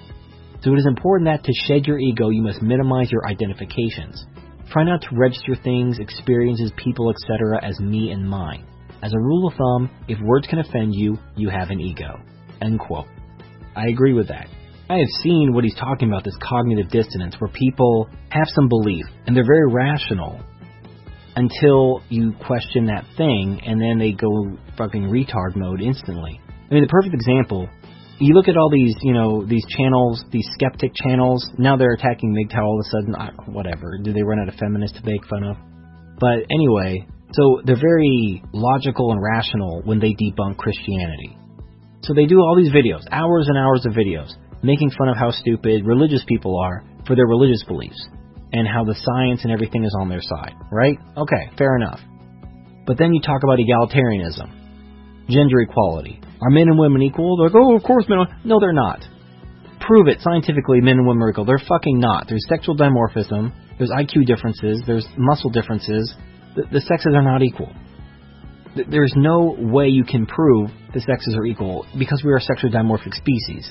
So 0.62 0.72
it 0.72 0.78
is 0.78 0.86
important 0.86 1.28
that 1.28 1.44
to 1.44 1.52
shed 1.66 1.84
your 1.84 1.98
ego, 1.98 2.30
you 2.30 2.40
must 2.40 2.62
minimize 2.62 3.12
your 3.12 3.28
identifications. 3.28 4.24
Try 4.70 4.84
not 4.84 5.02
to 5.02 5.09
register 5.12 5.56
things, 5.62 5.98
experiences, 5.98 6.72
people, 6.78 7.10
etc. 7.10 7.62
as 7.62 7.78
me 7.80 8.12
and 8.12 8.26
mine. 8.26 8.66
As 9.02 9.12
a 9.12 9.18
rule 9.18 9.48
of 9.48 9.54
thumb, 9.54 9.90
if 10.06 10.18
words 10.20 10.46
can 10.46 10.60
offend 10.60 10.94
you, 10.94 11.18
you 11.36 11.50
have 11.50 11.70
an 11.70 11.80
ego. 11.80 12.20
End 12.60 12.78
quote. 12.78 13.08
I 13.74 13.88
agree 13.88 14.12
with 14.12 14.28
that. 14.28 14.46
I 14.88 14.98
have 14.98 15.08
seen 15.22 15.52
what 15.54 15.64
he's 15.64 15.74
talking 15.74 16.08
about, 16.08 16.22
this 16.22 16.36
cognitive 16.40 16.88
dissonance, 16.90 17.34
where 17.38 17.50
people 17.50 18.08
have 18.30 18.46
some 18.48 18.68
belief, 18.68 19.04
and 19.26 19.34
they're 19.34 19.46
very 19.46 19.72
rational, 19.72 20.40
until 21.34 22.02
you 22.10 22.32
question 22.46 22.86
that 22.86 23.04
thing, 23.16 23.60
and 23.64 23.80
then 23.80 23.98
they 23.98 24.12
go 24.12 24.56
fucking 24.76 25.04
retard 25.04 25.56
mode 25.56 25.80
instantly. 25.80 26.40
I 26.70 26.74
mean, 26.74 26.82
the 26.82 26.88
perfect 26.88 27.14
example, 27.14 27.68
you 28.18 28.34
look 28.34 28.48
at 28.48 28.56
all 28.56 28.70
these, 28.70 28.94
you 29.02 29.14
know, 29.14 29.44
these 29.44 29.64
channels, 29.76 30.24
these 30.30 30.46
skeptic 30.52 30.92
channels, 30.94 31.50
now 31.58 31.76
they're 31.76 31.94
attacking 31.94 32.34
MGTOW 32.34 32.62
all 32.62 32.78
of 32.78 32.86
a 32.86 32.90
sudden, 32.90 33.14
I, 33.16 33.50
whatever, 33.50 33.98
do 34.02 34.12
they 34.12 34.22
run 34.22 34.38
out 34.40 34.48
of 34.48 34.54
feminists 34.54 34.98
to 35.00 35.04
make 35.04 35.26
fun 35.26 35.42
of? 35.42 35.56
But 36.20 36.46
anyway, 36.50 37.06
so 37.32 37.62
they're 37.64 37.80
very 37.80 38.42
logical 38.52 39.12
and 39.12 39.20
rational 39.22 39.82
when 39.84 39.98
they 39.98 40.14
debunk 40.14 40.56
Christianity. 40.56 41.36
So 42.02 42.14
they 42.14 42.26
do 42.26 42.38
all 42.40 42.56
these 42.56 42.72
videos, 42.72 43.02
hours 43.10 43.46
and 43.48 43.56
hours 43.56 43.86
of 43.86 43.92
videos, 43.92 44.32
making 44.62 44.90
fun 44.90 45.09
of 45.09 45.16
how 45.16 45.30
stupid 45.30 45.86
religious 45.86 46.24
people 46.26 46.59
are 46.59 46.84
for 47.06 47.16
their 47.16 47.26
religious 47.26 47.64
beliefs 47.64 48.00
and 48.52 48.68
how 48.68 48.84
the 48.84 48.94
science 48.94 49.40
and 49.44 49.52
everything 49.52 49.84
is 49.84 49.96
on 49.98 50.09
their 50.09 50.20
side, 50.20 50.54
right? 50.70 50.98
Okay, 51.16 51.50
fair 51.56 51.76
enough. 51.76 52.00
But 52.86 52.98
then 52.98 53.14
you 53.14 53.20
talk 53.20 53.42
about 53.44 53.59
egalitarianism, 53.59 55.28
gender 55.28 55.60
equality. 55.60 56.20
Are 56.42 56.50
men 56.50 56.68
and 56.68 56.78
women 56.78 57.02
equal? 57.02 57.36
They're 57.36 57.48
like, 57.48 57.56
oh, 57.56 57.76
of 57.76 57.82
course 57.82 58.04
men 58.09 58.18
are. 58.18 58.40
No, 58.44 58.59
they're 58.60 58.72
not. 58.72 59.00
Prove 59.80 60.09
it 60.09 60.20
scientifically, 60.20 60.80
men 60.80 60.98
and 60.98 61.06
women 61.06 61.22
are 61.22 61.30
equal. 61.30 61.44
They're 61.44 61.62
fucking 61.68 61.98
not. 61.98 62.26
There's 62.28 62.44
sexual 62.48 62.76
dimorphism, 62.76 63.52
there's 63.78 63.90
IQ 63.90 64.26
differences, 64.26 64.82
there's 64.86 65.06
muscle 65.16 65.50
differences. 65.50 66.14
The, 66.54 66.62
the 66.70 66.80
sexes 66.80 67.14
are 67.14 67.22
not 67.22 67.42
equal. 67.42 67.72
There's 68.74 69.12
no 69.16 69.54
way 69.58 69.88
you 69.88 70.04
can 70.04 70.26
prove 70.26 70.70
the 70.94 71.00
sexes 71.00 71.34
are 71.36 71.44
equal 71.44 71.86
because 71.98 72.22
we 72.24 72.32
are 72.32 72.40
sexually 72.40 72.72
dimorphic 72.72 73.14
species. 73.14 73.70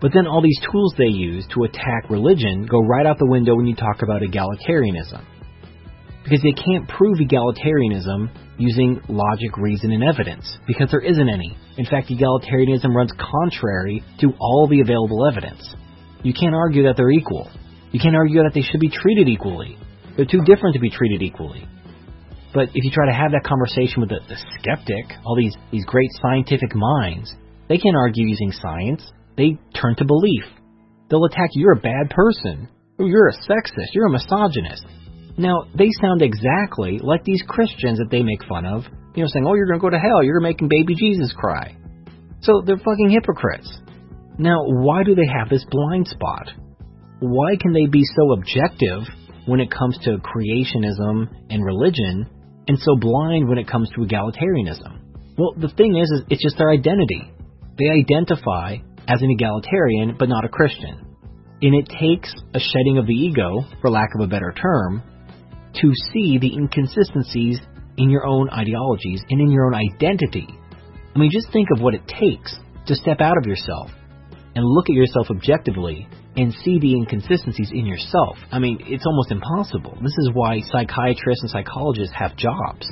But 0.00 0.12
then 0.14 0.26
all 0.26 0.42
these 0.42 0.58
tools 0.70 0.94
they 0.96 1.12
use 1.12 1.46
to 1.54 1.64
attack 1.64 2.08
religion 2.08 2.66
go 2.66 2.80
right 2.80 3.06
out 3.06 3.18
the 3.18 3.26
window 3.26 3.54
when 3.54 3.66
you 3.66 3.76
talk 3.76 4.02
about 4.02 4.22
egalitarianism. 4.22 5.24
Because 6.24 6.42
they 6.42 6.52
can't 6.52 6.88
prove 6.88 7.18
egalitarianism 7.18 8.30
using 8.58 9.00
logic, 9.08 9.56
reason, 9.56 9.90
and 9.90 10.04
evidence, 10.04 10.58
because 10.66 10.90
there 10.90 11.00
isn't 11.00 11.28
any. 11.28 11.56
In 11.78 11.86
fact, 11.86 12.08
egalitarianism 12.10 12.94
runs 12.94 13.12
contrary 13.18 14.02
to 14.20 14.32
all 14.38 14.68
the 14.68 14.80
available 14.80 15.26
evidence. 15.26 15.66
You 16.22 16.34
can't 16.34 16.54
argue 16.54 16.84
that 16.84 16.96
they're 16.96 17.10
equal. 17.10 17.50
You 17.90 18.00
can't 18.00 18.16
argue 18.16 18.42
that 18.42 18.52
they 18.54 18.62
should 18.62 18.80
be 18.80 18.90
treated 18.90 19.28
equally. 19.28 19.78
They're 20.16 20.26
too 20.26 20.42
different 20.44 20.74
to 20.74 20.80
be 20.80 20.90
treated 20.90 21.22
equally. 21.22 21.66
But 22.52 22.70
if 22.74 22.82
you 22.84 22.90
try 22.90 23.06
to 23.06 23.16
have 23.16 23.30
that 23.32 23.44
conversation 23.44 24.00
with 24.00 24.10
the, 24.10 24.20
the 24.26 24.36
skeptic, 24.58 25.06
all 25.24 25.36
these, 25.36 25.54
these 25.70 25.84
great 25.84 26.10
scientific 26.20 26.74
minds, 26.74 27.34
they 27.68 27.78
can't 27.78 27.96
argue 27.96 28.26
using 28.26 28.50
science. 28.50 29.02
They 29.36 29.58
turn 29.74 29.94
to 29.96 30.04
belief. 30.04 30.42
They'll 31.08 31.24
attack 31.24 31.50
you, 31.52 31.62
you're 31.62 31.78
a 31.78 31.80
bad 31.80 32.10
person. 32.10 32.68
or 32.98 33.06
You're 33.06 33.28
a 33.28 33.38
sexist. 33.46 33.94
You're 33.94 34.06
a 34.06 34.10
misogynist. 34.10 34.84
Now, 35.38 35.64
they 35.74 35.88
sound 36.00 36.22
exactly 36.22 36.98
like 37.02 37.24
these 37.24 37.42
Christians 37.46 37.98
that 37.98 38.10
they 38.10 38.22
make 38.22 38.44
fun 38.44 38.66
of, 38.66 38.84
you 39.14 39.22
know, 39.22 39.28
saying, 39.28 39.46
oh, 39.46 39.54
you're 39.54 39.66
going 39.66 39.78
to 39.78 39.82
go 39.82 39.90
to 39.90 39.98
hell. 39.98 40.22
You're 40.22 40.40
making 40.40 40.68
baby 40.68 40.94
Jesus 40.94 41.32
cry. 41.32 41.76
So 42.40 42.62
they're 42.64 42.76
fucking 42.76 43.10
hypocrites. 43.10 43.70
Now, 44.38 44.58
why 44.64 45.04
do 45.04 45.14
they 45.14 45.26
have 45.26 45.48
this 45.48 45.64
blind 45.70 46.08
spot? 46.08 46.50
Why 47.20 47.56
can 47.60 47.72
they 47.72 47.86
be 47.86 48.02
so 48.16 48.32
objective 48.32 49.02
when 49.46 49.60
it 49.60 49.70
comes 49.70 49.98
to 50.04 50.18
creationism 50.18 51.28
and 51.50 51.64
religion 51.64 52.26
and 52.70 52.78
so 52.78 52.94
blind 52.94 53.48
when 53.48 53.58
it 53.58 53.66
comes 53.66 53.90
to 53.90 54.02
egalitarianism? 54.02 55.00
Well, 55.36 55.54
the 55.56 55.74
thing 55.76 55.96
is, 55.96 56.08
is 56.08 56.22
it's 56.30 56.40
just 56.40 56.56
their 56.56 56.70
identity. 56.70 57.28
They 57.76 57.90
identify 57.90 58.76
as 59.08 59.20
an 59.22 59.28
egalitarian, 59.28 60.14
but 60.16 60.28
not 60.28 60.44
a 60.44 60.48
Christian. 60.48 61.04
And 61.62 61.74
it 61.74 61.88
takes 61.88 62.32
a 62.54 62.60
shedding 62.60 62.98
of 62.98 63.08
the 63.08 63.12
ego, 63.12 63.64
for 63.80 63.90
lack 63.90 64.10
of 64.14 64.24
a 64.24 64.28
better 64.28 64.54
term, 64.54 65.02
to 65.82 65.92
see 66.12 66.38
the 66.38 66.54
inconsistencies 66.54 67.58
in 67.96 68.08
your 68.08 68.24
own 68.24 68.48
ideologies 68.50 69.20
and 69.30 69.40
in 69.40 69.50
your 69.50 69.66
own 69.66 69.74
identity. 69.74 70.46
I 71.12 71.18
mean, 71.18 71.30
just 71.32 71.52
think 71.52 71.66
of 71.74 71.82
what 71.82 71.94
it 71.94 72.06
takes 72.06 72.54
to 72.86 72.94
step 72.94 73.20
out 73.20 73.36
of 73.36 73.46
yourself 73.46 73.90
and 74.54 74.64
look 74.64 74.88
at 74.88 74.94
yourself 74.94 75.26
objectively 75.28 76.06
and 76.36 76.54
see 76.64 76.78
the 76.78 76.94
inconsistencies 76.94 77.70
in 77.72 77.86
yourself. 77.86 78.36
I 78.52 78.58
mean, 78.58 78.78
it's 78.86 79.06
almost 79.06 79.32
impossible. 79.32 79.98
This 80.02 80.16
is 80.18 80.30
why 80.32 80.60
psychiatrists 80.60 81.42
and 81.42 81.50
psychologists 81.50 82.14
have 82.14 82.36
jobs. 82.36 82.88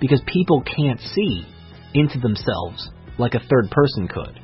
Because 0.00 0.22
people 0.26 0.62
can't 0.62 1.00
see 1.00 1.46
into 1.94 2.18
themselves 2.18 2.90
like 3.18 3.34
a 3.34 3.40
third 3.40 3.70
person 3.70 4.08
could 4.08 4.40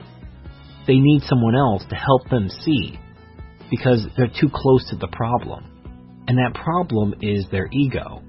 they 0.86 0.96
need 0.96 1.22
someone 1.22 1.56
else 1.56 1.84
to 1.88 1.96
help 1.96 2.28
them 2.28 2.48
see 2.48 2.98
because 3.70 4.06
they're 4.16 4.28
too 4.40 4.50
close 4.52 4.88
to 4.90 4.96
the 4.96 5.08
problem. 5.08 5.64
And 6.28 6.38
that 6.38 6.54
problem 6.54 7.14
is 7.20 7.46
their 7.50 7.68
ego. 7.72 8.22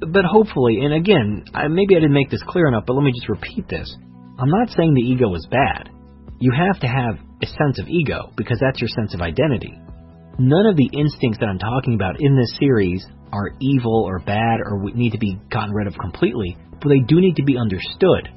But 0.00 0.24
hopefully, 0.24 0.80
and 0.82 0.92
again, 0.92 1.44
maybe 1.70 1.96
I 1.96 2.00
didn't 2.00 2.12
make 2.12 2.30
this 2.30 2.42
clear 2.46 2.68
enough, 2.68 2.84
but 2.86 2.94
let 2.94 3.02
me 3.02 3.12
just 3.12 3.28
repeat 3.28 3.68
this. 3.68 3.94
I'm 4.38 4.50
not 4.50 4.68
saying 4.70 4.94
the 4.94 5.00
ego 5.00 5.34
is 5.34 5.46
bad. 5.50 5.88
You 6.38 6.52
have 6.52 6.80
to 6.80 6.86
have 6.86 7.18
a 7.42 7.46
sense 7.46 7.78
of 7.78 7.88
ego 7.88 8.32
because 8.36 8.58
that's 8.60 8.80
your 8.80 8.88
sense 8.88 9.14
of 9.14 9.20
identity. 9.20 9.78
None 10.38 10.66
of 10.66 10.76
the 10.76 10.90
instincts 10.92 11.38
that 11.40 11.48
I'm 11.48 11.58
talking 11.58 11.94
about 11.94 12.20
in 12.20 12.36
this 12.36 12.56
series 12.58 13.06
are 13.32 13.52
evil 13.60 14.04
or 14.04 14.18
bad 14.20 14.60
or 14.64 14.82
need 14.94 15.12
to 15.12 15.18
be 15.18 15.38
gotten 15.50 15.74
rid 15.74 15.86
of 15.86 15.94
completely, 15.98 16.56
but 16.80 16.88
they 16.88 17.00
do 17.00 17.20
need 17.20 17.36
to 17.36 17.44
be 17.44 17.56
understood. 17.56 18.28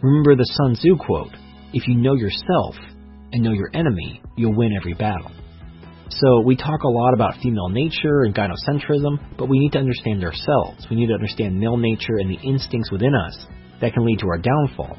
Remember 0.00 0.36
the 0.36 0.48
Sun 0.56 0.74
Tzu 0.74 0.96
quote 0.96 1.32
if 1.72 1.86
you 1.86 1.96
know 1.96 2.14
yourself 2.14 2.76
and 3.32 3.42
know 3.42 3.52
your 3.52 3.70
enemy, 3.74 4.22
you'll 4.36 4.56
win 4.56 4.76
every 4.78 4.94
battle. 4.94 5.30
So 6.08 6.40
we 6.40 6.56
talk 6.56 6.82
a 6.82 6.88
lot 6.88 7.12
about 7.12 7.34
female 7.42 7.68
nature 7.68 8.22
and 8.22 8.34
gynocentrism, 8.34 9.36
but 9.36 9.48
we 9.48 9.58
need 9.58 9.72
to 9.72 9.78
understand 9.78 10.24
ourselves. 10.24 10.86
We 10.88 10.96
need 10.96 11.08
to 11.08 11.14
understand 11.14 11.58
male 11.60 11.76
nature 11.76 12.16
and 12.18 12.30
the 12.30 12.40
instincts 12.42 12.90
within 12.90 13.14
us 13.14 13.46
that 13.80 13.92
can 13.92 14.06
lead 14.06 14.20
to 14.20 14.28
our 14.28 14.38
downfall. 14.38 14.96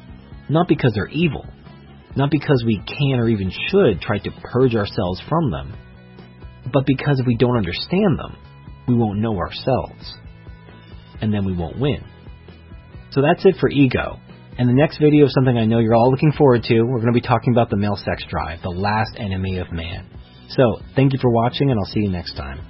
Not 0.48 0.68
because 0.68 0.92
they're 0.94 1.08
evil, 1.08 1.44
not 2.16 2.30
because 2.30 2.62
we 2.66 2.82
can 2.86 3.20
or 3.20 3.28
even 3.28 3.52
should 3.70 4.00
try 4.00 4.18
to 4.18 4.30
purge 4.42 4.74
ourselves 4.74 5.22
from 5.28 5.50
them, 5.50 5.72
but 6.72 6.84
because 6.86 7.20
if 7.20 7.26
we 7.26 7.36
don't 7.36 7.56
understand 7.56 8.18
them, 8.18 8.36
we 8.88 8.94
won't 8.94 9.20
know 9.20 9.36
ourselves. 9.38 10.14
And 11.20 11.32
then 11.32 11.44
we 11.44 11.52
won't 11.52 11.78
win. 11.78 12.02
So 13.10 13.22
that's 13.22 13.44
it 13.44 13.56
for 13.60 13.68
ego. 13.68 14.18
And 14.58 14.68
the 14.68 14.74
next 14.74 14.98
video 14.98 15.26
is 15.26 15.34
something 15.34 15.56
I 15.56 15.64
know 15.64 15.78
you're 15.78 15.94
all 15.94 16.10
looking 16.10 16.32
forward 16.32 16.62
to. 16.64 16.82
We're 16.82 17.00
going 17.00 17.12
to 17.12 17.20
be 17.20 17.26
talking 17.26 17.52
about 17.52 17.70
the 17.70 17.76
male 17.76 17.96
sex 17.96 18.24
drive, 18.28 18.62
the 18.62 18.70
last 18.70 19.12
enemy 19.16 19.58
of 19.58 19.72
man. 19.72 20.06
So, 20.48 20.80
thank 20.96 21.12
you 21.12 21.18
for 21.22 21.30
watching, 21.30 21.70
and 21.70 21.78
I'll 21.78 21.92
see 21.92 22.00
you 22.00 22.10
next 22.10 22.36
time. 22.36 22.69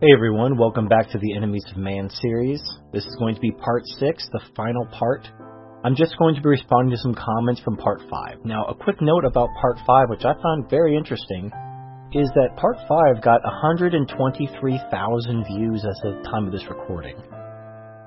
Hey 0.00 0.14
everyone, 0.14 0.56
welcome 0.56 0.88
back 0.88 1.10
to 1.10 1.18
the 1.18 1.36
Enemies 1.36 1.66
of 1.70 1.76
Man 1.76 2.08
series. 2.08 2.62
This 2.90 3.04
is 3.04 3.14
going 3.18 3.34
to 3.34 3.40
be 3.42 3.50
part 3.50 3.82
6, 3.84 4.28
the 4.32 4.40
final 4.56 4.86
part. 4.86 5.28
I'm 5.84 5.94
just 5.94 6.16
going 6.16 6.34
to 6.36 6.40
be 6.40 6.48
responding 6.48 6.96
to 6.96 7.02
some 7.02 7.14
comments 7.14 7.60
from 7.60 7.76
part 7.76 8.00
5. 8.08 8.46
Now, 8.46 8.64
a 8.64 8.74
quick 8.74 9.02
note 9.02 9.26
about 9.26 9.50
part 9.60 9.76
5, 9.86 10.08
which 10.08 10.24
I 10.24 10.32
found 10.40 10.70
very 10.70 10.96
interesting, 10.96 11.52
is 12.14 12.30
that 12.32 12.56
part 12.56 12.78
5 12.88 13.20
got 13.20 13.44
123,000 13.44 15.44
views 15.44 15.84
as 15.84 16.00
of 16.06 16.16
the 16.16 16.22
time 16.30 16.46
of 16.46 16.52
this 16.52 16.64
recording, 16.70 17.16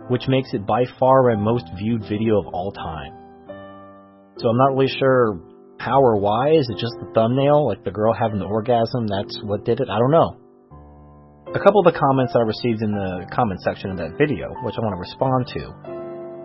which 0.09 0.27
makes 0.27 0.51
it 0.53 0.65
by 0.65 0.85
far 0.99 1.21
my 1.29 1.35
most 1.35 1.69
viewed 1.77 2.01
video 2.09 2.39
of 2.39 2.47
all 2.55 2.71
time. 2.71 3.13
So 4.39 4.49
I'm 4.49 4.57
not 4.57 4.73
really 4.73 4.91
sure 4.97 5.39
how 5.77 6.01
or 6.01 6.19
why. 6.19 6.53
Is 6.57 6.67
it 6.73 6.79
just 6.81 6.95
the 6.99 7.11
thumbnail, 7.13 7.67
like 7.67 7.83
the 7.83 7.91
girl 7.91 8.15
having 8.19 8.39
the 8.39 8.45
orgasm? 8.45 9.05
That's 9.05 9.39
what 9.43 9.63
did 9.63 9.79
it? 9.79 9.89
I 9.91 9.99
don't 9.99 10.09
know. 10.09 10.39
A 11.53 11.61
couple 11.61 11.85
of 11.85 11.93
the 11.93 11.99
comments 11.99 12.34
I 12.34 12.41
received 12.41 12.81
in 12.81 12.97
the 12.97 13.30
comment 13.30 13.61
section 13.61 13.93
of 13.93 13.97
that 14.01 14.17
video, 14.17 14.49
which 14.65 14.73
I 14.73 14.81
want 14.81 14.97
to 14.97 15.05
respond 15.05 15.41
to, 15.53 15.63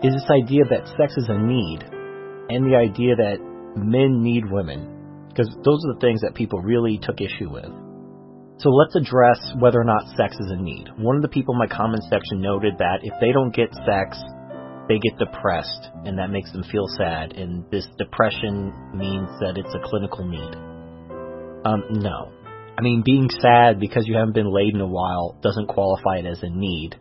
is 0.04 0.12
this 0.12 0.28
idea 0.28 0.68
that 0.68 0.84
sex 1.00 1.16
is 1.16 1.32
a 1.32 1.38
need, 1.40 1.80
and 2.52 2.68
the 2.68 2.76
idea 2.76 3.16
that 3.16 3.40
men 3.72 4.20
need 4.20 4.44
women, 4.52 5.32
because 5.32 5.48
those 5.64 5.80
are 5.80 5.96
the 5.96 6.04
things 6.04 6.20
that 6.20 6.36
people 6.36 6.60
really 6.60 7.00
took 7.00 7.24
issue 7.24 7.48
with. 7.48 7.72
So 8.60 8.68
let's 8.68 9.00
address 9.00 9.40
whether 9.56 9.80
or 9.80 9.88
not 9.88 10.12
sex 10.12 10.36
is 10.36 10.52
a 10.52 10.60
need. 10.60 10.92
One 11.00 11.16
of 11.16 11.22
the 11.22 11.32
people 11.32 11.56
in 11.56 11.64
my 11.64 11.72
comment 11.72 12.04
section 12.12 12.44
noted 12.44 12.76
that 12.76 13.00
if 13.00 13.16
they 13.16 13.32
don't 13.32 13.56
get 13.56 13.72
sex, 13.88 14.20
they 14.92 15.00
get 15.00 15.16
depressed, 15.16 15.88
and 16.04 16.20
that 16.20 16.28
makes 16.28 16.52
them 16.52 16.68
feel 16.68 16.84
sad, 17.00 17.32
and 17.32 17.64
this 17.72 17.88
depression 17.96 18.76
means 18.92 19.32
that 19.40 19.56
it's 19.56 19.72
a 19.72 19.80
clinical 19.88 20.28
need. 20.28 20.52
Um, 21.64 21.96
no. 21.96 22.28
I 22.78 22.80
mean, 22.80 23.02
being 23.04 23.28
sad 23.42 23.80
because 23.80 24.06
you 24.06 24.14
haven't 24.14 24.38
been 24.38 24.54
laid 24.54 24.72
in 24.72 24.80
a 24.80 24.86
while 24.86 25.36
doesn't 25.42 25.66
qualify 25.66 26.18
it 26.22 26.26
as 26.26 26.38
a 26.44 26.48
need, 26.48 26.94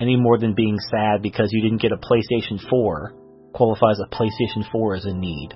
any 0.00 0.16
more 0.16 0.38
than 0.38 0.54
being 0.54 0.76
sad 0.90 1.22
because 1.22 1.50
you 1.52 1.62
didn't 1.62 1.80
get 1.80 1.92
a 1.92 2.02
PlayStation 2.02 2.58
4 2.68 3.14
qualifies 3.54 4.00
a 4.02 4.10
PlayStation 4.10 4.68
4 4.72 4.96
as 4.96 5.04
a 5.04 5.14
need. 5.14 5.54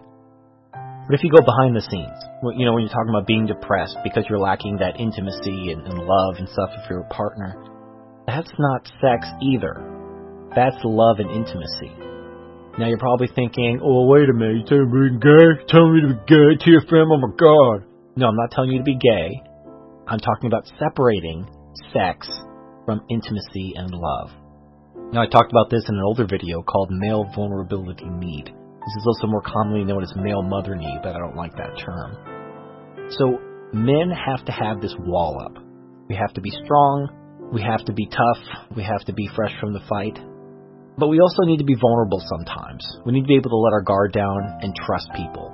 But 0.70 1.18
if 1.18 1.24
you 1.24 1.30
go 1.34 1.42
behind 1.42 1.74
the 1.74 1.82
scenes, 1.82 2.22
you 2.54 2.66
know, 2.66 2.72
when 2.72 2.86
you're 2.86 2.94
talking 2.94 3.10
about 3.10 3.26
being 3.26 3.46
depressed 3.46 3.98
because 4.04 4.22
you're 4.30 4.38
lacking 4.38 4.76
that 4.78 5.00
intimacy 5.00 5.74
and, 5.74 5.82
and 5.82 6.06
love 6.06 6.38
and 6.38 6.48
stuff 6.48 6.70
with 6.78 6.86
your 6.88 7.02
partner, 7.10 7.58
that's 8.28 8.52
not 8.60 8.86
sex 9.02 9.26
either. 9.42 9.74
That's 10.54 10.78
love 10.84 11.18
and 11.18 11.34
intimacy. 11.34 11.90
Now 12.78 12.86
you're 12.86 13.02
probably 13.02 13.26
thinking, 13.34 13.80
oh, 13.82 14.06
wait 14.06 14.30
a 14.30 14.32
minute, 14.32 14.70
you're 14.70 14.86
telling 14.86 14.94
me 14.94 15.18
to 15.18 15.18
be 15.18 15.26
gay? 15.26 15.66
Tell 15.66 15.90
me 15.90 15.98
to 16.06 16.14
be 16.14 16.20
gay? 16.30 16.50
TFM, 16.62 17.10
oh 17.10 17.18
my 17.18 17.34
god. 17.34 17.88
No, 18.14 18.28
I'm 18.28 18.36
not 18.36 18.52
telling 18.52 18.70
you 18.70 18.78
to 18.78 18.84
be 18.84 18.94
gay. 18.94 19.47
I'm 20.08 20.20
talking 20.20 20.46
about 20.46 20.64
separating 20.78 21.46
sex 21.92 22.26
from 22.86 23.04
intimacy 23.10 23.74
and 23.76 23.92
love. 23.92 24.30
Now, 25.12 25.20
I 25.20 25.26
talked 25.26 25.52
about 25.52 25.68
this 25.68 25.84
in 25.86 25.94
an 25.96 26.02
older 26.02 26.24
video 26.24 26.62
called 26.62 26.88
Male 26.90 27.28
Vulnerability 27.36 28.08
Need. 28.08 28.46
This 28.46 28.96
is 28.96 29.06
also 29.06 29.26
more 29.26 29.42
commonly 29.42 29.84
known 29.84 30.02
as 30.02 30.10
male 30.16 30.40
mother 30.40 30.76
need, 30.76 31.00
but 31.02 31.14
I 31.14 31.18
don't 31.18 31.36
like 31.36 31.52
that 31.56 31.76
term. 31.84 32.16
So, 33.20 33.36
men 33.74 34.08
have 34.08 34.46
to 34.46 34.52
have 34.52 34.80
this 34.80 34.94
wall 34.98 35.44
up. 35.44 35.62
We 36.08 36.16
have 36.16 36.32
to 36.34 36.40
be 36.40 36.52
strong, 36.64 37.50
we 37.52 37.60
have 37.60 37.84
to 37.84 37.92
be 37.92 38.06
tough, 38.06 38.42
we 38.74 38.84
have 38.84 39.04
to 39.04 39.12
be 39.12 39.28
fresh 39.36 39.52
from 39.60 39.74
the 39.74 39.84
fight. 39.90 40.18
But 40.96 41.08
we 41.08 41.20
also 41.20 41.42
need 41.44 41.58
to 41.58 41.68
be 41.68 41.76
vulnerable 41.78 42.22
sometimes. 42.24 42.82
We 43.04 43.12
need 43.12 43.22
to 43.22 43.28
be 43.28 43.36
able 43.36 43.50
to 43.50 43.56
let 43.56 43.74
our 43.74 43.82
guard 43.82 44.12
down 44.12 44.58
and 44.62 44.74
trust 44.74 45.10
people. 45.14 45.52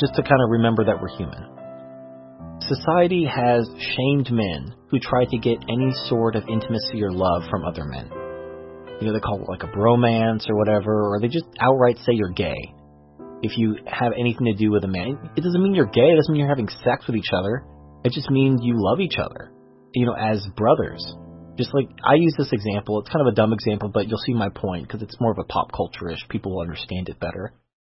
Just 0.00 0.16
to 0.16 0.22
kind 0.22 0.42
of 0.42 0.50
remember 0.50 0.84
that 0.84 1.00
we're 1.00 1.16
human. 1.16 1.51
Society 2.68 3.24
has 3.24 3.68
shamed 3.78 4.30
men 4.30 4.74
who 4.90 4.98
try 4.98 5.24
to 5.24 5.38
get 5.38 5.58
any 5.68 5.92
sort 6.08 6.36
of 6.36 6.44
intimacy 6.48 7.02
or 7.02 7.12
love 7.12 7.42
from 7.50 7.64
other 7.64 7.84
men 7.84 8.10
you 9.02 9.08
know, 9.08 9.14
they 9.14 9.20
call 9.20 9.42
it 9.42 9.48
like 9.48 9.64
a 9.64 9.76
bromance 9.76 10.48
or 10.48 10.56
whatever, 10.56 11.12
or 11.12 11.20
they 11.20 11.26
just 11.26 11.46
outright 11.58 11.96
say 11.98 12.12
you're 12.12 12.30
gay. 12.30 12.72
If 13.42 13.58
you 13.58 13.78
have 13.84 14.12
anything 14.16 14.46
to 14.46 14.54
do 14.54 14.70
with 14.70 14.84
a 14.84 14.88
man, 14.88 15.18
it 15.36 15.42
doesn't 15.42 15.60
mean 15.60 15.74
you're 15.74 15.90
gay. 15.90 16.12
It 16.12 16.16
doesn't 16.16 16.32
mean 16.32 16.38
you're 16.38 16.48
having 16.48 16.68
sex 16.68 17.04
with 17.08 17.16
each 17.16 17.32
other. 17.32 17.64
It 18.04 18.12
just 18.12 18.30
means 18.30 18.60
you 18.62 18.74
love 18.76 19.00
each 19.00 19.18
other, 19.18 19.50
you 19.92 20.06
know, 20.06 20.14
as 20.14 20.46
brothers. 20.56 21.04
Just 21.58 21.74
like 21.74 21.88
I 22.04 22.14
use 22.14 22.34
this 22.38 22.52
example, 22.52 23.00
it's 23.00 23.10
kind 23.10 23.26
of 23.26 23.32
a 23.32 23.34
dumb 23.34 23.52
example, 23.52 23.90
but 23.92 24.06
you'll 24.06 24.22
see 24.24 24.34
my 24.34 24.48
point 24.50 24.86
because 24.86 25.02
it's 25.02 25.20
more 25.20 25.32
of 25.32 25.38
a 25.38 25.44
pop 25.44 25.72
culture 25.72 26.08
ish. 26.08 26.20
People 26.28 26.54
will 26.54 26.62
understand 26.62 27.08
it 27.08 27.18
better. 27.18 27.52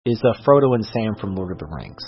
Is 0.06 0.22
uh, 0.22 0.40
Frodo 0.46 0.74
and 0.74 0.86
Sam 0.86 1.16
from 1.20 1.34
Lord 1.34 1.50
of 1.50 1.58
the 1.58 1.66
Rings? 1.66 2.02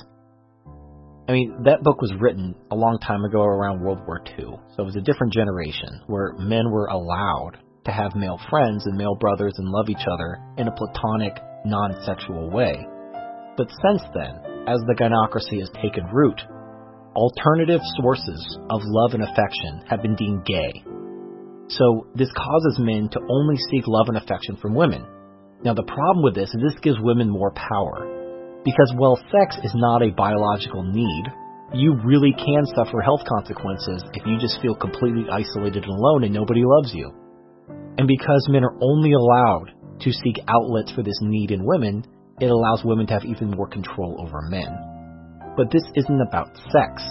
I 1.27 1.33
mean, 1.33 1.65
that 1.65 1.83
book 1.83 2.03
was 2.03 2.13
written 2.21 2.55
a 2.71 2.77
long 2.77 2.99
time 2.99 3.25
ago 3.25 3.41
around 3.41 3.81
World 3.81 4.01
War 4.07 4.21
II, 4.39 4.61
so 4.77 4.83
it 4.83 4.85
was 4.85 4.97
a 4.97 5.01
different 5.01 5.33
generation 5.33 6.03
where 6.07 6.35
men 6.39 6.71
were 6.71 6.87
allowed 6.87 7.59
to 7.87 7.93
have 7.93 8.15
male 8.15 8.39
friends 8.51 8.85
and 8.85 8.97
male 8.97 9.17
brothers 9.17 9.55
and 9.57 9.69
love 9.69 9.89
each 9.89 10.05
other 10.05 10.39
in 10.59 10.69
a 10.69 10.77
platonic, 10.77 11.33
non 11.65 11.97
sexual 12.05 12.51
way. 12.51 12.77
But 13.57 13.69
since 13.71 14.03
then, 14.13 14.37
as 14.69 14.81
the 14.85 14.97
gynocracy 15.01 15.61
has 15.61 15.71
taken 15.81 16.05
root, 16.13 16.41
alternative 17.17 17.81
sources 17.97 18.59
of 18.69 18.81
love 18.85 19.15
and 19.15 19.23
affection 19.23 19.81
have 19.89 20.03
been 20.03 20.17
deemed 20.17 20.45
gay. 20.45 20.85
So 21.69 22.07
this 22.15 22.31
causes 22.33 22.79
men 22.81 23.09
to 23.09 23.21
only 23.31 23.57
seek 23.71 23.87
love 23.87 24.09
and 24.09 24.19
affection 24.19 24.57
from 24.61 24.75
women. 24.75 25.07
Now 25.65 25.73
the 25.73 25.89
problem 25.89 26.23
with 26.23 26.35
this 26.35 26.53
is 26.53 26.61
this 26.61 26.81
gives 26.83 26.99
women 27.01 27.31
more 27.31 27.53
power. 27.53 28.14
Because 28.65 28.95
while 28.97 29.21
sex 29.31 29.57
is 29.63 29.73
not 29.75 30.03
a 30.03 30.17
biological 30.17 30.85
need, 30.85 31.25
you 31.75 32.01
really 32.03 32.33
can 32.33 32.65
suffer 32.75 33.01
health 33.03 33.21
consequences 33.29 34.03
if 34.15 34.25
you 34.25 34.39
just 34.39 34.61
feel 34.63 34.75
completely 34.75 35.27
isolated 35.31 35.85
and 35.85 35.93
alone 35.93 36.25
and 36.25 36.33
nobody 36.33 36.63
loves 36.65 36.95
you. 36.95 37.13
And 37.99 38.09
because 38.09 38.49
men 38.49 38.65
are 38.65 38.77
only 38.81 39.13
allowed 39.13 39.73
to 40.01 40.13
seek 40.13 40.41
outlets 40.49 40.93
for 40.93 41.03
this 41.03 41.19
need 41.21 41.51
in 41.51 41.67
women, 41.67 42.05
it 42.41 42.47
allows 42.47 42.83
women 42.85 43.07
to 43.07 43.13
have 43.13 43.25
even 43.25 43.51
more 43.51 43.69
control 43.69 44.17
over 44.19 44.49
men. 44.49 44.73
But 45.57 45.71
this 45.71 45.85
isn't 45.95 46.21
about 46.27 46.57
sex. 46.73 47.03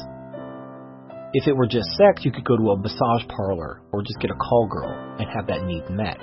If 1.34 1.48
it 1.48 1.56
were 1.56 1.68
just 1.68 1.90
sex, 1.98 2.26
you 2.26 2.32
could 2.32 2.46
go 2.46 2.58
to 2.58 2.72
a 2.72 2.78
massage 2.78 3.28
parlor 3.30 3.82
or 3.92 4.02
just 4.02 4.20
get 4.20 4.32
a 4.32 4.36
call 4.36 4.68
girl 4.68 5.18
and 5.20 5.30
have 5.30 5.48
that 5.48 5.66
need 5.66 5.88
met. 5.90 6.20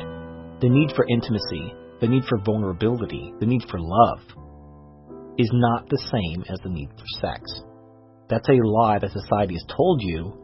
The 0.61 0.69
need 0.69 0.93
for 0.97 1.07
intimacy, 1.09 1.73
the 2.01 2.09
need 2.09 2.24
for 2.28 2.39
vulnerability, 2.39 3.32
the 3.39 3.47
need 3.47 3.62
for 3.70 3.78
love 3.81 4.20
is 5.40 5.50
not 5.52 5.88
the 5.88 6.02
same 6.12 6.44
as 6.52 6.60
the 6.60 6.68
need 6.68 6.90
for 6.90 7.06
sex. 7.20 7.40
That's 8.28 8.48
a 8.48 8.60
lie 8.62 8.98
that 8.98 9.10
society 9.10 9.54
has 9.54 9.64
told 9.74 10.00
you 10.02 10.36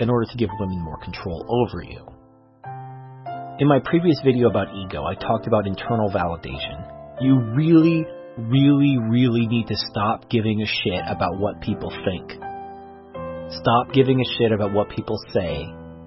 in 0.00 0.10
order 0.10 0.26
to 0.30 0.36
give 0.36 0.50
women 0.58 0.82
more 0.82 0.98
control 0.98 1.46
over 1.46 1.82
you. 1.82 2.04
In 3.60 3.68
my 3.68 3.78
previous 3.84 4.18
video 4.24 4.48
about 4.48 4.74
ego, 4.74 5.04
I 5.04 5.14
talked 5.14 5.46
about 5.46 5.66
internal 5.66 6.10
validation. 6.10 6.82
You 7.20 7.38
really, 7.54 8.04
really, 8.38 8.98
really 8.98 9.46
need 9.46 9.68
to 9.68 9.76
stop 9.90 10.28
giving 10.30 10.62
a 10.62 10.66
shit 10.66 11.02
about 11.06 11.38
what 11.38 11.60
people 11.60 11.92
think. 12.04 12.32
Stop 13.52 13.92
giving 13.92 14.20
a 14.20 14.30
shit 14.38 14.52
about 14.52 14.72
what 14.72 14.88
people 14.90 15.18
say. 15.32 15.66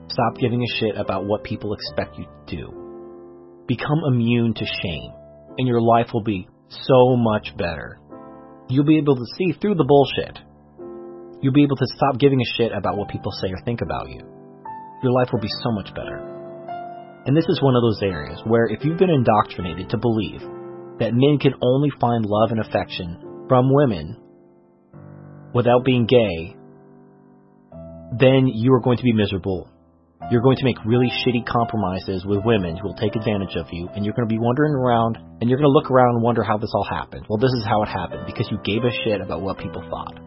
Stop 0.09 0.35
giving 0.39 0.61
a 0.61 0.79
shit 0.79 0.97
about 0.97 1.25
what 1.25 1.43
people 1.43 1.73
expect 1.73 2.17
you 2.17 2.25
to 2.25 2.55
do. 2.55 3.63
Become 3.67 4.01
immune 4.07 4.53
to 4.55 4.65
shame, 4.65 5.11
and 5.57 5.67
your 5.67 5.81
life 5.81 6.07
will 6.13 6.23
be 6.23 6.47
so 6.69 7.15
much 7.15 7.55
better. 7.57 7.99
You'll 8.69 8.85
be 8.85 8.97
able 8.97 9.15
to 9.15 9.25
see 9.37 9.53
through 9.53 9.75
the 9.75 9.83
bullshit. 9.83 10.39
You'll 11.41 11.53
be 11.53 11.63
able 11.63 11.75
to 11.75 11.87
stop 11.95 12.19
giving 12.19 12.39
a 12.39 12.53
shit 12.57 12.71
about 12.71 12.97
what 12.97 13.09
people 13.09 13.31
say 13.31 13.49
or 13.51 13.63
think 13.65 13.81
about 13.81 14.09
you. 14.09 14.21
Your 15.03 15.11
life 15.11 15.29
will 15.33 15.41
be 15.41 15.51
so 15.63 15.71
much 15.71 15.93
better. 15.93 16.33
And 17.25 17.35
this 17.35 17.45
is 17.49 17.61
one 17.61 17.75
of 17.75 17.83
those 17.83 18.01
areas 18.01 18.41
where 18.45 18.67
if 18.67 18.83
you've 18.83 18.97
been 18.97 19.09
indoctrinated 19.09 19.89
to 19.89 19.97
believe 19.97 20.41
that 20.99 21.11
men 21.13 21.39
can 21.39 21.53
only 21.61 21.89
find 21.99 22.25
love 22.25 22.51
and 22.51 22.59
affection 22.59 23.45
from 23.49 23.73
women 23.73 24.17
without 25.53 25.83
being 25.83 26.05
gay, 26.05 26.55
then 28.17 28.47
you 28.47 28.73
are 28.73 28.81
going 28.81 28.97
to 28.97 29.03
be 29.03 29.13
miserable. 29.13 29.69
You're 30.31 30.41
going 30.41 30.55
to 30.57 30.65
make 30.65 30.77
really 30.85 31.11
shitty 31.11 31.45
compromises 31.45 32.25
with 32.25 32.45
women 32.45 32.77
who 32.77 32.87
will 32.87 32.95
take 32.95 33.15
advantage 33.15 33.55
of 33.57 33.67
you, 33.71 33.89
and 33.93 34.05
you're 34.05 34.13
going 34.13 34.27
to 34.27 34.33
be 34.33 34.39
wandering 34.39 34.73
around, 34.73 35.17
and 35.41 35.49
you're 35.49 35.59
going 35.59 35.67
to 35.69 35.75
look 35.75 35.91
around 35.91 36.15
and 36.15 36.23
wonder 36.23 36.43
how 36.43 36.57
this 36.57 36.71
all 36.73 36.87
happened. 36.89 37.25
Well, 37.27 37.39
this 37.39 37.51
is 37.51 37.65
how 37.67 37.83
it 37.83 37.89
happened, 37.89 38.23
because 38.25 38.47
you 38.49 38.57
gave 38.63 38.83
a 38.83 38.91
shit 39.03 39.19
about 39.19 39.41
what 39.41 39.57
people 39.57 39.83
thought. 39.89 40.19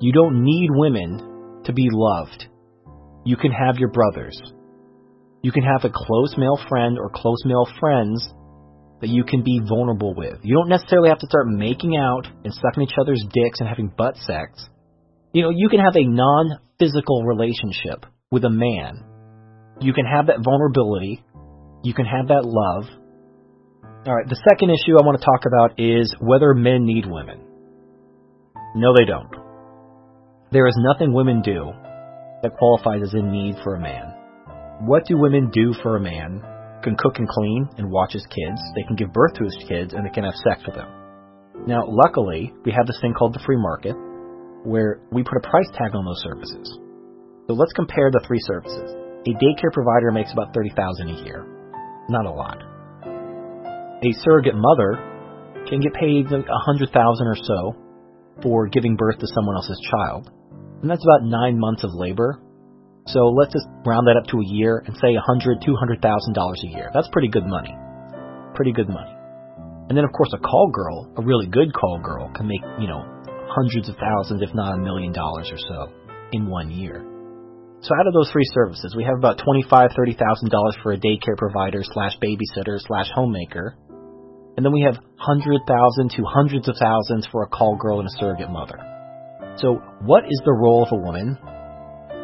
You 0.00 0.12
don't 0.12 0.44
need 0.44 0.68
women 0.70 1.62
to 1.64 1.72
be 1.72 1.88
loved. 1.90 2.46
You 3.24 3.36
can 3.36 3.52
have 3.52 3.76
your 3.78 3.90
brothers. 3.90 4.38
You 5.42 5.50
can 5.50 5.62
have 5.62 5.84
a 5.84 5.90
close 5.92 6.34
male 6.36 6.58
friend 6.68 6.98
or 6.98 7.08
close 7.08 7.42
male 7.46 7.66
friends 7.80 8.28
that 9.00 9.08
you 9.08 9.24
can 9.24 9.42
be 9.42 9.60
vulnerable 9.66 10.14
with. 10.14 10.38
You 10.42 10.56
don't 10.56 10.68
necessarily 10.68 11.08
have 11.08 11.18
to 11.20 11.26
start 11.26 11.46
making 11.48 11.96
out 11.96 12.26
and 12.44 12.52
sucking 12.52 12.82
each 12.82 12.98
other's 13.00 13.24
dicks 13.32 13.60
and 13.60 13.68
having 13.68 13.92
butt 13.96 14.16
sex. 14.18 14.68
You 15.32 15.42
know, 15.42 15.50
you 15.50 15.68
can 15.68 15.80
have 15.80 15.96
a 15.96 16.04
non 16.04 16.58
physical 16.78 17.24
relationship 17.24 18.06
with 18.32 18.44
a 18.44 18.50
man. 18.50 19.04
You 19.80 19.92
can 19.92 20.06
have 20.06 20.26
that 20.26 20.42
vulnerability. 20.42 21.22
You 21.84 21.94
can 21.94 22.06
have 22.06 22.28
that 22.28 22.44
love. 22.44 22.88
All 24.06 24.14
right, 24.16 24.28
the 24.28 24.40
second 24.48 24.70
issue 24.70 24.98
I 24.98 25.06
want 25.06 25.20
to 25.20 25.24
talk 25.24 25.44
about 25.46 25.78
is 25.78 26.12
whether 26.18 26.54
men 26.54 26.84
need 26.84 27.04
women. 27.06 27.44
No, 28.74 28.94
they 28.96 29.04
don't. 29.04 29.30
There 30.50 30.66
is 30.66 30.74
nothing 30.78 31.12
women 31.12 31.42
do 31.42 31.72
that 32.42 32.56
qualifies 32.58 33.02
as 33.02 33.14
a 33.14 33.22
need 33.22 33.56
for 33.62 33.76
a 33.76 33.80
man. 33.80 34.14
What 34.86 35.06
do 35.06 35.16
women 35.18 35.50
do 35.52 35.74
for 35.82 35.96
a 35.96 36.00
man? 36.00 36.42
Can 36.82 36.96
cook 36.96 37.18
and 37.18 37.28
clean 37.28 37.68
and 37.78 37.90
watch 37.90 38.12
his 38.12 38.26
kids. 38.26 38.60
They 38.74 38.82
can 38.82 38.96
give 38.96 39.12
birth 39.12 39.34
to 39.34 39.44
his 39.44 39.56
kids 39.68 39.94
and 39.94 40.04
they 40.04 40.10
can 40.10 40.24
have 40.24 40.34
sex 40.34 40.62
with 40.66 40.74
them. 40.74 40.88
Now, 41.66 41.84
luckily, 41.86 42.52
we 42.64 42.72
have 42.72 42.86
this 42.86 42.98
thing 43.00 43.14
called 43.14 43.34
the 43.34 43.44
free 43.46 43.58
market 43.58 43.94
where 44.64 45.00
we 45.12 45.22
put 45.22 45.38
a 45.38 45.48
price 45.48 45.68
tag 45.78 45.94
on 45.94 46.04
those 46.04 46.22
services. 46.24 46.78
So 47.48 47.54
let's 47.54 47.72
compare 47.72 48.10
the 48.10 48.22
three 48.26 48.40
services. 48.40 48.94
A 49.26 49.32
daycare 49.38 49.72
provider 49.72 50.10
makes 50.10 50.32
about 50.32 50.54
30000 50.54 51.08
a 51.08 51.24
year. 51.24 51.46
Not 52.08 52.26
a 52.26 52.30
lot. 52.30 52.58
A 54.02 54.10
surrogate 54.22 54.54
mother 54.54 54.98
can 55.68 55.80
get 55.80 55.94
paid 55.94 56.26
a 56.26 56.62
hundred 56.66 56.90
thousand 56.90 57.26
or 57.26 57.38
so 57.38 57.76
for 58.42 58.66
giving 58.66 58.96
birth 58.96 59.18
to 59.18 59.26
someone 59.26 59.56
else's 59.56 59.78
child, 59.90 60.30
and 60.82 60.90
that's 60.90 61.04
about 61.04 61.22
nine 61.22 61.58
months 61.58 61.84
of 61.84 61.90
labor. 61.94 62.42
So 63.06 63.30
let's 63.34 63.52
just 63.52 63.66
round 63.86 64.06
that 64.06 64.18
up 64.18 64.26
to 64.30 64.38
a 64.38 64.46
year 64.46 64.82
and 64.86 64.94
say 64.96 65.14
a 65.14 65.22
hundred, 65.22 65.62
two 65.64 65.74
hundred 65.76 66.02
thousand 66.02 66.34
dollars 66.34 66.62
a 66.64 66.70
year. 66.70 66.90
That's 66.94 67.08
pretty 67.12 67.28
good 67.28 67.46
money. 67.46 67.74
Pretty 68.54 68.72
good 68.72 68.88
money. 68.88 69.14
And 69.88 69.98
then 69.98 70.04
of 70.04 70.12
course 70.12 70.30
a 70.34 70.38
call 70.38 70.70
girl, 70.72 71.10
a 71.16 71.22
really 71.22 71.46
good 71.46 71.72
call 71.74 72.00
girl, 72.02 72.30
can 72.34 72.46
make, 72.46 72.62
you 72.78 72.86
know, 72.86 73.02
hundreds 73.50 73.88
of 73.88 73.96
thousands, 73.96 74.42
if 74.42 74.54
not 74.54 74.74
a 74.74 74.78
million 74.78 75.12
dollars 75.12 75.50
or 75.50 75.58
so 75.58 75.92
in 76.32 76.48
one 76.48 76.70
year. 76.70 77.11
So 77.82 77.90
out 77.98 78.06
of 78.06 78.14
those 78.14 78.30
three 78.30 78.46
services, 78.54 78.94
we 78.96 79.02
have 79.02 79.18
about 79.18 79.42
twenty-five, 79.42 79.90
thirty 79.96 80.14
thousand 80.14 80.50
dollars 80.50 80.76
for 80.82 80.92
a 80.92 80.98
daycare 80.98 81.36
provider 81.36 81.82
slash 81.82 82.16
babysitter 82.22 82.78
slash 82.78 83.10
homemaker, 83.12 83.76
and 84.56 84.64
then 84.64 84.72
we 84.72 84.82
have 84.82 85.02
hundred 85.16 85.60
thousand 85.66 86.10
to 86.14 86.22
hundreds 86.22 86.68
of 86.68 86.76
thousands 86.78 87.26
for 87.32 87.42
a 87.42 87.48
call 87.48 87.76
girl 87.76 87.98
and 87.98 88.08
a 88.08 88.12
surrogate 88.20 88.50
mother. 88.50 88.78
So 89.56 89.82
what 90.02 90.24
is 90.24 90.40
the 90.44 90.52
role 90.52 90.84
of 90.84 90.92
a 90.92 91.02
woman? 91.02 91.36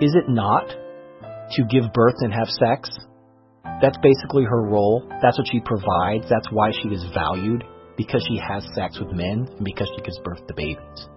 Is 0.01 0.15
it 0.15 0.31
not 0.31 0.69
to 0.69 1.65
give 1.69 1.93
birth 1.93 2.15
and 2.21 2.33
have 2.33 2.49
sex? 2.49 2.89
That's 3.83 3.99
basically 3.99 4.45
her 4.45 4.63
role. 4.63 5.03
That's 5.21 5.39
what 5.39 5.49
she 5.51 5.61
provides. 5.61 6.27
That's 6.31 6.49
why 6.53 6.71
she 6.71 6.89
is 6.89 7.05
valued 7.13 7.65
because 7.97 8.25
she 8.31 8.39
has 8.39 8.65
sex 8.75 8.99
with 9.01 9.11
men 9.11 9.49
and 9.51 9.65
because 9.65 9.91
she 9.97 10.03
gives 10.03 10.21
birth 10.21 10.47
to 10.47 10.55
babies. 10.55 11.09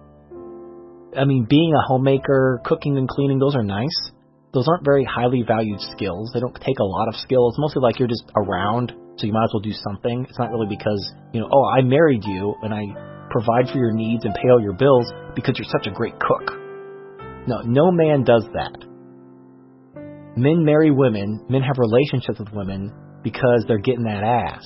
I 1.16 1.26
mean, 1.26 1.46
being 1.48 1.72
a 1.74 1.86
homemaker, 1.86 2.60
cooking 2.64 2.98
and 2.98 3.08
cleaning, 3.08 3.38
those 3.38 3.54
are 3.54 3.62
nice. 3.62 4.11
Those 4.52 4.68
aren't 4.68 4.84
very 4.84 5.04
highly 5.04 5.42
valued 5.46 5.80
skills. 5.80 6.30
They 6.34 6.40
don't 6.40 6.54
take 6.54 6.78
a 6.78 6.84
lot 6.84 7.08
of 7.08 7.16
skill. 7.16 7.48
It's 7.48 7.58
mostly 7.58 7.80
like 7.80 7.98
you're 7.98 8.08
just 8.08 8.28
around, 8.36 8.92
so 9.16 9.26
you 9.26 9.32
might 9.32 9.44
as 9.44 9.52
well 9.54 9.64
do 9.64 9.72
something. 9.72 10.26
It's 10.28 10.38
not 10.38 10.50
really 10.50 10.68
because, 10.68 11.00
you 11.32 11.40
know, 11.40 11.48
oh, 11.50 11.64
I 11.72 11.80
married 11.80 12.22
you 12.24 12.54
and 12.62 12.74
I 12.74 12.84
provide 13.30 13.72
for 13.72 13.78
your 13.78 13.92
needs 13.92 14.26
and 14.26 14.34
pay 14.34 14.50
all 14.52 14.60
your 14.60 14.74
bills 14.74 15.08
because 15.34 15.56
you're 15.56 15.72
such 15.72 15.86
a 15.86 15.90
great 15.90 16.20
cook. 16.20 16.52
No, 17.48 17.62
no 17.64 17.90
man 17.90 18.24
does 18.24 18.44
that. 18.52 18.76
Men 20.36 20.64
marry 20.64 20.90
women, 20.90 21.44
men 21.48 21.62
have 21.62 21.76
relationships 21.78 22.38
with 22.38 22.52
women 22.52 22.92
because 23.24 23.64
they're 23.66 23.80
getting 23.80 24.04
that 24.04 24.22
ass. 24.22 24.64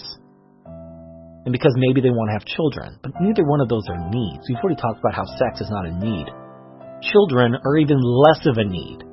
And 1.46 1.52
because 1.52 1.74
maybe 1.78 2.00
they 2.00 2.10
want 2.10 2.30
to 2.30 2.34
have 2.34 2.44
children. 2.44 2.98
But 3.02 3.12
neither 3.20 3.46
one 3.46 3.60
of 3.60 3.68
those 3.68 3.86
are 3.88 4.10
needs. 4.10 4.42
We've 4.48 4.58
already 4.58 4.82
talked 4.82 4.98
about 4.98 5.14
how 5.14 5.24
sex 5.38 5.60
is 5.60 5.70
not 5.70 5.86
a 5.86 5.94
need. 5.94 6.26
Children 7.06 7.54
are 7.54 7.76
even 7.78 8.02
less 8.02 8.42
of 8.46 8.58
a 8.58 8.64
need. 8.64 9.06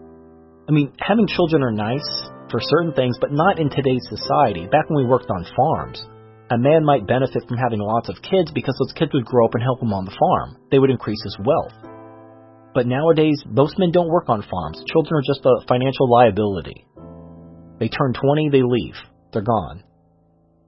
I 0.67 0.71
mean, 0.71 0.93
having 0.99 1.27
children 1.27 1.63
are 1.63 1.71
nice 1.71 2.07
for 2.49 2.59
certain 2.61 2.93
things, 2.93 3.17
but 3.19 3.31
not 3.31 3.59
in 3.59 3.69
today's 3.69 4.05
society. 4.07 4.67
Back 4.67 4.89
when 4.89 5.03
we 5.03 5.09
worked 5.09 5.29
on 5.29 5.45
farms, 5.55 6.05
a 6.51 6.57
man 6.57 6.85
might 6.85 7.07
benefit 7.07 7.43
from 7.47 7.57
having 7.57 7.79
lots 7.79 8.09
of 8.09 8.21
kids 8.21 8.51
because 8.53 8.75
those 8.79 8.93
kids 8.93 9.11
would 9.13 9.25
grow 9.25 9.45
up 9.45 9.55
and 9.55 9.63
help 9.63 9.81
him 9.81 9.91
on 9.91 10.05
the 10.05 10.15
farm. 10.15 10.57
They 10.71 10.79
would 10.79 10.89
increase 10.89 11.21
his 11.23 11.37
wealth. 11.43 11.73
But 12.73 12.87
nowadays, 12.87 13.43
most 13.45 13.77
men 13.77 13.91
don't 13.91 14.09
work 14.09 14.29
on 14.29 14.41
farms. 14.41 14.83
Children 14.91 15.19
are 15.19 15.27
just 15.27 15.45
a 15.45 15.67
financial 15.67 16.09
liability. 16.09 16.87
They 17.79 17.89
turn 17.89 18.13
20, 18.13 18.49
they 18.49 18.63
leave. 18.63 18.95
They're 19.31 19.41
gone. 19.41 19.83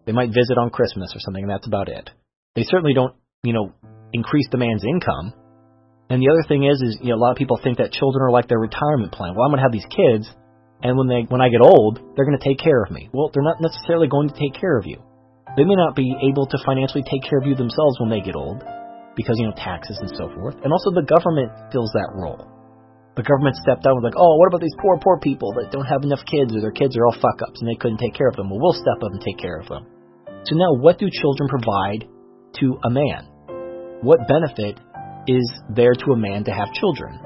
They 0.05 0.11
might 0.11 0.29
visit 0.29 0.57
on 0.57 0.69
Christmas 0.69 1.15
or 1.15 1.19
something, 1.19 1.43
and 1.43 1.51
that's 1.51 1.67
about 1.67 1.87
it. 1.87 2.09
They 2.55 2.63
certainly 2.63 2.93
don't, 2.93 3.15
you 3.43 3.53
know, 3.53 3.73
increase 4.13 4.47
the 4.51 4.57
man's 4.57 4.83
income. 4.83 5.33
And 6.09 6.21
the 6.21 6.29
other 6.29 6.45
thing 6.47 6.63
is, 6.63 6.77
is 6.81 6.97
you 7.01 7.09
know, 7.09 7.17
a 7.17 7.21
lot 7.21 7.31
of 7.31 7.37
people 7.37 7.57
think 7.61 7.77
that 7.79 7.91
children 7.91 8.21
are 8.21 8.31
like 8.31 8.47
their 8.47 8.61
retirement 8.61 9.11
plan. 9.11 9.33
Well, 9.33 9.45
I'm 9.45 9.51
going 9.51 9.61
to 9.61 9.67
have 9.67 9.73
these 9.73 9.89
kids, 9.89 10.29
and 10.83 10.93
when 10.97 11.09
they 11.09 11.25
when 11.25 11.41
I 11.41 11.49
get 11.49 11.65
old, 11.65 11.97
they're 12.13 12.25
going 12.29 12.37
to 12.37 12.45
take 12.45 12.61
care 12.61 12.83
of 12.83 12.91
me. 12.91 13.09
Well, 13.09 13.31
they're 13.33 13.45
not 13.45 13.57
necessarily 13.57 14.07
going 14.07 14.29
to 14.29 14.37
take 14.37 14.53
care 14.53 14.77
of 14.77 14.85
you. 14.85 15.01
They 15.57 15.63
may 15.63 15.75
not 15.79 15.95
be 15.95 16.11
able 16.29 16.45
to 16.51 16.57
financially 16.65 17.03
take 17.07 17.23
care 17.23 17.39
of 17.39 17.47
you 17.47 17.55
themselves 17.55 17.97
when 17.99 18.11
they 18.11 18.19
get 18.19 18.35
old 18.35 18.61
because, 19.15 19.39
you 19.39 19.47
know, 19.47 19.55
taxes 19.55 19.97
and 20.03 20.11
so 20.11 20.27
forth. 20.35 20.59
And 20.61 20.69
also 20.69 20.91
the 20.91 21.07
government 21.07 21.71
fills 21.71 21.89
that 21.95 22.11
role. 22.11 22.51
The 23.15 23.23
government 23.23 23.55
stepped 23.55 23.87
out 23.87 23.95
and 23.95 24.03
was 24.03 24.11
like, 24.11 24.19
oh, 24.19 24.35
what 24.35 24.51
about 24.51 24.59
these 24.59 24.75
poor, 24.83 24.99
poor 24.99 25.15
people 25.23 25.55
that 25.55 25.71
don't 25.71 25.87
have 25.87 26.03
enough 26.03 26.27
kids 26.27 26.51
or 26.51 26.59
their 26.59 26.75
kids 26.75 26.99
are 26.99 27.07
all 27.07 27.15
fuck 27.15 27.39
ups 27.47 27.63
and 27.63 27.71
they 27.71 27.79
couldn't 27.79 28.03
take 28.03 28.13
care 28.13 28.27
of 28.27 28.35
them? 28.35 28.51
Well, 28.51 28.59
we'll 28.59 28.75
step 28.75 28.99
up 28.99 29.15
and 29.15 29.23
take 29.23 29.39
care 29.39 29.55
of 29.55 29.71
them. 29.71 29.87
So 30.43 30.59
now 30.59 30.75
what 30.75 30.99
do 30.99 31.07
children 31.07 31.47
provide 31.47 32.03
to 32.59 32.75
a 32.83 32.91
man? 32.91 33.23
What 34.03 34.27
benefit 34.27 34.75
is 35.27 35.51
there 35.69 35.93
to 35.93 36.11
a 36.13 36.17
man 36.17 36.43
to 36.45 36.51
have 36.51 36.73
children? 36.73 37.19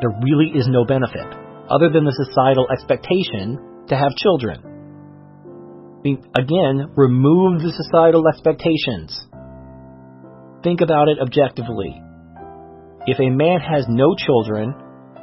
There 0.00 0.14
really 0.22 0.52
is 0.54 0.68
no 0.68 0.84
benefit 0.84 1.26
other 1.68 1.90
than 1.90 2.04
the 2.04 2.16
societal 2.24 2.68
expectation 2.70 3.86
to 3.88 3.96
have 3.96 4.14
children. 4.16 4.62
I 4.64 6.00
mean, 6.04 6.22
again, 6.36 6.92
remove 6.96 7.60
the 7.60 7.72
societal 7.72 8.28
expectations. 8.28 9.26
Think 10.62 10.80
about 10.80 11.08
it 11.08 11.18
objectively. 11.20 12.00
If 13.06 13.18
a 13.18 13.30
man 13.30 13.60
has 13.60 13.86
no 13.88 14.14
children, 14.14 14.74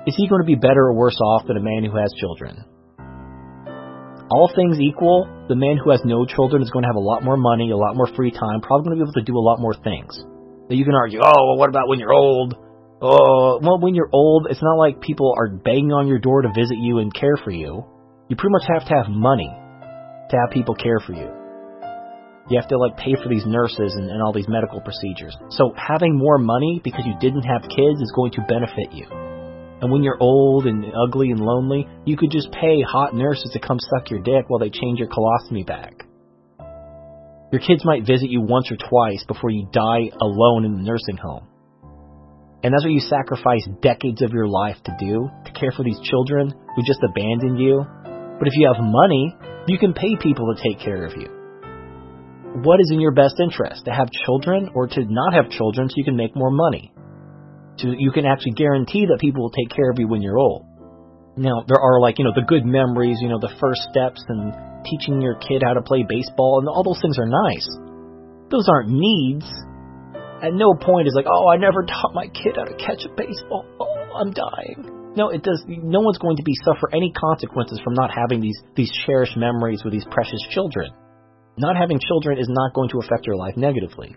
is 0.07 0.15
he 0.17 0.27
going 0.27 0.41
to 0.41 0.47
be 0.47 0.55
better 0.55 0.89
or 0.89 0.93
worse 0.93 1.19
off 1.21 1.47
than 1.47 1.57
a 1.57 1.63
man 1.63 1.83
who 1.85 1.97
has 1.97 2.11
children? 2.19 2.65
All 4.29 4.51
things 4.55 4.79
equal, 4.81 5.29
the 5.47 5.55
man 5.55 5.77
who 5.77 5.91
has 5.91 6.01
no 6.03 6.25
children 6.25 6.61
is 6.61 6.69
going 6.71 6.83
to 6.83 6.89
have 6.89 6.95
a 6.95 6.99
lot 6.99 7.23
more 7.23 7.37
money, 7.37 7.71
a 7.71 7.77
lot 7.77 7.95
more 7.95 8.09
free 8.15 8.31
time, 8.31 8.61
probably 8.61 8.89
going 8.89 8.97
to 8.97 9.05
be 9.05 9.09
able 9.09 9.21
to 9.21 9.31
do 9.31 9.37
a 9.37 9.45
lot 9.45 9.59
more 9.59 9.73
things. 9.73 10.17
You 10.69 10.83
can 10.83 10.95
argue, 10.95 11.19
oh, 11.21 11.47
well, 11.47 11.57
what 11.57 11.69
about 11.69 11.87
when 11.87 11.99
you're 11.99 12.13
old? 12.13 12.55
Oh, 13.01 13.59
well, 13.61 13.79
when 13.79 13.93
you're 13.93 14.09
old, 14.11 14.47
it's 14.49 14.63
not 14.63 14.77
like 14.77 14.99
people 14.99 15.35
are 15.37 15.47
banging 15.47 15.91
on 15.91 16.07
your 16.07 16.17
door 16.17 16.41
to 16.41 16.49
visit 16.55 16.77
you 16.79 16.99
and 16.99 17.13
care 17.13 17.37
for 17.43 17.51
you. 17.51 17.85
You 18.29 18.35
pretty 18.35 18.53
much 18.53 18.65
have 18.67 18.87
to 18.87 18.93
have 18.95 19.09
money 19.09 19.51
to 20.29 20.37
have 20.37 20.49
people 20.51 20.73
care 20.73 20.99
for 21.05 21.13
you. 21.13 21.29
You 22.49 22.59
have 22.59 22.69
to 22.69 22.77
like 22.77 22.97
pay 22.97 23.13
for 23.21 23.29
these 23.29 23.45
nurses 23.45 23.93
and, 23.93 24.09
and 24.09 24.21
all 24.21 24.33
these 24.33 24.47
medical 24.47 24.81
procedures. 24.81 25.37
So 25.49 25.73
having 25.77 26.17
more 26.17 26.37
money 26.37 26.81
because 26.83 27.05
you 27.05 27.13
didn't 27.19 27.43
have 27.43 27.61
kids 27.63 28.01
is 28.01 28.11
going 28.15 28.31
to 28.33 28.41
benefit 28.47 28.91
you. 28.91 29.05
And 29.81 29.91
when 29.91 30.03
you're 30.03 30.17
old 30.19 30.65
and 30.65 30.85
ugly 31.07 31.29
and 31.29 31.39
lonely, 31.39 31.87
you 32.05 32.17
could 32.17 32.31
just 32.31 32.51
pay 32.51 32.81
hot 32.81 33.13
nurses 33.13 33.51
to 33.53 33.59
come 33.59 33.77
suck 33.79 34.09
your 34.09 34.21
dick 34.21 34.45
while 34.47 34.59
they 34.59 34.69
change 34.69 34.99
your 34.99 35.09
colostomy 35.09 35.65
bag. 35.65 36.04
Your 37.51 37.61
kids 37.61 37.85
might 37.85 38.05
visit 38.05 38.29
you 38.29 38.41
once 38.41 38.71
or 38.71 38.77
twice 38.77 39.23
before 39.27 39.49
you 39.49 39.67
die 39.71 40.09
alone 40.19 40.65
in 40.65 40.73
the 40.75 40.83
nursing 40.83 41.17
home. 41.17 41.47
And 42.63 42.73
that's 42.73 42.83
what 42.83 42.93
you 42.93 42.99
sacrifice 42.99 43.67
decades 43.81 44.21
of 44.21 44.31
your 44.31 44.47
life 44.47 44.77
to 44.85 44.95
do, 44.99 45.29
to 45.45 45.51
care 45.51 45.71
for 45.71 45.83
these 45.83 45.99
children 46.01 46.51
who 46.75 46.83
just 46.83 46.99
abandoned 47.03 47.59
you. 47.59 47.85
But 48.39 48.47
if 48.47 48.53
you 48.55 48.71
have 48.73 48.83
money, 48.83 49.35
you 49.67 49.77
can 49.77 49.93
pay 49.93 50.15
people 50.19 50.53
to 50.53 50.61
take 50.61 50.79
care 50.79 51.05
of 51.05 51.13
you 51.15 51.35
what 52.63 52.79
is 52.79 52.89
in 52.91 53.01
your 53.01 53.11
best 53.11 53.35
interest? 53.39 53.83
To 53.85 53.91
have 53.91 54.07
children 54.25 54.69
or 54.73 54.87
to 54.87 55.01
not 55.03 55.33
have 55.33 55.49
children 55.49 55.89
so 55.89 55.93
you 55.97 56.05
can 56.05 56.15
make 56.15 56.35
more 56.35 56.51
money? 56.51 56.93
So 57.77 57.91
you 57.91 58.11
can 58.11 58.25
actually 58.25 58.53
guarantee 58.53 59.05
that 59.07 59.19
people 59.19 59.43
will 59.43 59.51
take 59.51 59.75
care 59.75 59.89
of 59.91 59.99
you 59.99 60.07
when 60.07 60.21
you're 60.21 60.37
old. 60.37 60.65
Now, 61.35 61.65
there 61.67 61.81
are 61.81 61.99
like, 61.99 62.17
you 62.17 62.23
know, 62.23 62.31
the 62.33 62.47
good 62.47 62.65
memories, 62.65 63.17
you 63.19 63.27
know, 63.27 63.39
the 63.39 63.53
first 63.59 63.81
steps 63.91 64.23
and 64.29 64.53
teaching 64.85 65.21
your 65.21 65.35
kid 65.35 65.63
how 65.65 65.73
to 65.73 65.81
play 65.81 66.05
baseball, 66.07 66.59
and 66.59 66.69
all 66.69 66.83
those 66.83 67.01
things 67.01 67.17
are 67.17 67.27
nice. 67.27 67.67
Those 68.49 68.69
aren't 68.69 68.89
needs. 68.89 69.45
At 70.41 70.53
no 70.53 70.75
point 70.77 71.07
is 71.07 71.15
like, 71.15 71.25
oh, 71.27 71.49
I 71.49 71.57
never 71.57 71.83
taught 71.83 72.13
my 72.13 72.27
kid 72.27 72.55
how 72.55 72.65
to 72.65 72.77
catch 72.77 73.03
a 73.05 73.09
baseball. 73.09 73.65
Oh, 73.79 74.13
I'm 74.13 74.31
dying. 74.31 75.13
No, 75.15 75.29
it 75.29 75.43
does. 75.43 75.63
No 75.67 76.01
one's 76.01 76.17
going 76.17 76.37
to 76.37 76.43
be 76.43 76.53
suffer 76.63 76.89
any 76.93 77.11
consequences 77.11 77.79
from 77.83 77.93
not 77.93 78.11
having 78.11 78.41
these 78.41 78.59
these 78.75 78.91
cherished 79.05 79.37
memories 79.37 79.81
with 79.83 79.93
these 79.93 80.05
precious 80.11 80.43
children. 80.51 80.91
Not 81.57 81.77
having 81.77 81.99
children 81.99 82.37
is 82.37 82.49
not 82.49 82.73
going 82.73 82.89
to 82.89 82.99
affect 82.99 83.25
your 83.25 83.37
life 83.37 83.55
negatively. 83.55 84.15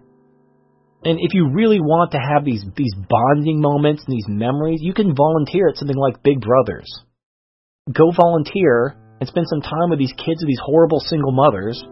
And 1.05 1.20
if 1.23 1.32
you 1.32 1.51
really 1.55 1.78
want 1.78 2.11
to 2.12 2.19
have 2.19 2.45
these 2.45 2.65
these 2.77 2.95
bonding 3.09 3.61
moments 3.61 4.03
and 4.07 4.16
these 4.16 4.27
memories, 4.27 4.81
you 4.82 4.93
can 4.93 5.15
volunteer 5.15 5.69
at 5.69 5.77
something 5.77 5.97
like 5.97 6.24
Big 6.24 6.40
Brothers. 6.40 7.05
Go 7.93 8.11
volunteer 8.11 8.97
and 9.20 9.28
spend 9.28 9.47
some 9.49 9.62
time 9.62 9.90
with 9.90 9.99
these 9.99 10.15
kids 10.15 10.43
of 10.43 10.47
these 10.47 10.62
horrible 10.62 11.01
single 11.01 11.32
mothers 11.32 11.82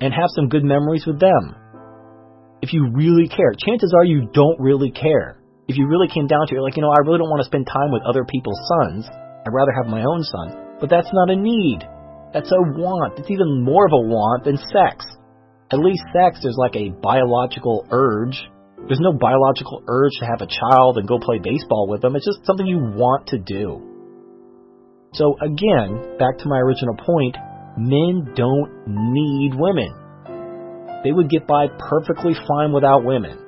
and 0.00 0.12
have 0.12 0.28
some 0.36 0.48
good 0.48 0.64
memories 0.64 1.06
with 1.06 1.20
them. 1.20 1.56
If 2.62 2.72
you 2.72 2.90
really 2.92 3.28
care, 3.28 3.52
chances 3.56 3.92
are 3.96 4.04
you 4.04 4.28
don't 4.32 4.60
really 4.60 4.90
care. 4.90 5.40
If 5.68 5.76
you 5.76 5.88
really 5.88 6.08
came 6.08 6.26
down 6.26 6.46
to 6.48 6.56
it, 6.56 6.60
like, 6.60 6.76
you 6.76 6.82
know, 6.82 6.92
I 6.92 7.04
really 7.04 7.18
don't 7.18 7.30
want 7.30 7.40
to 7.40 7.48
spend 7.48 7.66
time 7.66 7.92
with 7.92 8.02
other 8.04 8.24
people's 8.24 8.60
sons. 8.68 9.08
I'd 9.08 9.52
rather 9.52 9.72
have 9.72 9.88
my 9.88 10.04
own 10.04 10.22
son. 10.24 10.76
But 10.80 10.90
that's 10.90 11.08
not 11.12 11.30
a 11.30 11.36
need. 11.36 11.80
That's 12.32 12.50
a 12.52 12.60
want. 12.76 13.18
It's 13.18 13.30
even 13.30 13.62
more 13.62 13.86
of 13.86 13.92
a 13.92 14.04
want 14.04 14.44
than 14.44 14.56
sex. 14.56 15.04
At 15.72 15.78
least 15.78 16.04
sex, 16.12 16.40
there's 16.42 16.58
like 16.58 16.76
a 16.76 16.92
biological 17.00 17.86
urge. 17.90 18.36
There's 18.86 19.00
no 19.00 19.12
biological 19.12 19.82
urge 19.88 20.12
to 20.20 20.26
have 20.26 20.42
a 20.42 20.50
child 20.50 20.98
and 20.98 21.08
go 21.08 21.18
play 21.18 21.40
baseball 21.40 21.88
with 21.88 22.02
them. 22.02 22.16
It's 22.16 22.26
just 22.26 22.44
something 22.44 22.66
you 22.66 22.78
want 22.78 23.28
to 23.28 23.38
do. 23.38 23.93
So 25.14 25.36
again, 25.40 26.18
back 26.18 26.38
to 26.38 26.48
my 26.48 26.58
original 26.58 26.96
point, 26.96 27.36
men 27.76 28.34
don't 28.34 28.70
need 28.86 29.54
women. 29.54 29.94
They 31.04 31.12
would 31.12 31.30
get 31.30 31.46
by 31.46 31.68
perfectly 31.68 32.34
fine 32.46 32.72
without 32.72 33.04
women. 33.04 33.38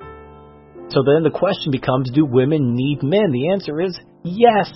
So 0.90 1.02
then 1.02 1.26
the 1.26 1.34
question 1.34 1.72
becomes, 1.72 2.10
do 2.14 2.24
women 2.24 2.74
need 2.74 3.02
men? 3.02 3.32
The 3.32 3.50
answer 3.50 3.80
is 3.80 3.98
yes, 4.22 4.70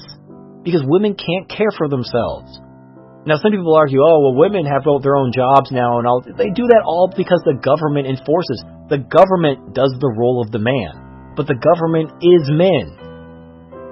because 0.64 0.82
women 0.84 1.14
can't 1.14 1.48
care 1.48 1.70
for 1.78 1.88
themselves. 1.88 2.58
Now, 3.26 3.36
some 3.36 3.52
people 3.52 3.76
argue, 3.76 4.00
oh, 4.00 4.18
well, 4.24 4.34
women 4.34 4.64
have 4.64 4.82
their 4.82 5.14
own 5.14 5.30
jobs 5.30 5.70
now, 5.70 5.98
and 5.98 6.08
all. 6.08 6.24
They 6.24 6.50
do 6.50 6.66
that 6.66 6.82
all 6.88 7.12
because 7.14 7.42
the 7.44 7.60
government 7.60 8.08
enforces. 8.08 8.64
the 8.88 8.98
government 8.98 9.74
does 9.74 9.94
the 10.00 10.14
role 10.18 10.42
of 10.42 10.50
the 10.50 10.58
man, 10.58 11.36
but 11.36 11.46
the 11.46 11.54
government 11.54 12.10
is 12.24 12.48
men. 12.50 13.09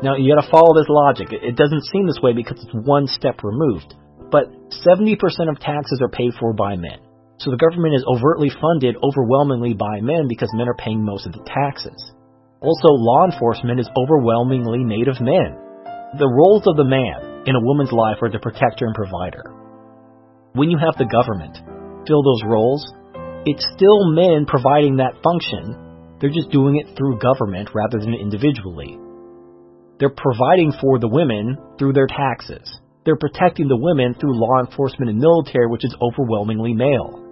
Now, 0.02 0.14
you 0.14 0.32
gotta 0.32 0.46
follow 0.50 0.78
this 0.78 0.88
logic. 0.88 1.28
It 1.32 1.56
doesn't 1.56 1.90
seem 1.90 2.06
this 2.06 2.22
way 2.22 2.32
because 2.32 2.62
it's 2.62 2.86
one 2.86 3.06
step 3.06 3.42
removed, 3.42 3.94
but 4.30 4.46
70% 4.86 5.18
of 5.50 5.58
taxes 5.58 5.98
are 6.00 6.08
paid 6.08 6.34
for 6.38 6.54
by 6.54 6.76
men. 6.76 7.02
So 7.38 7.50
the 7.50 7.58
government 7.58 7.94
is 7.94 8.06
overtly 8.06 8.50
funded 8.50 8.94
overwhelmingly 9.02 9.74
by 9.74 10.02
men 10.02 10.26
because 10.28 10.50
men 10.54 10.68
are 10.68 10.78
paying 10.78 11.02
most 11.02 11.26
of 11.26 11.32
the 11.32 11.42
taxes. 11.46 11.98
Also, 12.60 12.90
law 12.90 13.26
enforcement 13.26 13.78
is 13.78 13.90
overwhelmingly 13.94 14.82
made 14.82 15.06
of 15.06 15.20
men. 15.20 15.54
The 16.18 16.30
roles 16.30 16.66
of 16.66 16.76
the 16.76 16.86
man 16.86 17.46
in 17.46 17.54
a 17.54 17.62
woman's 17.62 17.92
life 17.92 18.18
are 18.22 18.30
the 18.30 18.42
protector 18.42 18.86
and 18.86 18.94
provider. 18.94 19.54
When 20.54 20.70
you 20.70 20.78
have 20.78 20.98
the 20.98 21.06
government 21.10 21.58
fill 22.06 22.22
those 22.22 22.42
roles, 22.46 22.82
it's 23.46 23.66
still 23.74 24.10
men 24.10 24.46
providing 24.46 24.98
that 24.98 25.22
function. 25.22 26.18
They're 26.18 26.34
just 26.34 26.50
doing 26.50 26.76
it 26.82 26.96
through 26.96 27.22
government 27.22 27.70
rather 27.74 27.98
than 27.98 28.14
individually. 28.14 28.98
They're 29.98 30.14
providing 30.14 30.72
for 30.80 30.98
the 30.98 31.08
women 31.08 31.58
through 31.78 31.92
their 31.92 32.06
taxes. 32.06 32.66
They're 33.04 33.16
protecting 33.16 33.68
the 33.68 33.76
women 33.76 34.14
through 34.14 34.38
law 34.38 34.60
enforcement 34.60 35.10
and 35.10 35.18
military, 35.18 35.66
which 35.66 35.84
is 35.84 35.96
overwhelmingly 36.00 36.74
male. 36.74 37.24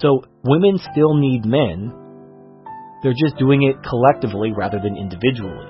So 0.00 0.24
women 0.44 0.78
still 0.92 1.14
need 1.14 1.44
men. 1.44 1.92
They're 3.02 3.18
just 3.18 3.36
doing 3.36 3.62
it 3.62 3.76
collectively 3.82 4.52
rather 4.56 4.78
than 4.78 4.96
individually. 4.96 5.68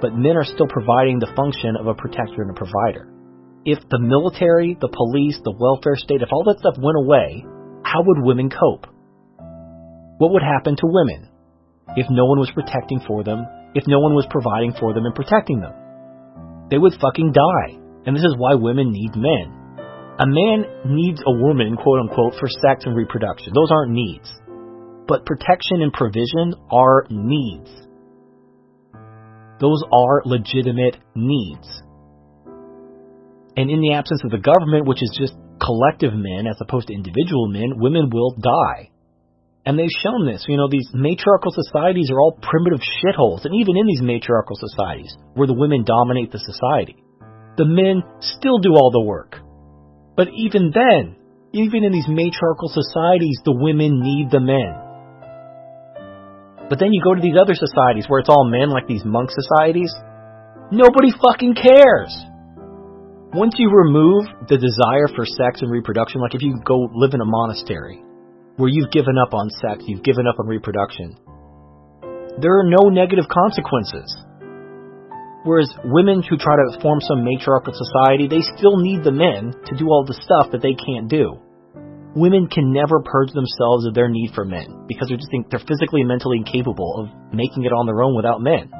But 0.00 0.14
men 0.14 0.36
are 0.36 0.44
still 0.44 0.68
providing 0.68 1.18
the 1.18 1.32
function 1.34 1.74
of 1.74 1.86
a 1.86 1.94
protector 1.94 2.42
and 2.42 2.50
a 2.50 2.54
provider. 2.54 3.10
If 3.64 3.80
the 3.90 3.98
military, 3.98 4.76
the 4.80 4.88
police, 4.88 5.40
the 5.42 5.56
welfare 5.58 5.96
state, 5.96 6.22
if 6.22 6.28
all 6.30 6.44
that 6.44 6.60
stuff 6.60 6.78
went 6.78 6.96
away, 6.96 7.44
how 7.82 8.02
would 8.06 8.22
women 8.22 8.48
cope? 8.48 8.86
What 10.18 10.32
would 10.32 10.42
happen 10.42 10.76
to 10.76 10.86
women 10.86 11.28
if 11.96 12.06
no 12.10 12.26
one 12.26 12.38
was 12.38 12.52
protecting 12.54 13.00
for 13.06 13.24
them, 13.24 13.46
if 13.78 13.86
no 13.86 14.00
one 14.02 14.18
was 14.18 14.26
providing 14.26 14.74
for 14.74 14.92
them 14.92 15.06
and 15.06 15.14
protecting 15.14 15.62
them? 15.62 15.72
They 16.68 16.78
would 16.78 16.98
fucking 17.00 17.30
die. 17.30 17.78
And 18.04 18.16
this 18.16 18.26
is 18.26 18.34
why 18.36 18.54
women 18.54 18.90
need 18.90 19.14
men. 19.14 19.54
A 20.18 20.26
man 20.26 20.66
needs 20.84 21.22
a 21.22 21.30
woman, 21.30 21.76
quote 21.76 22.00
unquote, 22.00 22.34
for 22.40 22.48
sex 22.48 22.84
and 22.84 22.96
reproduction. 22.96 23.52
Those 23.54 23.70
aren't 23.70 23.92
needs. 23.92 24.26
But 25.06 25.24
protection 25.24 25.80
and 25.80 25.92
provision 25.92 26.58
are 26.72 27.06
needs. 27.08 27.70
Those 29.60 29.82
are 29.92 30.22
legitimate 30.24 30.98
needs. 31.14 31.68
And 33.56 33.70
in 33.70 33.80
the 33.80 33.94
absence 33.94 34.22
of 34.24 34.30
the 34.30 34.38
government, 34.38 34.86
which 34.86 35.02
is 35.02 35.16
just 35.18 35.34
collective 35.62 36.12
men 36.14 36.46
as 36.46 36.58
opposed 36.60 36.88
to 36.88 36.94
individual 36.94 37.48
men, 37.48 37.78
women 37.78 38.10
will 38.10 38.34
die. 38.38 38.90
And 39.68 39.78
they've 39.78 40.00
shown 40.00 40.24
this. 40.24 40.46
You 40.48 40.56
know, 40.56 40.72
these 40.72 40.88
matriarchal 40.94 41.52
societies 41.52 42.08
are 42.10 42.18
all 42.18 42.40
primitive 42.40 42.80
shitholes. 42.80 43.44
And 43.44 43.52
even 43.52 43.76
in 43.76 43.84
these 43.84 44.00
matriarchal 44.00 44.56
societies, 44.56 45.12
where 45.34 45.46
the 45.46 45.52
women 45.52 45.84
dominate 45.84 46.32
the 46.32 46.40
society, 46.40 46.96
the 47.60 47.68
men 47.68 48.00
still 48.18 48.64
do 48.64 48.72
all 48.72 48.88
the 48.90 49.04
work. 49.04 49.36
But 50.16 50.28
even 50.32 50.72
then, 50.72 51.20
even 51.52 51.84
in 51.84 51.92
these 51.92 52.08
matriarchal 52.08 52.72
societies, 52.72 53.44
the 53.44 53.52
women 53.52 54.00
need 54.00 54.32
the 54.32 54.40
men. 54.40 54.72
But 56.72 56.80
then 56.80 56.96
you 56.96 57.04
go 57.04 57.12
to 57.12 57.20
these 57.20 57.36
other 57.36 57.52
societies 57.52 58.08
where 58.08 58.20
it's 58.24 58.32
all 58.32 58.48
men, 58.48 58.72
like 58.72 58.88
these 58.88 59.04
monk 59.04 59.28
societies. 59.28 59.92
Nobody 60.72 61.12
fucking 61.12 61.60
cares. 61.60 62.16
Once 63.36 63.52
you 63.58 63.68
remove 63.68 64.32
the 64.48 64.56
desire 64.56 65.12
for 65.12 65.28
sex 65.28 65.60
and 65.60 65.70
reproduction, 65.70 66.22
like 66.22 66.34
if 66.34 66.40
you 66.40 66.56
go 66.64 66.88
live 66.96 67.12
in 67.12 67.20
a 67.20 67.28
monastery 67.28 68.07
where 68.58 68.68
you've 68.68 68.90
given 68.90 69.14
up 69.16 69.32
on 69.32 69.48
sex, 69.62 69.86
you've 69.86 70.02
given 70.02 70.26
up 70.26 70.34
on 70.38 70.46
reproduction, 70.50 71.14
there 72.42 72.58
are 72.58 72.66
no 72.66 72.90
negative 72.90 73.30
consequences. 73.30 74.10
Whereas 75.46 75.70
women 75.86 76.26
who 76.26 76.36
try 76.36 76.58
to 76.58 76.80
form 76.82 76.98
some 77.00 77.22
matriarchal 77.22 77.72
society, 77.72 78.26
they 78.26 78.42
still 78.58 78.82
need 78.82 79.06
the 79.06 79.14
men 79.14 79.54
to 79.54 79.78
do 79.78 79.86
all 79.86 80.04
the 80.04 80.18
stuff 80.18 80.50
that 80.50 80.60
they 80.60 80.74
can't 80.74 81.08
do. 81.08 81.38
Women 82.18 82.50
can 82.50 82.74
never 82.74 82.98
purge 83.06 83.30
themselves 83.30 83.86
of 83.86 83.94
their 83.94 84.10
need 84.10 84.34
for 84.34 84.44
men 84.44 84.86
because 84.90 85.08
they 85.08 85.16
just 85.16 85.30
think 85.30 85.50
they're 85.50 85.62
physically 85.62 86.02
and 86.02 86.10
mentally 86.10 86.42
incapable 86.42 86.98
of 86.98 87.32
making 87.32 87.62
it 87.62 87.70
on 87.70 87.86
their 87.86 88.02
own 88.02 88.16
without 88.18 88.42
men. 88.42 88.74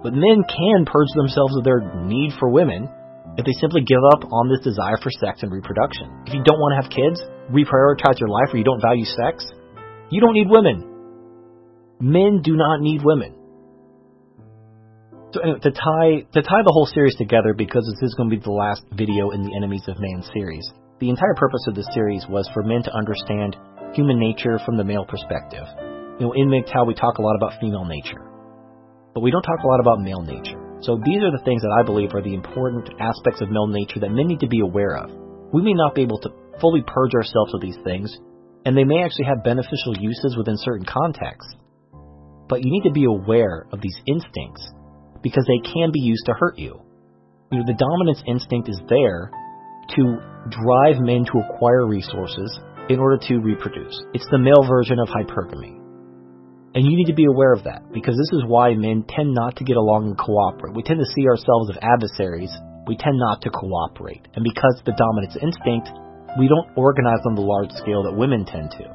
But 0.00 0.16
men 0.16 0.48
can 0.48 0.88
purge 0.88 1.12
themselves 1.12 1.56
of 1.60 1.64
their 1.64 1.84
need 2.08 2.32
for 2.40 2.48
women 2.48 2.88
if 3.38 3.46
they 3.46 3.54
simply 3.62 3.86
give 3.86 4.02
up 4.12 4.26
on 4.34 4.50
this 4.50 4.58
desire 4.66 4.98
for 4.98 5.14
sex 5.22 5.46
and 5.46 5.54
reproduction. 5.54 6.10
If 6.26 6.34
you 6.34 6.42
don't 6.42 6.58
want 6.58 6.74
to 6.74 6.78
have 6.82 6.90
kids, 6.90 7.22
reprioritize 7.54 8.18
your 8.18 8.28
life, 8.28 8.50
or 8.52 8.58
you 8.58 8.66
don't 8.66 8.82
value 8.82 9.06
sex, 9.06 9.46
you 10.10 10.20
don't 10.20 10.34
need 10.34 10.50
women. 10.50 10.82
Men 12.02 12.42
do 12.42 12.58
not 12.58 12.82
need 12.82 13.00
women. 13.04 13.38
So 15.32 15.40
anyway, 15.40 15.60
to 15.60 15.70
tie 15.70 16.26
to 16.34 16.40
tie 16.42 16.62
the 16.66 16.74
whole 16.74 16.90
series 16.90 17.14
together, 17.14 17.54
because 17.54 17.86
this 17.86 18.10
is 18.10 18.14
going 18.18 18.30
to 18.30 18.36
be 18.36 18.42
the 18.42 18.50
last 18.50 18.82
video 18.90 19.30
in 19.30 19.46
the 19.46 19.54
Enemies 19.54 19.86
of 19.86 20.00
Men 20.00 20.24
series, 20.34 20.66
the 20.98 21.10
entire 21.10 21.34
purpose 21.36 21.62
of 21.68 21.74
this 21.74 21.86
series 21.94 22.26
was 22.28 22.50
for 22.52 22.62
men 22.64 22.82
to 22.82 22.92
understand 22.92 23.54
human 23.94 24.18
nature 24.18 24.58
from 24.66 24.76
the 24.76 24.84
male 24.84 25.06
perspective. 25.06 25.64
You 26.18 26.26
know, 26.26 26.32
in 26.34 26.50
MGTOW 26.50 26.86
we 26.86 26.94
talk 26.94 27.18
a 27.18 27.22
lot 27.22 27.36
about 27.36 27.60
female 27.60 27.84
nature, 27.84 28.18
but 29.14 29.20
we 29.20 29.30
don't 29.30 29.42
talk 29.42 29.62
a 29.62 29.66
lot 29.68 29.78
about 29.78 30.00
male 30.00 30.22
nature. 30.22 30.57
So 30.80 31.00
these 31.04 31.22
are 31.22 31.34
the 31.34 31.42
things 31.44 31.62
that 31.62 31.74
I 31.74 31.82
believe 31.82 32.14
are 32.14 32.22
the 32.22 32.34
important 32.34 32.88
aspects 33.00 33.40
of 33.40 33.50
male 33.50 33.66
nature 33.66 34.00
that 34.00 34.14
men 34.14 34.28
need 34.28 34.40
to 34.40 34.48
be 34.48 34.60
aware 34.60 34.96
of. 34.96 35.10
We 35.52 35.62
may 35.62 35.74
not 35.74 35.94
be 35.94 36.02
able 36.02 36.20
to 36.20 36.30
fully 36.60 36.82
purge 36.86 37.14
ourselves 37.14 37.54
of 37.54 37.60
these 37.60 37.78
things, 37.82 38.16
and 38.64 38.76
they 38.76 38.84
may 38.84 39.02
actually 39.02 39.26
have 39.26 39.42
beneficial 39.42 39.98
uses 39.98 40.36
within 40.36 40.56
certain 40.58 40.86
contexts. 40.86 41.54
But 42.48 42.64
you 42.64 42.70
need 42.70 42.86
to 42.86 42.92
be 42.92 43.04
aware 43.04 43.66
of 43.72 43.80
these 43.80 43.96
instincts 44.06 44.62
because 45.22 45.44
they 45.46 45.60
can 45.66 45.90
be 45.92 46.00
used 46.00 46.26
to 46.26 46.34
hurt 46.38 46.58
you. 46.58 46.80
You 47.50 47.58
know, 47.58 47.66
the 47.66 47.74
dominance 47.74 48.22
instinct 48.26 48.68
is 48.68 48.80
there 48.88 49.30
to 49.96 50.02
drive 50.50 51.00
men 51.00 51.24
to 51.24 51.42
acquire 51.48 51.86
resources 51.86 52.60
in 52.88 52.98
order 52.98 53.18
to 53.28 53.38
reproduce. 53.38 53.98
It's 54.14 54.28
the 54.30 54.38
male 54.38 54.64
version 54.68 54.98
of 55.00 55.08
hypergamy. 55.08 55.87
And 56.78 56.86
you 56.86 56.94
need 56.94 57.10
to 57.10 57.18
be 57.18 57.26
aware 57.26 57.50
of 57.58 57.66
that 57.66 57.90
because 57.90 58.14
this 58.14 58.38
is 58.38 58.46
why 58.46 58.70
men 58.78 59.02
tend 59.02 59.34
not 59.34 59.58
to 59.58 59.66
get 59.66 59.74
along 59.74 60.14
and 60.14 60.16
cooperate. 60.16 60.78
We 60.78 60.86
tend 60.86 61.02
to 61.02 61.10
see 61.10 61.26
ourselves 61.26 61.74
as 61.74 61.82
adversaries. 61.82 62.54
We 62.86 62.94
tend 62.94 63.18
not 63.18 63.42
to 63.42 63.50
cooperate. 63.50 64.30
And 64.38 64.46
because 64.46 64.78
of 64.78 64.86
the 64.86 64.94
dominance 64.94 65.34
instinct, 65.42 65.90
we 66.38 66.46
don't 66.46 66.70
organize 66.78 67.18
on 67.26 67.34
the 67.34 67.42
large 67.42 67.74
scale 67.82 68.06
that 68.06 68.14
women 68.14 68.46
tend 68.46 68.70
to. 68.78 68.86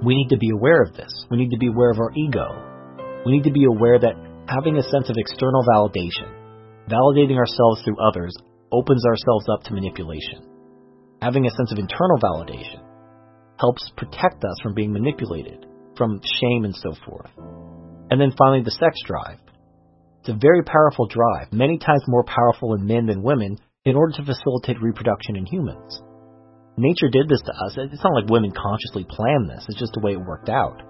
We 0.00 0.16
need 0.16 0.32
to 0.32 0.40
be 0.40 0.56
aware 0.56 0.80
of 0.80 0.96
this. 0.96 1.12
We 1.28 1.36
need 1.36 1.52
to 1.52 1.60
be 1.60 1.68
aware 1.68 1.92
of 1.92 2.00
our 2.00 2.16
ego. 2.16 2.48
We 3.28 3.36
need 3.36 3.44
to 3.44 3.52
be 3.52 3.68
aware 3.68 4.00
that 4.00 4.16
having 4.48 4.80
a 4.80 4.88
sense 4.88 5.12
of 5.12 5.20
external 5.20 5.68
validation, 5.68 6.32
validating 6.88 7.36
ourselves 7.36 7.84
through 7.84 8.00
others, 8.00 8.32
opens 8.72 9.04
ourselves 9.04 9.52
up 9.52 9.68
to 9.68 9.76
manipulation. 9.76 10.48
Having 11.20 11.44
a 11.44 11.52
sense 11.60 11.76
of 11.76 11.78
internal 11.78 12.16
validation 12.24 12.80
helps 13.60 13.84
protect 14.00 14.40
us 14.48 14.56
from 14.64 14.72
being 14.72 14.96
manipulated, 14.96 15.68
from 16.02 16.20
shame 16.40 16.64
and 16.64 16.74
so 16.74 16.94
forth. 17.06 17.30
And 18.10 18.20
then 18.20 18.34
finally, 18.36 18.62
the 18.64 18.74
sex 18.74 18.98
drive. 19.06 19.38
It's 20.18 20.34
a 20.34 20.34
very 20.34 20.64
powerful 20.66 21.06
drive, 21.06 21.52
many 21.52 21.78
times 21.78 22.02
more 22.08 22.24
powerful 22.24 22.74
in 22.74 22.86
men 22.86 23.06
than 23.06 23.22
women, 23.22 23.56
in 23.84 23.94
order 23.94 24.12
to 24.16 24.24
facilitate 24.24 24.82
reproduction 24.82 25.36
in 25.36 25.46
humans. 25.46 26.02
Nature 26.76 27.06
did 27.10 27.28
this 27.28 27.42
to 27.42 27.52
us. 27.52 27.78
It's 27.78 28.02
not 28.02 28.14
like 28.14 28.30
women 28.30 28.50
consciously 28.50 29.06
planned 29.08 29.48
this, 29.48 29.64
it's 29.68 29.78
just 29.78 29.92
the 29.94 30.02
way 30.02 30.12
it 30.12 30.26
worked 30.26 30.48
out. 30.48 30.82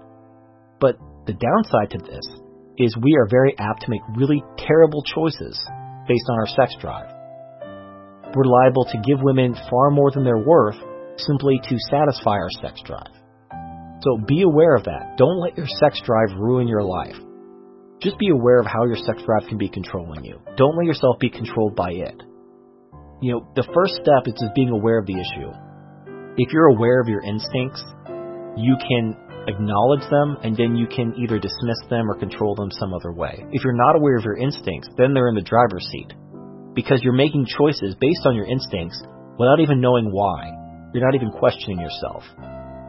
But 0.81 0.97
the 1.27 1.37
downside 1.37 1.91
to 1.91 1.99
this 2.01 2.25
is 2.77 2.97
we 2.97 3.13
are 3.21 3.29
very 3.29 3.53
apt 3.59 3.83
to 3.83 3.91
make 3.91 4.01
really 4.17 4.43
terrible 4.57 5.03
choices 5.13 5.53
based 6.07 6.25
on 6.29 6.39
our 6.39 6.49
sex 6.57 6.73
drive. 6.81 7.13
We're 8.33 8.49
liable 8.49 8.85
to 8.89 9.03
give 9.05 9.21
women 9.21 9.53
far 9.69 9.91
more 9.91 10.09
than 10.09 10.23
they're 10.23 10.41
worth 10.41 10.77
simply 11.17 11.61
to 11.69 11.77
satisfy 11.91 12.41
our 12.41 12.49
sex 12.61 12.81
drive. 12.83 13.22
So 14.03 14.17
be 14.27 14.41
aware 14.43 14.75
of 14.75 14.83
that. 14.83 15.15
Don't 15.17 15.39
let 15.39 15.55
your 15.55 15.67
sex 15.79 16.01
drive 16.03 16.35
ruin 16.37 16.67
your 16.67 16.83
life. 16.83 17.15
Just 18.01 18.19
be 18.19 18.29
aware 18.29 18.59
of 18.59 18.65
how 18.65 18.83
your 18.83 18.97
sex 18.97 19.23
drive 19.25 19.47
can 19.47 19.57
be 19.57 19.69
controlling 19.69 20.25
you. 20.25 20.41
Don't 20.57 20.75
let 20.75 20.85
yourself 20.85 21.19
be 21.19 21.29
controlled 21.29 21.75
by 21.75 21.91
it. 21.91 22.21
You 23.21 23.31
know, 23.31 23.47
the 23.55 23.63
first 23.73 23.95
step 23.95 24.27
is 24.27 24.35
just 24.35 24.53
being 24.55 24.69
aware 24.69 24.99
of 24.99 25.07
the 25.07 25.15
issue. 25.15 25.47
If 26.35 26.51
you're 26.51 26.75
aware 26.75 26.99
of 26.99 27.07
your 27.07 27.23
instincts, 27.23 27.79
you 28.57 28.75
can 28.75 29.15
acknowledge 29.47 30.03
them, 30.11 30.35
and 30.43 30.57
then 30.57 30.75
you 30.75 30.87
can 30.87 31.15
either 31.15 31.39
dismiss 31.39 31.79
them 31.89 32.11
or 32.11 32.19
control 32.19 32.55
them 32.55 32.71
some 32.71 32.93
other 32.93 33.13
way. 33.13 33.45
If 33.51 33.63
you're 33.63 33.77
not 33.77 33.95
aware 33.95 34.17
of 34.17 34.25
your 34.25 34.35
instincts, 34.35 34.89
then 34.97 35.13
they're 35.13 35.29
in 35.29 35.35
the 35.35 35.47
driver's 35.47 35.87
seat. 35.91 36.11
Because 36.75 36.99
you're 37.03 37.13
making 37.13 37.45
choices 37.45 37.95
based 38.01 38.25
on 38.25 38.35
your 38.35 38.45
instincts 38.51 38.99
without 39.39 39.61
even 39.61 39.79
knowing 39.79 40.11
why. 40.11 40.51
You're 40.93 41.05
not 41.05 41.15
even 41.15 41.31
questioning 41.31 41.79
yourself. 41.79 42.23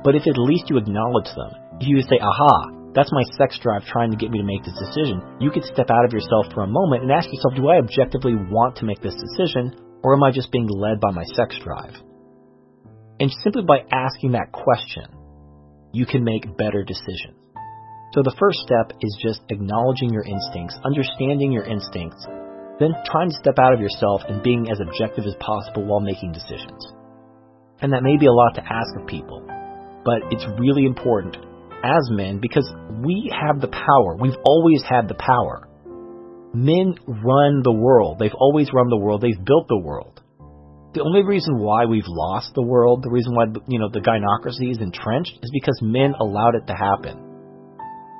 But 0.04 0.14
if 0.14 0.28
at 0.28 0.36
least 0.36 0.68
you 0.68 0.76
acknowledge 0.76 1.32
them, 1.34 1.80
if 1.80 1.88
you 1.88 2.00
say, 2.02 2.20
aha, 2.20 2.92
that's 2.94 3.10
my 3.10 3.24
sex 3.40 3.58
drive 3.58 3.88
trying 3.88 4.12
to 4.12 4.20
get 4.20 4.30
me 4.30 4.38
to 4.38 4.44
make 4.44 4.62
this 4.62 4.78
decision, 4.78 5.24
you 5.40 5.50
could 5.50 5.64
step 5.64 5.90
out 5.90 6.04
of 6.04 6.12
yourself 6.12 6.52
for 6.52 6.62
a 6.62 6.70
moment 6.70 7.02
and 7.02 7.10
ask 7.10 7.26
yourself, 7.26 7.56
do 7.56 7.66
I 7.66 7.80
objectively 7.80 8.36
want 8.36 8.76
to 8.76 8.84
make 8.84 9.00
this 9.00 9.16
decision, 9.16 9.74
or 10.04 10.14
am 10.14 10.22
I 10.22 10.30
just 10.30 10.52
being 10.52 10.68
led 10.68 11.00
by 11.00 11.10
my 11.10 11.24
sex 11.34 11.56
drive? 11.64 11.96
And 13.18 13.32
simply 13.42 13.64
by 13.66 13.82
asking 13.90 14.32
that 14.32 14.52
question, 14.52 15.08
you 15.92 16.04
can 16.04 16.22
make 16.22 16.56
better 16.56 16.84
decisions. 16.84 17.40
So 18.12 18.22
the 18.22 18.36
first 18.38 18.58
step 18.60 18.94
is 19.00 19.18
just 19.22 19.40
acknowledging 19.48 20.12
your 20.12 20.22
instincts, 20.22 20.78
understanding 20.84 21.50
your 21.50 21.64
instincts, 21.64 22.26
then 22.78 22.94
trying 23.06 23.30
to 23.30 23.40
step 23.42 23.58
out 23.58 23.74
of 23.74 23.80
yourself 23.80 24.22
and 24.28 24.42
being 24.42 24.70
as 24.70 24.78
objective 24.78 25.24
as 25.26 25.34
possible 25.40 25.86
while 25.86 26.00
making 26.00 26.30
decisions. 26.30 26.92
And 27.80 27.92
that 27.92 28.02
may 28.06 28.16
be 28.16 28.26
a 28.26 28.32
lot 28.32 28.54
to 28.54 28.62
ask 28.62 28.94
of 29.00 29.06
people, 29.06 29.42
but 30.04 30.20
it's 30.30 30.46
really 30.58 30.84
important 30.84 31.36
as 31.84 32.08
men 32.10 32.40
because 32.40 32.68
we 33.04 33.30
have 33.32 33.60
the 33.60 33.68
power. 33.68 34.16
We've 34.16 34.38
always 34.44 34.82
had 34.82 35.08
the 35.08 35.14
power. 35.14 35.68
Men 36.54 36.94
run 37.06 37.62
the 37.62 37.72
world. 37.72 38.18
They've 38.18 38.34
always 38.38 38.72
run 38.72 38.88
the 38.88 38.96
world. 38.96 39.20
They've 39.20 39.44
built 39.44 39.68
the 39.68 39.78
world. 39.78 40.22
The 40.94 41.02
only 41.02 41.24
reason 41.24 41.58
why 41.58 41.86
we've 41.86 42.06
lost 42.06 42.54
the 42.54 42.62
world, 42.62 43.02
the 43.02 43.10
reason 43.10 43.34
why 43.34 43.46
you 43.66 43.80
know 43.80 43.90
the 43.90 43.98
gynocracy 43.98 44.70
is 44.70 44.78
entrenched, 44.78 45.34
is 45.42 45.50
because 45.52 45.78
men 45.82 46.14
allowed 46.20 46.54
it 46.54 46.66
to 46.68 46.74
happen. 46.74 47.18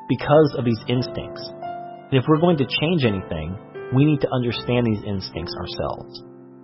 Because 0.08 0.56
of 0.58 0.64
these 0.64 0.82
instincts. 0.88 1.40
And 2.10 2.18
if 2.18 2.24
we're 2.26 2.42
going 2.42 2.58
to 2.58 2.66
change 2.66 3.06
anything, 3.06 3.56
we 3.94 4.04
need 4.04 4.20
to 4.20 4.32
understand 4.34 4.86
these 4.86 5.06
instincts 5.06 5.54
ourselves. 5.54 6.22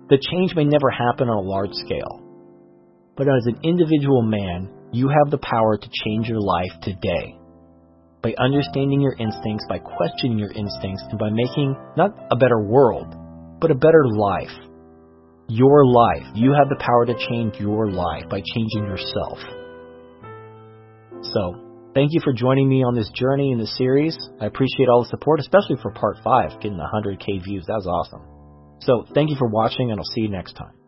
The 0.09 0.19
change 0.19 0.53
may 0.53 0.65
never 0.65 0.91
happen 0.91 1.29
on 1.29 1.37
a 1.39 1.47
large 1.47 1.71
scale, 1.71 2.19
but 3.15 3.31
as 3.31 3.47
an 3.47 3.63
individual 3.63 4.21
man, 4.21 4.67
you 4.91 5.09
have 5.09 5.31
the 5.31 5.39
power 5.39 5.77
to 5.77 5.89
change 6.03 6.27
your 6.27 6.41
life 6.41 6.73
today. 6.81 7.37
By 8.21 8.33
understanding 8.37 9.01
your 9.01 9.15
instincts, 9.17 9.65
by 9.67 9.79
questioning 9.79 10.37
your 10.37 10.51
instincts, 10.51 11.03
and 11.09 11.17
by 11.17 11.29
making 11.31 11.75
not 11.97 12.11
a 12.31 12.35
better 12.35 12.61
world, 12.61 13.15
but 13.59 13.71
a 13.71 13.75
better 13.75 14.05
life 14.07 14.51
your 15.51 15.85
life. 15.85 16.23
You 16.33 16.53
have 16.57 16.69
the 16.69 16.79
power 16.79 17.05
to 17.05 17.13
change 17.29 17.55
your 17.59 17.91
life 17.91 18.23
by 18.29 18.41
changing 18.55 18.85
yourself. 18.85 19.37
So, 21.33 21.91
thank 21.93 22.13
you 22.13 22.21
for 22.23 22.33
joining 22.33 22.69
me 22.69 22.83
on 22.83 22.95
this 22.95 23.09
journey 23.13 23.51
in 23.51 23.59
the 23.59 23.67
series. 23.67 24.17
I 24.39 24.45
appreciate 24.45 24.87
all 24.89 25.03
the 25.03 25.09
support, 25.09 25.39
especially 25.39 25.75
for 25.81 25.91
part 25.91 26.17
5, 26.23 26.61
getting 26.61 26.79
100k 26.79 27.43
views. 27.43 27.65
That 27.67 27.81
was 27.83 27.87
awesome. 27.87 28.23
So, 28.81 29.05
thank 29.13 29.29
you 29.29 29.35
for 29.37 29.49
watching, 29.49 29.91
and 29.91 29.99
I'll 29.99 30.05
see 30.15 30.21
you 30.21 30.29
next 30.29 30.53
time. 30.53 30.80